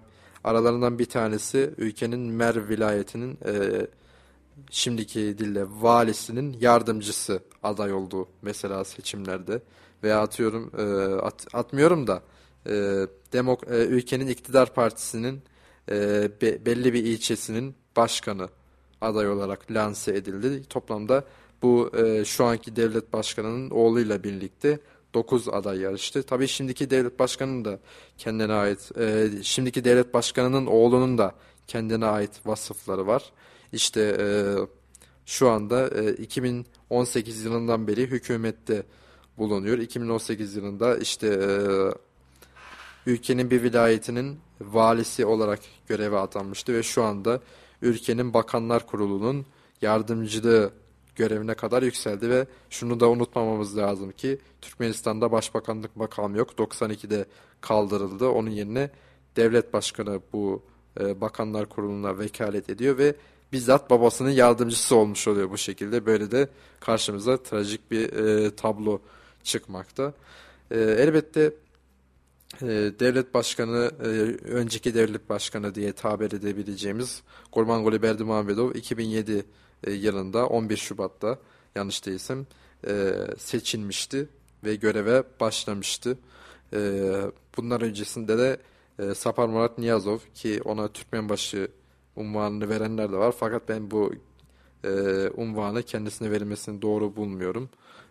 aralarından 0.44 0.98
bir 0.98 1.04
tanesi 1.04 1.70
ülkenin 1.78 2.20
Merv 2.20 2.68
vilayetinin 2.68 3.38
e, 3.46 3.86
şimdiki 4.70 5.20
dille 5.20 5.64
valisinin 5.68 6.56
yardımcısı 6.60 7.43
aday 7.62 7.93
oldu 7.93 8.28
mesela 8.43 8.85
seçimlerde 8.85 9.62
veya 10.02 10.20
atıyorum 10.20 10.72
e, 10.78 11.14
at, 11.22 11.47
atmıyorum 11.55 12.06
da 12.06 12.22
e, 12.66 12.72
demok 13.32 13.68
e, 13.70 13.74
ülkenin 13.74 14.26
iktidar 14.26 14.74
partisinin 14.74 15.43
e, 15.90 16.28
be, 16.43 16.66
belli 16.66 16.93
bir 16.93 17.05
ilçesinin 17.05 17.74
başkanı 17.97 18.48
aday 19.01 19.30
olarak 19.30 19.70
lanse 19.70 20.16
edildi. 20.16 20.62
Toplamda 20.68 21.24
bu 21.62 21.90
e, 21.97 22.24
şu 22.24 22.44
anki 22.44 22.76
devlet 22.76 23.12
başkanının 23.12 23.70
oğluyla 23.70 24.24
birlikte 24.24 24.78
9 25.14 25.48
aday 25.48 25.78
yarıştı. 25.78 26.22
Tabii 26.22 26.48
şimdiki 26.48 26.90
devlet 26.90 27.18
başkanının 27.18 27.64
da 27.64 27.78
kendine 28.18 28.52
ait, 28.52 28.98
e, 28.98 29.28
şimdiki 29.43 29.85
devlet 29.85 30.14
başkanının 30.14 30.66
oğlunun 30.66 31.18
da 31.18 31.35
kendine 31.66 32.06
ait 32.06 32.40
vasıfları 32.47 33.06
var. 33.06 33.32
İşte 33.73 34.16
e, 34.20 34.27
şu 35.27 35.51
anda 35.51 35.89
e, 35.89 36.12
2018 36.12 37.45
yılından 37.45 37.89
beri 37.89 38.07
hükümette 38.07 38.82
bulunuyor. 39.39 39.78
2018 39.78 40.57
yılında 40.57 40.97
işte 40.97 41.27
e, 41.27 41.49
ülkenin 43.11 43.51
bir 43.51 43.62
vilayetinin 43.62 44.40
valisi 44.61 45.27
olarak 45.27 45.61
göreve 45.86 46.19
atanmıştı 46.19 46.74
ve 46.74 46.82
şu 46.82 47.03
anda 47.03 47.40
ülkenin 47.82 48.35
Bakanlar 48.35 48.86
Kurulu'nun 48.86 49.47
yardımcılığı 49.82 50.73
görevine 51.16 51.55
kadar 51.55 51.82
yükseldi 51.82 52.31
ve 52.31 52.47
şunu 52.70 53.01
da 53.01 53.09
unutmamamız 53.09 53.77
lazım 53.77 54.12
ki 54.12 54.39
Türkmenistan'da 54.61 55.32
başbakanlık 55.32 55.97
makam 55.97 56.35
yok. 56.35 56.51
92'de 56.59 57.24
kaldırıldı. 57.61 58.28
Onun 58.28 58.51
yerine 58.51 58.90
devlet 59.36 59.73
başkanı 59.73 60.20
bu 60.32 60.62
e, 61.01 61.20
bakanlar 61.20 61.66
kuruluna 61.69 62.19
vekalet 62.19 62.70
ediyor 62.70 62.99
ve 62.99 63.15
bizzat 63.52 63.90
babasının 63.90 64.30
yardımcısı 64.30 64.96
olmuş 64.96 65.28
oluyor 65.28 65.50
bu 65.50 65.58
şekilde. 65.58 66.06
Böyle 66.06 66.30
de 66.30 66.48
karşımıza 66.80 67.42
trajik 67.42 67.90
bir 67.90 68.12
e, 68.12 68.56
tablo 68.56 69.00
çıkmakta. 69.42 70.12
E, 70.70 70.80
elbette 70.80 71.54
e, 72.62 72.66
devlet 73.00 73.34
başkanı, 73.34 73.90
e, 74.02 74.06
önceki 74.48 74.94
devlet 74.94 75.28
başkanı 75.28 75.74
diye 75.74 75.92
tabir 75.92 76.32
edebileceğimiz 76.32 77.22
Gurbanguly 77.52 78.02
Berdimuhamedov 78.02 78.74
2007 78.74 79.44
e, 79.84 79.90
yılında 79.90 80.46
11 80.46 80.76
Şubat'ta 80.76 81.38
yanlış 81.74 82.06
değilsem 82.06 82.46
e, 82.86 83.12
seçilmişti 83.38 84.28
ve 84.64 84.74
göreve 84.74 85.22
başlamıştı. 85.40 86.18
E, 86.72 86.80
bunlar 87.56 87.80
öncesinde 87.80 88.38
de 88.38 88.56
e, 88.98 89.14
Sapar 89.14 89.48
Murat 89.48 89.78
Niyazov 89.78 90.18
ki 90.34 90.60
ona 90.64 90.88
Türkmenbaşı 90.88 91.68
unvanını 92.19 92.69
verenler 92.69 93.12
de 93.12 93.16
var. 93.16 93.35
Fakat 93.39 93.69
ben 93.69 93.90
bu 93.90 94.12
e, 94.85 94.90
unvanı 95.36 95.82
kendisine 95.82 96.31
verilmesini 96.31 96.82
doğru 96.82 97.16
bulmuyorum. 97.16 97.70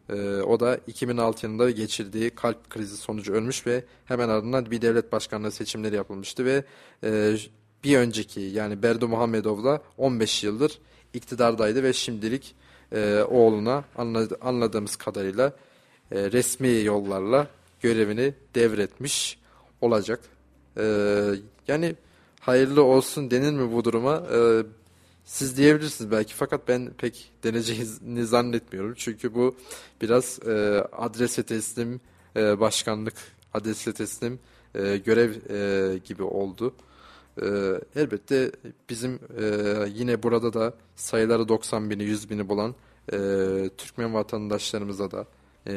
E, 0.09 0.41
o 0.41 0.59
da 0.59 0.79
2006 0.87 1.45
yılında 1.45 1.71
geçirdiği 1.71 2.29
kalp 2.29 2.69
krizi 2.69 2.97
sonucu 2.97 3.33
ölmüş 3.33 3.67
ve 3.67 3.83
hemen 4.05 4.29
ardından 4.29 4.71
bir 4.71 4.81
devlet 4.81 5.11
başkanlığı 5.11 5.51
seçimleri 5.51 5.95
yapılmıştı 5.95 6.45
ve 6.45 6.63
e, 7.03 7.35
bir 7.83 7.97
önceki 7.97 8.39
yani 8.39 8.83
Berdo 8.83 9.07
Muhammedov'la 9.07 9.81
15 9.97 10.43
yıldır 10.43 10.79
iktidardaydı 11.13 11.83
ve 11.83 11.93
şimdilik 11.93 12.55
e, 12.91 13.21
oğluna 13.29 13.83
anladı, 13.97 14.37
anladığımız 14.41 14.95
kadarıyla 14.95 15.53
e, 16.11 16.31
resmi 16.31 16.83
yollarla 16.83 17.47
görevini 17.81 18.33
devretmiş 18.55 19.39
olacak. 19.81 20.19
E, 20.77 20.83
yani 21.67 21.95
hayırlı 22.47 22.83
olsun 22.83 23.31
denir 23.31 23.51
mi 23.51 23.73
bu 23.73 23.83
duruma? 23.83 24.23
E, 24.33 24.63
siz 25.25 25.57
diyebilirsiniz 25.57 26.11
belki 26.11 26.33
fakat 26.33 26.67
ben 26.67 26.91
pek 26.97 27.31
deneceğini 27.43 28.25
zannetmiyorum. 28.25 28.93
Çünkü 28.97 29.35
bu 29.35 29.55
biraz 30.01 30.39
e, 30.47 30.51
adrese 30.91 31.43
teslim 31.43 32.01
e, 32.35 32.59
başkanlık 32.59 33.13
adrese 33.53 33.93
teslim 33.93 34.39
e, 34.75 34.97
görev 34.97 35.31
e, 35.49 35.97
gibi 35.97 36.23
oldu. 36.23 36.73
E, 37.41 37.47
elbette 37.95 38.51
bizim 38.89 39.19
e, 39.39 39.45
yine 39.95 40.23
burada 40.23 40.53
da 40.53 40.73
sayıları 40.95 41.47
90 41.47 41.89
bini 41.89 42.03
100 42.03 42.29
bini 42.29 42.49
bulan 42.49 42.75
e, 43.13 43.17
Türkmen 43.77 44.13
vatandaşlarımıza 44.13 45.11
da 45.11 45.25
e, 45.67 45.73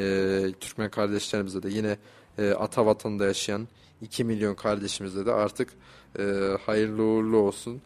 Türkmen 0.59 0.91
kardeşlerimize 0.91 1.63
de 1.63 1.69
yine 1.69 1.97
e, 2.37 2.51
ata 2.51 2.85
vatanında 2.85 3.25
yaşayan 3.25 3.67
2 4.01 4.23
milyon 4.23 4.55
kardeşimize 4.55 5.25
de 5.25 5.33
artık 5.33 5.73
e, 6.19 6.23
hayırlı 6.65 7.03
uğurlu 7.03 7.37
olsun. 7.37 7.81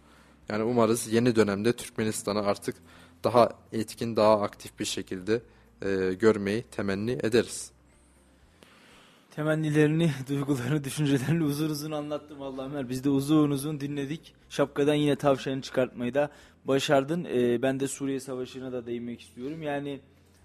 Yani 0.49 0.63
umarız 0.63 1.13
yeni 1.13 1.35
dönemde 1.35 1.73
Türkmenistan'ı 1.73 2.45
artık 2.45 2.75
daha 3.23 3.49
etkin, 3.71 4.15
daha 4.15 4.41
aktif 4.41 4.79
bir 4.79 4.85
şekilde 4.85 5.41
e, 5.81 6.13
görmeyi 6.13 6.63
temenni 6.63 7.11
ederiz. 7.11 7.71
Temennilerini, 9.35 10.11
duygularını, 10.29 10.83
düşüncelerini 10.83 11.43
uzun 11.43 11.69
uzun 11.69 11.91
anlattım 11.91 12.39
vallahi 12.39 12.65
Ömer. 12.65 12.89
Biz 12.89 13.03
de 13.03 13.09
uzun 13.09 13.51
uzun 13.51 13.79
dinledik. 13.79 14.33
Şapkadan 14.49 14.93
yine 14.93 15.15
tavşanı 15.15 15.61
çıkartmayı 15.61 16.13
da 16.13 16.29
başardın. 16.65 17.25
Ee, 17.25 17.61
ben 17.61 17.79
de 17.79 17.87
Suriye 17.87 18.19
Savaşı'na 18.19 18.71
da 18.71 18.85
değinmek 18.85 19.21
istiyorum. 19.21 19.61
Yani 19.61 19.99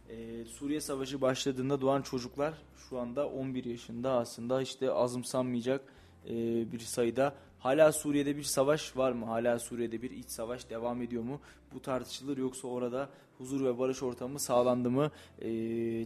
e, 0.08 0.44
Suriye 0.44 0.80
Savaşı 0.80 1.20
başladığında 1.20 1.80
doğan 1.80 2.02
çocuklar 2.02 2.54
şu 2.88 2.98
anda 2.98 3.28
11 3.28 3.64
yaşında 3.64 4.12
aslında 4.12 4.62
işte 4.62 4.90
azımsanmayacak 4.90 5.80
e, 6.28 6.34
bir 6.72 6.78
sayıda. 6.78 7.34
Hala 7.60 7.92
Suriye'de 7.92 8.36
bir 8.36 8.42
savaş 8.42 8.96
var 8.96 9.12
mı? 9.12 9.26
Hala 9.26 9.58
Suriye'de 9.58 10.02
bir 10.02 10.10
iç 10.10 10.30
savaş 10.30 10.70
devam 10.70 11.02
ediyor 11.02 11.22
mu? 11.22 11.40
Bu 11.74 11.82
tartışılır 11.82 12.38
yoksa 12.38 12.68
orada 12.68 13.08
huzur 13.38 13.64
ve 13.64 13.78
barış 13.78 14.02
ortamı 14.02 14.40
sağlandı 14.40 14.90
mı? 14.90 15.10
E, 15.38 15.48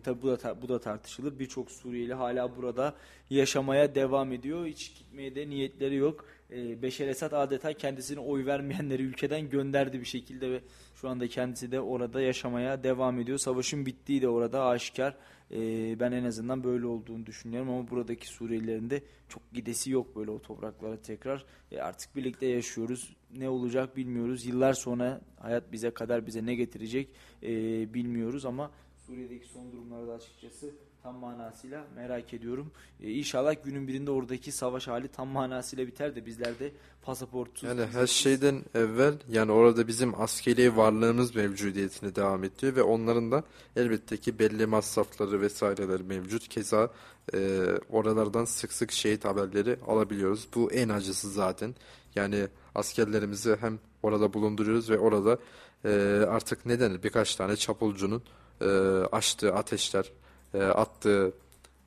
tabi 0.01 0.23
bu 0.23 0.29
da 0.29 0.63
bu 0.63 0.69
da 0.69 0.81
tartışılır. 0.81 1.39
Birçok 1.39 1.71
Suriyeli 1.71 2.15
hala 2.15 2.57
burada 2.57 2.95
yaşamaya 3.31 3.95
devam 3.95 4.33
ediyor. 4.33 4.67
Hiç 4.67 4.95
gitmeye 4.99 5.35
de 5.35 5.49
niyetleri 5.49 5.95
yok. 5.95 6.25
E, 6.55 6.83
Beşer 6.83 7.09
Esad 7.09 7.33
adeta 7.33 7.73
kendisine 7.73 8.21
oy 8.21 8.47
vermeyenleri 8.47 9.03
ülkeden 9.03 9.51
gönderdi 9.51 10.01
bir 10.01 10.05
şekilde 10.05 10.51
ve 10.51 10.61
şu 10.95 11.09
anda 11.09 11.29
kendisi 11.29 11.73
de 11.73 11.81
orada 11.81 12.21
yaşamaya 12.21 12.83
devam 12.83 13.21
ediyor. 13.21 13.39
Savaşın 13.39 13.87
bittiği 13.87 14.23
de 14.23 14.29
orada 14.29 14.65
aşikar. 14.65 15.17
E, 15.51 15.61
ben 16.01 16.13
en 16.13 16.25
azından 16.25 16.65
böyle 16.65 16.87
olduğunu 16.87 17.27
düşünüyorum 17.27 17.71
ama 17.71 17.91
buradaki 17.91 18.29
Suriyelilerin 18.29 18.91
de 18.91 19.03
çok 19.29 19.53
gidesi 19.53 19.91
yok 19.91 20.17
böyle 20.17 20.31
o 20.31 20.43
topraklara 20.43 21.03
tekrar. 21.03 21.45
E, 21.73 21.81
artık 21.81 22.17
birlikte 22.17 22.47
yaşıyoruz. 22.47 23.17
Ne 23.37 23.49
olacak 23.49 23.97
bilmiyoruz. 23.97 24.47
Yıllar 24.47 24.73
sonra 24.73 25.21
hayat 25.41 25.73
bize 25.73 25.91
kadar 25.91 26.27
bize 26.27 26.47
ne 26.47 26.55
getirecek 26.55 27.09
e, 27.43 27.49
bilmiyoruz 27.95 28.45
ama 28.45 28.71
Suriye'deki 29.07 29.49
son 29.49 29.73
durumlarda 29.73 30.13
açıkçası 30.13 30.75
tam 31.05 31.17
manasıyla 31.17 31.85
merak 31.97 32.35
ediyorum. 32.35 32.71
E, 33.01 33.11
inşallah 33.11 33.55
günün 33.65 33.89
birinde 33.89 34.11
oradaki 34.11 34.53
savaş 34.53 34.89
hali 34.89 35.09
tam 35.09 35.29
manasıyla 35.29 35.87
biter 35.87 36.17
de 36.17 36.27
bizler 36.27 36.59
de 36.59 36.73
pasaportsuz... 37.03 37.69
Yani 37.69 37.87
her 37.93 38.07
şeyden 38.07 38.63
evvel 38.75 39.15
yani 39.29 39.53
orada 39.53 39.89
bizim 39.89 40.21
askeri 40.21 40.77
varlığımız 40.77 41.35
mevcudiyetine 41.35 42.15
devam 42.15 42.45
ediyor 42.45 42.77
ve 42.77 42.83
onların 42.83 43.33
da 43.33 43.43
elbette 43.77 44.17
ki 44.17 44.39
belli 44.39 44.67
masrafları 44.67 45.41
vesaireler 45.41 46.03
mevcut. 46.03 46.49
Keza 46.49 46.91
e, 47.35 47.61
oralardan 47.91 48.45
sık 48.45 48.73
sık 48.73 48.93
şehit 48.93 49.25
haberleri 49.25 49.77
alabiliyoruz. 49.87 50.49
Bu 50.55 50.73
en 50.73 50.89
acısı 50.89 51.31
zaten. 51.31 51.75
Yani 52.15 52.47
askerlerimizi 52.75 53.57
hem 53.61 53.79
orada 54.03 54.33
bulunduruyoruz 54.33 54.91
ve 54.91 54.99
orada 54.99 55.39
e, 55.85 55.91
artık 56.29 56.67
ne 56.67 56.81
denir 56.81 57.03
birkaç 57.03 57.37
tane 57.37 57.57
çapulcunun 57.57 58.23
e, 58.61 58.67
açtığı 59.13 59.55
ateşler, 59.55 60.11
e, 60.55 60.63
attığı 60.63 61.33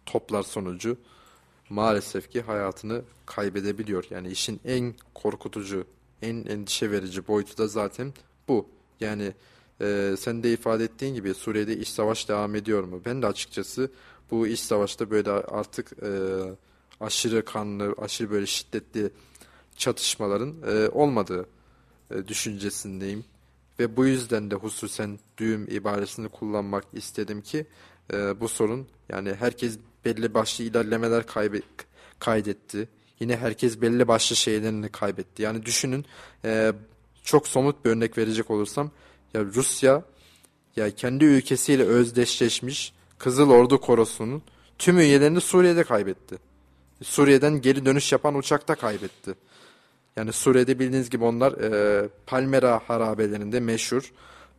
toplar 0.05 0.43
sonucu 0.43 0.97
maalesef 1.69 2.31
ki 2.31 2.41
hayatını 2.41 3.01
kaybedebiliyor. 3.25 4.05
Yani 4.09 4.27
işin 4.27 4.59
en 4.65 4.93
korkutucu, 5.13 5.85
en 6.21 6.45
endişe 6.45 6.91
verici 6.91 7.27
boyutu 7.27 7.57
da 7.57 7.67
zaten 7.67 8.13
bu. 8.47 8.69
Yani 8.99 9.33
e, 9.81 10.15
sen 10.19 10.43
de 10.43 10.53
ifade 10.53 10.83
ettiğin 10.83 11.15
gibi 11.15 11.33
Suriye'de 11.33 11.77
iş 11.77 11.89
savaş 11.89 12.29
devam 12.29 12.55
ediyor 12.55 12.83
mu? 12.83 13.01
Ben 13.05 13.21
de 13.21 13.27
açıkçası 13.27 13.91
bu 14.31 14.47
iş 14.47 14.59
savaşta 14.59 15.09
böyle 15.09 15.29
artık 15.31 15.91
e, 16.03 16.09
aşırı 16.99 17.45
kanlı, 17.45 17.95
aşırı 17.97 18.31
böyle 18.31 18.45
şiddetli 18.45 19.09
çatışmaların 19.75 20.55
e, 20.67 20.89
olmadığı 20.89 21.45
e, 22.11 22.27
düşüncesindeyim. 22.27 23.25
Ve 23.79 23.97
bu 23.97 24.05
yüzden 24.05 24.51
de 24.51 24.55
hususen 24.55 25.19
düğüm 25.37 25.67
ibaresini 25.71 26.29
kullanmak 26.29 26.85
istedim 26.93 27.41
ki 27.41 27.65
e, 28.13 28.39
bu 28.39 28.47
sorun 28.47 28.87
yani 29.09 29.33
herkes 29.39 29.77
belli 30.05 30.33
başlı 30.33 30.63
ilerlemeler 30.63 31.27
kaybe, 31.27 31.61
kaydetti. 32.19 32.87
Yine 33.19 33.37
herkes 33.37 33.81
belli 33.81 34.07
başlı 34.07 34.35
şeylerini 34.35 34.89
kaybetti. 34.89 35.43
Yani 35.43 35.65
düşünün 35.65 36.05
e, 36.45 36.73
çok 37.23 37.47
somut 37.47 37.85
bir 37.85 37.89
örnek 37.89 38.17
verecek 38.17 38.51
olursam 38.51 38.91
ya 39.33 39.43
Rusya 39.43 40.03
ya 40.75 40.95
kendi 40.95 41.25
ülkesiyle 41.25 41.83
özdeşleşmiş 41.83 42.93
Kızıl 43.17 43.49
Ordu 43.49 43.81
Korosu'nun 43.81 44.41
tüm 44.77 44.99
üyelerini 44.99 45.41
Suriye'de 45.41 45.83
kaybetti. 45.83 46.35
Suriye'den 47.03 47.61
geri 47.61 47.85
dönüş 47.85 48.11
yapan 48.11 48.35
uçakta 48.35 48.75
kaybetti. 48.75 49.33
Yani 50.15 50.33
Suriye'de 50.33 50.79
bildiğiniz 50.79 51.09
gibi 51.09 51.23
onlar 51.23 51.51
e, 51.51 52.09
Palmera 52.25 52.81
harabelerinde 52.87 53.59
meşhur. 53.59 54.11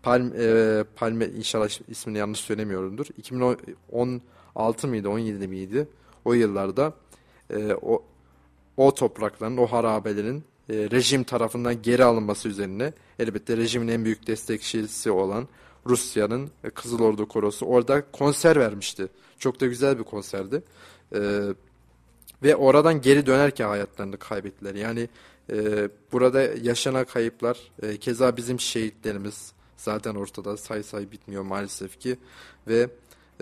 Palm, 0.03 0.33
e, 0.39 0.85
Palme 0.97 1.27
inşallah 1.27 1.69
ismini 1.89 2.19
yanlış 2.19 2.41
söylemiyorumdur. 2.41 3.07
2016 3.19 4.89
mıydı 4.89 5.09
17 5.09 5.49
miydi? 5.49 5.89
O 6.25 6.33
yıllarda 6.33 6.93
e, 7.51 7.75
o 7.83 8.05
o 8.77 8.95
toprakların, 8.95 9.57
o 9.57 9.66
harabelerin 9.66 10.45
e, 10.70 10.75
rejim 10.75 11.25
tarafından 11.25 11.83
geri 11.83 12.05
alınması 12.05 12.49
üzerine 12.49 12.93
elbette 13.19 13.57
rejimin 13.57 13.89
en 13.89 14.05
büyük 14.05 14.27
destekçisi 14.27 15.11
olan 15.11 15.49
Rusya'nın 15.87 16.51
e, 16.65 16.70
Kızıl 16.70 17.01
Ordu 17.01 17.29
Korosu 17.29 17.66
orada 17.66 18.03
konser 18.12 18.61
vermişti. 18.61 19.09
Çok 19.39 19.61
da 19.61 19.66
güzel 19.66 19.99
bir 19.99 20.05
konserdi. 20.05 20.62
E, 21.15 21.20
ve 22.43 22.57
oradan 22.57 23.01
geri 23.01 23.27
dönerken 23.27 23.69
hayatlarını 23.69 24.16
kaybettiler. 24.16 24.75
Yani 24.75 25.09
e, 25.53 25.89
burada 26.12 26.43
yaşanan 26.43 27.05
kayıplar, 27.05 27.59
e, 27.83 27.97
keza 27.97 28.37
bizim 28.37 28.61
şehitlerimiz 28.61 29.53
zaten 29.78 30.14
ortada 30.14 30.56
say 30.56 30.82
say 30.82 31.10
bitmiyor 31.10 31.42
maalesef 31.42 32.00
ki. 32.00 32.16
Ve 32.68 32.90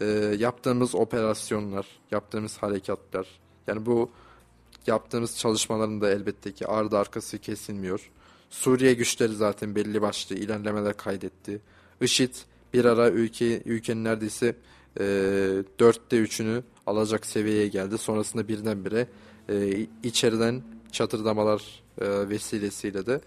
e, 0.01 0.07
yaptığımız 0.39 0.95
operasyonlar, 0.95 1.87
yaptığımız 2.11 2.59
harekatlar, 2.59 3.27
yani 3.67 3.87
bu 3.87 4.11
yaptığımız 4.87 5.39
çalışmaların 5.39 6.01
da 6.01 6.11
elbette 6.11 6.53
ki 6.53 6.67
ardı 6.67 6.99
arkası 6.99 7.39
kesilmiyor. 7.39 8.11
Suriye 8.51 8.95
güçleri 8.95 9.35
zaten 9.35 9.75
belli 9.75 10.03
başlı 10.03 10.37
ilerlemeler 10.37 10.97
kaydetti. 10.97 11.61
IŞİD 12.01 12.35
bir 12.75 12.85
ara 12.85 13.11
ülke 13.11 13.63
ülkenin 13.65 14.05
neredeyse 14.05 14.57
e, 15.01 15.05
dörtte 15.79 16.19
üçünü 16.19 16.63
alacak 16.87 17.27
seviyeye 17.27 17.69
geldi. 17.69 17.99
Sonrasında 17.99 18.49
birdenbire 18.49 19.09
e, 19.49 19.87
içeriden 20.03 20.63
çatırdamalar 20.93 21.83
e, 22.01 22.29
vesilesiyle 22.29 23.07
de 23.07 23.21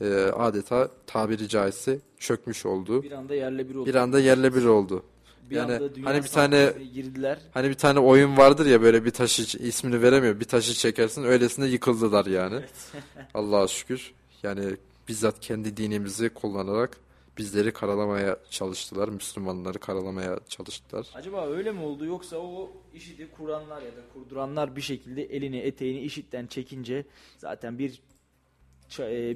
e, 0.00 0.14
adeta 0.14 0.90
tabiri 1.06 1.48
caizse 1.48 1.98
çökmüş 2.18 2.66
oldu. 2.66 3.02
Bir 3.02 3.12
anda 3.12 3.34
yerle 3.34 3.68
bir 3.68 3.74
oldu. 3.74 3.86
Bir 3.86 3.94
anda 3.94 4.20
yerle 4.20 4.54
bir 4.54 4.64
oldu. 4.64 5.02
Bir 5.50 5.56
yani 5.56 5.90
hani 6.04 6.22
bir 6.22 6.28
tane 6.28 6.72
girdiler. 6.94 7.38
hani 7.54 7.68
bir 7.68 7.74
tane 7.74 7.98
oyun 7.98 8.36
vardır 8.36 8.66
ya 8.66 8.82
böyle 8.82 9.04
bir 9.04 9.10
taşı 9.10 9.58
ismini 9.58 10.02
veremiyor. 10.02 10.40
Bir 10.40 10.44
taşı 10.44 10.74
çekersin 10.74 11.24
öylesine 11.24 11.66
yıkıldılar 11.66 12.26
yani. 12.26 12.54
Evet. 12.54 12.92
Allah'a 13.34 13.68
şükür. 13.68 14.12
Yani 14.42 14.76
bizzat 15.08 15.40
kendi 15.40 15.76
dinimizi 15.76 16.28
kullanarak 16.28 16.98
bizleri 17.38 17.72
karalamaya 17.72 18.36
çalıştılar. 18.50 19.08
Müslümanları 19.08 19.78
karalamaya 19.78 20.38
çalıştılar. 20.48 21.06
Acaba 21.14 21.46
öyle 21.46 21.72
mi 21.72 21.80
oldu 21.80 22.04
yoksa 22.04 22.36
o 22.36 22.70
işidi 22.94 23.30
kuranlar 23.30 23.82
ya 23.82 23.88
da 23.88 24.00
kurduranlar 24.14 24.76
bir 24.76 24.80
şekilde 24.80 25.22
elini 25.22 25.58
eteğini 25.58 26.00
işitten 26.00 26.46
çekince 26.46 27.04
zaten 27.38 27.78
bir 27.78 28.00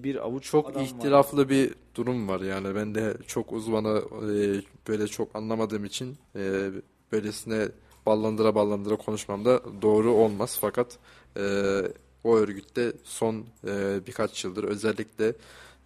bir 0.05 0.17
avuç 0.17 0.45
çok 0.45 0.71
adam 0.71 0.83
ihtilaflı 0.83 1.39
var. 1.39 1.49
bir 1.49 1.75
durum 1.95 2.29
var 2.29 2.41
yani. 2.41 2.75
Ben 2.75 2.95
de 2.95 3.17
çok 3.27 3.53
uzmanı 3.53 3.99
e, 3.99 4.63
böyle 4.89 5.07
çok 5.07 5.37
anlamadığım 5.37 5.85
için 5.85 6.19
e, 6.37 6.71
böylesine 7.13 7.69
ballandıra 8.07 8.55
ballandıra 8.55 8.97
konuşmam 8.97 9.45
da 9.45 9.61
doğru 9.83 10.13
olmaz. 10.13 10.59
Fakat 10.61 10.99
o 12.25 12.37
örgütte 12.37 12.93
son 13.05 13.45
birkaç 14.07 14.45
yıldır 14.45 14.65
özellikle 14.65 15.33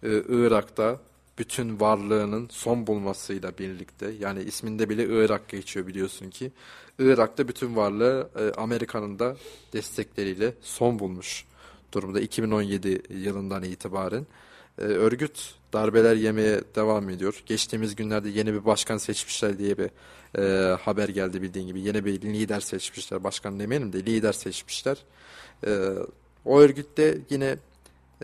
Irak'ta 0.03 0.99
bütün 1.37 1.79
varlığının 1.79 2.47
son 2.51 2.87
bulmasıyla 2.87 3.57
birlikte 3.57 4.11
yani 4.19 4.43
isminde 4.43 4.89
bile 4.89 5.05
Irak 5.05 5.49
geçiyor 5.49 5.87
biliyorsun 5.87 6.29
ki 6.29 6.51
Irak'ta 6.99 7.47
bütün 7.47 7.75
varlığı 7.75 8.29
Amerika'nın 8.57 9.19
da 9.19 9.37
destekleriyle 9.73 10.53
son 10.61 10.99
bulmuş 10.99 11.45
durumda 11.91 12.21
2017 12.21 13.01
yılından 13.09 13.63
itibaren. 13.63 14.27
E, 14.77 14.81
örgüt 14.81 15.55
darbeler 15.73 16.15
yemeye 16.15 16.61
devam 16.75 17.09
ediyor. 17.09 17.43
Geçtiğimiz 17.45 17.95
günlerde 17.95 18.29
yeni 18.29 18.53
bir 18.53 18.65
başkan 18.65 18.97
seçmişler 18.97 19.57
diye 19.57 19.77
bir 19.77 19.89
e, 20.37 20.75
haber 20.75 21.09
geldi 21.09 21.41
bildiğin 21.41 21.67
gibi. 21.67 21.81
Yeni 21.81 22.05
bir 22.05 22.21
lider 22.21 22.59
seçmişler. 22.59 23.23
Başkan 23.23 23.59
demeyelim 23.59 23.93
de 23.93 24.05
lider 24.05 24.33
seçmişler. 24.33 24.97
E, 25.67 25.89
o 26.45 26.59
örgütte 26.59 27.17
yine 27.29 27.57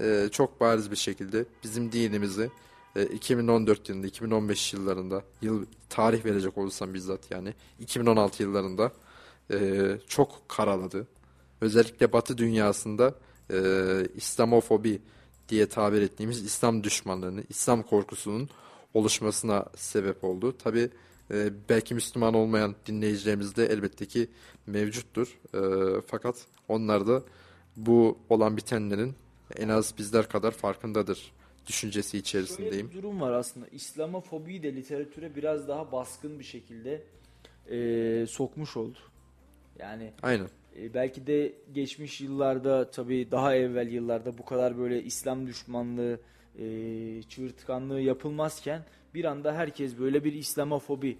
e, 0.02 0.30
çok 0.32 0.62
bariz 0.62 0.92
bir 0.92 0.96
şekilde 0.96 1.46
bizim 1.64 1.92
dinimizi 1.92 2.50
e, 2.96 3.04
2014 3.06 3.90
yılında, 3.90 4.08
2015 4.08 4.74
yıllarında 4.74 5.24
yıl 5.42 5.66
tarih 5.90 6.26
verecek 6.26 6.58
olursam 6.58 6.94
bizzat 6.94 7.32
yani 7.32 7.54
2016 7.80 8.44
yıllarında 8.44 8.92
e, 9.54 9.82
çok 10.08 10.50
karaladı. 10.50 11.08
Özellikle 11.62 12.14
Batı 12.14 12.38
dünyasında 12.38 13.16
e, 13.52 14.08
İslamofobi 14.16 15.02
diye 15.50 15.66
tabir 15.66 16.02
ettiğimiz 16.02 16.46
İslam 16.46 16.84
düşmanlığını, 16.84 17.44
İslam 17.50 17.84
korkusunun 17.84 18.50
oluşmasına 18.94 19.66
sebep 19.76 20.24
oldu. 20.24 20.58
Tabi 20.58 20.90
e, 21.32 21.50
belki 21.70 21.96
Müslüman 21.96 22.34
olmayan 22.34 22.76
dinleyicilerimiz 22.86 23.56
de 23.56 23.66
elbette 23.66 24.06
ki 24.06 24.28
mevcuttur. 24.68 25.40
E, 25.54 25.62
fakat 26.08 26.46
onlar 26.68 27.08
da 27.08 27.24
bu 27.78 28.18
olan 28.30 28.58
bitenlerin 28.58 29.16
en 29.58 29.70
az 29.70 29.98
bizler 29.98 30.30
kadar 30.30 30.52
farkındadır 30.52 31.32
düşüncesi 31.68 32.18
içerisindeyim. 32.18 32.74
Şöyle 32.74 32.90
bir 32.90 32.98
durum 32.98 33.22
var 33.22 33.32
aslında. 33.32 33.68
İslamofobiyi 33.68 34.64
de 34.64 34.76
literatüre 34.76 35.36
biraz 35.36 35.68
daha 35.68 35.92
baskın 35.92 36.40
bir 36.40 36.44
şekilde 36.44 37.04
e, 37.70 38.26
sokmuş 38.28 38.78
oldu. 38.78 38.98
Yani 39.80 40.14
Aynen. 40.24 40.48
E, 40.80 40.94
belki 40.94 41.28
de 41.28 41.54
geçmiş 41.74 42.22
yıllarda 42.22 42.92
tabii 42.92 43.32
daha 43.32 43.56
evvel 43.56 43.88
yıllarda 43.88 44.38
bu 44.38 44.46
kadar 44.46 44.78
böyle 44.78 45.04
İslam 45.04 45.48
düşmanlığı, 45.48 46.20
e, 46.60 48.02
yapılmazken 48.02 48.84
bir 49.14 49.26
anda 49.26 49.54
herkes 49.54 50.00
böyle 50.00 50.24
bir 50.24 50.34
İslamofobi 50.34 51.18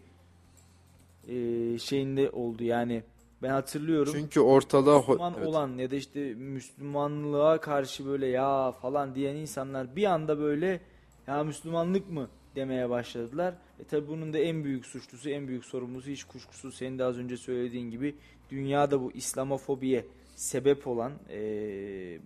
e, 1.28 1.78
şeyinde 1.80 2.30
oldu. 2.30 2.64
Yani 2.64 3.04
ben 3.42 3.50
hatırlıyorum. 3.50 4.14
Çünkü 4.16 4.40
ortada 4.40 4.92
ho- 4.92 5.10
Müslüman 5.10 5.34
evet. 5.38 5.48
olan 5.48 5.78
ya 5.78 5.92
da 5.92 5.96
işte 5.96 6.34
Müslümanlığa 6.34 7.62
karşı 7.62 8.06
böyle 8.06 8.28
ya 8.28 8.72
falan 8.72 9.16
diyen 9.16 9.36
insanlar 9.36 9.96
bir 9.96 10.06
anda 10.06 10.40
böyle 10.40 10.82
ya 11.28 11.44
Müslümanlık 11.44 12.12
mı 12.12 12.30
demeye 12.56 12.90
başladılar. 12.90 13.54
E 13.80 13.84
tabi 13.84 14.08
bunun 14.08 14.34
da 14.34 14.38
en 14.38 14.64
büyük 14.64 14.86
suçlusu, 14.86 15.30
en 15.30 15.48
büyük 15.48 15.66
sorumlusu 15.66 16.10
hiç 16.10 16.24
kuşkusuz 16.24 16.76
senin 16.76 17.00
de 17.00 17.04
az 17.04 17.18
önce 17.18 17.38
söylediğin 17.38 17.92
gibi 17.92 18.16
dünyada 18.52 19.02
bu 19.02 19.12
İslamofobiye 19.12 20.06
sebep 20.36 20.88
olan, 20.88 21.14
e, 21.30 21.40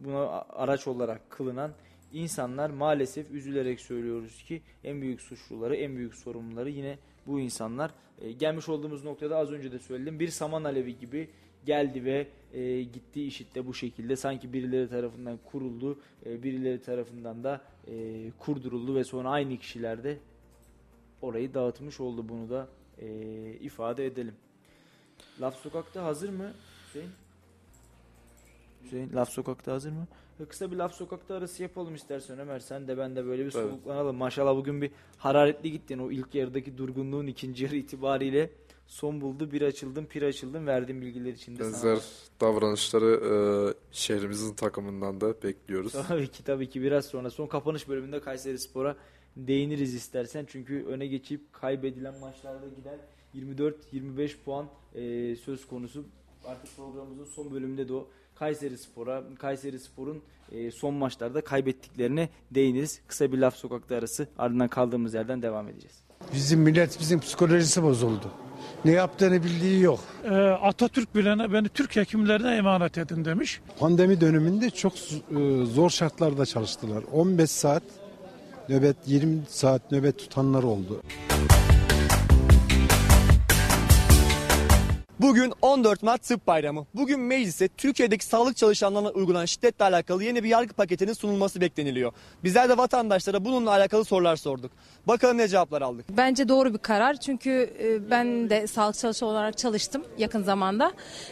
buna 0.03 0.45
araç 0.49 0.87
olarak 0.87 1.29
kılınan 1.29 1.73
insanlar 2.13 2.69
maalesef 2.69 3.31
üzülerek 3.31 3.79
söylüyoruz 3.79 4.43
ki 4.43 4.61
en 4.83 5.01
büyük 5.01 5.21
suçluları, 5.21 5.75
en 5.75 5.95
büyük 5.95 6.15
sorumluları 6.15 6.69
yine 6.69 6.97
bu 7.27 7.39
insanlar. 7.39 7.91
E, 8.21 8.31
gelmiş 8.31 8.69
olduğumuz 8.69 9.03
noktada 9.03 9.37
az 9.37 9.51
önce 9.51 9.71
de 9.71 9.79
söyledim 9.79 10.19
bir 10.19 10.27
saman 10.27 10.63
alevi 10.63 10.97
gibi 10.97 11.29
geldi 11.65 12.05
ve 12.05 12.27
e, 12.53 12.83
gitti 12.83 13.23
işit 13.23 13.55
de 13.55 13.67
bu 13.67 13.73
şekilde 13.73 14.15
sanki 14.15 14.53
birileri 14.53 14.89
tarafından 14.89 15.39
kuruldu, 15.45 15.99
e, 16.25 16.43
birileri 16.43 16.81
tarafından 16.81 17.43
da 17.43 17.61
e, 17.87 18.31
kurduruldu 18.39 18.95
ve 18.95 19.03
sonra 19.03 19.29
aynı 19.29 19.57
kişiler 19.57 20.03
de 20.03 20.17
orayı 21.21 21.53
dağıtmış 21.53 21.99
oldu 21.99 22.29
bunu 22.29 22.49
da 22.49 22.67
e, 23.01 23.07
ifade 23.53 24.05
edelim. 24.05 24.35
Laf 25.41 25.55
Sokak'ta 25.55 26.03
hazır 26.03 26.29
mı 26.29 26.53
Hüseyin? 26.87 27.09
Hüseyin 28.83 29.13
Laf 29.13 29.29
Sokak'ta 29.29 29.71
hazır 29.71 29.91
mı? 29.91 30.07
Kısa 30.49 30.71
bir 30.71 30.75
Laf 30.75 30.93
Sokak'ta 30.93 31.35
arası 31.35 31.63
yapalım 31.63 31.95
istersen 31.95 32.39
Ömer. 32.39 32.59
Sen 32.59 32.87
de 32.87 32.97
ben 32.97 33.15
de 33.15 33.25
böyle 33.25 33.45
bir 33.45 33.51
Tabii. 33.51 33.63
soluklanalım. 33.63 34.15
Maşallah 34.15 34.55
bugün 34.55 34.81
bir 34.81 34.91
hararetli 35.17 35.71
gittin. 35.71 35.99
O 35.99 36.11
ilk 36.11 36.35
yarıdaki 36.35 36.77
durgunluğun 36.77 37.27
ikinci 37.27 37.63
yarı 37.63 37.75
itibariyle 37.75 38.49
son 38.87 39.21
buldu. 39.21 39.51
Bir 39.51 39.61
açıldım, 39.61 40.05
pir 40.05 40.21
açıldım. 40.21 40.67
Verdiğim 40.67 41.01
bilgiler 41.01 41.33
için 41.33 41.57
de 41.57 41.63
sana. 41.63 41.73
Benzer 41.73 42.03
davranışları 42.41 43.05
e, 43.05 43.33
şehrimizin 43.91 44.53
takımından 44.53 45.21
da 45.21 45.41
bekliyoruz. 45.43 45.91
Tabii 46.07 46.27
ki 46.27 46.43
tabii 46.43 46.69
ki 46.69 46.81
biraz 46.81 47.05
sonra 47.05 47.29
son 47.29 47.47
kapanış 47.47 47.87
bölümünde 47.87 48.21
Kayseri 48.21 48.59
Spor'a 48.59 48.95
değiniriz 49.37 49.93
istersen. 49.95 50.45
Çünkü 50.49 50.85
öne 50.85 51.07
geçip 51.07 51.53
kaybedilen 51.53 52.19
maçlarda 52.19 52.67
giden 52.67 52.99
24-25 53.35 54.35
puan 54.45 54.65
e, 54.95 55.35
söz 55.35 55.67
konusu. 55.67 56.03
Artık 56.45 56.75
programımızın 56.75 57.25
son 57.25 57.51
bölümünde 57.51 57.87
de 57.87 57.93
o 57.93 58.07
Kayseri 58.35 58.77
Spor'a, 58.77 59.23
Kayseri 59.39 59.79
Spor'un 59.79 60.21
e, 60.51 60.71
son 60.71 60.93
maçlarda 60.93 61.41
kaybettiklerine 61.41 62.29
değiniriz. 62.51 63.01
Kısa 63.07 63.31
bir 63.31 63.37
laf 63.37 63.55
sokakta 63.55 63.95
arası 63.95 64.27
ardından 64.37 64.67
kaldığımız 64.67 65.13
yerden 65.13 65.41
devam 65.41 65.67
edeceğiz. 65.67 65.95
Bizim 66.33 66.59
millet 66.59 66.99
bizim 66.99 67.19
psikolojisi 67.19 67.83
bozuldu. 67.83 68.31
Ne 68.85 68.91
yaptığını 68.91 69.43
bildiği 69.43 69.81
yok. 69.81 69.99
Ee, 70.23 70.29
Atatürk 70.39 71.15
bile 71.15 71.53
beni 71.53 71.69
Türk 71.69 71.95
hekimlerine 71.95 72.55
emanet 72.55 72.97
edin 72.97 73.25
demiş. 73.25 73.61
Pandemi 73.79 74.21
döneminde 74.21 74.69
çok 74.69 74.93
e, 74.95 75.65
zor 75.65 75.89
şartlarda 75.89 76.45
çalıştılar. 76.45 77.03
15 77.11 77.51
saat 77.51 77.83
nöbet, 78.69 78.95
20 79.05 79.41
saat 79.49 79.91
nöbet 79.91 80.19
tutanlar 80.19 80.63
oldu. 80.63 81.01
Bugün 85.25 85.53
14 85.61 86.03
Mart 86.03 86.23
Tıp 86.23 86.47
Bayramı. 86.47 86.85
Bugün 86.95 87.19
meclise 87.19 87.67
Türkiye'deki 87.67 88.25
sağlık 88.25 88.57
çalışanlarına 88.57 89.09
uygulanan 89.09 89.45
şiddetle 89.45 89.85
alakalı 89.85 90.23
yeni 90.23 90.43
bir 90.43 90.49
yargı 90.49 90.73
paketinin 90.73 91.13
sunulması 91.13 91.61
bekleniliyor. 91.61 92.11
Bizler 92.43 92.69
de 92.69 92.77
vatandaşlara 92.77 93.45
bununla 93.45 93.71
alakalı 93.71 94.05
sorular 94.05 94.35
sorduk. 94.35 94.71
Bakalım 95.07 95.37
ne 95.37 95.47
cevaplar 95.47 95.81
aldık. 95.81 96.05
Bence 96.09 96.49
doğru 96.49 96.73
bir 96.73 96.77
karar 96.77 97.19
çünkü 97.19 97.73
e, 97.79 98.09
ben 98.09 98.49
de 98.49 98.67
sağlık 98.67 98.97
çalışanı 98.97 99.29
olarak 99.29 99.57
çalıştım 99.57 100.03
yakın 100.17 100.43
zamanda. 100.43 100.91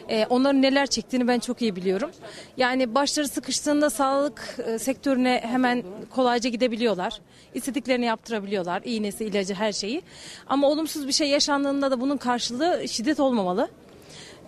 E, 0.09 0.25
Onların 0.25 0.61
neler 0.61 0.87
çektiğini 0.87 1.27
ben 1.27 1.39
çok 1.39 1.61
iyi 1.61 1.75
biliyorum. 1.75 2.11
Yani 2.57 2.95
başları 2.95 3.27
sıkıştığında 3.27 3.89
sağlık 3.89 4.57
e, 4.67 4.79
sektörüne 4.79 5.41
hemen 5.43 5.83
kolayca 6.09 6.49
gidebiliyorlar. 6.49 7.21
İstediklerini 7.53 8.05
yaptırabiliyorlar. 8.05 8.81
İğnesi, 8.85 9.25
ilacı, 9.25 9.53
her 9.53 9.71
şeyi. 9.71 10.01
Ama 10.47 10.67
olumsuz 10.67 11.07
bir 11.07 11.13
şey 11.13 11.29
yaşandığında 11.29 11.91
da 11.91 12.01
bunun 12.01 12.17
karşılığı 12.17 12.87
şiddet 12.87 13.19
olmamalı. 13.19 13.69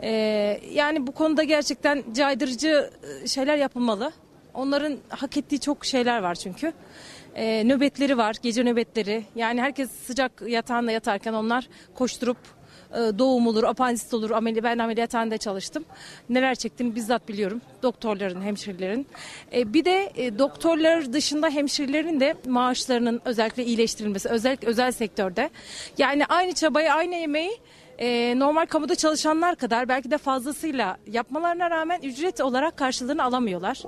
E, 0.01 0.09
Yani 0.72 1.07
bu 1.07 1.11
konuda 1.11 1.43
gerçekten 1.43 2.03
caydırıcı 2.13 2.89
e, 3.23 3.27
şeyler 3.27 3.57
yapılmalı. 3.57 4.11
Onların 4.53 4.97
hak 5.09 5.38
ettiği 5.38 5.59
çok 5.59 5.85
şeyler 5.85 6.19
var 6.19 6.35
çünkü. 6.35 6.73
Ee, 7.35 7.63
nöbetleri 7.65 8.17
var, 8.17 8.35
gece 8.41 8.63
nöbetleri. 8.63 9.23
Yani 9.35 9.61
herkes 9.61 9.91
sıcak 9.91 10.31
yatağında 10.47 10.91
yatarken 10.91 11.34
onlar 11.34 11.67
koşturup 11.95 12.38
e, 12.91 12.97
doğum 12.97 13.47
olur, 13.47 13.63
apandisit 13.63 14.13
olur. 14.13 14.31
Ameli, 14.31 14.63
ben 14.63 14.77
ameliyathanede 14.77 15.38
çalıştım. 15.38 15.85
Neler 16.30 16.55
çektiğini 16.55 16.95
bizzat 16.95 17.27
biliyorum. 17.27 17.61
Doktorların, 17.84 18.41
hemşirelerin. 18.41 19.07
E, 19.53 19.73
bir 19.73 19.85
de 19.85 20.11
e, 20.15 20.39
doktorlar 20.39 21.13
dışında 21.13 21.49
hemşirelerin 21.49 22.19
de 22.19 22.35
maaşlarının 22.47 23.22
özellikle 23.26 23.65
iyileştirilmesi, 23.65 24.30
özellikle 24.30 24.67
özel 24.67 24.91
sektörde. 24.91 25.49
Yani 25.97 26.26
aynı 26.26 26.53
çabayı, 26.53 26.93
aynı 26.93 27.15
emeği 27.15 27.51
e, 27.99 28.39
normal 28.39 28.65
kamuda 28.65 28.95
çalışanlar 28.95 29.55
kadar 29.55 29.89
belki 29.89 30.11
de 30.11 30.17
fazlasıyla 30.17 30.97
yapmalarına 31.11 31.69
rağmen 31.69 32.01
ücret 32.01 32.41
olarak 32.41 32.77
karşılığını 32.77 33.23
alamıyorlar. 33.23 33.84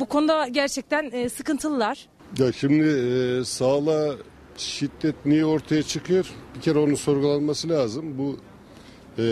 Bu 0.00 0.06
konuda 0.06 0.48
gerçekten 0.48 1.10
e, 1.12 1.28
sıkıntılılar. 1.28 2.08
Ya 2.38 2.52
şimdi 2.52 2.86
e, 2.86 3.44
sağlığa 3.44 4.14
şiddet 4.56 5.26
niye 5.26 5.44
ortaya 5.44 5.82
çıkıyor? 5.82 6.26
Bir 6.56 6.60
kere 6.60 6.78
onun 6.78 6.94
sorgulanması 6.94 7.68
lazım. 7.68 8.18
Bu 8.18 8.36
e, 9.18 9.24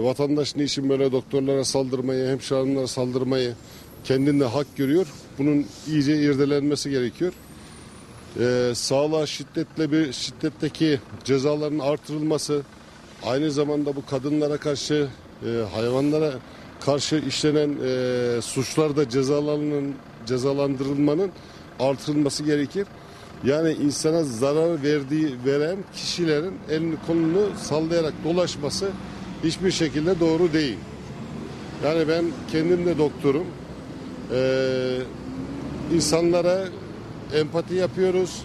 vatandaş 0.00 0.56
niçin 0.56 0.88
böyle 0.88 1.12
doktorlara 1.12 1.64
saldırmayı, 1.64 2.28
hemşire 2.28 2.58
hanımlara 2.58 2.86
saldırmayı 2.86 3.54
kendinde 4.04 4.44
hak 4.44 4.76
görüyor? 4.76 5.06
Bunun 5.38 5.66
iyice 5.88 6.16
irdelenmesi 6.16 6.90
gerekiyor. 6.90 7.32
E, 8.40 8.72
sağlığa 8.74 9.26
şiddetle 9.26 9.92
bir 9.92 10.12
şiddetteki 10.12 11.00
cezaların 11.24 11.78
artırılması, 11.78 12.62
aynı 13.26 13.50
zamanda 13.50 13.96
bu 13.96 14.06
kadınlara 14.06 14.56
karşı, 14.56 15.08
e, 15.46 15.48
hayvanlara 15.74 16.32
karşı 16.80 17.16
işlenen 17.16 17.70
e, 17.86 18.42
suçlarda 18.42 19.08
cezalarının 19.08 19.94
cezalandırılmanın 20.26 21.30
artırılması 21.80 22.44
gerekir. 22.44 22.86
Yani 23.44 23.72
insana 23.72 24.24
zarar 24.24 24.82
verdiği 24.82 25.34
veren 25.46 25.76
kişilerin 25.94 26.54
elini 26.70 26.94
kolunu 27.06 27.46
sallayarak 27.62 28.12
dolaşması 28.24 28.88
hiçbir 29.44 29.70
şekilde 29.70 30.20
doğru 30.20 30.52
değil. 30.52 30.78
Yani 31.84 32.08
ben 32.08 32.24
kendim 32.52 32.86
de 32.86 32.98
doktorum. 32.98 33.46
Ee, 34.32 34.98
insanlara 35.94 36.64
empati 37.34 37.74
yapıyoruz. 37.74 38.42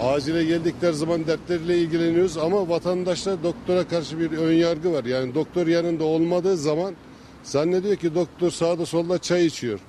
Acile 0.00 0.44
geldikleri 0.44 0.94
zaman 0.94 1.26
dertleriyle 1.26 1.78
ilgileniyoruz 1.78 2.36
ama 2.36 2.68
vatandaşta 2.68 3.42
doktora 3.42 3.88
karşı 3.88 4.20
bir 4.20 4.38
ön 4.38 4.52
yargı 4.52 4.92
var. 4.92 5.04
Yani 5.04 5.34
doktor 5.34 5.66
yanında 5.66 6.04
olmadığı 6.04 6.56
zaman 6.56 6.94
zannediyor 7.42 7.96
ki 7.96 8.14
doktor 8.14 8.50
sağda 8.50 8.86
solda 8.86 9.18
çay 9.18 9.46
içiyor. 9.46 9.80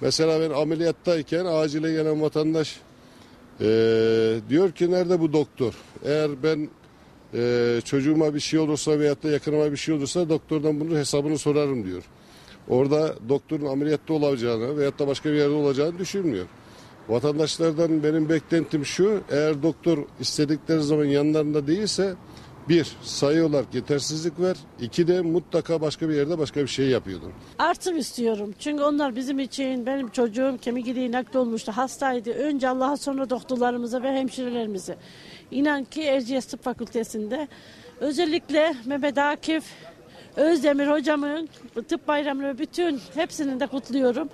Mesela 0.00 0.40
ben 0.40 0.50
ameliyattayken 0.50 1.44
acile 1.44 1.92
gelen 1.92 2.22
vatandaş 2.22 2.80
ee, 3.60 4.40
diyor 4.48 4.72
ki 4.72 4.90
nerede 4.90 5.20
bu 5.20 5.32
doktor? 5.32 5.74
Eğer 6.04 6.30
ben 6.42 6.68
e, 7.34 7.80
çocuğuma 7.84 8.34
bir 8.34 8.40
şey 8.40 8.58
olursa 8.58 8.98
veyahut 8.98 9.22
da 9.22 9.30
yakınıma 9.30 9.72
bir 9.72 9.76
şey 9.76 9.94
olursa 9.94 10.28
doktordan 10.28 10.80
bunun 10.80 10.96
hesabını 10.96 11.38
sorarım 11.38 11.84
diyor. 11.86 12.02
Orada 12.68 13.14
doktorun 13.28 13.66
ameliyatta 13.66 14.14
olacağını 14.14 14.76
veyahut 14.76 14.98
da 14.98 15.06
başka 15.06 15.32
bir 15.32 15.34
yerde 15.34 15.54
olacağını 15.54 15.98
düşünmüyor. 15.98 16.46
Vatandaşlardan 17.08 18.02
benim 18.02 18.28
beklentim 18.28 18.84
şu, 18.84 19.20
eğer 19.30 19.62
doktor 19.62 19.98
istedikleri 20.20 20.82
zaman 20.82 21.04
yanlarında 21.04 21.66
değilse 21.66 22.14
bir, 22.68 22.96
sayı 23.02 23.46
olarak 23.46 23.74
yetersizlik 23.74 24.40
var. 24.40 24.56
İki 24.80 25.08
de 25.08 25.20
mutlaka 25.20 25.80
başka 25.80 26.08
bir 26.08 26.14
yerde 26.14 26.38
başka 26.38 26.60
bir 26.60 26.66
şey 26.66 26.88
yapıyordur. 26.88 27.30
Artım 27.58 27.96
istiyorum. 27.98 28.54
Çünkü 28.58 28.82
onlar 28.82 29.16
bizim 29.16 29.38
için, 29.38 29.86
benim 29.86 30.08
çocuğum 30.08 30.58
kemik 30.62 30.88
iliği 30.88 31.12
nakli 31.12 31.38
olmuştu. 31.38 31.72
Hastaydı. 31.72 32.30
Önce 32.30 32.68
Allah'a 32.68 32.96
sonra 32.96 33.30
doktorlarımıza 33.30 34.02
ve 34.02 34.12
hemşirelerimize. 34.12 34.96
İnan 35.50 35.84
ki 35.84 36.02
Erciyes 36.02 36.46
Tıp 36.46 36.64
Fakültesi'nde 36.64 37.48
özellikle 38.00 38.74
Mehmet 38.86 39.18
Akif, 39.18 39.64
Özdemir 40.36 40.86
hocamın 40.86 41.48
tıp 41.88 42.08
bayramını 42.08 42.58
bütün 42.58 43.00
hepsini 43.14 43.60
de 43.60 43.66
kutluyorum. 43.66 44.28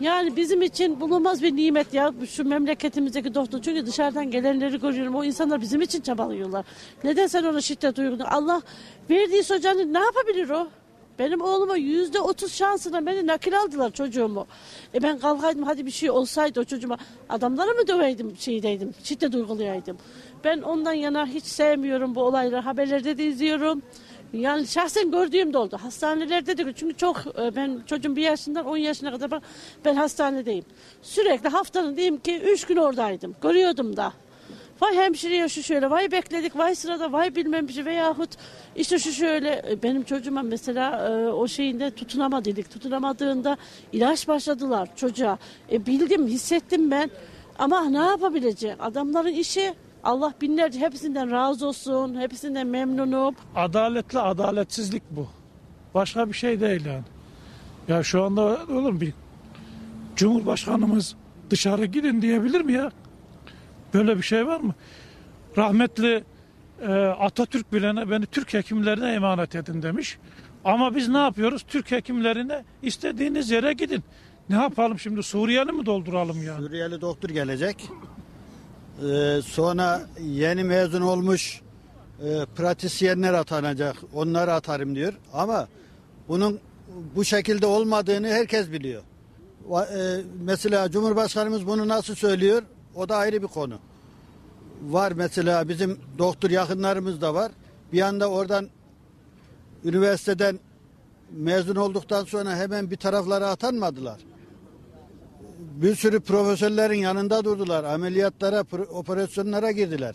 Yani 0.00 0.36
bizim 0.36 0.62
için 0.62 1.00
bulunmaz 1.00 1.42
bir 1.42 1.56
nimet 1.56 1.94
ya 1.94 2.12
şu 2.30 2.44
memleketimizdeki 2.44 3.34
doktor. 3.34 3.62
Çünkü 3.62 3.86
dışarıdan 3.86 4.30
gelenleri 4.30 4.80
görüyorum. 4.80 5.14
O 5.14 5.24
insanlar 5.24 5.60
bizim 5.60 5.80
için 5.80 6.00
çabalıyorlar. 6.00 6.64
Neden 7.04 7.26
sen 7.26 7.44
ona 7.44 7.60
şiddet 7.60 7.98
uyguluyorsun? 7.98 8.36
Allah 8.36 8.62
verdiği 9.10 9.42
hocanın 9.48 9.94
ne 9.94 9.98
yapabilir 9.98 10.50
o? 10.50 10.68
Benim 11.18 11.40
oğluma 11.40 11.76
yüzde 11.76 12.20
otuz 12.20 12.54
şansına 12.54 13.06
beni 13.06 13.26
nakil 13.26 13.58
aldılar 13.58 13.90
çocuğumu. 13.90 14.46
E 14.94 15.02
ben 15.02 15.18
kalkaydım 15.18 15.62
hadi 15.62 15.86
bir 15.86 15.90
şey 15.90 16.10
olsaydı 16.10 16.60
o 16.60 16.64
çocuğuma 16.64 16.98
adamlara 17.28 17.70
mı 17.70 17.88
döveydim 17.88 18.36
şeydeydim 18.38 18.94
şiddet 19.04 19.34
uygulayaydım. 19.34 19.96
Ben 20.44 20.62
ondan 20.62 20.92
yana 20.92 21.26
hiç 21.26 21.44
sevmiyorum 21.44 22.14
bu 22.14 22.22
olayları 22.22 22.60
haberlerde 22.60 23.18
de 23.18 23.24
izliyorum. 23.24 23.82
Yani 24.32 24.66
şahsen 24.66 25.10
gördüğüm 25.10 25.52
de 25.52 25.58
oldu. 25.58 25.78
Hastanelerde 25.82 26.58
de 26.58 26.72
çünkü 26.72 26.96
çok 26.96 27.16
e, 27.38 27.56
ben 27.56 27.80
çocuğum 27.86 28.16
bir 28.16 28.22
yaşından 28.22 28.66
10 28.66 28.76
yaşına 28.76 29.10
kadar 29.10 29.30
ben, 29.30 29.42
ben 29.84 29.94
hastanedeyim. 29.94 30.64
Sürekli 31.02 31.48
haftanın 31.48 31.96
diyeyim 31.96 32.18
ki 32.18 32.38
3 32.40 32.64
gün 32.66 32.76
oradaydım. 32.76 33.34
Görüyordum 33.42 33.96
da. 33.96 34.12
Vay 34.80 34.96
hemşireye 34.96 35.48
şu 35.48 35.62
şöyle, 35.62 35.90
vay 35.90 36.12
bekledik, 36.12 36.56
vay 36.56 36.74
sırada, 36.74 37.12
vay 37.12 37.34
bilmem 37.34 37.68
bir 37.68 37.72
şey 37.72 37.84
veyahut 37.84 38.30
işte 38.76 38.98
şu 38.98 39.12
şöyle. 39.12 39.62
E, 39.70 39.82
Benim 39.82 40.02
çocuğuma 40.02 40.42
mesela 40.42 41.08
e, 41.08 41.26
o 41.28 41.48
şeyinde 41.48 41.90
tutunamadık. 41.90 42.70
Tutunamadığında 42.70 43.56
ilaç 43.92 44.28
başladılar 44.28 44.88
çocuğa. 44.96 45.38
E, 45.72 45.86
bildim, 45.86 46.26
hissettim 46.26 46.90
ben. 46.90 47.10
Ama 47.58 47.84
ne 47.84 47.98
yapabilecek? 47.98 48.76
Adamların 48.80 49.28
işi 49.28 49.74
Allah 50.04 50.34
binlerce 50.40 50.80
hepsinden 50.80 51.30
razı 51.30 51.66
olsun, 51.66 52.20
hepsinden 52.20 52.66
memnunum. 52.66 53.34
Adaletli 53.56 54.18
adaletsizlik 54.18 55.02
bu. 55.10 55.28
Başka 55.94 56.28
bir 56.28 56.32
şey 56.34 56.60
değil 56.60 56.84
yani. 56.86 57.04
Ya 57.88 58.02
şu 58.02 58.22
anda 58.24 58.42
olur 58.42 58.92
mu 58.92 59.00
bir 59.00 59.12
Cumhurbaşkanımız 60.16 61.16
dışarı 61.50 61.84
gidin 61.84 62.22
diyebilir 62.22 62.60
mi 62.60 62.72
ya? 62.72 62.90
Böyle 63.94 64.16
bir 64.16 64.22
şey 64.22 64.46
var 64.46 64.60
mı? 64.60 64.74
Rahmetli 65.56 66.24
e, 66.82 66.92
Atatürk 66.94 67.72
bile 67.72 68.10
beni 68.10 68.26
Türk 68.26 68.54
hekimlerine 68.54 69.12
emanet 69.12 69.54
edin 69.54 69.82
demiş. 69.82 70.18
Ama 70.64 70.94
biz 70.94 71.08
ne 71.08 71.18
yapıyoruz? 71.18 71.62
Türk 71.68 71.90
hekimlerine 71.90 72.64
istediğiniz 72.82 73.50
yere 73.50 73.72
gidin. 73.72 74.04
Ne 74.50 74.56
yapalım 74.56 74.98
şimdi 74.98 75.22
Suriyeli 75.22 75.72
mi 75.72 75.86
dolduralım 75.86 76.42
ya? 76.42 76.56
Suriyeli 76.56 77.00
doktor 77.00 77.28
gelecek. 77.28 77.88
Ee, 79.00 79.40
sonra 79.44 80.02
yeni 80.20 80.64
mezun 80.64 81.00
olmuş 81.00 81.60
e, 82.24 82.46
pratisyenler 82.56 83.32
atanacak. 83.34 83.96
Onları 84.14 84.52
atarım 84.52 84.94
diyor. 84.94 85.12
Ama 85.32 85.68
bunun 86.28 86.60
bu 87.16 87.24
şekilde 87.24 87.66
olmadığını 87.66 88.28
herkes 88.28 88.72
biliyor. 88.72 89.02
E, 89.94 90.20
mesela 90.44 90.90
Cumhurbaşkanımız 90.90 91.66
bunu 91.66 91.88
nasıl 91.88 92.14
söylüyor? 92.14 92.62
O 92.94 93.08
da 93.08 93.16
ayrı 93.16 93.42
bir 93.42 93.46
konu. 93.46 93.74
Var 94.82 95.12
mesela 95.12 95.68
bizim 95.68 95.98
doktor 96.18 96.50
yakınlarımız 96.50 97.20
da 97.20 97.34
var. 97.34 97.52
Bir 97.92 98.02
anda 98.02 98.30
oradan 98.30 98.68
üniversiteden 99.84 100.60
mezun 101.30 101.76
olduktan 101.76 102.24
sonra 102.24 102.56
hemen 102.56 102.90
bir 102.90 102.96
taraflara 102.96 103.48
atanmadılar. 103.48 104.18
Bir 105.74 105.94
sürü 105.94 106.20
profesörlerin 106.20 106.98
yanında 106.98 107.44
durdular. 107.44 107.84
Ameliyatlara, 107.84 108.64
operasyonlara 108.90 109.70
girdiler. 109.70 110.14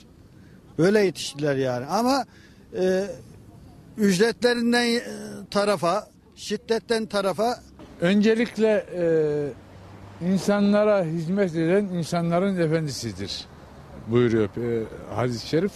Böyle 0.77 0.99
yetiştiler 0.99 1.55
yani. 1.55 1.85
Ama 1.85 2.25
e, 2.79 3.05
ücretlerinden 3.97 4.85
e, 4.85 5.01
tarafa, 5.51 6.07
şiddetten 6.35 7.05
tarafa 7.05 7.59
Öncelikle 8.01 8.85
e, 8.95 10.27
insanlara 10.27 11.03
hizmet 11.03 11.55
eden 11.55 11.85
insanların 11.85 12.59
efendisidir 12.59 13.45
buyuruyor 14.07 14.49
e, 14.57 14.85
hadis-i 15.15 15.47
şerif. 15.47 15.71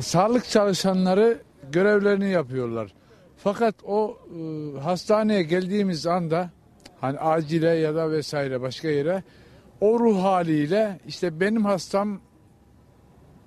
Sağlık 0.00 0.48
çalışanları 0.48 1.38
görevlerini 1.72 2.30
yapıyorlar. 2.30 2.94
Fakat 3.36 3.74
o 3.84 4.18
e, 4.76 4.80
hastaneye 4.80 5.42
geldiğimiz 5.42 6.06
anda 6.06 6.50
hani 7.02 7.18
acile 7.18 7.68
ya 7.68 7.94
da 7.94 8.10
vesaire 8.10 8.60
başka 8.60 8.88
yere 8.88 9.22
o 9.80 10.00
ruh 10.00 10.22
haliyle 10.22 11.00
işte 11.06 11.40
benim 11.40 11.64
hastam 11.64 12.20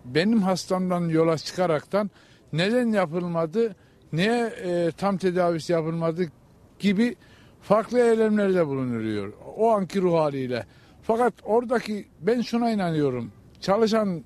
benim 0.06 0.41
hastamdan 0.41 1.10
yola 1.10 1.38
çıkaraktan 1.38 2.11
neden 2.53 2.88
yapılmadı, 2.88 3.76
niye 4.14 4.53
e, 4.64 4.91
tam 4.98 5.18
tedavisi 5.18 5.73
yapılmadı 5.73 6.26
gibi 6.80 7.15
farklı 7.61 7.99
eylemlerde 7.99 8.68
bulunuyor. 8.68 9.34
O 9.57 9.72
anki 9.72 10.02
ruh 10.02 10.19
haliyle. 10.19 10.65
Fakat 11.02 11.34
oradaki 11.44 12.06
ben 12.22 12.41
şuna 12.41 12.72
inanıyorum. 12.72 13.32
Çalışan 13.61 14.23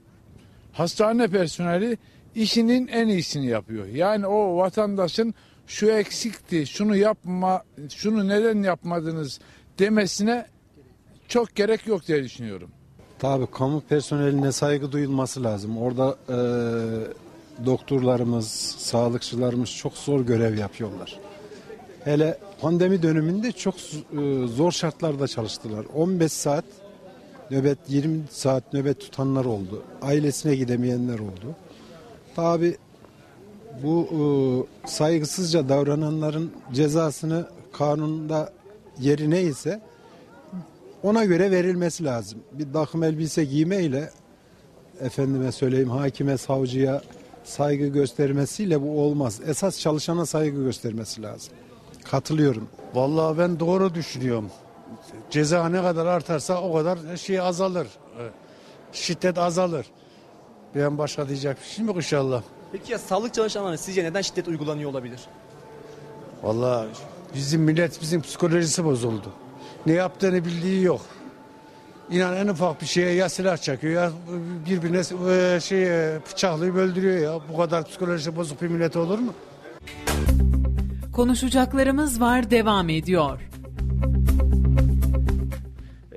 hastane 0.71 1.27
personeli 1.27 1.97
işinin 2.35 2.87
en 2.87 3.07
iyisini 3.07 3.47
yapıyor. 3.47 3.85
Yani 3.85 4.27
o 4.27 4.57
vatandaşın 4.57 5.33
şu 5.69 5.91
eksikti, 5.91 6.67
şunu 6.67 6.95
yapma, 6.95 7.63
şunu 7.95 8.27
neden 8.27 8.63
yapmadınız 8.63 9.39
demesine 9.79 10.45
çok 11.27 11.55
gerek 11.55 11.87
yok 11.87 12.07
diye 12.07 12.23
düşünüyorum. 12.23 12.69
Tabii 13.19 13.47
kamu 13.51 13.81
personeline 13.81 14.51
saygı 14.51 14.91
duyulması 14.91 15.43
lazım. 15.43 15.77
Orada 15.77 16.17
e, 16.29 16.37
doktorlarımız, 17.65 18.47
sağlıkçılarımız 18.77 19.71
çok 19.71 19.93
zor 19.93 20.21
görev 20.21 20.57
yapıyorlar. 20.57 21.19
Hele 22.03 22.37
pandemi 22.61 23.03
döneminde 23.03 23.51
çok 23.51 23.75
e, 23.75 24.47
zor 24.47 24.71
şartlarda 24.71 25.27
çalıştılar. 25.27 25.85
15 25.93 26.31
saat 26.31 26.65
nöbet, 27.51 27.77
20 27.87 28.21
saat 28.29 28.73
nöbet 28.73 28.99
tutanlar 28.99 29.45
oldu. 29.45 29.83
Ailesine 30.01 30.55
gidemeyenler 30.55 31.19
oldu. 31.19 31.55
Tabii 32.35 32.77
bu 33.83 34.07
e, 34.11 34.87
saygısızca 34.87 35.69
davrananların 35.69 36.51
cezasını 36.73 37.47
kanunda 37.71 38.53
yeri 38.99 39.29
neyse 39.29 39.81
ona 41.03 41.25
göre 41.25 41.51
verilmesi 41.51 42.05
lazım. 42.05 42.39
Bir 42.51 42.73
takım 42.73 43.03
elbise 43.03 43.45
giymeyle 43.45 44.09
efendime 45.01 45.51
söyleyeyim 45.51 45.89
hakime, 45.89 46.37
savcıya 46.37 47.01
saygı 47.43 47.87
göstermesiyle 47.87 48.81
bu 48.81 49.01
olmaz. 49.01 49.39
Esas 49.47 49.79
çalışana 49.79 50.25
saygı 50.25 50.63
göstermesi 50.63 51.21
lazım. 51.21 51.53
Katılıyorum. 52.03 52.67
Vallahi 52.93 53.37
ben 53.37 53.59
doğru 53.59 53.95
düşünüyorum. 53.95 54.49
Ceza 55.29 55.69
ne 55.69 55.81
kadar 55.81 56.05
artarsa 56.05 56.61
o 56.61 56.73
kadar 56.73 57.17
şey 57.17 57.39
azalır. 57.39 57.87
Şiddet 58.93 59.37
azalır. 59.37 59.85
Ben 60.75 60.97
başka 60.97 61.27
diyecek 61.27 61.57
bir 61.57 61.65
şey 61.65 61.85
yok 61.85 61.95
inşallah. 61.95 62.43
Peki 62.71 62.91
ya 62.91 62.99
sağlık 62.99 63.33
çalışanlarına 63.33 63.77
sizce 63.77 64.03
neden 64.03 64.21
şiddet 64.21 64.47
uygulanıyor 64.47 64.89
olabilir? 64.89 65.19
Vallahi 66.43 66.87
bizim 67.35 67.61
millet 67.61 68.01
bizim 68.01 68.21
psikolojisi 68.21 68.85
bozuldu. 68.85 69.31
Ne 69.85 69.93
yaptığını 69.93 70.45
bildiği 70.45 70.83
yok. 70.83 71.01
İnan 72.11 72.35
en 72.35 72.47
ufak 72.47 72.81
bir 72.81 72.85
şeye 72.85 73.13
ya 73.13 73.29
silah 73.29 73.57
çekiyor 73.57 73.93
ya 73.93 74.11
birbirine 74.65 75.01
e, 75.33 75.59
şey 75.59 75.83
e, 76.15 76.19
bıçaklayıp 76.31 76.75
öldürüyor 76.75 77.17
ya. 77.17 77.39
Bu 77.53 77.57
kadar 77.57 77.85
psikolojisi 77.85 78.35
bozuk 78.35 78.61
bir 78.61 78.67
millet 78.67 78.95
olur 78.95 79.19
mu? 79.19 79.33
Konuşacaklarımız 81.15 82.21
var 82.21 82.51
devam 82.51 82.89
ediyor. 82.89 83.39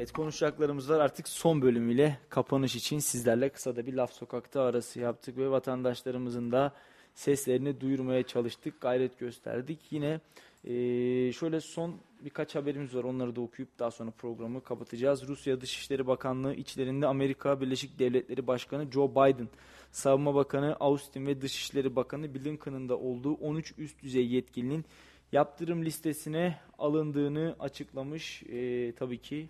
Evet 0.02 0.12
konuşacaklarımız 0.12 0.90
var 0.90 1.00
artık 1.00 1.28
son 1.28 1.62
bölümüyle 1.62 2.18
kapanış 2.28 2.76
için 2.76 2.98
sizlerle 2.98 3.48
kısa 3.48 3.76
da 3.76 3.86
bir 3.86 3.94
laf 3.94 4.12
sokakta 4.12 4.62
arası 4.62 5.00
yaptık 5.00 5.38
ve 5.38 5.50
vatandaşlarımızın 5.50 6.52
da 6.52 6.72
seslerini 7.14 7.80
duyurmaya 7.80 8.22
çalıştık, 8.22 8.80
gayret 8.80 9.18
gösterdik. 9.18 9.78
Yine 9.90 10.20
eee, 10.64 11.32
şöyle 11.32 11.60
son 11.60 11.96
birkaç 12.20 12.54
haberimiz 12.54 12.94
var 12.94 13.04
onları 13.04 13.36
da 13.36 13.40
okuyup 13.40 13.78
daha 13.78 13.90
sonra 13.90 14.10
programı 14.10 14.62
kapatacağız. 14.62 15.28
Rusya 15.28 15.60
Dışişleri 15.60 16.06
Bakanlığı 16.06 16.54
içlerinde 16.54 17.06
Amerika 17.06 17.60
Birleşik 17.60 17.98
Devletleri 17.98 18.46
Başkanı 18.46 18.90
Joe 18.92 19.10
Biden, 19.10 19.48
Savunma 19.92 20.34
Bakanı 20.34 20.76
Austin 20.80 21.26
ve 21.26 21.40
Dışişleri 21.40 21.96
Bakanı 21.96 22.34
Blinken'ın 22.34 22.88
da 22.88 22.98
olduğu 22.98 23.34
13 23.34 23.74
üst 23.78 24.02
düzey 24.02 24.26
yetkilinin 24.26 24.84
yaptırım 25.32 25.84
listesine 25.84 26.58
alındığını 26.78 27.56
açıklamış. 27.58 28.42
Eee, 28.42 28.92
tabii 28.92 29.18
ki 29.18 29.48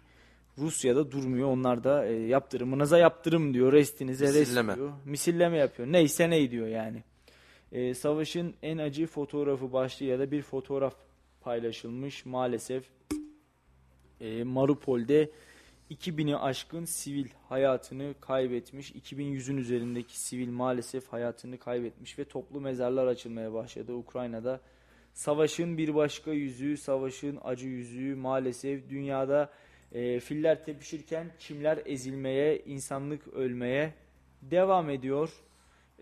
Rusya'da 0.58 1.10
durmuyor. 1.10 1.48
Onlar 1.48 1.84
da 1.84 2.06
e, 2.06 2.12
yaptırımınıza 2.12 2.98
yaptırım 2.98 3.54
diyor. 3.54 3.72
Restinize 3.72 4.26
rest 4.26 4.38
Misilleme. 4.38 4.76
diyor. 4.76 4.92
Misilleme 5.04 5.58
yapıyor. 5.58 5.88
Neyse 5.92 6.30
ney 6.30 6.50
diyor 6.50 6.66
yani. 6.66 7.02
E, 7.72 7.94
savaşın 7.94 8.54
en 8.62 8.78
acı 8.78 9.06
fotoğrafı 9.06 9.72
başlığıyla 9.72 10.18
da 10.18 10.30
bir 10.30 10.42
fotoğraf 10.42 10.94
paylaşılmış. 11.40 12.26
Maalesef 12.26 12.84
e, 14.20 14.44
Mariupol'de 14.44 15.30
2000'i 15.90 16.36
aşkın 16.36 16.84
sivil 16.84 17.28
hayatını 17.48 18.14
kaybetmiş. 18.20 18.92
2100'ün 18.92 19.56
üzerindeki 19.56 20.20
sivil 20.20 20.48
maalesef 20.50 21.08
hayatını 21.08 21.58
kaybetmiş 21.58 22.18
ve 22.18 22.24
toplu 22.24 22.60
mezarlar 22.60 23.06
açılmaya 23.06 23.52
başladı 23.52 23.92
Ukrayna'da. 23.92 24.60
Savaşın 25.14 25.78
bir 25.78 25.94
başka 25.94 26.32
yüzü, 26.32 26.76
savaşın 26.76 27.38
acı 27.44 27.68
yüzü 27.68 28.14
maalesef 28.14 28.88
dünyada 28.88 29.50
e, 29.92 30.20
filler 30.20 30.64
tepişirken 30.64 31.26
çimler 31.38 31.78
ezilmeye, 31.86 32.58
insanlık 32.58 33.28
ölmeye 33.28 33.94
devam 34.42 34.90
ediyor. 34.90 35.30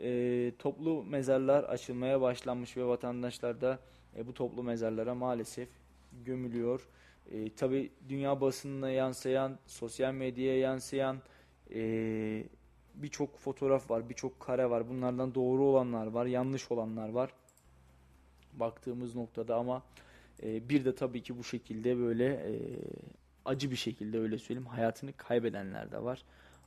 e, 0.03 0.53
toplu 0.59 1.05
mezarlar 1.05 1.65
açılmaya 1.65 2.21
başlanmış 2.21 2.77
ve 2.77 2.85
vatandaşlar 2.85 3.61
da 3.61 3.79
e, 4.17 4.27
bu 4.27 4.35
toplu 4.35 4.63
mezarlara 4.63 5.15
maalesef 5.15 5.69
gömülüyor. 6.25 6.89
E, 7.33 7.55
Tabi 7.55 7.91
dünya 8.09 8.41
basınına 8.41 8.91
yansıyan, 8.91 9.59
sosyal 9.67 10.13
medyaya 10.15 10.59
yansıyan 10.59 11.19
e, 11.75 11.81
birçok 12.95 13.39
fotoğraf 13.39 13.91
var, 13.91 14.09
birçok 14.09 14.41
kare 14.41 14.71
var. 14.71 14.89
Bunlardan 14.89 15.35
doğru 15.35 15.65
olanlar 15.65 16.07
var, 16.07 16.27
yanlış 16.27 16.71
olanlar 16.71 17.09
var. 17.09 17.31
Baktığımız 18.53 19.15
noktada 19.17 19.57
ama 19.57 19.83
e, 20.43 20.69
bir 20.69 20.85
de 20.85 20.95
tabii 20.95 21.23
ki 21.23 21.39
bu 21.39 21.45
şekilde 21.45 21.99
böyle 21.99 22.27
e, 22.27 22.53
acı 23.45 23.71
bir 23.71 23.77
şekilde 23.77 24.19
öyle 24.19 24.39
söyleyeyim 24.39 24.69
hayatını 24.69 25.13
kaybedenler 25.13 25.93
de 25.93 26.03
var. 26.03 26.23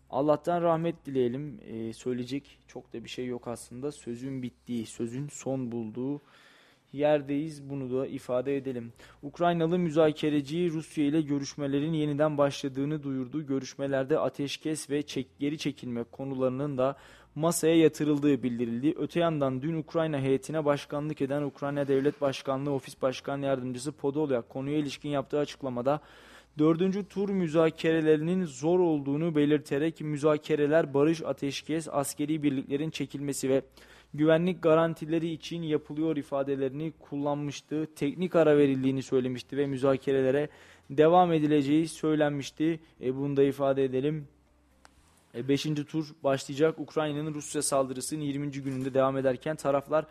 Allah'tan 0.09 0.61
rahmet 0.61 1.05
dileyelim. 1.05 1.59
E, 1.67 1.93
söyleyecek 1.93 2.59
çok 2.67 2.93
da 2.93 3.03
bir 3.03 3.09
şey 3.09 3.25
yok 3.25 3.47
aslında. 3.47 3.91
Sözün 3.91 4.41
bittiği, 4.41 4.85
sözün 4.85 5.27
son 5.27 5.71
bulduğu 5.71 6.21
yerdeyiz. 6.93 7.69
Bunu 7.69 7.99
da 7.99 8.07
ifade 8.07 8.57
edelim. 8.57 8.93
Ukraynalı 9.23 9.79
müzakereci 9.79 10.69
Rusya 10.71 11.05
ile 11.05 11.21
görüşmelerin 11.21 11.93
yeniden 11.93 12.37
başladığını 12.37 13.03
duyurdu. 13.03 13.45
Görüşmelerde 13.45 14.19
ateşkes 14.19 14.89
ve 14.89 15.01
çek, 15.01 15.27
geri 15.39 15.57
çekilme 15.57 16.03
konularının 16.03 16.77
da 16.77 16.95
masaya 17.35 17.77
yatırıldığı 17.77 18.43
bildirildi. 18.43 18.93
Öte 18.97 19.19
yandan 19.19 19.61
dün 19.61 19.75
Ukrayna 19.75 20.19
heyetine 20.19 20.65
başkanlık 20.65 21.21
eden 21.21 21.41
Ukrayna 21.41 21.87
Devlet 21.87 22.21
Başkanlığı 22.21 22.71
Ofis 22.71 23.01
Başkan 23.01 23.41
Yardımcısı 23.41 23.91
Podolyak 23.91 24.49
konuya 24.49 24.77
ilişkin 24.77 25.09
yaptığı 25.09 25.39
açıklamada 25.39 26.01
dördüncü 26.57 27.07
tur 27.07 27.29
müzakerelerinin 27.29 28.45
zor 28.45 28.79
olduğunu 28.79 29.35
belirterek 29.35 30.01
müzakereler 30.01 30.93
barış, 30.93 31.21
ateşkes, 31.21 31.87
askeri 31.91 32.43
birliklerin 32.43 32.89
çekilmesi 32.89 33.49
ve 33.49 33.61
güvenlik 34.13 34.61
garantileri 34.61 35.29
için 35.29 35.61
yapılıyor 35.61 36.17
ifadelerini 36.17 36.93
kullanmıştı. 36.99 37.87
Teknik 37.95 38.35
ara 38.35 38.57
verildiğini 38.57 39.03
söylemişti 39.03 39.57
ve 39.57 39.67
müzakerelere 39.67 40.49
devam 40.89 41.33
edileceği 41.33 41.87
söylenmişti. 41.87 42.79
E, 43.01 43.15
bunu 43.15 43.37
da 43.37 43.43
ifade 43.43 43.83
edelim. 43.83 44.27
5. 45.33 45.65
E, 45.65 45.75
tur 45.75 46.07
başlayacak. 46.23 46.79
Ukrayna'nın 46.79 47.33
Rusya 47.33 47.61
saldırısının 47.61 48.21
20. 48.21 48.51
gününde 48.51 48.93
devam 48.93 49.17
ederken 49.17 49.55
taraflar 49.55 50.05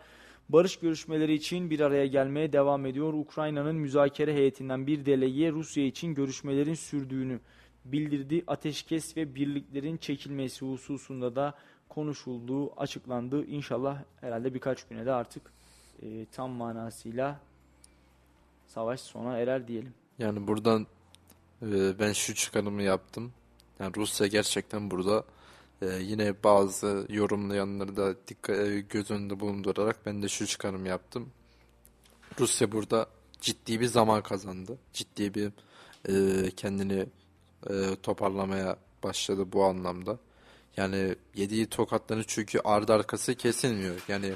barış 0.49 0.75
görüşmeleri 0.79 1.33
için 1.33 1.69
bir 1.69 1.79
araya 1.79 2.07
gelmeye 2.07 2.53
devam 2.53 2.85
ediyor. 2.85 3.13
Ukrayna'nın 3.13 3.75
müzakere 3.75 4.33
heyetinden 4.33 4.87
bir 4.87 5.05
delege 5.05 5.51
Rusya 5.51 5.85
için 5.85 6.13
görüşmelerin 6.15 6.73
sürdüğünü 6.73 7.39
bildirdi. 7.85 8.43
Ateşkes 8.47 9.17
ve 9.17 9.35
birliklerin 9.35 9.97
çekilmesi 9.97 10.65
hususunda 10.65 11.35
da 11.35 11.53
konuşulduğu 11.89 12.79
açıklandı. 12.79 13.45
İnşallah 13.45 13.97
herhalde 14.21 14.53
birkaç 14.53 14.83
güne 14.83 15.05
de 15.05 15.11
artık 15.11 15.53
e, 16.01 16.25
tam 16.25 16.51
manasıyla 16.51 17.39
savaş 18.67 18.99
sona 18.99 19.37
erer 19.37 19.67
diyelim. 19.67 19.93
Yani 20.19 20.47
buradan 20.47 20.87
e, 21.61 21.99
ben 21.99 22.13
şu 22.13 22.35
çıkarımı 22.35 22.83
yaptım. 22.83 23.33
Yani 23.79 23.93
Rusya 23.97 24.27
gerçekten 24.27 24.91
burada 24.91 25.23
e, 25.83 26.01
yine 26.01 26.43
bazı 26.43 27.05
yorumlayanları 27.09 27.97
da 27.97 28.27
dikkat 28.27 28.59
e, 28.59 28.79
göz 28.79 29.11
önünde 29.11 29.39
bulundurarak 29.39 30.05
ben 30.05 30.23
de 30.23 30.27
şu 30.29 30.47
çıkarım 30.47 30.85
yaptım. 30.85 31.29
Rusya 32.39 32.71
burada 32.71 33.07
ciddi 33.41 33.79
bir 33.79 33.85
zaman 33.85 34.23
kazandı. 34.23 34.77
Ciddi 34.93 35.33
bir 35.33 35.51
e, 36.09 36.49
kendini 36.51 37.05
e, 37.69 37.95
toparlamaya 38.03 38.77
başladı 39.03 39.51
bu 39.51 39.63
anlamda. 39.63 40.17
Yani 40.77 41.15
yediği 41.35 41.67
tokatların 41.67 42.23
çünkü 42.27 42.59
ardı 42.63 42.93
arkası 42.93 43.35
kesilmiyor. 43.35 43.95
Yani 44.07 44.33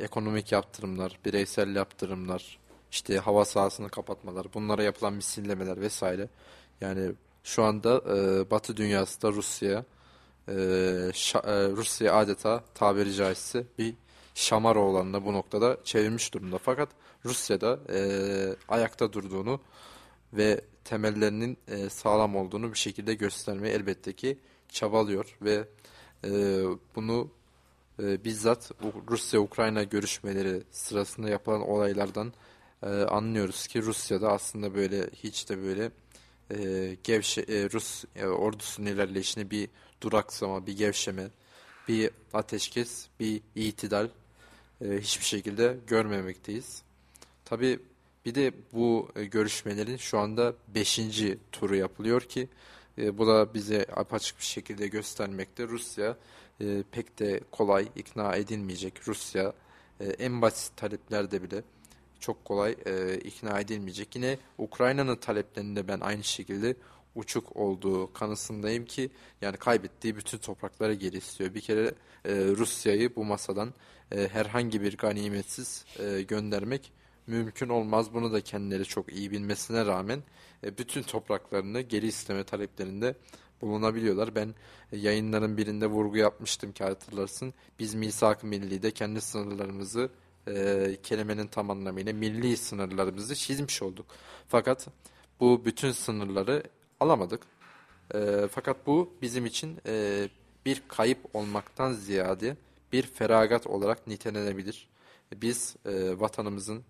ekonomik 0.00 0.52
yaptırımlar, 0.52 1.18
bireysel 1.24 1.76
yaptırımlar, 1.76 2.58
işte 2.90 3.18
hava 3.18 3.44
sahasını 3.44 3.88
kapatmalar, 3.88 4.46
bunlara 4.54 4.82
yapılan 4.82 5.12
misillemeler 5.12 5.80
vesaire. 5.80 6.28
Yani 6.80 7.12
şu 7.44 7.62
anda 7.62 8.02
e, 8.16 8.50
Batı 8.50 8.76
dünyası 8.76 9.22
da 9.22 9.32
Rusya, 9.32 9.84
e, 10.48 10.52
e, 10.52 11.68
Rusya 11.68 12.14
adeta 12.14 12.64
tabiri 12.74 13.14
caizse 13.14 13.66
bir 13.78 13.94
şamar 14.34 14.76
oğlanına 14.76 15.24
bu 15.24 15.32
noktada 15.32 15.76
çevirmiş 15.84 16.34
durumda. 16.34 16.58
Fakat 16.58 16.88
Rusya'da 17.24 17.78
e, 17.92 17.98
ayakta 18.68 19.12
durduğunu 19.12 19.60
ve 20.32 20.60
temellerinin 20.84 21.58
e, 21.68 21.88
sağlam 21.88 22.36
olduğunu 22.36 22.72
bir 22.72 22.78
şekilde 22.78 23.14
göstermeye 23.14 23.74
elbette 23.74 24.12
ki 24.12 24.38
çabalıyor 24.68 25.36
ve 25.42 25.68
e, 26.24 26.30
bunu 26.96 27.30
e, 28.02 28.24
bizzat 28.24 28.70
Rusya-Ukrayna 29.10 29.82
görüşmeleri 29.82 30.62
sırasında 30.70 31.28
yapılan 31.28 31.60
olaylardan 31.68 32.32
e, 32.82 32.86
anlıyoruz 32.88 33.66
ki 33.66 33.82
Rusya'da 33.82 34.32
aslında 34.32 34.74
böyle 34.74 35.10
hiç 35.12 35.48
de 35.48 35.62
böyle 35.62 35.90
e, 36.50 36.96
gevşe 37.04 37.40
e, 37.40 37.70
Rus 37.70 38.04
e, 38.16 38.26
ordusunun 38.26 38.86
ilerleyişini 38.86 39.50
bir 39.50 39.68
duraksama, 40.00 40.66
bir 40.66 40.76
gevşeme, 40.76 41.28
bir 41.88 42.10
ateşkes, 42.32 43.06
bir 43.20 43.40
itidal 43.54 44.08
e, 44.84 45.00
hiçbir 45.00 45.24
şekilde 45.24 45.76
görmemekteyiz. 45.86 46.82
Tabi 47.44 47.78
bir 48.26 48.34
de 48.34 48.52
bu 48.72 49.08
e, 49.16 49.24
görüşmelerin 49.24 49.96
şu 49.96 50.18
anda 50.18 50.54
5. 50.68 51.00
turu 51.52 51.76
yapılıyor 51.76 52.20
ki 52.20 52.48
e, 52.98 53.18
bu 53.18 53.26
da 53.26 53.54
bize 53.54 53.86
apaçık 53.96 54.38
bir 54.38 54.44
şekilde 54.44 54.88
göstermekte. 54.88 55.68
Rusya 55.68 56.16
e, 56.60 56.82
pek 56.92 57.18
de 57.18 57.40
kolay 57.50 57.88
ikna 57.96 58.36
edilmeyecek. 58.36 59.08
Rusya 59.08 59.52
e, 60.00 60.04
en 60.04 60.42
basit 60.42 60.76
taleplerde 60.76 61.42
bile 61.42 61.62
çok 62.20 62.44
kolay 62.44 62.76
e, 62.86 63.18
ikna 63.18 63.60
edilmeyecek. 63.60 64.16
Yine 64.16 64.38
Ukrayna'nın 64.58 65.16
taleplerinde 65.16 65.88
ben 65.88 66.00
aynı 66.00 66.24
şekilde 66.24 66.76
uçuk 67.16 67.56
olduğu 67.56 68.12
kanısındayım 68.12 68.84
ki 68.84 69.10
yani 69.42 69.56
kaybettiği 69.56 70.16
bütün 70.16 70.38
toprakları 70.38 70.94
geri 70.94 71.16
istiyor. 71.16 71.54
Bir 71.54 71.60
kere 71.60 71.94
e, 72.24 72.34
Rusya'yı 72.34 73.16
bu 73.16 73.24
masadan 73.24 73.74
e, 74.12 74.28
herhangi 74.28 74.82
bir 74.82 74.96
ganimetsiz 74.96 75.84
e, 75.98 76.22
göndermek 76.22 76.92
mümkün 77.26 77.68
olmaz. 77.68 78.14
Bunu 78.14 78.32
da 78.32 78.40
kendileri 78.40 78.84
çok 78.84 79.12
iyi 79.12 79.30
bilmesine 79.30 79.86
rağmen 79.86 80.22
e, 80.64 80.78
bütün 80.78 81.02
topraklarını 81.02 81.80
geri 81.80 82.06
isteme 82.06 82.44
taleplerinde 82.44 83.14
bulunabiliyorlar. 83.62 84.34
Ben 84.34 84.54
e, 84.92 84.96
yayınların 84.96 85.56
birinde 85.56 85.86
vurgu 85.86 86.16
yapmıştım 86.16 86.72
ki 86.72 86.84
hatırlarsın. 86.84 87.54
Biz 87.78 87.94
misak-ı 87.94 88.46
millide 88.46 88.90
kendi 88.90 89.20
sınırlarımızı 89.20 90.10
e, 90.48 90.96
kelimenin 91.02 91.46
tam 91.46 91.70
anlamıyla 91.70 92.12
milli 92.12 92.56
sınırlarımızı 92.56 93.34
çizmiş 93.34 93.82
olduk. 93.82 94.06
Fakat 94.48 94.88
bu 95.40 95.64
bütün 95.64 95.92
sınırları 95.92 96.62
alamadık. 97.00 97.42
E, 98.14 98.48
fakat 98.50 98.86
bu 98.86 99.14
bizim 99.22 99.46
için 99.46 99.78
e, 99.86 100.28
bir 100.66 100.82
kayıp 100.88 101.18
olmaktan 101.34 101.92
ziyade 101.92 102.56
bir 102.92 103.02
feragat 103.02 103.66
olarak 103.66 104.06
nitelenebilir. 104.06 104.88
Biz 105.34 105.76
e, 105.86 106.20
vatanımızın 106.20 106.84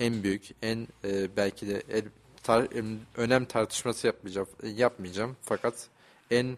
en 0.00 0.22
büyük, 0.22 0.42
en 0.62 0.88
e, 1.04 1.36
belki 1.36 1.68
de 1.68 1.82
el, 1.90 2.04
tar 2.42 2.68
önem 3.16 3.44
tartışması 3.44 4.06
yapmayacağım, 4.06 4.48
yapmayacağım. 4.62 5.36
Fakat 5.42 5.88
en 6.30 6.56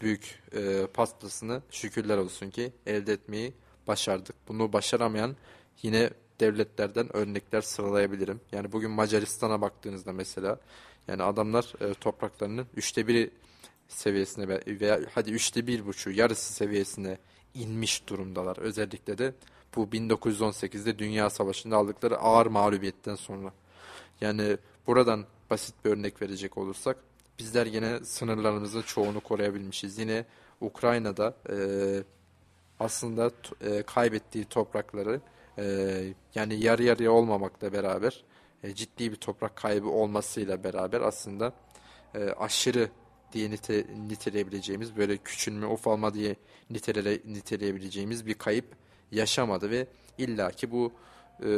büyük 0.00 0.42
e, 0.52 0.86
pastasını 0.86 1.62
şükürler 1.70 2.16
olsun 2.16 2.50
ki 2.50 2.72
elde 2.86 3.12
etmeyi 3.12 3.52
başardık. 3.86 4.36
Bunu 4.48 4.72
başaramayan 4.72 5.36
yine 5.82 6.10
devletlerden 6.40 7.16
örnekler 7.16 7.60
sıralayabilirim. 7.60 8.40
Yani 8.52 8.72
bugün 8.72 8.90
Macaristan'a 8.90 9.60
baktığınızda 9.60 10.12
mesela 10.12 10.58
yani 11.08 11.22
adamlar 11.22 11.72
e, 11.80 11.94
topraklarının 11.94 12.66
üçte 12.76 13.06
biri 13.06 13.30
seviyesine 13.88 14.48
veya 14.66 15.00
hadi 15.14 15.30
üçte 15.30 15.66
bir 15.66 15.86
buçuğu 15.86 16.10
yarısı 16.10 16.52
seviyesine 16.52 17.18
inmiş 17.54 18.08
durumdalar. 18.08 18.56
Özellikle 18.56 19.18
de 19.18 19.34
bu 19.76 19.84
1918'de 19.84 20.98
Dünya 20.98 21.30
Savaşı'nda 21.30 21.76
aldıkları 21.76 22.18
ağır 22.18 22.46
mağlubiyetten 22.46 23.14
sonra. 23.14 23.52
Yani 24.20 24.56
buradan 24.86 25.24
basit 25.50 25.74
bir 25.84 25.90
örnek 25.90 26.22
verecek 26.22 26.58
olursak 26.58 26.96
bizler 27.38 27.66
yine 27.66 28.04
sınırlarımızın 28.04 28.82
çoğunu 28.82 29.20
koruyabilmişiz. 29.20 29.98
Yine 29.98 30.24
Ukrayna'da 30.60 31.36
e, 31.50 31.56
aslında 32.80 33.30
e, 33.60 33.82
kaybettiği 33.82 34.44
toprakları 34.44 35.20
yani 36.34 36.64
yarı 36.64 36.82
yarıya 36.82 37.12
olmamakla 37.12 37.72
beraber 37.72 38.24
e, 38.62 38.74
ciddi 38.74 39.12
bir 39.12 39.16
toprak 39.16 39.56
kaybı 39.56 39.88
olmasıyla 39.88 40.64
beraber 40.64 41.00
aslında 41.00 41.52
e, 42.14 42.30
aşırı 42.30 42.88
diye 43.32 43.50
nite, 43.50 43.86
niteleyebileceğimiz 44.08 44.96
böyle 44.96 45.16
küçülme 45.16 45.66
ufalma 45.66 46.14
diye 46.14 46.36
nitele, 46.70 47.12
niteleyebileceğimiz 47.24 48.26
bir 48.26 48.34
kayıp 48.34 48.66
yaşamadı 49.12 49.70
ve 49.70 49.86
illaki 50.18 50.70
bu 50.70 50.92
e, 51.44 51.50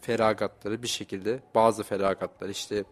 feragatları 0.00 0.82
bir 0.82 0.88
şekilde 0.88 1.40
bazı 1.54 1.82
feragatlar 1.82 2.48
işte 2.48 2.84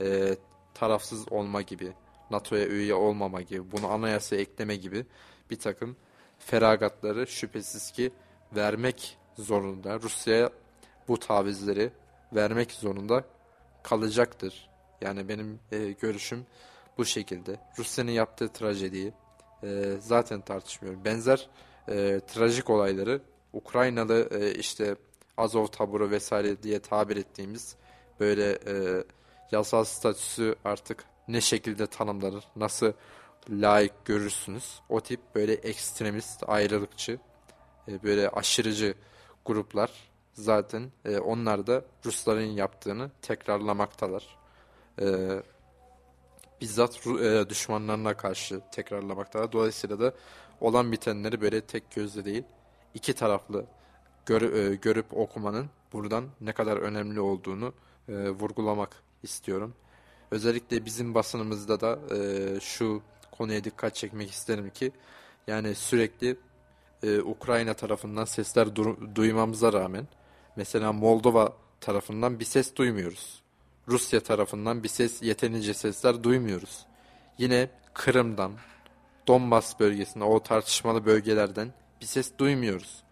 e, 0.00 0.36
tarafsız 0.74 1.32
olma 1.32 1.62
gibi 1.62 1.92
NATO'ya 2.30 2.66
üye 2.66 2.94
olmama 2.94 3.42
gibi 3.42 3.72
bunu 3.72 3.86
anayasaya 3.86 4.42
ekleme 4.42 4.76
gibi 4.76 5.06
bir 5.50 5.58
takım 5.58 5.96
feragatları 6.38 7.26
şüphesiz 7.26 7.90
ki 7.90 8.12
vermek 8.56 9.18
zorunda. 9.38 10.00
Rusya'ya 10.00 10.50
bu 11.08 11.18
tavizleri 11.18 11.90
vermek 12.32 12.72
zorunda 12.72 13.24
kalacaktır. 13.82 14.68
Yani 15.00 15.28
benim 15.28 15.60
e, 15.72 15.92
görüşüm 15.92 16.46
bu 16.98 17.04
şekilde. 17.04 17.56
Rusya'nın 17.78 18.10
yaptığı 18.10 18.48
trajediyi 18.48 19.12
e, 19.62 19.96
zaten 20.00 20.40
tartışmıyorum. 20.40 21.04
Benzer 21.04 21.48
e, 21.88 22.20
trajik 22.26 22.70
olayları 22.70 23.22
Ukraynalı 23.52 24.28
e, 24.30 24.54
işte 24.54 24.96
Azov 25.36 25.66
taburu 25.66 26.10
vesaire 26.10 26.62
diye 26.62 26.78
tabir 26.80 27.16
ettiğimiz 27.16 27.76
böyle 28.20 28.52
e, 28.52 29.04
yasal 29.52 29.84
statüsü 29.84 30.54
artık 30.64 31.04
ne 31.28 31.40
şekilde 31.40 31.86
tanımlanır, 31.86 32.44
nasıl 32.56 32.92
layık 33.50 34.04
görürsünüz. 34.04 34.80
O 34.88 35.00
tip 35.00 35.20
böyle 35.34 35.52
ekstremist, 35.52 36.42
ayrılıkçı, 36.48 37.18
e, 37.88 38.02
böyle 38.02 38.28
aşırıcı 38.28 38.94
gruplar 39.44 39.90
zaten 40.32 40.90
e, 41.04 41.18
onlar 41.18 41.66
da 41.66 41.84
Rusların 42.06 42.50
yaptığını 42.50 43.10
tekrarlamaktalar. 43.22 44.38
E, 45.00 45.06
bizzat 46.60 47.06
e, 47.06 47.48
düşmanlarına 47.48 48.16
karşı 48.16 48.60
tekrarlamaktalar. 48.72 49.52
Dolayısıyla 49.52 50.00
da 50.00 50.14
olan 50.60 50.92
bitenleri 50.92 51.40
böyle 51.40 51.60
tek 51.60 51.90
gözle 51.90 52.24
değil, 52.24 52.44
iki 52.94 53.14
taraflı 53.14 53.66
gör, 54.26 54.42
e, 54.42 54.74
görüp 54.74 55.16
okumanın 55.18 55.70
buradan 55.92 56.24
ne 56.40 56.52
kadar 56.52 56.76
önemli 56.76 57.20
olduğunu 57.20 57.72
e, 58.08 58.30
vurgulamak 58.30 59.02
istiyorum. 59.22 59.74
Özellikle 60.30 60.84
bizim 60.84 61.14
basınımızda 61.14 61.80
da 61.80 61.98
e, 62.16 62.60
şu 62.60 63.02
konuya 63.30 63.64
dikkat 63.64 63.94
çekmek 63.94 64.30
isterim 64.30 64.70
ki 64.70 64.92
yani 65.46 65.74
sürekli 65.74 66.36
e, 67.02 67.20
Ukrayna 67.20 67.74
tarafından 67.74 68.24
sesler 68.24 68.66
du- 68.66 69.14
duymamıza 69.14 69.72
rağmen 69.72 70.08
mesela 70.56 70.92
Moldova 70.92 71.52
tarafından 71.80 72.40
bir 72.40 72.44
ses 72.44 72.76
duymuyoruz. 72.76 73.42
Rusya 73.88 74.20
tarafından 74.20 74.82
bir 74.82 74.88
ses 74.88 75.22
yeterince 75.22 75.74
sesler 75.74 76.22
duymuyoruz. 76.22 76.86
Yine 77.38 77.70
Kırım'dan, 77.94 78.52
Donbas 79.26 79.80
bölgesinde 79.80 80.24
o 80.24 80.42
tartışmalı 80.42 81.06
bölgelerden 81.06 81.72
bir 82.00 82.06
ses 82.06 82.32
duymuyoruz. 82.38 83.02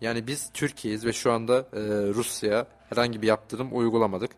Yani 0.00 0.26
biz 0.26 0.50
Türkiye'yiz 0.54 1.06
ve 1.06 1.12
şu 1.12 1.32
anda 1.32 1.58
e, 1.58 1.80
Rusya'ya 2.14 2.66
herhangi 2.88 3.22
bir 3.22 3.26
yaptırım 3.26 3.76
uygulamadık. 3.78 4.30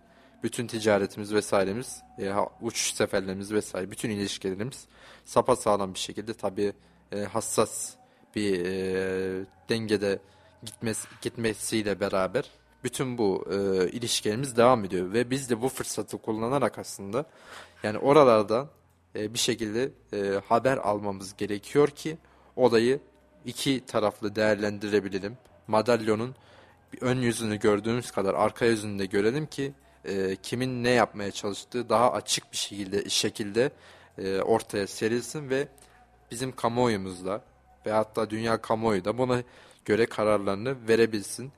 Bütün 0.43 0.67
ticaretimiz 0.67 1.35
vesairemiz, 1.35 2.03
e, 2.19 2.33
uçuş 2.61 2.95
seferlerimiz 2.95 3.53
vesaire, 3.53 3.91
bütün 3.91 4.11
ilişkilerimiz 4.11 4.85
sapasağlam 5.25 5.95
bir 5.95 5.99
şekilde 5.99 6.35
tabii 6.35 6.73
e, 7.13 7.21
hassas 7.25 7.95
bir 8.35 8.67
e, 8.67 9.45
dengede 9.69 10.19
gitmesi, 10.63 11.09
gitmesiyle 11.23 12.01
beraber 12.01 12.51
bütün 12.85 13.19
bu 13.19 13.45
e, 13.51 13.89
ilişkilerimiz 13.91 14.57
devam 14.57 14.85
ediyor 14.85 15.13
ve 15.13 15.31
biz 15.31 15.51
de 15.51 15.63
bu 15.63 15.69
fırsatı 15.69 16.19
kullanarak 16.19 16.79
aslında 16.79 17.25
yani 17.83 17.99
oralarda 17.99 18.69
e, 19.17 19.35
bir 19.35 19.39
şekilde 19.39 19.91
e, 20.13 20.41
haber 20.49 20.77
almamız 20.77 21.37
gerekiyor 21.37 21.89
ki 21.89 22.19
olayı 22.57 23.01
iki 23.45 23.87
taraflı 23.87 24.37
değerlendirebilelim. 24.37 25.39
Madalyonun 25.67 26.35
ön 27.01 27.19
yüzünü 27.19 27.59
gördüğümüz 27.59 28.11
kadar 28.11 28.35
arka 28.35 28.65
yüzünü 28.65 28.99
de 28.99 29.07
görelim 29.07 29.47
ki 29.47 29.73
e, 30.05 30.37
kimin 30.37 30.85
ne 30.85 30.91
yapmaya 30.91 31.31
çalıştığı 31.31 31.89
daha 31.89 32.13
açık 32.13 32.53
bir 32.53 32.57
şekilde 32.57 33.09
şekilde 33.09 33.71
e, 34.19 34.41
ortaya 34.41 34.87
serilsin 34.87 35.51
ve 35.51 35.69
bizim 36.31 36.53
kamuoyumuzda 36.53 37.43
ve 37.87 37.93
hatta 37.93 38.31
dünya 38.31 38.61
kamuoyu 38.63 39.05
da 39.05 39.19
buna 39.19 39.43
göre 39.85 40.07
kararlarını 40.07 40.89
verebilsin. 40.89 41.53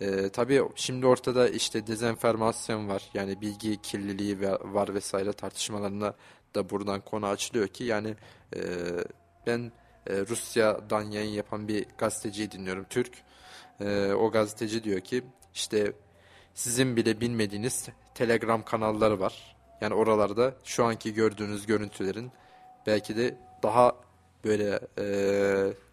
E, 0.00 0.28
tabii 0.28 0.62
şimdi 0.74 1.06
ortada 1.06 1.48
işte 1.48 1.86
dezenformasyon 1.86 2.88
var 2.88 3.10
yani 3.14 3.40
bilgi 3.40 3.82
kirliliği 3.82 4.40
var 4.62 4.94
vesaire 4.94 5.32
tartışmalarına 5.32 6.14
da 6.54 6.70
buradan 6.70 7.00
konu 7.00 7.26
açılıyor 7.26 7.68
ki 7.68 7.84
yani 7.84 8.14
e, 8.56 8.60
ben 9.46 9.72
e, 10.06 10.16
Rusya'dan 10.16 11.02
yayın 11.02 11.30
yapan 11.30 11.68
bir 11.68 11.86
gazeteciyi 11.98 12.50
dinliyorum 12.50 12.86
Türk. 12.90 13.12
E, 13.80 14.12
o 14.12 14.30
gazeteci 14.30 14.84
diyor 14.84 15.00
ki 15.00 15.22
işte 15.54 15.92
sizin 16.54 16.96
bile 16.96 17.20
bilmediğiniz 17.20 17.88
Telegram 18.14 18.64
kanalları 18.64 19.20
var. 19.20 19.56
Yani 19.80 19.94
oralarda 19.94 20.54
şu 20.64 20.84
anki 20.84 21.14
gördüğünüz 21.14 21.66
görüntülerin 21.66 22.32
belki 22.86 23.16
de 23.16 23.38
daha 23.62 24.03
böyle 24.44 24.80
e, 24.98 25.06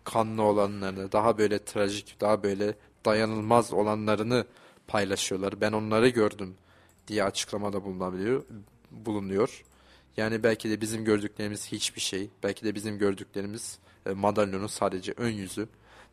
kanlı 0.04 0.44
olanlarını, 0.44 1.12
daha 1.12 1.38
böyle 1.38 1.60
trajik, 1.60 2.22
daha 2.22 2.44
böyle 2.44 2.76
dayanılmaz 3.06 3.74
olanlarını 3.74 4.46
paylaşıyorlar. 4.88 5.62
Ben 5.62 5.72
onları 5.72 6.10
gördüm 6.10 6.56
diye 7.08 7.24
açıklamada 7.24 7.84
bulunabiliyor, 7.84 8.44
bulunuyor. 8.92 9.64
Yani 10.18 10.44
belki 10.44 10.70
de 10.70 10.82
bizim 10.82 11.06
gördüklerimiz 11.06 11.72
hiçbir 11.72 12.02
şey. 12.02 12.30
Belki 12.44 12.66
de 12.66 12.76
bizim 12.76 12.98
gördüklerimiz 12.98 13.80
e, 14.06 14.10
madalyonun 14.10 14.68
sadece 14.68 15.14
ön 15.18 15.32
yüzü. 15.32 15.68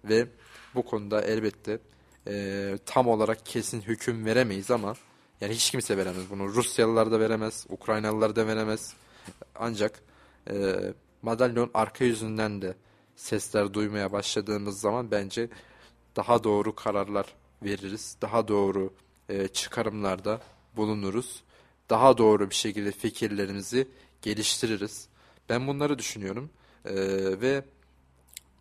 Ve 0.05 0.27
bu 0.75 0.83
konuda 0.85 1.23
elbette 1.23 1.79
e, 2.27 2.79
tam 2.87 3.09
olarak 3.09 3.47
kesin 3.47 3.81
hüküm 3.81 4.27
veremeyiz 4.27 4.71
ama 4.71 4.95
yani 5.41 5.55
hiç 5.55 5.71
kimse 5.71 5.97
veremez 5.97 6.31
bunu. 6.31 6.49
Rusyalılar 6.49 7.11
da 7.11 7.21
veremez, 7.21 7.67
Ukraynalılar 7.69 8.37
da 8.37 8.47
veremez. 8.47 8.95
Ancak 9.55 10.01
e, 10.51 10.77
madalyon 11.23 11.71
arka 11.75 12.05
yüzünden 12.05 12.63
de 12.63 12.75
sesler 13.17 13.75
duymaya 13.75 14.13
başladığımız 14.13 14.81
zaman 14.81 15.11
bence 15.11 15.49
daha 16.17 16.45
doğru 16.45 16.75
kararlar 16.75 17.35
veririz. 17.63 18.17
Daha 18.23 18.49
doğru 18.49 18.93
e, 19.29 19.49
çıkarımlarda 19.49 20.41
bulunuruz. 20.77 21.43
Daha 21.91 22.19
doğru 22.19 22.51
bir 22.51 22.55
şekilde 22.55 22.93
fikirlerimizi 22.93 23.89
geliştiririz. 24.23 25.09
Ben 25.49 25.67
bunları 25.67 25.99
düşünüyorum. 25.99 26.51
E, 26.85 26.95
ve 27.41 27.65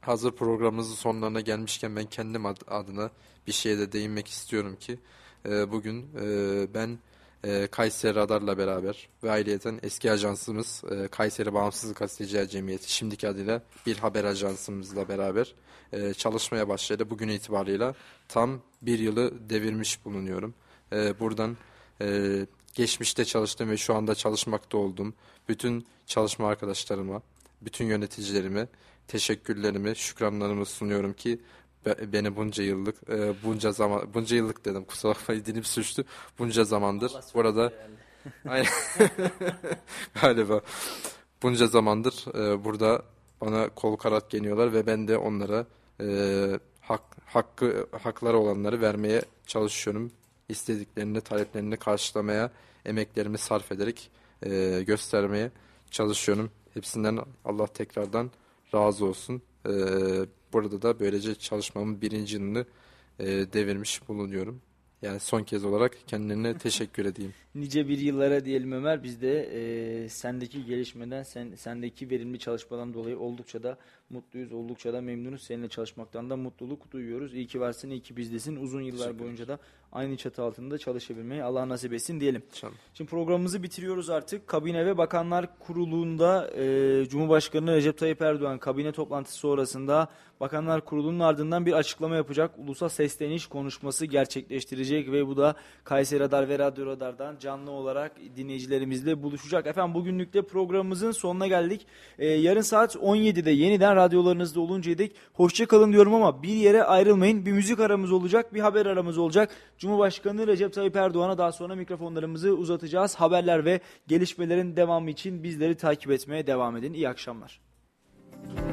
hazır 0.01 0.31
programımızın 0.31 0.95
sonlarına 0.95 1.41
gelmişken 1.41 1.95
ben 1.95 2.05
kendim 2.05 2.45
adına 2.67 3.11
bir 3.47 3.51
şeye 3.51 3.77
de 3.77 3.91
değinmek 3.91 4.27
istiyorum 4.27 4.75
ki 4.79 4.99
e, 5.45 5.71
bugün 5.71 6.09
e, 6.21 6.73
ben 6.73 6.99
e, 7.43 7.67
Kayseri 7.67 8.15
Radar'la 8.15 8.57
beraber 8.57 9.09
ve 9.23 9.31
ayrıyeten 9.31 9.79
eski 9.83 10.11
ajansımız 10.11 10.83
e, 10.91 11.07
Kayseri 11.07 11.53
Bağımsız 11.53 11.93
Gazeteciler 11.93 12.47
Cemiyeti 12.47 12.93
şimdiki 12.93 13.27
adıyla 13.27 13.61
bir 13.85 13.97
haber 13.97 14.23
ajansımızla 14.23 15.09
beraber 15.09 15.53
e, 15.93 16.13
çalışmaya 16.13 16.69
başladı. 16.69 17.09
Bugün 17.09 17.27
itibarıyla 17.27 17.95
tam 18.27 18.61
bir 18.81 18.99
yılı 18.99 19.49
devirmiş 19.49 20.05
bulunuyorum. 20.05 20.53
E, 20.93 21.19
buradan 21.19 21.57
e, 22.01 22.45
geçmişte 22.73 23.25
çalıştığım 23.25 23.69
ve 23.69 23.77
şu 23.77 23.95
anda 23.95 24.15
çalışmakta 24.15 24.77
olduğum 24.77 25.13
bütün 25.49 25.87
çalışma 26.05 26.47
arkadaşlarıma, 26.47 27.21
bütün 27.61 27.85
yöneticilerime 27.85 28.67
teşekkürlerimi, 29.07 29.95
şükranlarımı 29.95 30.65
sunuyorum 30.65 31.13
ki 31.13 31.39
beni 31.85 32.35
bunca 32.35 32.63
yıllık 32.63 33.09
e, 33.09 33.33
bunca 33.43 33.71
zaman 33.71 34.13
bunca 34.13 34.35
yıllık 34.35 34.65
dedim 34.65 34.85
kusura 34.85 35.11
bakmayın 35.11 35.45
dilim 35.45 35.63
suçtu 35.63 36.05
bunca 36.39 36.63
zamandır 36.63 37.11
burada 37.33 37.73
aynen. 38.47 38.67
Galiba. 40.21 40.61
Bunca 41.43 41.67
zamandır 41.67 42.25
e, 42.35 42.63
burada 42.63 43.01
bana 43.41 43.69
kol 43.69 43.95
karat 43.95 44.29
geliyorlar 44.29 44.73
ve 44.73 44.85
ben 44.85 45.07
de 45.07 45.17
onlara 45.17 45.65
e, 46.01 46.59
hak, 46.81 47.01
hakkı 47.25 47.87
hakları 48.01 48.37
olanları 48.37 48.81
vermeye 48.81 49.21
çalışıyorum. 49.47 50.11
İstediklerini 50.49 51.21
taleplerini 51.21 51.77
karşılamaya 51.77 52.51
emeklerimi 52.85 53.37
sarf 53.37 53.71
ederek 53.71 54.09
e, 54.45 54.83
göstermeye 54.87 55.51
çalışıyorum. 55.91 56.51
Hepsinden 56.73 57.19
Allah 57.45 57.67
tekrardan 57.67 58.31
razı 58.73 59.05
olsun. 59.05 59.41
E, 59.65 59.71
burada 60.57 60.81
da 60.81 60.99
böylece 60.99 61.35
çalışmamın 61.35 62.01
birinci 62.01 62.35
yılını 62.35 62.65
e, 63.19 63.25
devirmiş 63.27 64.07
bulunuyorum. 64.07 64.61
Yani 65.01 65.19
son 65.19 65.43
kez 65.43 65.65
olarak 65.65 65.97
kendilerine 66.07 66.57
teşekkür 66.57 67.05
edeyim. 67.05 67.33
Nice 67.55 67.87
bir 67.87 67.99
yıllara 67.99 68.45
diyelim 68.45 68.71
Ömer. 68.71 69.03
Biz 69.03 69.21
de 69.21 69.43
e, 69.43 70.09
sendeki 70.09 70.65
gelişmeden, 70.65 71.23
sen, 71.23 71.55
sendeki 71.55 72.09
verimli 72.09 72.39
çalışmadan 72.39 72.93
dolayı 72.93 73.19
oldukça 73.19 73.63
da 73.63 73.77
mutluyuz, 74.09 74.53
oldukça 74.53 74.93
da 74.93 75.01
memnunuz. 75.01 75.43
Seninle 75.43 75.69
çalışmaktan 75.69 76.29
da 76.29 76.37
mutluluk 76.37 76.91
duyuyoruz. 76.91 77.33
İyi 77.33 77.47
ki 77.47 77.59
varsın, 77.59 77.89
iyi 77.89 78.01
ki 78.01 78.17
bizdesin. 78.17 78.55
Uzun 78.55 78.81
yıllar 78.81 79.19
boyunca 79.19 79.47
da 79.47 79.59
aynı 79.91 80.17
çatı 80.17 80.43
altında 80.43 80.77
çalışabilmeyi 80.77 81.43
Allah 81.43 81.69
nasip 81.69 81.93
etsin 81.93 82.19
diyelim. 82.19 82.43
İnşallah. 82.51 82.73
Şimdi 82.93 83.09
programımızı 83.09 83.63
bitiriyoruz 83.63 84.09
artık. 84.09 84.47
Kabine 84.47 84.85
ve 84.85 84.97
Bakanlar 84.97 85.59
Kurulu'nda 85.59 86.51
e, 86.55 87.05
Cumhurbaşkanı 87.09 87.75
Recep 87.75 87.97
Tayyip 87.97 88.21
Erdoğan 88.21 88.59
kabine 88.59 88.91
toplantısı 88.91 89.37
sonrasında 89.37 90.09
Bakanlar 90.39 90.85
Kurulu'nun 90.85 91.19
ardından 91.19 91.65
bir 91.65 91.73
açıklama 91.73 92.15
yapacak. 92.15 92.51
Ulusal 92.57 92.89
sesleniş 92.89 93.47
konuşması 93.47 94.05
gerçekleştirecek 94.05 95.11
ve 95.11 95.27
bu 95.27 95.37
da 95.37 95.55
Kayseri 95.83 96.19
Radar 96.19 96.49
ve 96.49 96.59
Radyo 96.59 96.85
Radar'dan 96.85 97.37
canlı 97.39 97.71
olarak 97.71 98.11
dinleyicilerimizle 98.35 99.23
buluşacak. 99.23 99.67
Efendim 99.67 99.95
bugünlük 99.95 100.33
de 100.33 100.41
programımızın 100.41 101.11
sonuna 101.11 101.47
geldik. 101.47 101.87
Ee, 102.19 102.27
yarın 102.27 102.61
saat 102.61 102.95
17'de 102.95 103.51
yeniden 103.51 103.96
radyolarınızda 103.97 104.59
oluncaya 104.59 104.97
dek 104.97 105.15
hoşçakalın 105.33 105.91
diyorum 105.91 106.13
ama 106.13 106.43
bir 106.43 106.53
yere 106.53 106.83
ayrılmayın. 106.83 107.45
Bir 107.45 107.51
müzik 107.51 107.79
aramız 107.79 108.11
olacak, 108.11 108.53
bir 108.53 108.59
haber 108.59 108.85
aramız 108.85 109.17
olacak. 109.17 109.49
Cumhurbaşkanı 109.77 110.47
Recep 110.47 110.73
Tayyip 110.73 110.95
Erdoğan'a 110.95 111.37
daha 111.37 111.51
sonra 111.51 111.75
mikrofonlarımızı 111.75 112.53
uzatacağız. 112.53 113.15
Haberler 113.15 113.65
ve 113.65 113.79
gelişmelerin 114.07 114.75
devamı 114.75 115.09
için 115.09 115.43
bizleri 115.43 115.75
takip 115.75 116.11
etmeye 116.11 116.47
devam 116.47 116.77
edin. 116.77 116.93
İyi 116.93 117.09
akşamlar. 117.09 117.61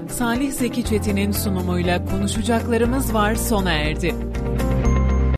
Salih 0.09 0.53
Zeki 0.53 0.85
Çetin'in 0.85 1.33
sunumuyla 1.33 2.05
konuşacaklarımız 2.05 3.15
var 3.15 3.35
sona 3.35 3.73
erdi. 3.73 4.15